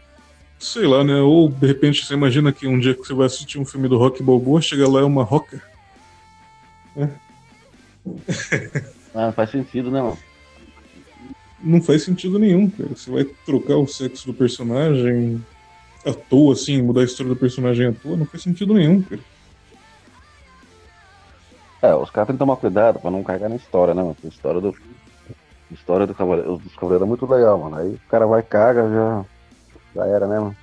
sei 0.59 0.85
lá, 0.85 1.03
né? 1.03 1.15
Ou 1.15 1.49
de 1.49 1.65
repente 1.65 2.05
você 2.05 2.13
imagina 2.13 2.53
que 2.53 2.67
um 2.67 2.79
dia 2.79 2.93
que 2.93 3.01
você 3.01 3.13
vai 3.13 3.25
assistir 3.25 3.57
um 3.57 3.65
filme 3.65 3.87
do 3.87 3.97
Rock 3.97 4.21
Balboa, 4.21 4.61
chega 4.61 4.87
lá 4.87 5.01
é 5.01 5.03
uma 5.03 5.23
rocker. 5.23 5.61
É. 6.95 7.09
ah, 9.15 9.31
faz 9.31 9.49
sentido, 9.49 9.89
né, 9.89 10.01
mano? 10.01 10.17
Não 11.59 11.81
faz 11.81 12.03
sentido 12.03 12.37
nenhum, 12.37 12.69
cara. 12.69 12.89
Você 12.89 13.09
vai 13.09 13.23
trocar 13.23 13.77
o 13.77 13.87
sexo 13.87 14.27
do 14.27 14.33
personagem 14.33 15.43
à 16.05 16.13
toa, 16.13 16.53
assim, 16.53 16.81
mudar 16.81 17.01
a 17.01 17.05
história 17.05 17.33
do 17.33 17.39
personagem 17.39 17.87
à 17.87 17.91
toa, 17.93 18.17
não 18.17 18.25
faz 18.25 18.43
sentido 18.43 18.73
nenhum, 18.73 19.01
cara. 19.01 19.21
É, 21.81 21.93
os 21.93 22.09
caras 22.09 22.27
têm 22.27 22.35
que 22.35 22.39
tomar 22.39 22.55
cuidado 22.55 22.99
pra 22.99 23.11
não 23.11 23.23
cagar 23.23 23.49
na 23.49 23.57
história, 23.57 23.93
né, 23.93 24.01
mano? 24.01 24.15
A 24.23 24.27
história 24.27 24.61
do. 24.61 24.69
A 24.69 25.73
história 25.73 26.07
do 26.07 26.15
Cavaleiro, 26.15 26.57
dos 26.57 26.73
Cavaleiros 26.75 27.05
é 27.05 27.09
muito 27.09 27.25
legal, 27.25 27.59
mano. 27.59 27.75
Aí 27.75 27.89
o 27.89 28.09
cara 28.09 28.25
vai 28.25 28.41
caga, 28.41 28.89
já. 28.89 29.25
Já 29.93 30.07
era, 30.07 30.27
né, 30.27 30.39
mano? 30.39 30.55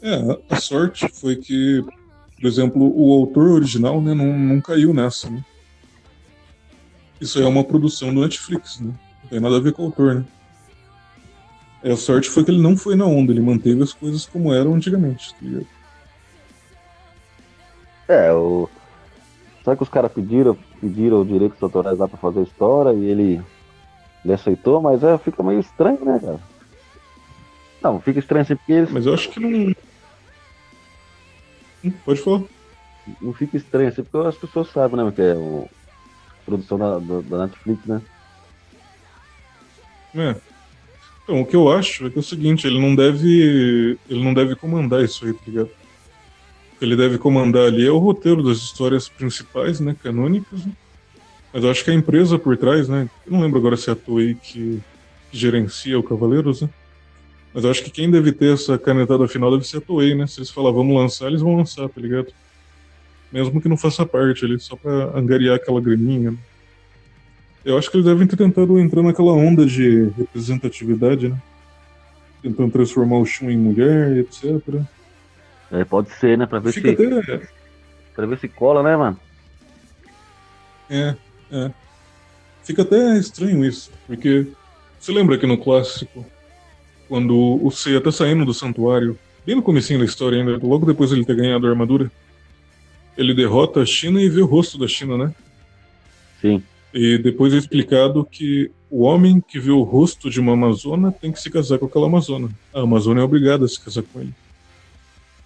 É, 0.00 0.54
a 0.54 0.60
sorte 0.60 1.08
foi 1.08 1.34
que, 1.36 1.84
por 2.40 2.46
exemplo, 2.46 2.92
o 2.94 3.12
autor 3.12 3.48
original, 3.48 4.00
né, 4.00 4.14
não, 4.14 4.38
não 4.38 4.60
caiu 4.60 4.94
nessa, 4.94 5.28
né? 5.28 5.44
Isso 7.20 7.40
é 7.40 7.46
uma 7.46 7.64
produção 7.64 8.14
do 8.14 8.20
Netflix, 8.20 8.78
né? 8.78 8.94
Não 9.24 9.30
tem 9.30 9.40
nada 9.40 9.56
a 9.56 9.60
ver 9.60 9.72
com 9.72 9.82
o 9.82 9.86
autor, 9.86 10.14
né? 10.16 10.24
E 11.86 11.92
a 11.92 11.96
sorte 11.96 12.28
foi 12.28 12.44
que 12.44 12.50
ele 12.50 12.60
não 12.60 12.76
foi 12.76 12.96
na 12.96 13.06
onda, 13.06 13.30
ele 13.30 13.40
manteve 13.40 13.80
as 13.80 13.92
coisas 13.92 14.26
como 14.26 14.52
eram 14.52 14.74
antigamente, 14.74 15.32
tá 15.34 15.36
ligado? 15.40 15.66
É, 18.08 18.32
o. 18.32 18.68
Sabe 19.64 19.76
que 19.76 19.82
os 19.84 19.88
caras 19.88 20.10
pediram, 20.12 20.58
pediram 20.80 21.24
direitos 21.24 21.62
autorais 21.62 21.96
lá 21.96 22.08
pra 22.08 22.18
fazer 22.18 22.40
a 22.40 22.42
história 22.42 22.92
e 22.92 23.04
ele, 23.04 23.40
ele 24.24 24.34
aceitou, 24.34 24.82
mas 24.82 25.04
é, 25.04 25.16
fica 25.18 25.44
meio 25.44 25.60
estranho, 25.60 26.04
né, 26.04 26.18
cara? 26.18 26.40
Não, 27.80 28.00
fica 28.00 28.18
estranho 28.18 28.42
assim 28.42 28.56
porque 28.56 28.72
eles. 28.72 28.90
Mas 28.90 29.06
eu 29.06 29.14
acho 29.14 29.30
que 29.30 29.38
não. 29.38 29.72
Hum, 31.84 31.92
pode 32.04 32.20
falar. 32.20 32.42
Não 33.22 33.32
fica 33.32 33.56
estranho 33.56 33.90
assim 33.90 34.02
porque 34.02 34.26
as 34.26 34.36
pessoas 34.36 34.72
sabem, 34.72 34.96
né, 34.96 35.12
que 35.12 35.22
é 35.22 35.36
o 35.36 35.68
produção 36.44 36.78
da, 36.78 36.98
da, 36.98 37.20
da 37.20 37.46
Netflix, 37.46 37.86
né? 37.86 38.02
É. 40.16 40.55
Então, 41.26 41.40
o 41.40 41.46
que 41.46 41.56
eu 41.56 41.70
acho 41.70 42.06
é 42.06 42.10
que 42.10 42.16
é 42.16 42.20
o 42.20 42.22
seguinte, 42.22 42.66
ele 42.66 42.80
não 42.80 42.94
deve. 42.94 43.98
Ele 44.08 44.22
não 44.22 44.32
deve 44.32 44.54
comandar 44.54 45.04
isso 45.04 45.26
aí, 45.26 45.32
tá 45.34 45.40
ligado? 45.46 45.70
ele 46.80 46.96
deve 46.96 47.18
comandar 47.18 47.66
ali 47.66 47.86
é 47.86 47.90
o 47.90 47.98
roteiro 47.98 48.42
das 48.42 48.58
histórias 48.58 49.08
principais, 49.08 49.80
né, 49.80 49.96
canônicas. 50.02 50.64
Né? 50.64 50.72
Mas 51.52 51.64
eu 51.64 51.70
acho 51.70 51.84
que 51.84 51.90
a 51.90 51.94
empresa 51.94 52.38
por 52.38 52.56
trás, 52.56 52.88
né, 52.88 53.08
eu 53.26 53.32
não 53.32 53.40
lembro 53.40 53.58
agora 53.58 53.76
se 53.76 53.88
é 53.88 53.92
a 53.92 53.96
Toei 53.96 54.34
que, 54.34 54.80
que 55.30 55.38
gerencia 55.38 55.98
o 55.98 56.02
Cavaleiros, 56.02 56.62
né? 56.62 56.68
Mas 57.54 57.64
eu 57.64 57.70
acho 57.70 57.82
que 57.82 57.90
quem 57.90 58.10
deve 58.10 58.32
ter 58.32 58.52
essa 58.52 58.76
canetada 58.76 59.26
final 59.26 59.50
deve 59.50 59.66
ser 59.66 59.78
a 59.78 59.80
Toei, 59.80 60.14
né? 60.14 60.26
Se 60.26 60.40
eles 60.40 60.50
falar 60.50 60.70
vamos 60.70 60.94
lançar, 60.94 61.28
eles 61.28 61.40
vão 61.40 61.56
lançar, 61.56 61.88
tá 61.88 61.98
ligado? 61.98 62.26
Mesmo 63.32 63.60
que 63.62 63.68
não 63.68 63.78
faça 63.78 64.04
parte 64.04 64.44
ali, 64.44 64.60
só 64.60 64.76
pra 64.76 65.16
angariar 65.18 65.56
aquela 65.56 65.80
graninha. 65.80 66.32
Né? 66.32 66.38
Eu 67.66 67.76
acho 67.76 67.90
que 67.90 67.96
eles 67.96 68.06
devem 68.06 68.28
ter 68.28 68.36
tentado 68.36 68.78
entrar 68.78 69.02
naquela 69.02 69.32
onda 69.32 69.66
de 69.66 70.04
representatividade, 70.16 71.28
né? 71.28 71.42
Tentando 72.40 72.70
transformar 72.70 73.18
o 73.18 73.26
Shun 73.26 73.50
em 73.50 73.58
mulher, 73.58 74.18
etc. 74.18 74.62
É, 75.72 75.84
pode 75.84 76.12
ser, 76.12 76.38
né? 76.38 76.46
Pra 76.46 76.60
ver 76.60 76.70
Fica 76.70 76.94
se. 76.96 77.12
Até... 77.12 77.48
Pra 78.14 78.24
ver 78.24 78.38
se 78.38 78.46
cola, 78.46 78.84
né, 78.84 78.96
mano? 78.96 79.18
É, 80.88 81.16
é. 81.50 81.70
Fica 82.62 82.82
até 82.82 83.18
estranho 83.18 83.64
isso, 83.64 83.90
porque 84.06 84.46
você 85.00 85.10
lembra 85.10 85.36
que 85.36 85.46
no 85.46 85.58
clássico, 85.58 86.24
quando 87.08 87.60
o 87.60 87.68
Seiya 87.72 88.00
tá 88.00 88.12
saindo 88.12 88.44
do 88.44 88.54
santuário, 88.54 89.18
bem 89.44 89.56
no 89.56 89.62
comecinho 89.62 89.98
da 89.98 90.04
história 90.04 90.38
ainda, 90.38 90.56
logo 90.64 90.86
depois 90.86 91.10
de 91.10 91.16
ele 91.16 91.24
ter 91.24 91.34
ganhado 91.34 91.66
a 91.66 91.70
armadura, 91.70 92.12
ele 93.18 93.34
derrota 93.34 93.80
a 93.80 93.86
China 93.86 94.22
e 94.22 94.28
vê 94.28 94.40
o 94.40 94.46
rosto 94.46 94.78
da 94.78 94.86
China, 94.86 95.18
né? 95.18 95.34
Sim. 96.40 96.62
E 96.92 97.18
depois 97.18 97.52
é 97.52 97.58
explicado 97.58 98.24
que 98.24 98.70
o 98.90 99.02
homem 99.02 99.40
que 99.40 99.58
vê 99.58 99.70
o 99.70 99.82
rosto 99.82 100.30
de 100.30 100.40
uma 100.40 100.52
Amazona 100.52 101.12
tem 101.12 101.32
que 101.32 101.40
se 101.40 101.50
casar 101.50 101.78
com 101.78 101.86
aquela 101.86 102.06
Amazona. 102.06 102.48
A 102.72 102.80
Amazônia 102.80 103.20
é 103.20 103.24
obrigada 103.24 103.64
a 103.64 103.68
se 103.68 103.80
casar 103.80 104.02
com 104.02 104.20
ele. 104.20 104.32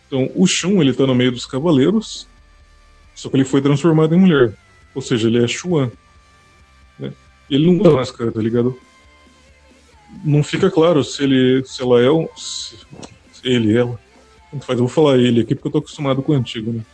Então, 0.07 0.31
o 0.35 0.47
Shun, 0.47 0.81
ele 0.83 0.93
tá 0.93 1.07
no 1.07 1.15
meio 1.15 1.33
dos 1.33 1.47
cavaleiros, 1.47 2.27
só 3.15 3.29
que 3.29 3.37
ele 3.37 3.45
foi 3.45 3.63
transformado 3.63 4.15
em 4.15 4.19
mulher. 4.19 4.53
Ou 4.95 5.01
seja, 5.01 5.29
ele 5.29 5.43
é 5.43 5.47
Xuan. 5.47 5.91
Né? 6.99 7.13
Ele 7.49 7.67
não 7.67 7.81
usa 7.81 7.91
máscara, 7.91 8.33
tá 8.33 8.41
ligado? 8.41 8.77
Não 10.25 10.43
fica 10.43 10.71
claro 10.71 11.05
se 11.05 11.23
ele, 11.23 11.65
se 11.65 11.81
ela 11.81 12.01
é 12.01 12.11
um, 12.11 12.29
se, 12.37 12.77
ele, 13.45 13.77
ela. 13.77 13.99
Faz, 14.63 14.81
eu 14.81 14.87
vou 14.87 14.89
falar 14.89 15.19
ele 15.19 15.43
aqui 15.43 15.55
porque 15.55 15.69
eu 15.69 15.73
tô 15.73 15.79
acostumado 15.79 16.23
com 16.23 16.33
o 16.33 16.35
antigo, 16.35 16.73
né? 16.73 16.85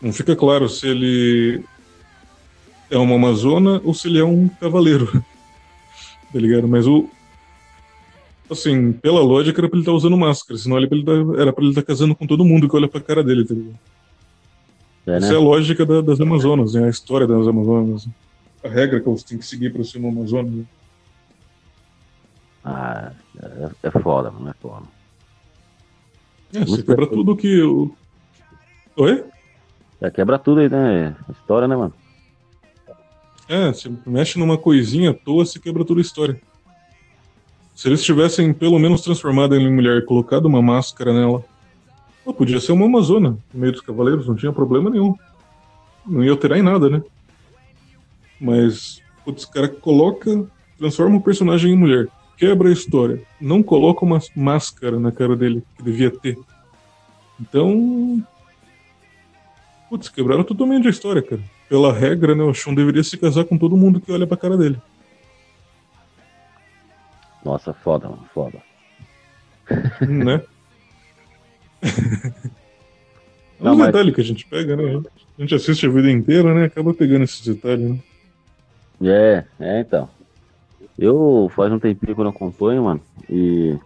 Não 0.00 0.12
fica 0.14 0.34
claro 0.34 0.66
se 0.66 0.88
ele 0.88 1.62
é 2.90 2.98
uma 2.98 3.14
amazona 3.14 3.80
ou 3.84 3.94
se 3.94 4.08
ele 4.08 4.18
é 4.18 4.24
um 4.24 4.48
cavaleiro. 4.48 5.10
tá 6.32 6.38
ligado? 6.38 6.68
Mas 6.68 6.86
o. 6.86 7.08
Assim, 8.50 8.92
pela 8.92 9.20
lógica 9.20 9.60
era 9.60 9.68
pra 9.68 9.76
ele 9.76 9.82
estar 9.82 9.92
tá 9.92 9.96
usando 9.96 10.16
máscara, 10.16 10.58
senão 10.58 10.76
ele 10.76 10.88
tá, 10.88 11.12
era 11.40 11.52
pra 11.52 11.62
ele 11.62 11.70
estar 11.70 11.82
tá 11.82 11.86
casando 11.86 12.16
com 12.16 12.26
todo 12.26 12.44
mundo 12.44 12.68
que 12.68 12.74
olha 12.74 12.88
pra 12.88 13.00
cara 13.00 13.22
dele, 13.22 13.44
tá 13.44 13.54
ligado? 13.54 13.78
É, 15.06 15.10
né? 15.12 15.16
Essa 15.18 15.34
é 15.34 15.36
a 15.36 15.40
lógica 15.40 15.86
da, 15.86 16.00
das 16.00 16.20
Amazonas, 16.20 16.74
né? 16.74 16.86
a 16.86 16.90
história 16.90 17.26
das 17.26 17.46
Amazonas. 17.46 18.08
A 18.64 18.68
regra 18.68 19.00
que 19.00 19.08
elas 19.08 19.22
têm 19.22 19.38
que 19.38 19.46
seguir 19.46 19.72
pra 19.72 19.84
ser 19.84 19.98
uma 19.98 20.08
Amazônia. 20.08 20.50
Né? 20.50 20.64
Ah, 22.64 23.12
é, 23.40 23.70
é 23.84 23.90
foda, 23.90 24.30
mano, 24.30 24.50
é 24.50 24.54
foda. 24.60 24.86
É, 26.52 26.64
você 26.64 26.82
quebra 26.82 27.06
tudo 27.06 27.36
que. 27.36 27.46
Eu... 27.46 27.94
Oi? 28.96 29.24
É, 30.00 30.10
quebra 30.10 30.38
tudo 30.38 30.60
aí, 30.60 30.68
né? 30.68 31.16
A 31.28 31.32
história, 31.32 31.68
né, 31.68 31.76
mano? 31.76 31.94
É, 33.50 33.72
você 33.72 33.90
mexe 34.06 34.38
numa 34.38 34.56
coisinha 34.56 35.10
à 35.10 35.12
toa, 35.12 35.44
você 35.44 35.58
quebra 35.58 35.84
toda 35.84 35.98
a 35.98 36.02
história. 36.02 36.40
Se 37.74 37.88
eles 37.88 38.00
tivessem 38.00 38.52
pelo 38.52 38.78
menos 38.78 39.00
transformado 39.00 39.56
ela 39.56 39.64
em 39.64 39.74
mulher 39.74 39.98
e 39.98 40.04
colocado 40.04 40.46
uma 40.46 40.62
máscara 40.62 41.12
nela, 41.12 41.44
pô, 42.24 42.32
podia 42.32 42.60
ser 42.60 42.70
uma 42.70 42.86
Amazona 42.86 43.36
no 43.52 43.60
meio 43.60 43.72
dos 43.72 43.80
cavaleiros, 43.80 44.28
não 44.28 44.36
tinha 44.36 44.52
problema 44.52 44.88
nenhum. 44.88 45.16
Não 46.06 46.22
ia 46.22 46.30
alterar 46.30 46.58
em 46.58 46.62
nada, 46.62 46.88
né? 46.88 47.02
Mas, 48.40 49.02
putz, 49.24 49.44
cara 49.44 49.66
coloca, 49.66 50.46
transforma 50.78 51.16
o 51.16 51.20
personagem 51.20 51.72
em 51.72 51.76
mulher, 51.76 52.06
quebra 52.36 52.68
a 52.68 52.72
história, 52.72 53.20
não 53.40 53.64
coloca 53.64 54.04
uma 54.04 54.20
máscara 54.36 55.00
na 55.00 55.10
cara 55.10 55.34
dele, 55.34 55.60
que 55.76 55.82
devia 55.82 56.12
ter. 56.12 56.38
Então. 57.40 58.24
Putz, 59.88 60.08
quebraram 60.08 60.44
totalmente 60.44 60.86
a 60.86 60.90
história, 60.90 61.20
cara 61.20 61.42
pela 61.70 61.92
regra, 61.92 62.34
né, 62.34 62.42
o 62.42 62.52
Shun 62.52 62.74
deveria 62.74 63.04
se 63.04 63.16
casar 63.16 63.44
com 63.44 63.56
todo 63.56 63.76
mundo 63.76 64.00
que 64.00 64.10
olha 64.10 64.26
pra 64.26 64.36
cara 64.36 64.58
dele. 64.58 64.76
Nossa, 67.44 67.72
foda, 67.72 68.08
mano, 68.08 68.24
foda. 68.34 68.58
Né? 70.00 70.42
é 73.60 73.70
um 73.70 73.86
detalhe 73.86 74.12
que 74.12 74.20
a 74.20 74.24
gente 74.24 74.44
pega, 74.46 74.74
né? 74.74 75.00
A 75.38 75.40
gente 75.40 75.54
assiste 75.54 75.86
a 75.86 75.88
vida 75.88 76.10
inteira, 76.10 76.52
né? 76.52 76.64
Acaba 76.64 76.92
pegando 76.92 77.22
esses 77.22 77.46
detalhes, 77.46 77.88
né? 77.88 77.98
É, 79.00 79.44
é, 79.60 79.80
então. 79.80 80.10
Eu 80.98 81.48
faz 81.54 81.72
um 81.72 81.78
tempinho 81.78 82.16
que 82.16 82.20
eu 82.20 82.24
não 82.24 82.32
acompanho, 82.32 82.82
mano, 82.82 83.00
e. 83.30 83.78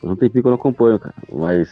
Faz 0.00 0.12
um 0.12 0.16
tempinho 0.16 0.42
que 0.42 0.46
eu 0.46 0.52
não 0.52 0.58
acompanho, 0.58 1.00
cara, 1.00 1.16
mas. 1.28 1.68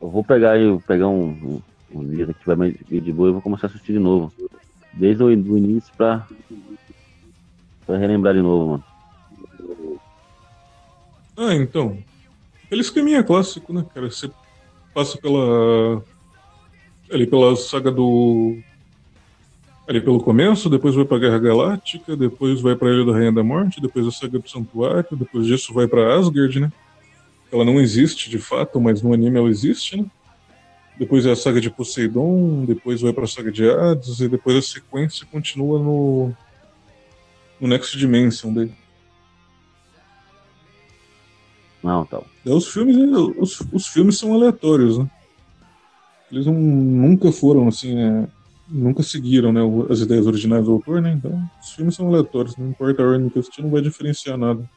Eu 0.00 0.08
vou 0.08 0.22
pegar 0.22 0.52
aí, 0.52 0.78
pegar 0.86 1.08
um, 1.08 1.60
um 1.92 2.08
dia 2.08 2.26
que 2.26 2.34
tiver 2.34 2.56
mais 2.56 2.74
de 2.88 3.12
boa, 3.12 3.28
eu 3.28 3.32
vou 3.34 3.42
começar 3.42 3.66
a 3.66 3.70
assistir 3.70 3.92
de 3.92 3.98
novo. 3.98 4.32
Desde 4.92 5.22
o 5.22 5.30
início 5.30 5.92
pra, 5.96 6.26
pra 7.86 7.96
relembrar 7.96 8.34
de 8.34 8.42
novo, 8.42 8.72
mano. 8.72 8.84
Ah, 11.36 11.54
então. 11.54 11.98
Aquele 12.64 12.82
esqueminha 12.82 13.22
clássico, 13.22 13.72
né, 13.72 13.84
cara? 13.94 14.10
Você 14.10 14.30
passa 14.94 15.16
pela. 15.18 16.04
Ali 17.10 17.26
pela 17.26 17.56
saga 17.56 17.90
do. 17.90 18.58
Ali 19.88 20.00
pelo 20.00 20.20
começo, 20.20 20.70
depois 20.70 20.94
vai 20.94 21.04
pra 21.04 21.18
Guerra 21.18 21.38
Galáctica, 21.38 22.16
depois 22.16 22.60
vai 22.60 22.76
pra 22.76 22.90
Ilha 22.90 23.04
da 23.04 23.12
Rainha 23.12 23.32
da 23.32 23.42
Morte, 23.42 23.80
depois 23.80 24.06
a 24.06 24.12
saga 24.12 24.38
do 24.38 24.48
Santuário, 24.48 25.16
depois 25.16 25.46
disso 25.46 25.74
vai 25.74 25.88
pra 25.88 26.14
Asgard, 26.14 26.60
né? 26.60 26.70
Ela 27.50 27.64
não 27.64 27.80
existe 27.80 28.30
de 28.30 28.38
fato, 28.38 28.80
mas 28.80 29.02
no 29.02 29.12
anime 29.12 29.38
ela 29.38 29.48
existe, 29.48 29.96
né? 29.96 30.06
Depois 31.00 31.24
é 31.24 31.30
a 31.30 31.36
saga 31.36 31.62
de 31.62 31.70
Poseidon, 31.70 32.66
depois 32.66 33.00
vai 33.00 33.10
para 33.10 33.24
a 33.24 33.26
saga 33.26 33.50
de 33.50 33.66
Hades, 33.66 34.20
e 34.20 34.28
depois 34.28 34.54
a 34.54 34.60
sequência 34.60 35.26
continua 35.32 35.78
no, 35.78 36.30
no 37.58 37.66
Next 37.66 37.96
Dimension 37.96 38.52
dele. 38.52 38.74
Não, 41.82 42.02
então. 42.02 42.22
Os 42.44 42.68
filmes, 42.68 42.96
os, 43.38 43.62
os 43.72 43.86
filmes 43.86 44.18
são 44.18 44.34
aleatórios, 44.34 44.98
né? 44.98 45.10
Eles 46.30 46.44
não, 46.44 46.52
nunca 46.52 47.32
foram 47.32 47.66
assim, 47.66 47.98
é, 47.98 48.28
nunca 48.68 49.02
seguiram 49.02 49.54
né, 49.54 49.62
as 49.88 50.00
ideias 50.00 50.26
originais 50.26 50.66
do 50.66 50.72
autor, 50.72 51.00
né? 51.00 51.14
Então, 51.14 51.42
os 51.62 51.70
filmes 51.70 51.94
são 51.94 52.08
aleatórios, 52.08 52.58
não 52.58 52.68
importa 52.68 53.02
a 53.02 53.06
ordem 53.06 53.30
que 53.30 53.38
assistir, 53.38 53.62
não 53.62 53.70
vai 53.70 53.80
diferenciar 53.80 54.36
nada. 54.36 54.68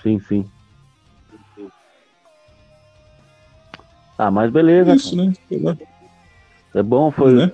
Sim, 0.00 0.20
sim. 0.20 0.48
Ah, 4.18 4.30
mas 4.30 4.50
beleza. 4.50 4.94
Isso, 4.94 5.16
né? 5.16 5.32
É 6.74 6.82
bom, 6.82 7.10
foi. 7.10 7.34
Né? 7.34 7.52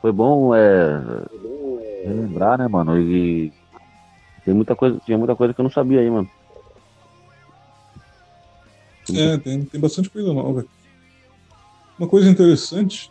Foi 0.00 0.12
bom 0.12 0.54
é, 0.54 1.26
relembrar, 2.04 2.58
né, 2.58 2.66
mano? 2.66 2.98
E 2.98 3.52
tem 4.44 4.54
muita 4.54 4.74
coisa, 4.74 4.98
tinha 5.04 5.18
muita 5.18 5.36
coisa 5.36 5.52
que 5.52 5.60
eu 5.60 5.64
não 5.64 5.70
sabia 5.70 6.00
aí, 6.00 6.10
mano. 6.10 6.28
É, 9.14 9.36
tem, 9.38 9.64
tem 9.64 9.80
bastante 9.80 10.08
coisa 10.08 10.32
nova. 10.32 10.64
Uma 11.98 12.08
coisa 12.08 12.30
interessante 12.30 13.10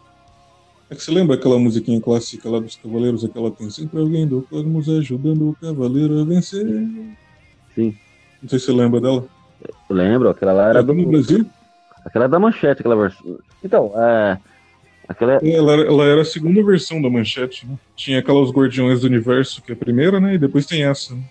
é 0.90 0.96
que 0.96 1.04
você 1.04 1.12
lembra 1.12 1.36
aquela 1.36 1.60
musiquinha 1.60 2.02
clássica 2.02 2.50
lá 2.50 2.60
dos 2.60 2.76
Cavaleiros, 2.78 3.24
aquela 3.24 3.52
tem 3.52 3.70
sempre 3.70 4.00
alguém 4.00 4.28
do 4.28 4.42
cosmos 4.42 4.90
ajudando 4.90 5.50
o 5.50 5.56
cavaleiro 5.56 6.20
a 6.20 6.24
vencer. 6.24 6.66
Sim. 7.76 7.96
Não 8.42 8.50
sei 8.50 8.58
se 8.58 8.66
você 8.66 8.72
lembra 8.72 9.00
dela. 9.00 9.28
Eu 9.62 9.96
lembro, 9.96 10.30
aquela 10.30 10.54
lá 10.54 10.70
era 10.70 10.80
é 10.80 10.84
do. 10.84 10.94
No 10.94 11.08
Brasil? 11.08 11.46
Aquela 12.06 12.26
é 12.26 12.28
da 12.28 12.40
manchete, 12.40 12.82
aquela 12.82 12.96
versão. 12.96 13.40
Então, 13.64 13.92
é. 13.96 14.38
Aquela... 15.08 15.34
É, 15.44 15.50
ela, 15.52 15.74
ela, 15.74 16.04
era 16.06 16.22
a 16.22 16.26
segunda 16.26 16.64
versão 16.64 17.02
da 17.02 17.10
manchete, 17.10 17.66
né? 17.66 17.76
Tinha 17.96 18.20
aquelas 18.20 18.52
Guardiões 18.52 19.02
do 19.02 19.08
Universo, 19.08 19.62
que 19.62 19.72
é 19.72 19.76
a 19.76 19.78
primeira, 19.78 20.20
né? 20.20 20.36
E 20.36 20.38
depois 20.38 20.68
tem 20.68 20.84
essa. 20.84 21.16
Né? 21.16 21.24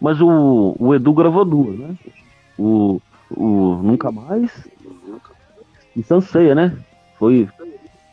Mas 0.00 0.20
o, 0.20 0.76
o 0.78 0.94
Edu 0.94 1.14
gravou 1.14 1.44
duas, 1.44 1.78
né? 1.78 1.96
O, 2.58 3.00
o 3.30 3.80
Nunca 3.82 4.12
Mais 4.12 4.50
e 5.96 6.02
Sanseia, 6.02 6.54
né? 6.54 6.76
Foi 7.18 7.48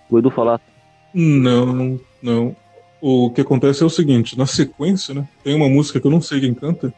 o 0.10 0.18
Edu 0.18 0.30
falar. 0.30 0.62
Não, 1.14 2.00
não. 2.22 2.56
O 3.02 3.32
que 3.32 3.42
acontece 3.42 3.84
é 3.84 3.86
o 3.86 3.90
seguinte, 3.90 4.38
na 4.38 4.46
sequência, 4.46 5.14
né? 5.14 5.28
Tem 5.44 5.56
uma 5.56 5.68
música 5.68 6.00
que 6.00 6.08
eu 6.08 6.12
não 6.12 6.22
sei 6.22 6.40
quem 6.40 6.54
canta, 6.54 6.94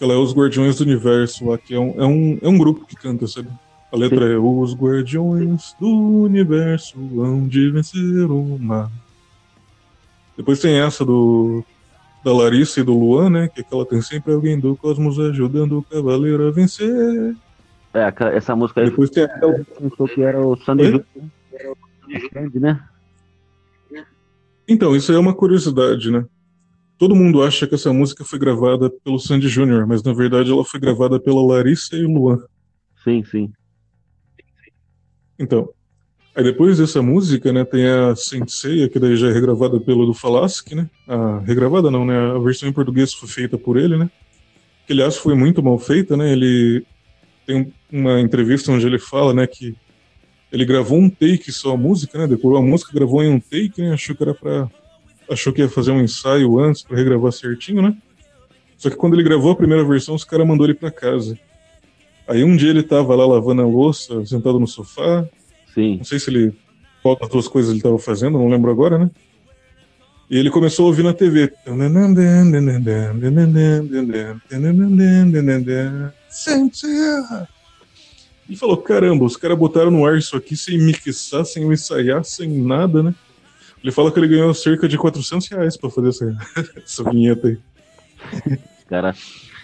ela 0.00 0.14
é 0.14 0.16
Os 0.16 0.34
Guardiões 0.34 0.76
do 0.76 0.84
Universo 0.84 1.48
lá, 1.48 1.58
que 1.58 1.74
é 1.74 1.78
um, 1.78 1.94
é 2.00 2.04
um, 2.04 2.38
é 2.42 2.48
um 2.48 2.58
grupo 2.58 2.84
que 2.86 2.96
canta, 2.96 3.26
sabe? 3.26 3.48
A 3.92 3.96
letra 3.96 4.26
é 4.26 4.36
Os 4.36 4.74
Guardiões 4.74 5.74
do 5.80 5.88
Universo 5.88 6.98
hão 7.20 7.46
de 7.46 7.70
vencer 7.70 8.30
o 8.30 8.58
mar. 8.58 8.90
Depois 10.36 10.60
tem 10.60 10.78
essa 10.78 11.04
do 11.04 11.64
da 12.22 12.32
Larissa 12.32 12.80
e 12.80 12.82
do 12.82 12.98
Luan, 12.98 13.30
né? 13.30 13.48
Que, 13.48 13.60
é 13.60 13.64
que 13.64 13.72
ela 13.72 13.86
tem 13.86 14.02
sempre 14.02 14.32
alguém 14.32 14.58
do 14.58 14.74
cosmos 14.76 15.18
ajudando 15.18 15.78
o 15.78 15.82
cavaleiro 15.82 16.48
a 16.48 16.50
vencer. 16.50 17.36
É, 17.94 18.12
essa 18.36 18.54
música 18.56 18.80
aí. 18.80 18.90
Depois 18.90 19.10
tem 19.10 19.22
aquela. 19.22 19.64
Pensou 19.80 20.08
que 20.08 20.22
era 20.22 20.40
o 20.40 20.56
Sandy 20.56 20.84
Júnior, 20.86 21.04
né? 22.54 22.82
Então, 24.68 24.96
isso 24.96 25.12
aí 25.12 25.16
é 25.16 25.20
uma 25.20 25.34
curiosidade, 25.34 26.10
né? 26.10 26.24
Todo 26.98 27.14
mundo 27.14 27.42
acha 27.42 27.66
que 27.66 27.74
essa 27.74 27.92
música 27.92 28.24
foi 28.24 28.38
gravada 28.38 28.90
pelo 29.04 29.18
Sandy 29.18 29.48
Júnior, 29.48 29.86
mas 29.86 30.02
na 30.02 30.14
verdade 30.14 30.50
ela 30.50 30.64
foi 30.64 30.80
gravada 30.80 31.20
pela 31.20 31.44
Larissa 31.44 31.94
e 31.94 32.04
o 32.04 32.10
Luan. 32.10 32.38
Sim, 33.04 33.22
sim. 33.24 33.52
Então, 35.38 35.68
aí 36.34 36.42
depois 36.42 36.78
dessa 36.78 37.02
música, 37.02 37.52
né, 37.52 37.64
tem 37.64 37.86
a 37.86 38.16
Sensei, 38.16 38.88
que 38.88 38.98
daí 38.98 39.14
já 39.14 39.28
é 39.28 39.32
regravada 39.32 39.78
pelo 39.78 40.06
do 40.06 40.14
Falaschi, 40.14 40.74
né? 40.74 40.88
A 41.06 41.40
regravada 41.40 41.90
não, 41.90 42.06
né? 42.06 42.16
A 42.16 42.38
versão 42.38 42.68
em 42.68 42.72
português 42.72 43.12
foi 43.12 43.28
feita 43.28 43.58
por 43.58 43.76
ele, 43.76 43.98
né? 43.98 44.10
Que 44.86 44.94
aliás 44.94 45.16
foi 45.18 45.34
muito 45.34 45.62
mal 45.62 45.78
feita, 45.78 46.16
né? 46.16 46.32
Ele 46.32 46.86
tem 47.46 47.72
uma 47.92 48.20
entrevista 48.20 48.72
onde 48.72 48.86
ele 48.86 48.98
fala, 48.98 49.34
né, 49.34 49.46
que 49.46 49.76
ele 50.50 50.64
gravou 50.64 50.98
um 50.98 51.10
take 51.10 51.52
só 51.52 51.74
a 51.74 51.76
música, 51.76 52.18
né? 52.18 52.26
Decorou 52.26 52.58
a 52.58 52.62
música, 52.62 52.90
gravou 52.94 53.22
em 53.22 53.28
um 53.28 53.38
take, 53.38 53.82
né? 53.82 53.92
Achou 53.92 54.16
que 54.16 54.22
era 54.22 54.32
pra 54.32 54.70
achou 55.30 55.52
que 55.52 55.60
ia 55.60 55.68
fazer 55.68 55.90
um 55.90 56.00
ensaio 56.00 56.58
antes 56.58 56.82
para 56.82 56.96
regravar 56.96 57.32
certinho, 57.32 57.82
né? 57.82 57.96
Só 58.76 58.90
que 58.90 58.96
quando 58.96 59.14
ele 59.14 59.22
gravou 59.22 59.52
a 59.52 59.56
primeira 59.56 59.84
versão, 59.84 60.14
os 60.14 60.24
caras 60.24 60.46
mandou 60.46 60.66
ele 60.66 60.74
para 60.74 60.90
casa. 60.90 61.38
Aí 62.28 62.42
um 62.42 62.56
dia 62.56 62.70
ele 62.70 62.82
tava 62.82 63.14
lá 63.14 63.26
lavando 63.26 63.62
a 63.62 63.66
louça, 63.66 64.24
sentado 64.26 64.58
no 64.58 64.66
sofá. 64.66 65.26
Sim. 65.74 65.98
Não 65.98 66.04
sei 66.04 66.18
se 66.18 66.30
ele. 66.30 66.52
Qual 67.02 67.16
das 67.16 67.28
duas 67.28 67.46
coisas 67.46 67.70
ele 67.70 67.80
tava 67.80 67.98
fazendo, 67.98 68.38
não 68.38 68.48
lembro 68.48 68.70
agora, 68.70 68.98
né? 68.98 69.10
E 70.28 70.36
ele 70.36 70.50
começou 70.50 70.86
a 70.86 70.88
ouvir 70.88 71.04
na 71.04 71.14
TV. 71.14 71.52
E 78.48 78.56
falou: 78.56 78.76
caramba, 78.76 79.24
os 79.24 79.36
caras 79.36 79.56
botaram 79.56 79.90
no 79.90 80.04
ar 80.04 80.18
isso 80.18 80.36
aqui 80.36 80.56
sem 80.56 80.78
mixar, 80.78 81.44
sem 81.44 81.64
ensaiar, 81.72 82.24
sem 82.24 82.48
nada, 82.48 83.02
né? 83.02 83.14
Ele 83.82 83.92
fala 83.92 84.10
que 84.10 84.18
ele 84.18 84.28
ganhou 84.28 84.52
cerca 84.54 84.88
de 84.88 84.98
400 84.98 85.48
reais 85.48 85.76
pra 85.76 85.90
fazer 85.90 86.08
essa, 86.08 86.36
essa 86.76 87.04
vinheta 87.04 87.48
aí. 87.48 87.58
Cara. 88.88 89.14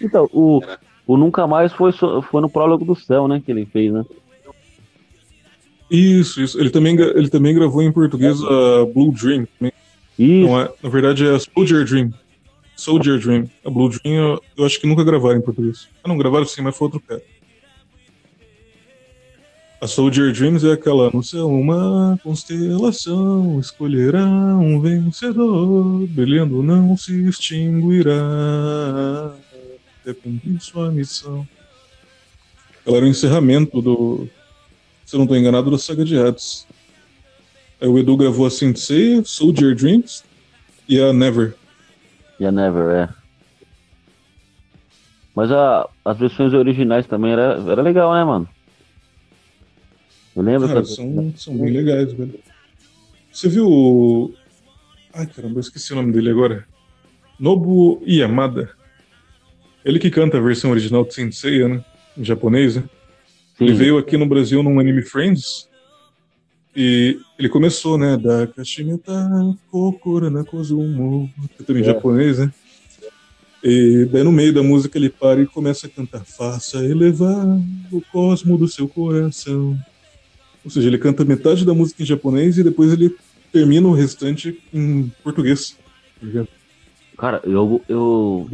Então, 0.01 0.29
o, 0.31 0.61
o 1.05 1.17
Nunca 1.17 1.47
Mais 1.47 1.73
foi, 1.73 1.91
foi 1.91 2.41
no 2.41 2.49
prólogo 2.49 2.85
do 2.85 2.95
céu, 2.95 3.27
né? 3.27 3.41
Que 3.43 3.51
ele 3.51 3.65
fez, 3.65 3.91
né? 3.91 4.05
Isso, 5.89 6.41
isso. 6.41 6.59
Ele 6.59 6.69
também, 6.69 6.99
ele 6.99 7.29
também 7.29 7.53
gravou 7.53 7.81
em 7.81 7.91
português 7.91 8.41
a 8.41 8.85
Blue 8.85 9.11
Dream. 9.11 9.47
Isso. 10.17 10.47
Não 10.47 10.59
é, 10.59 10.71
na 10.81 10.89
verdade 10.89 11.25
é 11.25 11.37
Soldier 11.39 11.85
Dream. 11.85 12.11
Soldier 12.75 13.19
Dream. 13.19 13.49
A 13.65 13.69
Blue 13.69 13.89
Dream 13.89 14.15
eu, 14.15 14.43
eu 14.57 14.65
acho 14.65 14.79
que 14.79 14.87
nunca 14.87 15.03
gravaram 15.03 15.37
em 15.37 15.41
português. 15.41 15.87
Ah, 16.03 16.07
não, 16.07 16.17
gravaram 16.17 16.45
sim, 16.45 16.61
mas 16.61 16.75
foi 16.75 16.87
outro 16.87 16.99
cara. 16.99 17.21
A 19.83 19.87
Soldier 19.87 20.31
Dreams 20.31 20.63
é 20.63 20.71
aquela, 20.71 21.11
céu 21.21 21.49
uma 21.49 22.17
constelação 22.23 23.59
escolherá 23.59 24.25
um 24.25 24.79
vencedor, 24.79 26.07
brilhando 26.07 26.63
não 26.63 26.95
se 26.95 27.27
extinguirá 27.27 28.15
até 29.99 30.13
cumprir 30.13 30.57
sua 30.61 30.89
missão. 30.89 31.45
Ela 32.85 32.95
era 32.95 33.05
o 33.05 33.09
encerramento 33.09 33.81
do, 33.81 34.29
se 35.05 35.15
eu 35.15 35.17
não 35.17 35.25
estou 35.25 35.35
enganado, 35.35 35.69
da 35.69 35.77
saga 35.77 36.05
de 36.05 36.17
Hades. 36.17 36.65
Aí 37.81 37.87
o 37.89 37.99
Edu 37.99 38.15
gravou 38.15 38.45
a 38.45 38.49
Sensei, 38.49 39.21
Soldier 39.25 39.75
Dreams 39.75 40.23
e 40.87 40.97
a 40.97 41.11
Never. 41.11 41.57
E 42.39 42.45
a 42.45 42.53
Never, 42.53 42.89
é. 42.89 43.09
Mas 45.35 45.51
a, 45.51 45.89
as 46.05 46.17
versões 46.17 46.53
originais 46.53 47.05
também 47.05 47.33
era, 47.33 47.61
era 47.69 47.81
legal, 47.81 48.13
né, 48.13 48.23
mano? 48.23 48.52
Eu 50.35 50.41
lembro 50.41 50.67
Cara, 50.67 50.83
são, 50.83 51.33
são 51.37 51.57
bem 51.57 51.71
legais, 51.71 52.11
velho. 52.13 52.39
Você 53.31 53.49
viu 53.49 53.67
o. 53.67 54.33
Ai, 55.13 55.27
caramba, 55.27 55.55
eu 55.55 55.61
esqueci 55.61 55.93
o 55.93 55.95
nome 55.95 56.11
dele 56.11 56.29
agora. 56.29 56.65
Nobu 57.39 58.01
Yamada. 58.07 58.71
Ele 59.83 59.99
que 59.99 60.09
canta 60.09 60.37
a 60.37 60.41
versão 60.41 60.71
original 60.71 61.03
de 61.03 61.13
Sensei, 61.13 61.67
né? 61.67 61.83
Em 62.17 62.23
japonês, 62.23 62.75
né? 62.75 62.83
Sim. 63.57 63.65
Ele 63.65 63.73
veio 63.73 63.97
aqui 63.97 64.17
no 64.17 64.25
Brasil 64.25 64.63
num 64.63 64.79
Anime 64.79 65.01
Friends. 65.01 65.67
E 66.75 67.19
ele 67.37 67.49
começou, 67.49 67.97
né? 67.97 68.17
Da 68.17 68.47
Kashimeta 68.47 69.13
Kokura 69.69 70.29
na 70.29 70.43
Kozumo. 70.43 71.29
Também 71.65 71.83
em 71.83 71.85
é. 71.85 71.93
japonês, 71.93 72.39
né? 72.39 72.51
E 73.63 74.05
daí 74.11 74.23
no 74.23 74.31
meio 74.31 74.53
da 74.53 74.61
música 74.61 74.97
ele 74.97 75.09
para 75.09 75.41
e 75.41 75.45
começa 75.45 75.87
a 75.87 75.89
cantar 75.89 76.25
Faça 76.25 76.83
elevar 76.83 77.45
o 77.91 78.01
cosmo 78.11 78.57
do 78.57 78.67
seu 78.67 78.87
coração. 78.89 79.79
Ou 80.63 80.71
seja, 80.71 80.87
ele 80.87 80.97
canta 80.97 81.25
metade 81.25 81.65
da 81.65 81.73
música 81.73 82.01
em 82.01 82.05
japonês 82.05 82.57
e 82.57 82.63
depois 82.63 82.91
ele 82.93 83.15
termina 83.51 83.87
o 83.87 83.93
restante 83.93 84.61
em 84.73 85.11
português. 85.23 85.77
Cara, 87.17 87.41
eu, 87.43 87.81
eu 87.87 88.49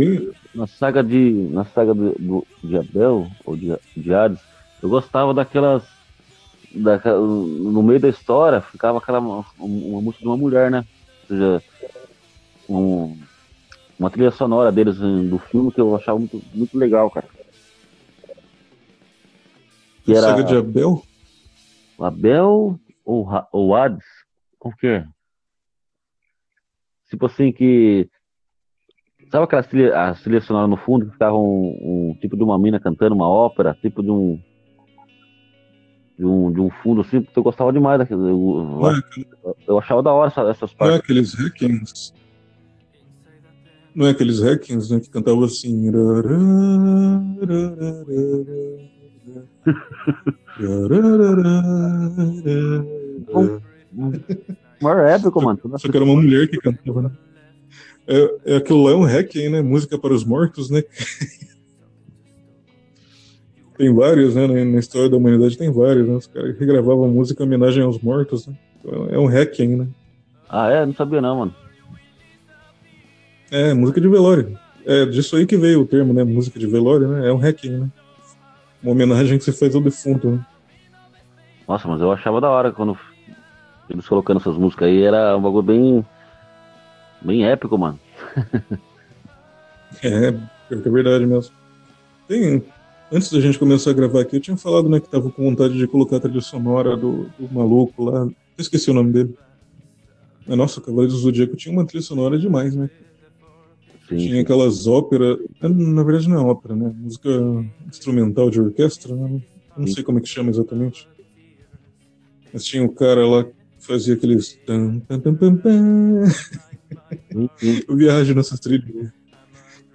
na 0.53 0.67
saga 0.67 1.03
de 1.03 1.31
na 1.51 1.63
saga 1.65 1.93
do, 1.93 2.15
do 2.19 2.47
de 2.63 2.77
Abel 2.77 3.29
ou 3.45 3.55
de, 3.55 3.73
de 3.95 4.13
Hades, 4.13 4.39
eu 4.81 4.89
gostava 4.89 5.33
daquelas 5.33 5.83
daquela, 6.73 7.19
no 7.19 7.81
meio 7.81 7.99
da 7.99 8.09
história 8.09 8.61
ficava 8.61 8.97
aquela 8.97 9.19
uma, 9.19 9.45
uma 9.57 10.01
música 10.01 10.23
de 10.23 10.27
uma 10.27 10.37
mulher, 10.37 10.69
né? 10.69 10.85
Ou 11.21 11.27
seja, 11.27 11.63
um, 12.67 13.17
uma 13.97 14.09
trilha 14.09 14.31
sonora 14.31 14.71
deles 14.71 14.97
do 14.97 15.39
filme 15.39 15.71
que 15.71 15.79
eu 15.79 15.95
achava 15.95 16.19
muito, 16.19 16.41
muito 16.53 16.77
legal, 16.77 17.09
cara. 17.09 17.27
Que 20.03 20.11
era, 20.11 20.21
saga 20.21 20.43
de 20.43 20.55
Abel? 20.55 21.03
Abel 22.05 22.79
ou, 23.05 23.27
ou 23.51 23.75
Hades? 23.75 24.05
O 24.59 24.71
quê? 24.71 25.03
Tipo 27.09 27.25
assim 27.25 27.51
que. 27.51 28.09
Sabe 29.31 29.43
aquela 29.43 29.63
trilha, 29.63 29.95
a 29.95 30.15
trilha 30.15 30.41
sonora 30.41 30.67
no 30.67 30.77
fundo 30.77 31.05
que 31.05 31.11
ficava 31.11 31.37
um, 31.37 32.09
um, 32.11 32.17
tipo 32.19 32.35
de 32.35 32.43
uma 32.43 32.57
mina 32.57 32.79
cantando 32.79 33.15
uma 33.15 33.27
ópera, 33.27 33.77
tipo 33.81 34.01
de 34.01 34.11
um. 34.11 34.39
De 36.17 36.25
um, 36.25 36.51
de 36.51 36.59
um 36.59 36.69
fundo 36.69 37.01
assim, 37.01 37.25
eu 37.35 37.43
gostava 37.43 37.71
demais 37.71 37.99
daquilo. 37.99 38.27
Eu, 38.27 38.91
eu, 39.43 39.57
eu 39.67 39.79
achava 39.79 40.03
da 40.03 40.11
hora 40.11 40.29
essa, 40.29 40.41
essas 40.41 40.73
partes. 40.73 40.89
Não 40.89 40.95
é 40.95 40.99
aqueles 40.99 41.33
hackings. 41.33 42.13
Não 43.95 44.07
é 44.07 44.09
aqueles 44.11 44.39
hackings, 44.41 44.89
né? 44.91 44.99
Que 44.99 45.09
cantavam 45.09 45.43
assim. 45.43 45.89
Maior 54.81 55.05
épico, 55.07 55.41
mano. 55.41 55.59
Só 55.77 55.89
que 55.89 55.95
era 55.95 56.05
uma 56.05 56.15
mulher 56.15 56.47
que 56.47 56.57
cantava, 56.57 57.01
né? 57.03 57.11
É, 58.07 58.53
é 58.53 58.55
aquilo 58.57 58.83
lá 58.83 58.91
é 58.91 58.95
um 58.95 59.03
hack 59.03 59.35
aí, 59.35 59.49
né? 59.49 59.61
Música 59.61 59.97
para 59.97 60.13
os 60.13 60.23
mortos, 60.23 60.69
né? 60.69 60.83
tem 63.77 63.93
vários, 63.93 64.35
né? 64.35 64.47
Na 64.47 64.79
história 64.79 65.09
da 65.09 65.17
humanidade 65.17 65.57
tem 65.57 65.71
vários, 65.71 66.07
né? 66.07 66.15
Os 66.15 66.27
caras 66.27 66.57
regravavam 66.57 67.07
música 67.07 67.43
em 67.43 67.45
homenagem 67.45 67.83
aos 67.83 67.99
mortos, 67.99 68.47
né? 68.47 68.57
Então, 68.79 69.07
é 69.09 69.19
um 69.19 69.27
hack 69.27 69.59
ainda. 69.59 69.83
Né? 69.83 69.89
Ah, 70.49 70.69
é? 70.69 70.85
Não 70.85 70.93
sabia 70.93 71.21
não, 71.21 71.37
mano. 71.37 71.55
É, 73.51 73.73
música 73.73 74.01
de 74.01 74.07
velório. 74.07 74.57
É 74.85 75.05
disso 75.05 75.35
aí 75.35 75.45
que 75.45 75.57
veio 75.57 75.81
o 75.81 75.85
termo, 75.85 76.13
né? 76.13 76.23
Música 76.23 76.59
de 76.59 76.65
velório, 76.65 77.07
né? 77.07 77.27
É 77.27 77.31
um 77.33 77.37
hacking, 77.37 77.69
né? 77.69 77.91
Uma 78.81 78.91
homenagem 78.93 79.37
que 79.37 79.43
você 79.43 79.51
faz 79.51 79.75
ao 79.75 79.81
defunto, 79.81 80.31
né? 80.31 80.45
Nossa, 81.67 81.87
mas 81.87 82.01
eu 82.01 82.11
achava 82.11 82.41
da 82.41 82.49
hora 82.49 82.71
quando 82.71 82.97
eles 83.89 84.07
colocando 84.07 84.39
essas 84.39 84.57
músicas 84.57 84.87
aí, 84.87 85.03
era 85.03 85.35
um 85.35 85.41
bagulho 85.41 85.63
bem. 85.63 86.05
bem 87.21 87.45
épico, 87.45 87.77
mano. 87.77 87.99
é, 90.03 90.27
é 90.71 90.75
verdade 90.75 91.25
mesmo. 91.25 91.53
Tem. 92.27 92.63
Antes 93.11 93.31
da 93.31 93.39
gente 93.39 93.57
começar 93.57 93.89
a 93.89 93.93
gravar 93.93 94.21
aqui, 94.21 94.35
eu 94.35 94.41
tinha 94.41 94.55
falado, 94.55 94.87
né, 94.87 94.99
que 94.99 95.09
tava 95.09 95.31
com 95.31 95.43
vontade 95.43 95.75
de 95.75 95.87
colocar 95.87 96.17
a 96.17 96.19
trilha 96.19 96.41
sonora 96.41 96.95
do, 96.95 97.27
do 97.39 97.51
maluco 97.51 98.03
lá. 98.03 98.21
Eu 98.21 98.33
esqueci 98.57 98.91
o 98.91 98.93
nome 98.93 99.11
dele. 99.11 99.35
Nossa, 100.45 100.79
o 100.79 100.83
Cavaleiro 100.83 101.11
do 101.11 101.17
Zodíaco 101.17 101.55
tinha 101.55 101.73
uma 101.73 101.85
trilha 101.85 102.03
sonora 102.03 102.37
demais, 102.37 102.75
né? 102.75 102.89
Sim, 104.09 104.17
Tinha 104.17 104.41
aquelas 104.41 104.87
óperas. 104.87 105.37
Na 105.61 106.01
verdade, 106.01 106.27
não 106.27 106.37
é 106.37 106.41
ópera, 106.41 106.75
né? 106.75 106.91
Música 106.95 107.29
instrumental 107.87 108.49
de 108.49 108.59
orquestra, 108.59 109.15
né? 109.15 109.39
Não 109.77 109.85
sim. 109.85 109.93
sei 109.93 110.03
como 110.03 110.17
é 110.17 110.21
que 110.21 110.27
chama 110.27 110.49
exatamente. 110.49 111.07
Mas 112.51 112.65
tinha 112.65 112.83
o 112.83 112.91
cara 112.91 113.25
lá 113.27 113.43
que 113.43 113.53
fazia 113.79 114.15
aqueles. 114.15 114.59
Tam, 114.65 114.99
tam, 115.01 115.19
tam, 115.19 115.35
tam, 115.35 115.57
tam. 115.57 116.23
Eu 117.61 117.93
viajo 117.95 118.33
nessas 118.33 118.59
trilhas. 118.59 119.11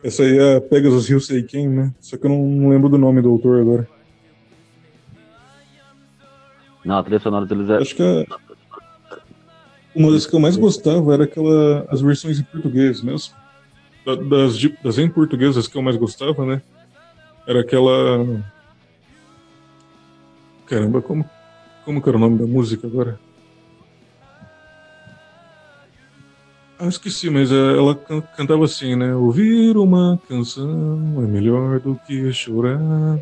Essa 0.00 0.22
aí 0.22 0.38
é 0.38 0.56
a 0.56 0.60
Pegasus 0.60 1.10
Hill 1.10 1.18
Seiken, 1.18 1.68
né? 1.68 1.94
Só 1.98 2.16
que 2.16 2.24
eu 2.26 2.30
não, 2.30 2.46
não, 2.46 2.68
lembro 2.68 2.88
do 2.88 2.98
nome 2.98 3.20
do 3.20 3.30
autor 3.30 3.60
agora. 3.60 3.88
Não, 6.84 6.98
a 6.98 7.02
trilha 7.02 7.18
sonora 7.18 7.46
deles 7.46 7.68
é. 7.68 7.78
Acho 7.78 7.96
que 7.96 8.02
a... 8.02 8.24
uma 9.96 10.12
das 10.12 10.24
que 10.24 10.36
eu 10.36 10.40
mais 10.40 10.56
gostava 10.56 11.14
era 11.14 11.24
aquela. 11.24 11.84
as 11.88 12.00
versões 12.00 12.38
em 12.38 12.44
português 12.44 13.02
mesmo 13.02 13.34
das, 14.05 14.59
das 14.82 14.98
em 14.98 15.09
portuguesas 15.09 15.66
que 15.66 15.76
eu 15.76 15.82
mais 15.82 15.97
gostava, 15.97 16.44
né? 16.44 16.62
Era 17.47 17.60
aquela. 17.60 18.24
Caramba, 20.66 21.02
como, 21.02 21.28
como 21.85 22.02
que 22.02 22.09
era 22.09 22.16
o 22.16 22.20
nome 22.20 22.39
da 22.39 22.47
música 22.47 22.86
agora? 22.86 23.18
Ah, 26.78 26.89
esqueci, 26.89 27.31
mas 27.31 27.52
é, 27.52 27.55
ela 27.55 27.94
cantava 28.36 28.64
assim, 28.64 28.97
né? 28.97 29.14
Ouvir 29.14 29.76
uma 29.76 30.20
canção 30.28 31.22
é 31.22 31.26
melhor 31.26 31.81
do 31.81 31.94
que 32.06 32.32
chorar. 32.32 33.18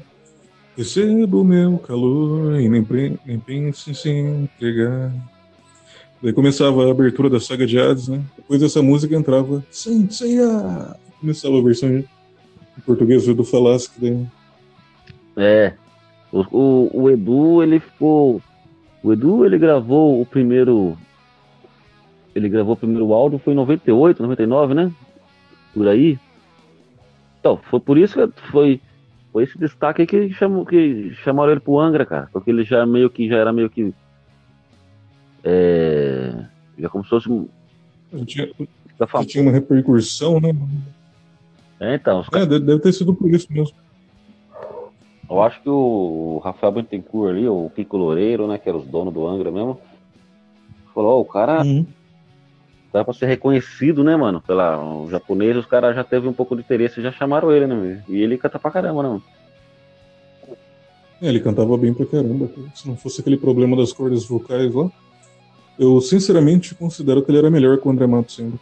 Recebo 0.77 1.45
meu 1.45 1.79
calor 1.79 2.59
e 2.59 2.69
nem, 2.69 2.87
nem 3.27 3.39
pense 3.39 3.91
em 3.91 3.95
se 3.95 4.09
entregar. 4.09 5.13
Daí 6.23 6.33
começava 6.33 6.87
a 6.87 6.91
abertura 6.91 7.29
da 7.29 7.41
saga 7.41 7.67
de 7.67 7.79
Hades, 7.81 8.07
né? 8.07 8.23
Depois 8.37 8.61
dessa 8.61 8.81
música 8.81 9.17
entrava 9.17 9.65
Senseiya! 9.71 10.95
Começava 11.21 11.59
a 11.59 11.63
versão 11.63 11.89
em 11.91 12.05
português 12.87 13.27
do 13.27 13.45
Falasque. 13.45 14.01
Daí. 14.01 14.27
É. 15.37 15.75
O, 16.31 16.41
o, 16.57 17.03
o, 17.03 17.11
Edu, 17.11 17.63
ele 17.63 17.81
ficou. 17.81 18.41
O 19.03 19.13
Edu, 19.13 19.45
ele 19.45 19.59
gravou 19.59 20.21
o 20.21 20.25
primeiro. 20.25 20.97
Ele 22.35 22.49
gravou 22.49 22.75
o 22.75 22.77
primeiro 22.77 23.13
áudio, 23.13 23.39
foi 23.41 23.53
em 23.53 23.57
98, 23.57 24.23
99, 24.23 24.75
né? 24.75 24.93
Por 25.75 25.89
aí. 25.89 26.19
Então, 27.41 27.61
foi 27.69 27.81
por 27.81 27.99
isso 27.99 28.15
que 28.29 28.41
foi. 28.51 28.81
Foi 29.33 29.45
esse 29.45 29.59
destaque 29.59 30.07
que, 30.07 30.31
chamou, 30.35 30.65
que 30.65 31.13
chamaram 31.25 31.53
ele 31.53 31.61
pro 31.61 31.81
Angra, 31.81 32.07
cara. 32.07 32.29
Porque 32.33 32.51
ele 32.51 32.63
já 32.65 32.87
meio 32.87 33.11
que 33.11 33.29
já 33.29 33.39
era 33.39 33.53
meio 33.53 33.69
que 33.69 33.93
é, 35.45 36.45
já 36.79 36.89
como 36.89 37.05
se 37.05 37.11
fosse 37.11 37.31
um. 37.31 37.49
Tinha, 38.25 38.49
tinha 39.27 39.43
uma 39.43 39.53
repercussão, 39.53 40.41
né? 40.41 40.55
É, 41.81 41.95
então. 41.95 42.25
É, 42.33 42.47
deve, 42.47 42.79
ter 42.79 42.93
sido 42.93 43.15
por 43.15 43.31
isso 43.31 43.49
mesmo. 43.51 43.75
Eu 45.29 45.43
acho 45.43 45.63
que 45.63 45.69
o 45.69 46.41
Rafael 46.45 46.73
Bentencourt 46.73 47.31
ali, 47.31 47.49
o 47.49 47.71
Kiko 47.75 47.97
Loureiro, 47.97 48.47
né, 48.47 48.59
que 48.59 48.69
era 48.69 48.77
os 48.77 48.87
donos 48.87 49.15
do 49.15 49.27
Angra 49.27 49.51
mesmo, 49.51 49.81
falou, 50.95 51.19
oh, 51.19 51.21
o 51.23 51.25
cara 51.25 51.63
uhum. 51.63 51.87
dá 52.93 53.03
pra 53.03 53.15
ser 53.15 53.27
reconhecido, 53.27 54.05
né, 54.05 54.15
mano? 54.15 54.43
Pela, 54.43 54.79
os 54.79 55.11
japoneses, 55.11 55.63
os 55.63 55.67
caras 55.67 55.97
já 55.97 56.05
teve 56.05 56.29
um 56.29 56.35
pouco 56.35 56.55
de 56.55 56.61
interesse, 56.61 57.01
já 57.01 57.11
chamaram 57.11 57.51
ele, 57.51 57.67
né? 57.67 58.05
E 58.09 58.21
ele 58.21 58.37
canta 58.37 58.59
pra 58.59 58.71
caramba, 58.71 59.03
né, 59.03 59.09
mano? 59.09 59.23
É, 61.23 61.29
ele 61.29 61.41
cantava 61.41 61.77
bem 61.79 61.95
pra 61.95 62.05
caramba. 62.05 62.51
Se 62.75 62.87
não 62.87 62.97
fosse 62.97 63.21
aquele 63.21 63.39
problema 63.39 63.77
das 63.77 63.93
cordas 63.93 64.27
vocais 64.27 64.75
lá, 64.75 64.91
eu 65.79 66.01
sinceramente 66.01 66.75
considero 66.75 67.23
que 67.23 67.31
ele 67.31 67.39
era 67.39 67.51
melhor 67.51 67.79
que 67.79 67.87
o 67.87 67.91
André 67.91 68.07
Matos 68.07 68.39
ainda. 68.39 68.59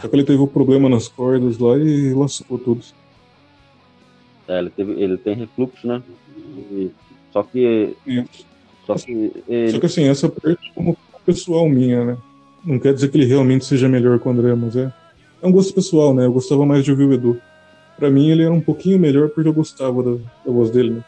Só 0.00 0.08
que 0.08 0.16
ele 0.16 0.24
teve 0.24 0.40
um 0.40 0.46
problema 0.46 0.88
nas 0.88 1.08
cordas 1.08 1.58
lá 1.58 1.76
e 1.76 2.12
lascou 2.14 2.58
tudo. 2.58 2.84
É, 4.46 4.58
ele, 4.58 4.70
teve, 4.70 4.92
ele 4.92 5.16
tem 5.16 5.34
refluxo, 5.34 5.86
né? 5.86 6.02
E, 6.70 6.90
só 7.32 7.42
que. 7.42 7.94
Só 8.86 8.94
que, 8.94 9.32
ele... 9.46 9.70
só 9.72 9.80
que 9.80 9.86
assim, 9.86 10.04
essa 10.04 10.28
parte 10.28 10.72
como 10.74 10.96
pessoal 11.24 11.68
minha, 11.68 12.04
né? 12.04 12.18
Não 12.64 12.78
quer 12.78 12.94
dizer 12.94 13.10
que 13.10 13.18
ele 13.18 13.26
realmente 13.26 13.64
seja 13.64 13.88
melhor 13.88 14.18
que 14.18 14.26
o 14.26 14.30
André, 14.30 14.54
mas 14.54 14.76
é, 14.76 14.92
é 15.42 15.46
um 15.46 15.52
gosto 15.52 15.74
pessoal, 15.74 16.14
né? 16.14 16.24
Eu 16.24 16.32
gostava 16.32 16.64
mais 16.64 16.84
de 16.84 16.90
ouvir 16.90 17.04
o 17.04 17.12
Edu. 17.12 17.40
Pra 17.96 18.10
mim 18.10 18.30
ele 18.30 18.42
era 18.42 18.52
um 18.52 18.60
pouquinho 18.60 18.98
melhor 18.98 19.28
porque 19.28 19.48
eu 19.48 19.52
gostava 19.52 20.02
da, 20.02 20.12
da 20.12 20.52
voz 20.52 20.70
dele, 20.70 20.90
né? 20.90 21.04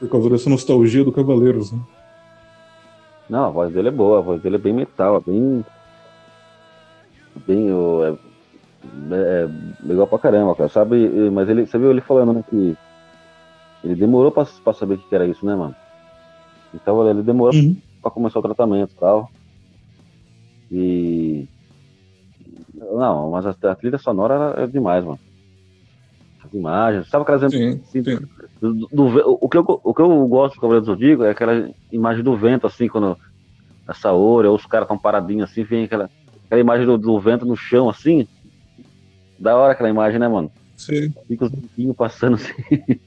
Por 0.00 0.08
causa 0.08 0.28
dessa 0.28 0.50
nostalgia 0.50 1.04
do 1.04 1.12
Cavaleiros, 1.12 1.70
né? 1.70 1.78
Não, 3.28 3.46
a 3.46 3.50
voz 3.50 3.72
dele 3.72 3.88
é 3.88 3.90
boa, 3.90 4.18
a 4.18 4.22
voz 4.22 4.42
dele 4.42 4.56
é 4.56 4.58
bem 4.58 4.72
metal, 4.72 5.16
é 5.16 5.20
bem. 5.20 5.64
Bem. 7.46 7.68
É, 7.70 8.16
é, 9.12 9.48
legal 9.82 10.06
pra 10.06 10.18
caramba, 10.18 10.54
cara. 10.54 10.68
Sabe, 10.68 11.08
mas 11.30 11.48
ele, 11.48 11.66
você 11.66 11.78
viu 11.78 11.90
ele 11.90 12.00
falando, 12.00 12.32
né, 12.32 12.44
que 12.48 12.76
ele 13.82 13.94
demorou 13.94 14.30
pra, 14.30 14.46
pra 14.62 14.72
saber 14.72 14.94
o 14.94 14.98
que 14.98 15.14
era 15.14 15.26
isso, 15.26 15.44
né, 15.44 15.54
mano? 15.54 15.74
Então 16.74 17.08
ele 17.08 17.22
demorou 17.22 17.54
uhum. 17.54 17.76
pra 18.02 18.10
começar 18.10 18.38
o 18.38 18.42
tratamento 18.42 18.92
e 18.92 18.98
tal. 18.98 19.30
E. 20.70 21.48
Não, 22.74 23.30
mas 23.30 23.46
a, 23.46 23.50
a 23.50 23.74
trilha 23.74 23.98
sonora 23.98 24.34
era, 24.34 24.44
era 24.60 24.68
demais, 24.68 25.04
mano. 25.04 25.18
As 26.44 26.52
imagens, 26.52 27.08
sabe 27.08 27.22
aquelas 27.22 27.52
sim, 27.52 27.80
assim, 27.86 28.04
sim. 28.04 28.18
Do, 28.60 28.74
do, 28.92 29.38
o, 29.40 29.48
que 29.48 29.56
eu, 29.56 29.80
o 29.82 29.94
que 29.94 30.02
eu 30.02 30.26
gosto 30.26 30.54
do 30.54 30.60
Cavaleiro 30.60 30.84
do 30.84 30.92
Zodíaco 30.92 31.24
é 31.24 31.30
aquela 31.30 31.70
imagem 31.90 32.22
do 32.22 32.36
vento, 32.36 32.66
assim, 32.66 32.88
quando 32.88 33.16
essa 33.88 34.12
hora, 34.12 34.50
os 34.50 34.66
caras 34.66 34.88
tão 34.88 34.98
paradinhos 34.98 35.50
assim, 35.50 35.62
vem 35.62 35.84
aquela, 35.84 36.10
aquela 36.46 36.60
imagem 36.60 36.86
do, 36.86 36.98
do 36.98 37.18
vento 37.20 37.44
no 37.46 37.56
chão, 37.56 37.88
assim, 37.88 38.26
da 39.38 39.56
hora 39.56 39.72
aquela 39.72 39.88
imagem, 39.88 40.18
né, 40.18 40.28
mano? 40.28 40.50
Sim. 40.76 41.12
Fica 41.26 41.44
os 41.44 41.50
biquinhos 41.50 41.96
passando 41.96 42.34
assim. 42.36 43.00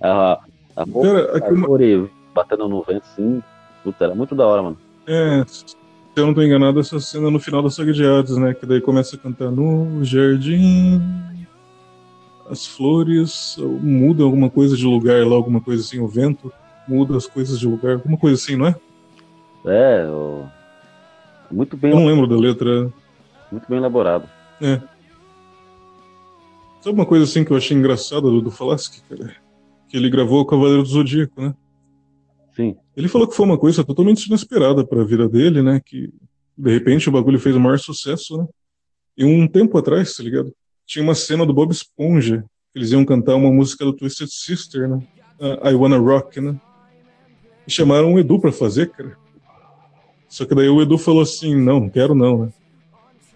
a, 0.00 0.40
a 0.76 0.86
Cara, 0.86 1.36
aqui 1.36 2.10
batendo 2.34 2.68
no 2.68 2.82
vento, 2.82 3.04
assim. 3.12 3.42
Puta, 3.82 4.04
era 4.04 4.14
muito 4.14 4.34
da 4.34 4.46
hora, 4.46 4.62
mano. 4.62 4.78
É, 5.06 5.44
se 5.46 5.74
eu 6.16 6.26
não 6.26 6.34
tô 6.34 6.42
enganado, 6.42 6.78
essa 6.78 7.00
cena 7.00 7.30
no 7.30 7.40
final 7.40 7.62
da 7.62 7.70
saga 7.70 7.92
de 7.92 8.04
Hades, 8.06 8.36
né? 8.36 8.54
Que 8.54 8.66
daí 8.66 8.80
começa 8.80 9.16
a 9.16 9.18
cantar 9.18 9.50
no 9.50 10.04
jardim. 10.04 11.00
As 12.52 12.66
flores 12.66 13.56
mudam 13.58 14.26
alguma 14.26 14.50
coisa 14.50 14.76
de 14.76 14.84
lugar 14.84 15.26
lá, 15.26 15.34
alguma 15.34 15.58
coisa 15.58 15.82
assim, 15.82 15.98
o 16.00 16.06
vento 16.06 16.52
muda 16.86 17.16
as 17.16 17.26
coisas 17.26 17.58
de 17.58 17.66
lugar, 17.66 17.94
alguma 17.94 18.18
coisa 18.18 18.36
assim, 18.36 18.56
não 18.56 18.66
é? 18.66 18.76
É, 19.64 20.06
muito 21.50 21.78
bem. 21.78 21.92
Eu 21.92 21.96
não 21.96 22.06
lembro 22.06 22.26
da 22.26 22.36
letra. 22.36 22.92
Muito 23.50 23.66
bem 23.66 23.78
elaborado. 23.78 24.28
É. 24.60 24.82
Sabe 26.82 26.94
uma 26.94 27.06
coisa 27.06 27.24
assim 27.24 27.42
que 27.42 27.50
eu 27.50 27.56
achei 27.56 27.74
engraçada 27.74 28.20
do, 28.20 28.42
do 28.42 28.50
Falaschi, 28.50 29.02
cara? 29.08 29.34
Que 29.88 29.96
ele 29.96 30.10
gravou 30.10 30.40
o 30.40 30.46
Cavaleiro 30.46 30.82
do 30.82 30.88
Zodíaco, 30.90 31.40
né? 31.40 31.54
Sim. 32.54 32.76
Ele 32.94 33.08
falou 33.08 33.26
que 33.26 33.34
foi 33.34 33.46
uma 33.46 33.56
coisa 33.56 33.82
totalmente 33.82 34.26
inesperada 34.26 34.86
para 34.86 35.00
a 35.00 35.04
vida 35.06 35.26
dele, 35.26 35.62
né? 35.62 35.80
Que 35.82 36.12
de 36.54 36.70
repente 36.70 37.08
o 37.08 37.12
bagulho 37.12 37.38
fez 37.38 37.56
o 37.56 37.60
maior 37.60 37.78
sucesso, 37.78 38.36
né? 38.36 38.46
E 39.16 39.24
um 39.24 39.48
tempo 39.48 39.78
atrás, 39.78 40.14
tá 40.14 40.22
ligado? 40.22 40.52
Tinha 40.86 41.02
uma 41.02 41.14
cena 41.14 41.46
do 41.46 41.54
Bob 41.54 41.72
Esponja. 41.72 42.44
Eles 42.74 42.90
iam 42.90 43.04
cantar 43.04 43.34
uma 43.36 43.50
música 43.50 43.84
do 43.84 43.92
Twisted 43.92 44.28
Sister, 44.30 44.88
né? 44.88 45.02
Uh, 45.38 45.68
I 45.68 45.74
Wanna 45.74 45.98
Rock, 45.98 46.40
né? 46.40 46.58
E 47.66 47.70
chamaram 47.70 48.14
o 48.14 48.18
Edu 48.18 48.40
para 48.40 48.52
fazer, 48.52 48.90
cara. 48.90 49.16
Só 50.28 50.44
que 50.44 50.54
daí 50.54 50.68
o 50.68 50.80
Edu 50.80 50.96
falou 50.96 51.22
assim: 51.22 51.54
não, 51.54 51.80
não 51.80 51.90
quero 51.90 52.14
não, 52.14 52.46
né? 52.46 52.52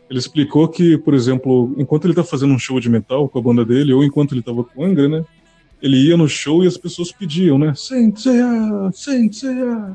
Ele 0.09 0.18
explicou 0.18 0.68
que, 0.68 0.97
por 0.97 1.14
exemplo, 1.14 1.74
enquanto 1.77 2.06
ele 2.06 2.14
tá 2.14 2.23
fazendo 2.23 2.55
um 2.55 2.59
show 2.59 2.78
de 2.78 2.89
metal 2.89 3.28
com 3.28 3.39
a 3.39 3.43
banda 3.43 3.64
dele, 3.64 3.93
ou 3.93 4.05
enquanto 4.05 4.32
ele 4.32 4.43
tava 4.43 4.62
com 4.62 4.85
Angra, 4.85 5.09
né? 5.09 5.24
Ele 5.82 5.97
ia 6.09 6.16
no 6.16 6.28
show 6.28 6.64
e 6.64 6.66
as 6.66 6.77
pessoas 6.77 7.12
pediam, 7.12 7.59
né? 7.59 7.74
Senseiya. 7.74 8.47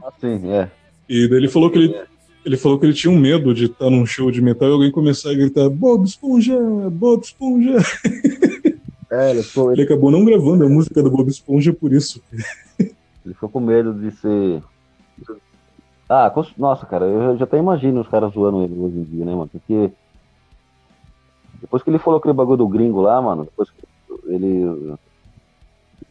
Ah, 0.03 0.11
sim, 0.19 0.51
é. 0.51 0.69
E 1.09 1.27
daí 1.27 1.39
ele 1.39 1.47
falou 1.47 1.71
que 1.71 1.77
ele, 1.79 1.95
ele 2.45 2.57
falou 2.57 2.79
que 2.79 2.85
ele 2.85 2.93
tinha 2.93 3.11
um 3.11 3.19
medo 3.19 3.53
de 3.53 3.65
estar 3.65 3.89
num 3.89 4.05
show 4.05 4.31
de 4.31 4.41
metal 4.41 4.69
e 4.69 4.71
alguém 4.73 4.91
começar 4.91 5.31
a 5.31 5.35
gritar 5.35 5.69
Bob 5.69 6.05
Esponja, 6.05 6.57
Bob 6.89 7.23
Esponja. 7.23 7.77
É, 9.11 9.31
ele, 9.31 9.43
ficou, 9.43 9.73
ele 9.73 9.83
acabou 9.83 10.09
não 10.09 10.23
gravando 10.23 10.63
a 10.63 10.69
música 10.69 11.03
do 11.03 11.11
Bob 11.11 11.29
Esponja 11.29 11.73
por 11.73 11.91
isso. 11.91 12.21
Ele 12.79 13.33
ficou 13.33 13.49
com 13.49 13.59
medo 13.59 13.93
de 13.93 14.09
ser. 14.11 14.63
Ah, 16.09 16.33
nossa, 16.57 16.85
cara, 16.85 17.05
eu 17.05 17.37
já 17.37 17.43
até 17.43 17.57
imagino 17.57 18.01
os 18.01 18.07
caras 18.07 18.33
zoando 18.33 18.63
ele 18.63 18.79
hoje 18.79 18.97
em 18.97 19.03
dia, 19.03 19.25
né, 19.25 19.33
mano? 19.33 19.49
Porque 19.51 19.91
depois 21.61 21.83
que 21.83 21.89
ele 21.89 21.99
falou 21.99 22.19
aquele 22.19 22.33
bagulho 22.33 22.57
do 22.57 22.67
gringo 22.67 23.01
lá, 23.01 23.21
mano, 23.21 23.43
depois 23.43 23.69
que 23.69 23.85
ele. 24.27 24.95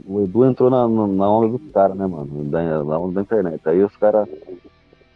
O 0.06 0.22
Edu 0.22 0.44
entrou 0.44 0.70
na, 0.70 0.86
na 0.88 1.30
onda 1.30 1.58
dos 1.58 1.72
caras, 1.72 1.96
né, 1.96 2.06
mano? 2.06 2.44
Da, 2.44 2.84
na 2.84 2.98
onda 2.98 3.14
da 3.14 3.22
internet. 3.22 3.60
Aí 3.68 3.82
os 3.82 3.94
caras. 3.96 4.28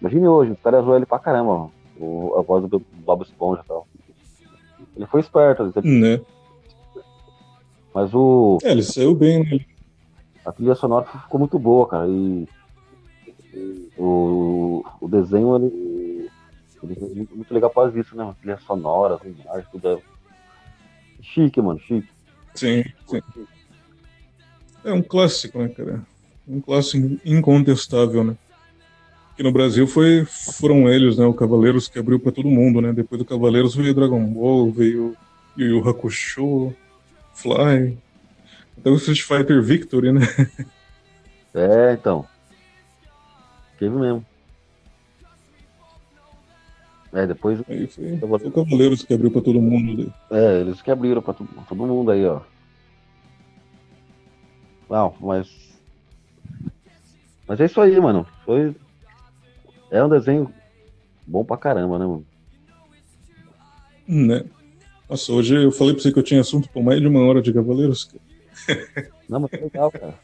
Imagine 0.05 0.29
hoje, 0.29 0.53
os 0.53 0.61
caras 0.61 0.85
zoam 0.85 0.97
ele 0.97 1.07
pra 1.07 1.19
caramba, 1.19 1.71
o, 1.99 2.35
a 2.37 2.43
voz 2.43 2.69
do 2.69 2.79
Bob 2.79 3.23
Esponja 3.23 3.63
e 3.65 3.67
tal. 3.67 3.89
Ele 4.95 5.07
foi 5.07 5.23
esperto, 5.23 5.73
ele... 5.83 5.99
né? 5.99 6.21
Mas 7.95 8.13
o. 8.13 8.59
É, 8.63 8.73
ele 8.73 8.83
saiu 8.83 9.15
bem, 9.15 9.43
né? 9.43 9.65
A 10.45 10.53
trilha 10.53 10.75
sonora 10.75 11.07
ficou 11.07 11.41
muito 11.41 11.59
boa, 11.59 11.89
cara. 11.89 12.07
E 12.07 12.47
o, 13.97 14.85
o 15.01 15.09
desenho, 15.09 15.57
ele, 15.57 16.31
ele 16.83 16.99
é 17.01 17.15
muito, 17.15 17.35
muito 17.37 17.55
legal 17.55 17.71
por 17.71 17.97
isso, 17.97 18.15
né? 18.15 18.25
A 18.25 18.35
trilha 18.35 18.59
sonora, 18.59 19.19
imagens, 19.25 19.71
tudo 19.73 19.89
é 19.89 19.99
Chique, 21.23 21.63
mano, 21.63 21.81
chique. 21.81 22.11
Sim, 22.55 22.85
sim. 23.07 23.23
É 24.85 24.93
um 24.93 25.03
clássico, 25.03 25.59
né, 25.61 25.69
cara? 25.71 26.07
Um 26.47 26.61
clássico 26.61 27.19
incontestável, 27.25 28.23
né? 28.23 28.37
Que 29.37 29.43
no 29.43 29.51
Brasil 29.51 29.87
foi, 29.87 30.25
foram 30.25 30.89
eles, 30.89 31.19
né? 31.19 31.27
O 31.27 31.35
Cavaleiros 31.35 31.89
que 31.89 31.99
abriu 31.99 32.21
para 32.21 32.31
todo 32.31 32.49
mundo, 32.49 32.81
né? 32.81 32.93
Depois 32.93 33.19
do 33.19 33.25
Cavaleiros 33.25 33.75
veio 33.75 33.95
Dragon 33.95 34.25
Ball, 34.25 34.71
veio 34.71 35.17
Yu 35.57 35.67
Yu 35.67 35.89
Hakusho, 35.89 36.73
Fly, 37.33 37.99
até 38.79 38.91
o 38.91 38.97
Street 38.97 39.23
Fighter 39.23 39.63
Victory, 39.63 40.13
né? 40.13 40.21
É, 41.57 41.93
então. 41.93 42.27
Teve 43.79 43.95
mesmo. 43.95 44.27
É, 47.13 47.29
depois. 47.29 47.63
Aí 47.69 47.87
foi, 47.87 48.13
o 48.15 48.51
Cavaleiros 48.51 49.05
que 49.05 49.15
abriu 49.15 49.31
pra 49.31 49.41
todo 49.41 49.61
mundo. 49.61 50.13
É, 50.33 50.63
eles 50.63 50.83
que 50.83 50.91
abriram 50.91 51.23
pra 51.23 51.33
todo, 51.33 51.49
todo 51.69 51.87
mundo 51.87 52.11
aí, 52.11 52.27
ó. 52.27 52.41
Não, 54.91 55.15
mas. 55.21 55.49
Mas 57.47 57.61
é 57.61 57.67
isso 57.67 57.81
aí, 57.81 58.01
mano. 58.01 58.27
Foi. 58.45 58.75
É 59.95 60.03
um 60.03 60.09
desenho 60.09 60.53
bom 61.25 61.45
pra 61.45 61.57
caramba, 61.57 62.01
né, 62.01 62.05
mano? 62.05 62.27
Né? 64.09 64.45
Nossa, 65.09 65.33
hoje 65.33 65.55
eu 65.55 65.71
falei 65.71 65.95
pra 65.95 66.03
você 66.03 66.11
que 66.11 66.19
eu 66.19 66.23
tinha 66.25 66.41
assunto 66.41 66.69
por 66.69 66.83
mais 66.83 67.01
de 67.01 67.07
uma 67.07 67.25
hora 67.25 67.41
de 67.41 67.53
Cavaleiros. 67.53 68.11
Não, 69.29 69.39
mas 69.39 69.53
legal, 69.53 69.93
cara. 69.93 70.15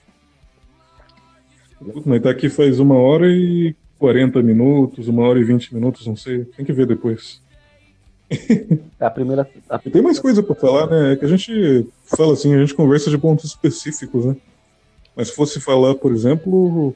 Mas 2.04 2.20
tá 2.20 2.30
aqui 2.30 2.48
faz 2.48 2.80
uma 2.80 2.96
hora 2.96 3.28
e 3.28 3.76
40 3.96 4.42
minutos, 4.42 5.06
uma 5.06 5.22
hora 5.22 5.38
e 5.38 5.44
20 5.44 5.72
minutos, 5.72 6.06
não 6.06 6.16
sei. 6.16 6.44
Tem 6.44 6.64
que 6.64 6.72
ver 6.72 6.86
depois. 6.86 7.40
É 8.28 9.06
a 9.06 9.10
primeira, 9.10 9.42
a 9.68 9.78
primeira... 9.78 9.90
Tem 9.92 10.02
mais 10.02 10.18
coisa 10.18 10.42
para 10.42 10.54
falar, 10.54 10.88
né? 10.88 11.12
É 11.12 11.16
que 11.16 11.24
a 11.24 11.28
gente 11.28 11.86
fala 12.04 12.34
assim, 12.34 12.54
a 12.54 12.58
gente 12.58 12.74
conversa 12.74 13.08
de 13.08 13.16
pontos 13.16 13.46
específicos, 13.46 14.26
né? 14.26 14.36
Mas 15.16 15.28
se 15.28 15.34
fosse 15.34 15.58
falar, 15.58 15.94
por 15.94 16.12
exemplo, 16.12 16.94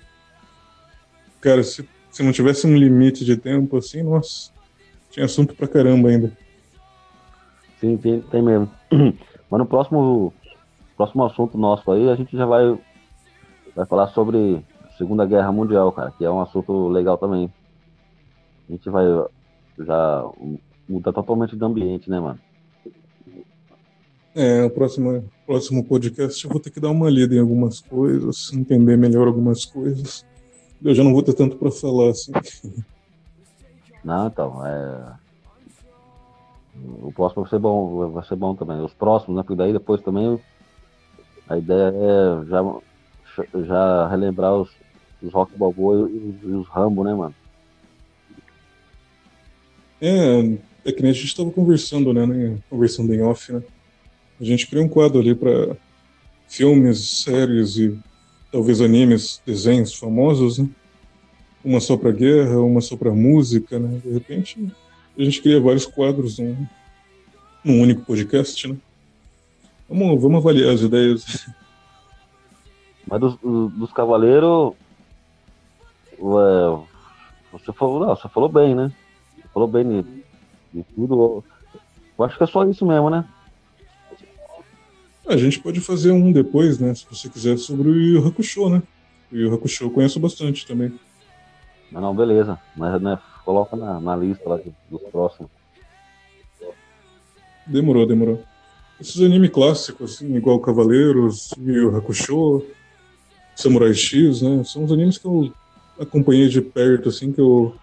cara, 1.41 1.63
se, 1.63 1.89
se 2.15 2.23
não 2.23 2.31
tivesse 2.31 2.65
um 2.65 2.77
limite 2.77 3.25
de 3.25 3.37
tempo 3.37 3.77
assim, 3.77 4.01
nossa, 4.05 4.53
tinha 5.11 5.27
assunto 5.27 5.53
pra 5.53 5.67
caramba 5.67 6.09
ainda. 6.09 6.33
Sim, 7.81 7.97
tem, 7.97 8.21
tem 8.21 8.41
mesmo. 8.41 8.71
Mas 9.51 9.59
no 9.59 9.67
próximo, 9.67 10.33
próximo 10.97 11.25
assunto 11.25 11.59
nosso 11.59 11.91
aí, 11.91 12.09
a 12.09 12.15
gente 12.15 12.37
já 12.37 12.47
vai, 12.47 12.79
vai 13.75 13.85
falar 13.87 14.07
sobre 14.11 14.65
Segunda 14.97 15.27
Guerra 15.27 15.51
Mundial, 15.51 15.91
cara, 15.91 16.13
que 16.13 16.25
é 16.25 16.31
um 16.31 16.41
assunto 16.41 16.87
legal 16.87 17.19
também. 17.19 17.53
A 18.69 18.73
gente 18.73 18.89
vai 18.89 19.07
já 19.77 20.25
mudar 20.89 21.13
totalmente 21.13 21.57
de 21.57 21.65
ambiente, 21.65 22.09
né, 22.09 22.21
mano? 22.21 22.39
É, 24.37 24.63
o 24.63 24.71
próximo, 24.71 25.25
próximo 25.45 25.85
podcast 25.85 26.45
eu 26.45 26.51
vou 26.51 26.61
ter 26.61 26.71
que 26.71 26.79
dar 26.79 26.91
uma 26.91 27.11
lida 27.11 27.35
em 27.35 27.41
algumas 27.41 27.81
coisas, 27.81 28.53
entender 28.53 28.97
melhor 28.97 29.27
algumas 29.27 29.65
coisas. 29.65 30.25
Eu 30.83 30.95
já 30.95 31.03
não 31.03 31.13
vou 31.13 31.23
ter 31.23 31.35
tanto 31.35 31.57
para 31.57 31.71
falar 31.71 32.11
assim. 32.11 32.33
Não, 34.05 34.27
então, 34.27 34.67
é. 34.67 35.15
O 37.03 37.13
próximo 37.13 37.43
vai 37.43 37.51
ser 37.51 37.59
bom, 37.59 38.11
vai 38.11 38.25
ser 38.25 38.37
bom 38.37 38.55
também. 38.55 38.81
Os 38.81 38.93
próximos, 38.93 39.37
né? 39.37 39.43
Porque 39.43 39.57
daí 39.57 39.73
depois 39.73 40.01
também 40.03 40.39
a 41.49 41.57
ideia 41.57 41.93
é 41.95 42.45
já, 42.47 42.63
já 43.65 44.09
relembrar 44.09 44.55
os, 44.55 44.71
os 45.23 45.33
Rock 45.33 45.57
Balboa 45.57 46.09
e, 46.11 46.35
e 46.43 46.53
os 46.53 46.67
Rambo, 46.69 47.05
né, 47.05 47.15
mano? 47.15 47.35
É, 50.01 50.59
é 50.85 50.93
que 50.93 51.01
nem 51.01 51.11
a 51.11 51.15
gente 51.15 51.27
estava 51.27 51.51
conversando, 51.51 52.13
né, 52.13 52.27
né? 52.27 52.59
Conversando 52.69 53.15
em 53.15 53.23
off, 53.23 53.53
né? 53.53 53.63
A 54.41 54.45
gente 54.45 54.67
criou 54.67 54.85
um 54.85 54.89
quadro 54.89 55.21
ali 55.21 55.35
para 55.35 55.77
filmes, 56.49 57.23
séries 57.23 57.77
e 57.77 57.99
talvez 58.55 58.81
animes, 58.81 59.43
desenhos 59.45 59.93
famosos, 59.93 60.59
né? 60.59 60.69
Uma 61.65 61.81
só 61.81 61.97
para 61.97 62.13
guerra, 62.13 62.61
uma 62.61 62.81
só 62.81 62.97
para 62.97 63.11
música, 63.11 63.81
né? 63.81 64.01
De 64.01 64.13
repente, 64.13 64.73
a 65.19 65.25
gente 65.25 65.43
cria 65.43 65.61
vários 65.61 65.85
quadros 65.85 66.39
num, 66.39 66.65
num 67.65 67.81
único 67.81 68.03
podcast, 68.03 68.69
né? 68.69 68.77
Vamos, 69.89 70.23
vamos 70.23 70.39
avaliar 70.39 70.73
as 70.73 70.83
ideias. 70.83 71.49
Mas 73.05 73.19
dos, 73.19 73.37
dos 73.43 73.93
Cavaleiros, 73.93 74.75
você 76.17 77.73
falou, 77.73 78.07
não, 78.07 78.15
você 78.15 78.29
falou 78.29 78.49
bem, 78.49 78.73
né? 78.73 78.93
Você 79.37 79.49
falou 79.53 79.67
bem 79.67 79.85
de, 79.85 80.25
de 80.73 80.83
tudo. 80.95 81.43
Eu 82.17 82.25
acho 82.25 82.39
que 82.39 82.45
é 82.45 82.47
só 82.47 82.65
isso 82.65 82.87
mesmo, 82.87 83.11
né? 83.11 83.25
A 85.27 85.37
gente 85.37 85.59
pode 85.59 85.81
fazer 85.81 86.13
um 86.13 86.31
depois, 86.31 86.79
né? 86.79 86.95
Se 86.95 87.07
você 87.11 87.29
quiser, 87.31 87.57
sobre 87.57 87.89
o 87.89 87.95
Yu 87.95 88.27
Hakusho, 88.27 88.69
né? 88.69 88.83
O 89.33 89.37
Yu 89.37 89.55
Hakusho 89.55 89.85
eu 89.85 89.91
conheço 89.91 90.21
bastante 90.21 90.67
também. 90.67 90.93
Não, 91.91 92.01
não, 92.01 92.15
beleza. 92.15 92.59
Mas 92.77 93.01
né, 93.01 93.19
coloca 93.45 93.75
na, 93.75 93.99
na 94.01 94.15
lista 94.15 94.47
lá 94.49 94.61
dos 94.91 95.03
próximos. 95.11 95.51
Demorou, 97.67 98.07
demorou. 98.07 98.43
Esses 99.01 99.21
anime 99.23 99.49
clássicos, 99.49 100.15
assim, 100.15 100.37
igual 100.37 100.61
Cavaleiros, 100.61 101.51
Yu 101.59 101.97
Hakusho, 101.97 102.63
Samurai 103.57 103.95
X, 103.95 104.43
né? 104.43 104.63
São 104.65 104.85
os 104.85 104.93
animes 104.93 105.17
que 105.17 105.27
eu 105.27 105.51
acompanhei 105.99 106.49
de 106.49 106.61
perto, 106.61 107.09
assim, 107.09 107.33
que 107.33 107.41
eu. 107.41 107.75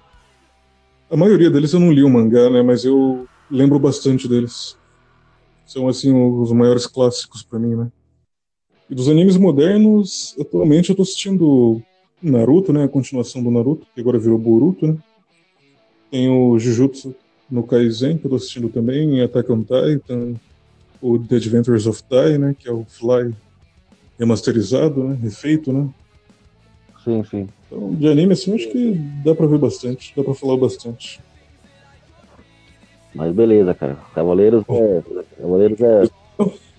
A 1.10 1.18
maioria 1.18 1.50
deles 1.50 1.74
eu 1.74 1.80
não 1.80 1.92
li 1.92 2.04
o 2.04 2.10
mangá, 2.10 2.52
né? 2.52 2.62
Mas 2.62 2.86
eu 2.86 3.28
lembro 3.50 3.80
bastante 3.80 4.28
deles 4.28 4.78
são 5.72 5.88
assim 5.88 6.14
os 6.14 6.52
maiores 6.52 6.86
clássicos 6.86 7.44
para 7.44 7.58
mim, 7.58 7.76
né? 7.76 7.90
E 8.90 8.96
dos 8.96 9.08
animes 9.08 9.38
modernos, 9.38 10.36
atualmente 10.38 10.90
eu 10.90 10.96
tô 10.96 11.04
assistindo 11.04 11.82
Naruto, 12.22 12.74
né? 12.74 12.84
A 12.84 12.90
continuação 12.90 13.42
do 13.42 13.50
Naruto, 13.50 13.88
que 13.96 14.02
agora 14.02 14.20
virou 14.20 14.38
Boruto, 14.38 14.86
né? 14.86 14.98
Tem 16.12 16.30
o 16.30 16.60
Jujutsu 16.60 17.16
no 17.50 17.64
Kaisen, 17.64 18.18
que 18.18 18.26
eu 18.26 18.30
tô 18.30 18.36
assistindo 18.36 18.68
também, 18.68 19.22
Attack 19.22 19.50
on 19.50 19.62
Titan, 19.62 20.34
o 21.02 21.18
The 21.18 21.38
Adventures 21.38 21.88
of 21.88 22.04
Tai, 22.04 22.38
né? 22.38 22.54
Que 22.60 22.68
é 22.68 22.72
o 22.72 22.84
Fly 22.84 23.34
remasterizado, 24.20 25.06
né? 25.06 25.18
Refeito, 25.22 25.72
né? 25.72 25.90
Sim, 27.02 27.24
sim. 27.24 27.48
Então, 27.66 27.96
de 27.96 28.08
anime, 28.10 28.34
assim, 28.34 28.54
acho 28.54 28.70
que 28.70 28.92
dá 29.24 29.34
pra 29.34 29.48
ver 29.48 29.58
bastante, 29.58 30.14
dá 30.16 30.22
pra 30.22 30.36
falar 30.36 30.58
bastante. 30.58 31.22
Mas 33.14 33.34
beleza, 33.34 33.74
cara. 33.74 33.98
Cavaleiros 34.14 34.64
é, 34.70 35.04
Cavaleiros 35.38 35.82
é 35.82 36.10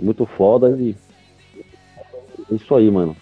muito 0.01 0.25
foda 0.27 0.77
e 0.81 0.97
é 2.51 2.55
isso 2.55 2.75
aí, 2.75 2.91
mano. 2.91 3.17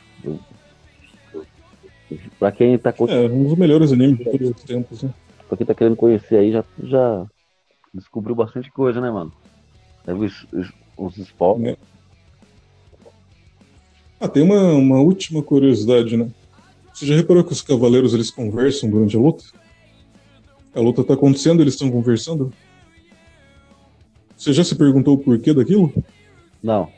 Pra 2.38 2.50
quem 2.50 2.76
tá 2.78 2.92
É, 3.08 3.26
um 3.26 3.44
dos 3.44 3.56
melhores 3.56 3.92
animes 3.92 4.18
de 4.18 4.24
todos 4.24 4.50
os 4.50 4.64
tempos, 4.64 5.02
né? 5.02 5.12
Pra 5.48 5.56
quem 5.56 5.66
tá 5.66 5.74
querendo 5.74 5.96
conhecer 5.96 6.36
aí, 6.36 6.52
já, 6.52 6.64
já 6.82 7.26
descobriu 7.92 8.34
bastante 8.34 8.70
coisa, 8.70 9.00
né, 9.00 9.10
mano? 9.10 9.32
Teve 10.04 10.26
os, 10.26 10.46
os 10.96 11.16
spoilers. 11.18 11.76
É. 11.76 11.90
Ah, 14.20 14.28
tem 14.28 14.42
uma, 14.42 14.72
uma 14.74 15.00
última 15.00 15.42
curiosidade, 15.42 16.16
né? 16.16 16.28
Você 16.92 17.06
já 17.06 17.14
reparou 17.14 17.42
que 17.42 17.52
os 17.52 17.62
cavaleiros 17.62 18.12
eles 18.12 18.30
conversam 18.30 18.90
durante 18.90 19.16
a 19.16 19.20
luta? 19.20 19.44
A 20.74 20.80
luta 20.80 21.02
tá 21.02 21.14
acontecendo, 21.14 21.62
eles 21.62 21.74
estão 21.74 21.90
conversando? 21.90 22.52
Você 24.40 24.54
já 24.54 24.64
se 24.64 24.74
perguntou 24.74 25.16
o 25.16 25.18
porquê 25.18 25.52
daquilo? 25.52 25.92
Não. 26.62 26.88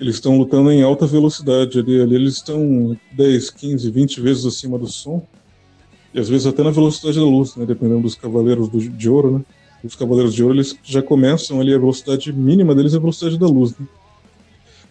Eles 0.00 0.16
estão 0.16 0.36
lutando 0.36 0.72
em 0.72 0.82
alta 0.82 1.06
velocidade 1.06 1.78
ali, 1.78 2.00
ali. 2.00 2.16
Eles 2.16 2.34
estão 2.34 2.98
10, 3.12 3.50
15, 3.50 3.88
20 3.88 4.20
vezes 4.20 4.44
acima 4.44 4.76
do 4.76 4.88
som. 4.88 5.24
E 6.12 6.18
às 6.18 6.28
vezes 6.28 6.44
até 6.44 6.64
na 6.64 6.72
velocidade 6.72 7.16
da 7.16 7.24
luz, 7.24 7.54
né? 7.54 7.64
Dependendo 7.64 8.00
dos 8.00 8.16
cavaleiros 8.16 8.68
do, 8.68 8.80
de 8.80 9.08
ouro, 9.08 9.38
né? 9.38 9.44
Os 9.84 9.94
cavaleiros 9.94 10.34
de 10.34 10.42
ouro, 10.42 10.56
eles 10.56 10.76
já 10.82 11.00
começam 11.00 11.60
ali, 11.60 11.72
a 11.72 11.78
velocidade 11.78 12.32
mínima 12.32 12.74
deles 12.74 12.94
é 12.94 12.96
a 12.96 13.00
velocidade 13.00 13.38
da 13.38 13.46
luz, 13.46 13.78
né? 13.78 13.86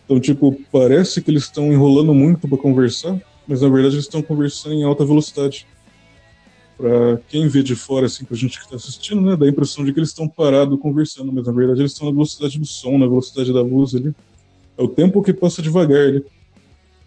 Então, 0.05 0.17
tipo, 0.17 0.57
parece 0.71 1.21
que 1.21 1.29
eles 1.29 1.43
estão 1.43 1.73
enrolando 1.73 2.13
muito 2.13 2.47
para 2.47 2.57
conversar, 2.57 3.19
mas 3.45 3.61
na 3.61 3.67
verdade 3.67 3.95
eles 3.95 4.05
estão 4.05 4.21
conversando 4.21 4.75
em 4.75 4.83
alta 4.83 5.03
velocidade 5.03 5.67
para 6.77 7.17
quem 7.27 7.47
vê 7.47 7.61
de 7.61 7.75
fora, 7.75 8.05
assim, 8.07 8.25
pra 8.25 8.35
gente 8.35 8.57
que 8.57 8.65
está 8.65 8.75
assistindo, 8.75 9.21
né, 9.21 9.35
dá 9.35 9.45
a 9.45 9.49
impressão 9.49 9.85
de 9.85 9.93
que 9.93 9.99
eles 9.99 10.09
estão 10.09 10.27
parados 10.27 10.79
conversando, 10.79 11.31
mas 11.31 11.45
na 11.45 11.51
verdade 11.51 11.81
eles 11.81 11.91
estão 11.91 12.07
na 12.07 12.13
velocidade 12.13 12.59
do 12.59 12.65
som, 12.65 12.97
na 12.97 13.07
velocidade 13.07 13.53
da 13.53 13.61
luz 13.61 13.95
ali. 13.95 14.13
É 14.77 14.81
o 14.81 14.87
tempo 14.87 15.21
que 15.21 15.33
passa 15.33 15.61
devagar 15.61 16.07
ali. 16.07 16.25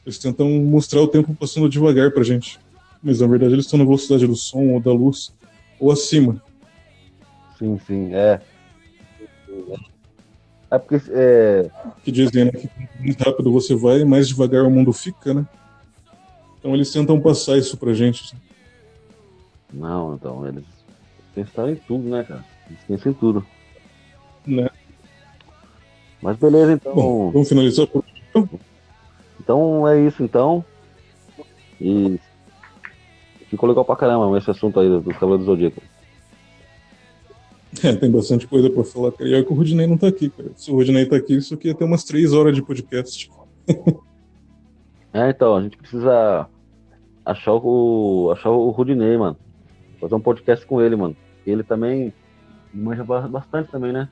Eles 0.04 0.18
tentam 0.18 0.48
mostrar 0.48 1.00
o 1.00 1.08
tempo 1.08 1.34
passando 1.34 1.68
devagar 1.68 2.12
pra 2.12 2.22
gente. 2.22 2.60
Mas 3.02 3.20
na 3.20 3.26
verdade 3.26 3.54
eles 3.54 3.64
estão 3.64 3.78
na 3.78 3.84
velocidade 3.84 4.26
do 4.26 4.36
som 4.36 4.68
ou 4.68 4.80
da 4.80 4.92
luz, 4.92 5.34
ou 5.80 5.90
acima. 5.90 6.40
Sim, 7.58 7.78
sim, 7.86 8.14
é. 8.14 8.40
É 10.70 10.78
porque. 10.78 11.10
É... 11.10 11.70
Que 12.04 12.12
dizem, 12.12 12.46
né, 12.46 12.50
que 12.52 12.68
mais 13.00 13.16
rápido 13.16 13.52
você 13.52 13.74
vai, 13.74 14.04
mais 14.04 14.28
devagar 14.28 14.64
o 14.64 14.70
mundo 14.70 14.92
fica, 14.92 15.34
né? 15.34 15.46
Então 16.58 16.74
eles 16.74 16.90
tentam 16.92 17.20
passar 17.20 17.56
isso 17.56 17.76
pra 17.76 17.92
gente. 17.94 18.24
Assim. 18.24 18.45
Não, 19.76 20.14
então, 20.14 20.46
eles 20.46 20.64
pensaram 21.34 21.70
em 21.70 21.76
tudo, 21.76 22.08
né, 22.08 22.24
cara? 22.24 22.44
Eles 22.68 22.82
pensam 22.88 23.12
em 23.12 23.14
tudo. 23.14 23.46
Né? 24.46 24.68
Mas 26.22 26.38
beleza, 26.38 26.72
então. 26.72 26.94
Bom, 26.94 27.30
vamos 27.30 27.48
finalizar 27.48 27.86
por 27.86 28.02
Então 29.38 29.86
é 29.86 30.00
isso, 30.00 30.22
então. 30.22 30.64
E 31.78 32.18
ficou 33.50 33.68
legal 33.68 33.84
pra 33.84 33.96
caramba 33.96 34.36
esse 34.38 34.50
assunto 34.50 34.80
aí 34.80 34.88
dos 34.88 35.12
Cavaleiros 35.12 35.46
do 35.46 35.52
Zodíaco. 35.52 35.82
É, 37.84 37.94
tem 37.94 38.10
bastante 38.10 38.46
coisa 38.46 38.70
pra 38.70 38.82
falar, 38.82 39.12
cara. 39.12 39.28
E 39.28 39.34
é 39.34 39.42
que 39.42 39.52
o 39.52 39.54
Rudinei 39.54 39.86
não 39.86 39.98
tá 39.98 40.08
aqui, 40.08 40.30
cara. 40.30 40.50
Se 40.56 40.70
o 40.70 40.76
Rudinei 40.76 41.04
tá 41.04 41.16
aqui, 41.16 41.36
isso 41.36 41.52
aqui 41.52 41.68
ia 41.68 41.74
ter 41.74 41.84
umas 41.84 42.04
três 42.04 42.32
horas 42.32 42.56
de 42.56 42.62
podcast. 42.62 43.30
é, 45.12 45.28
então, 45.28 45.54
a 45.54 45.62
gente 45.62 45.76
precisa 45.76 46.48
achar 47.22 47.52
o, 47.52 48.30
achar 48.32 48.50
o 48.50 48.70
Rudinei, 48.70 49.18
mano 49.18 49.36
fazer 50.06 50.14
um 50.14 50.20
podcast 50.20 50.64
com 50.64 50.80
ele, 50.80 50.96
mano. 50.96 51.16
Ele 51.46 51.62
também 51.62 52.12
manja 52.72 53.04
bastante 53.04 53.70
também, 53.70 53.92
né? 53.92 54.08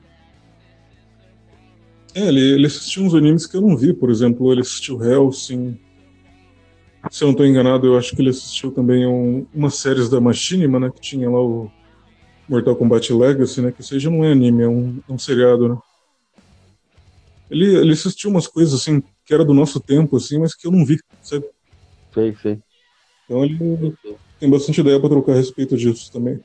É, 2.13 2.27
ele, 2.27 2.53
ele 2.53 2.67
assistiu 2.67 3.03
uns 3.03 3.13
animes 3.13 3.45
que 3.45 3.57
eu 3.57 3.61
não 3.61 3.75
vi, 3.75 3.93
por 3.93 4.09
exemplo, 4.09 4.51
ele 4.51 4.61
assistiu 4.61 5.03
Hellsing. 5.03 5.79
Se 7.11 7.23
eu 7.23 7.27
não 7.27 7.33
estou 7.33 7.45
enganado, 7.45 7.85
eu 7.85 7.97
acho 7.97 8.15
que 8.15 8.21
ele 8.21 8.29
assistiu 8.29 8.71
também 8.71 9.05
um, 9.05 9.45
umas 9.53 9.75
séries 9.75 10.09
da 10.09 10.19
Machinima, 10.19 10.79
né? 10.79 10.89
Que 10.89 11.01
tinha 11.01 11.29
lá 11.29 11.41
o 11.41 11.69
Mortal 12.47 12.75
Kombat 12.75 13.13
Legacy, 13.13 13.61
né? 13.61 13.71
Que 13.71 13.83
seja 13.83 14.09
não 14.09 14.23
é 14.23 14.31
anime, 14.31 14.63
é 14.63 14.67
um, 14.67 14.99
é 15.07 15.11
um 15.11 15.19
seriado, 15.19 15.69
né? 15.69 15.77
Ele, 17.49 17.75
ele 17.75 17.93
assistiu 17.93 18.29
umas 18.29 18.47
coisas 18.47 18.73
assim 18.73 19.03
que 19.25 19.33
era 19.33 19.45
do 19.45 19.53
nosso 19.53 19.79
tempo, 19.79 20.17
assim, 20.17 20.39
mas 20.39 20.55
que 20.55 20.67
eu 20.67 20.71
não 20.71 20.85
vi, 20.85 20.97
sabe? 21.21 21.45
Sei, 22.13 22.35
sei. 22.41 22.59
Então 23.25 23.43
ele, 23.43 23.57
tem 24.39 24.49
bastante 24.49 24.81
ideia 24.81 24.99
para 24.99 25.09
trocar 25.09 25.33
a 25.33 25.35
respeito 25.35 25.77
disso 25.77 26.11
também. 26.11 26.39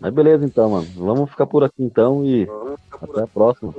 Mas 0.00 0.14
beleza 0.14 0.44
então, 0.44 0.70
mano. 0.70 0.88
Vamos 0.94 1.30
ficar 1.30 1.46
por 1.46 1.62
aqui 1.62 1.82
então 1.82 2.24
e 2.24 2.48
até 2.90 3.22
a 3.22 3.26
próxima. 3.26 3.74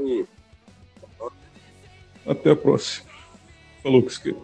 Até 2.26 2.52
a 2.52 2.56
próxima. 2.56 3.10
Falou, 3.82 4.04
que 4.04 4.36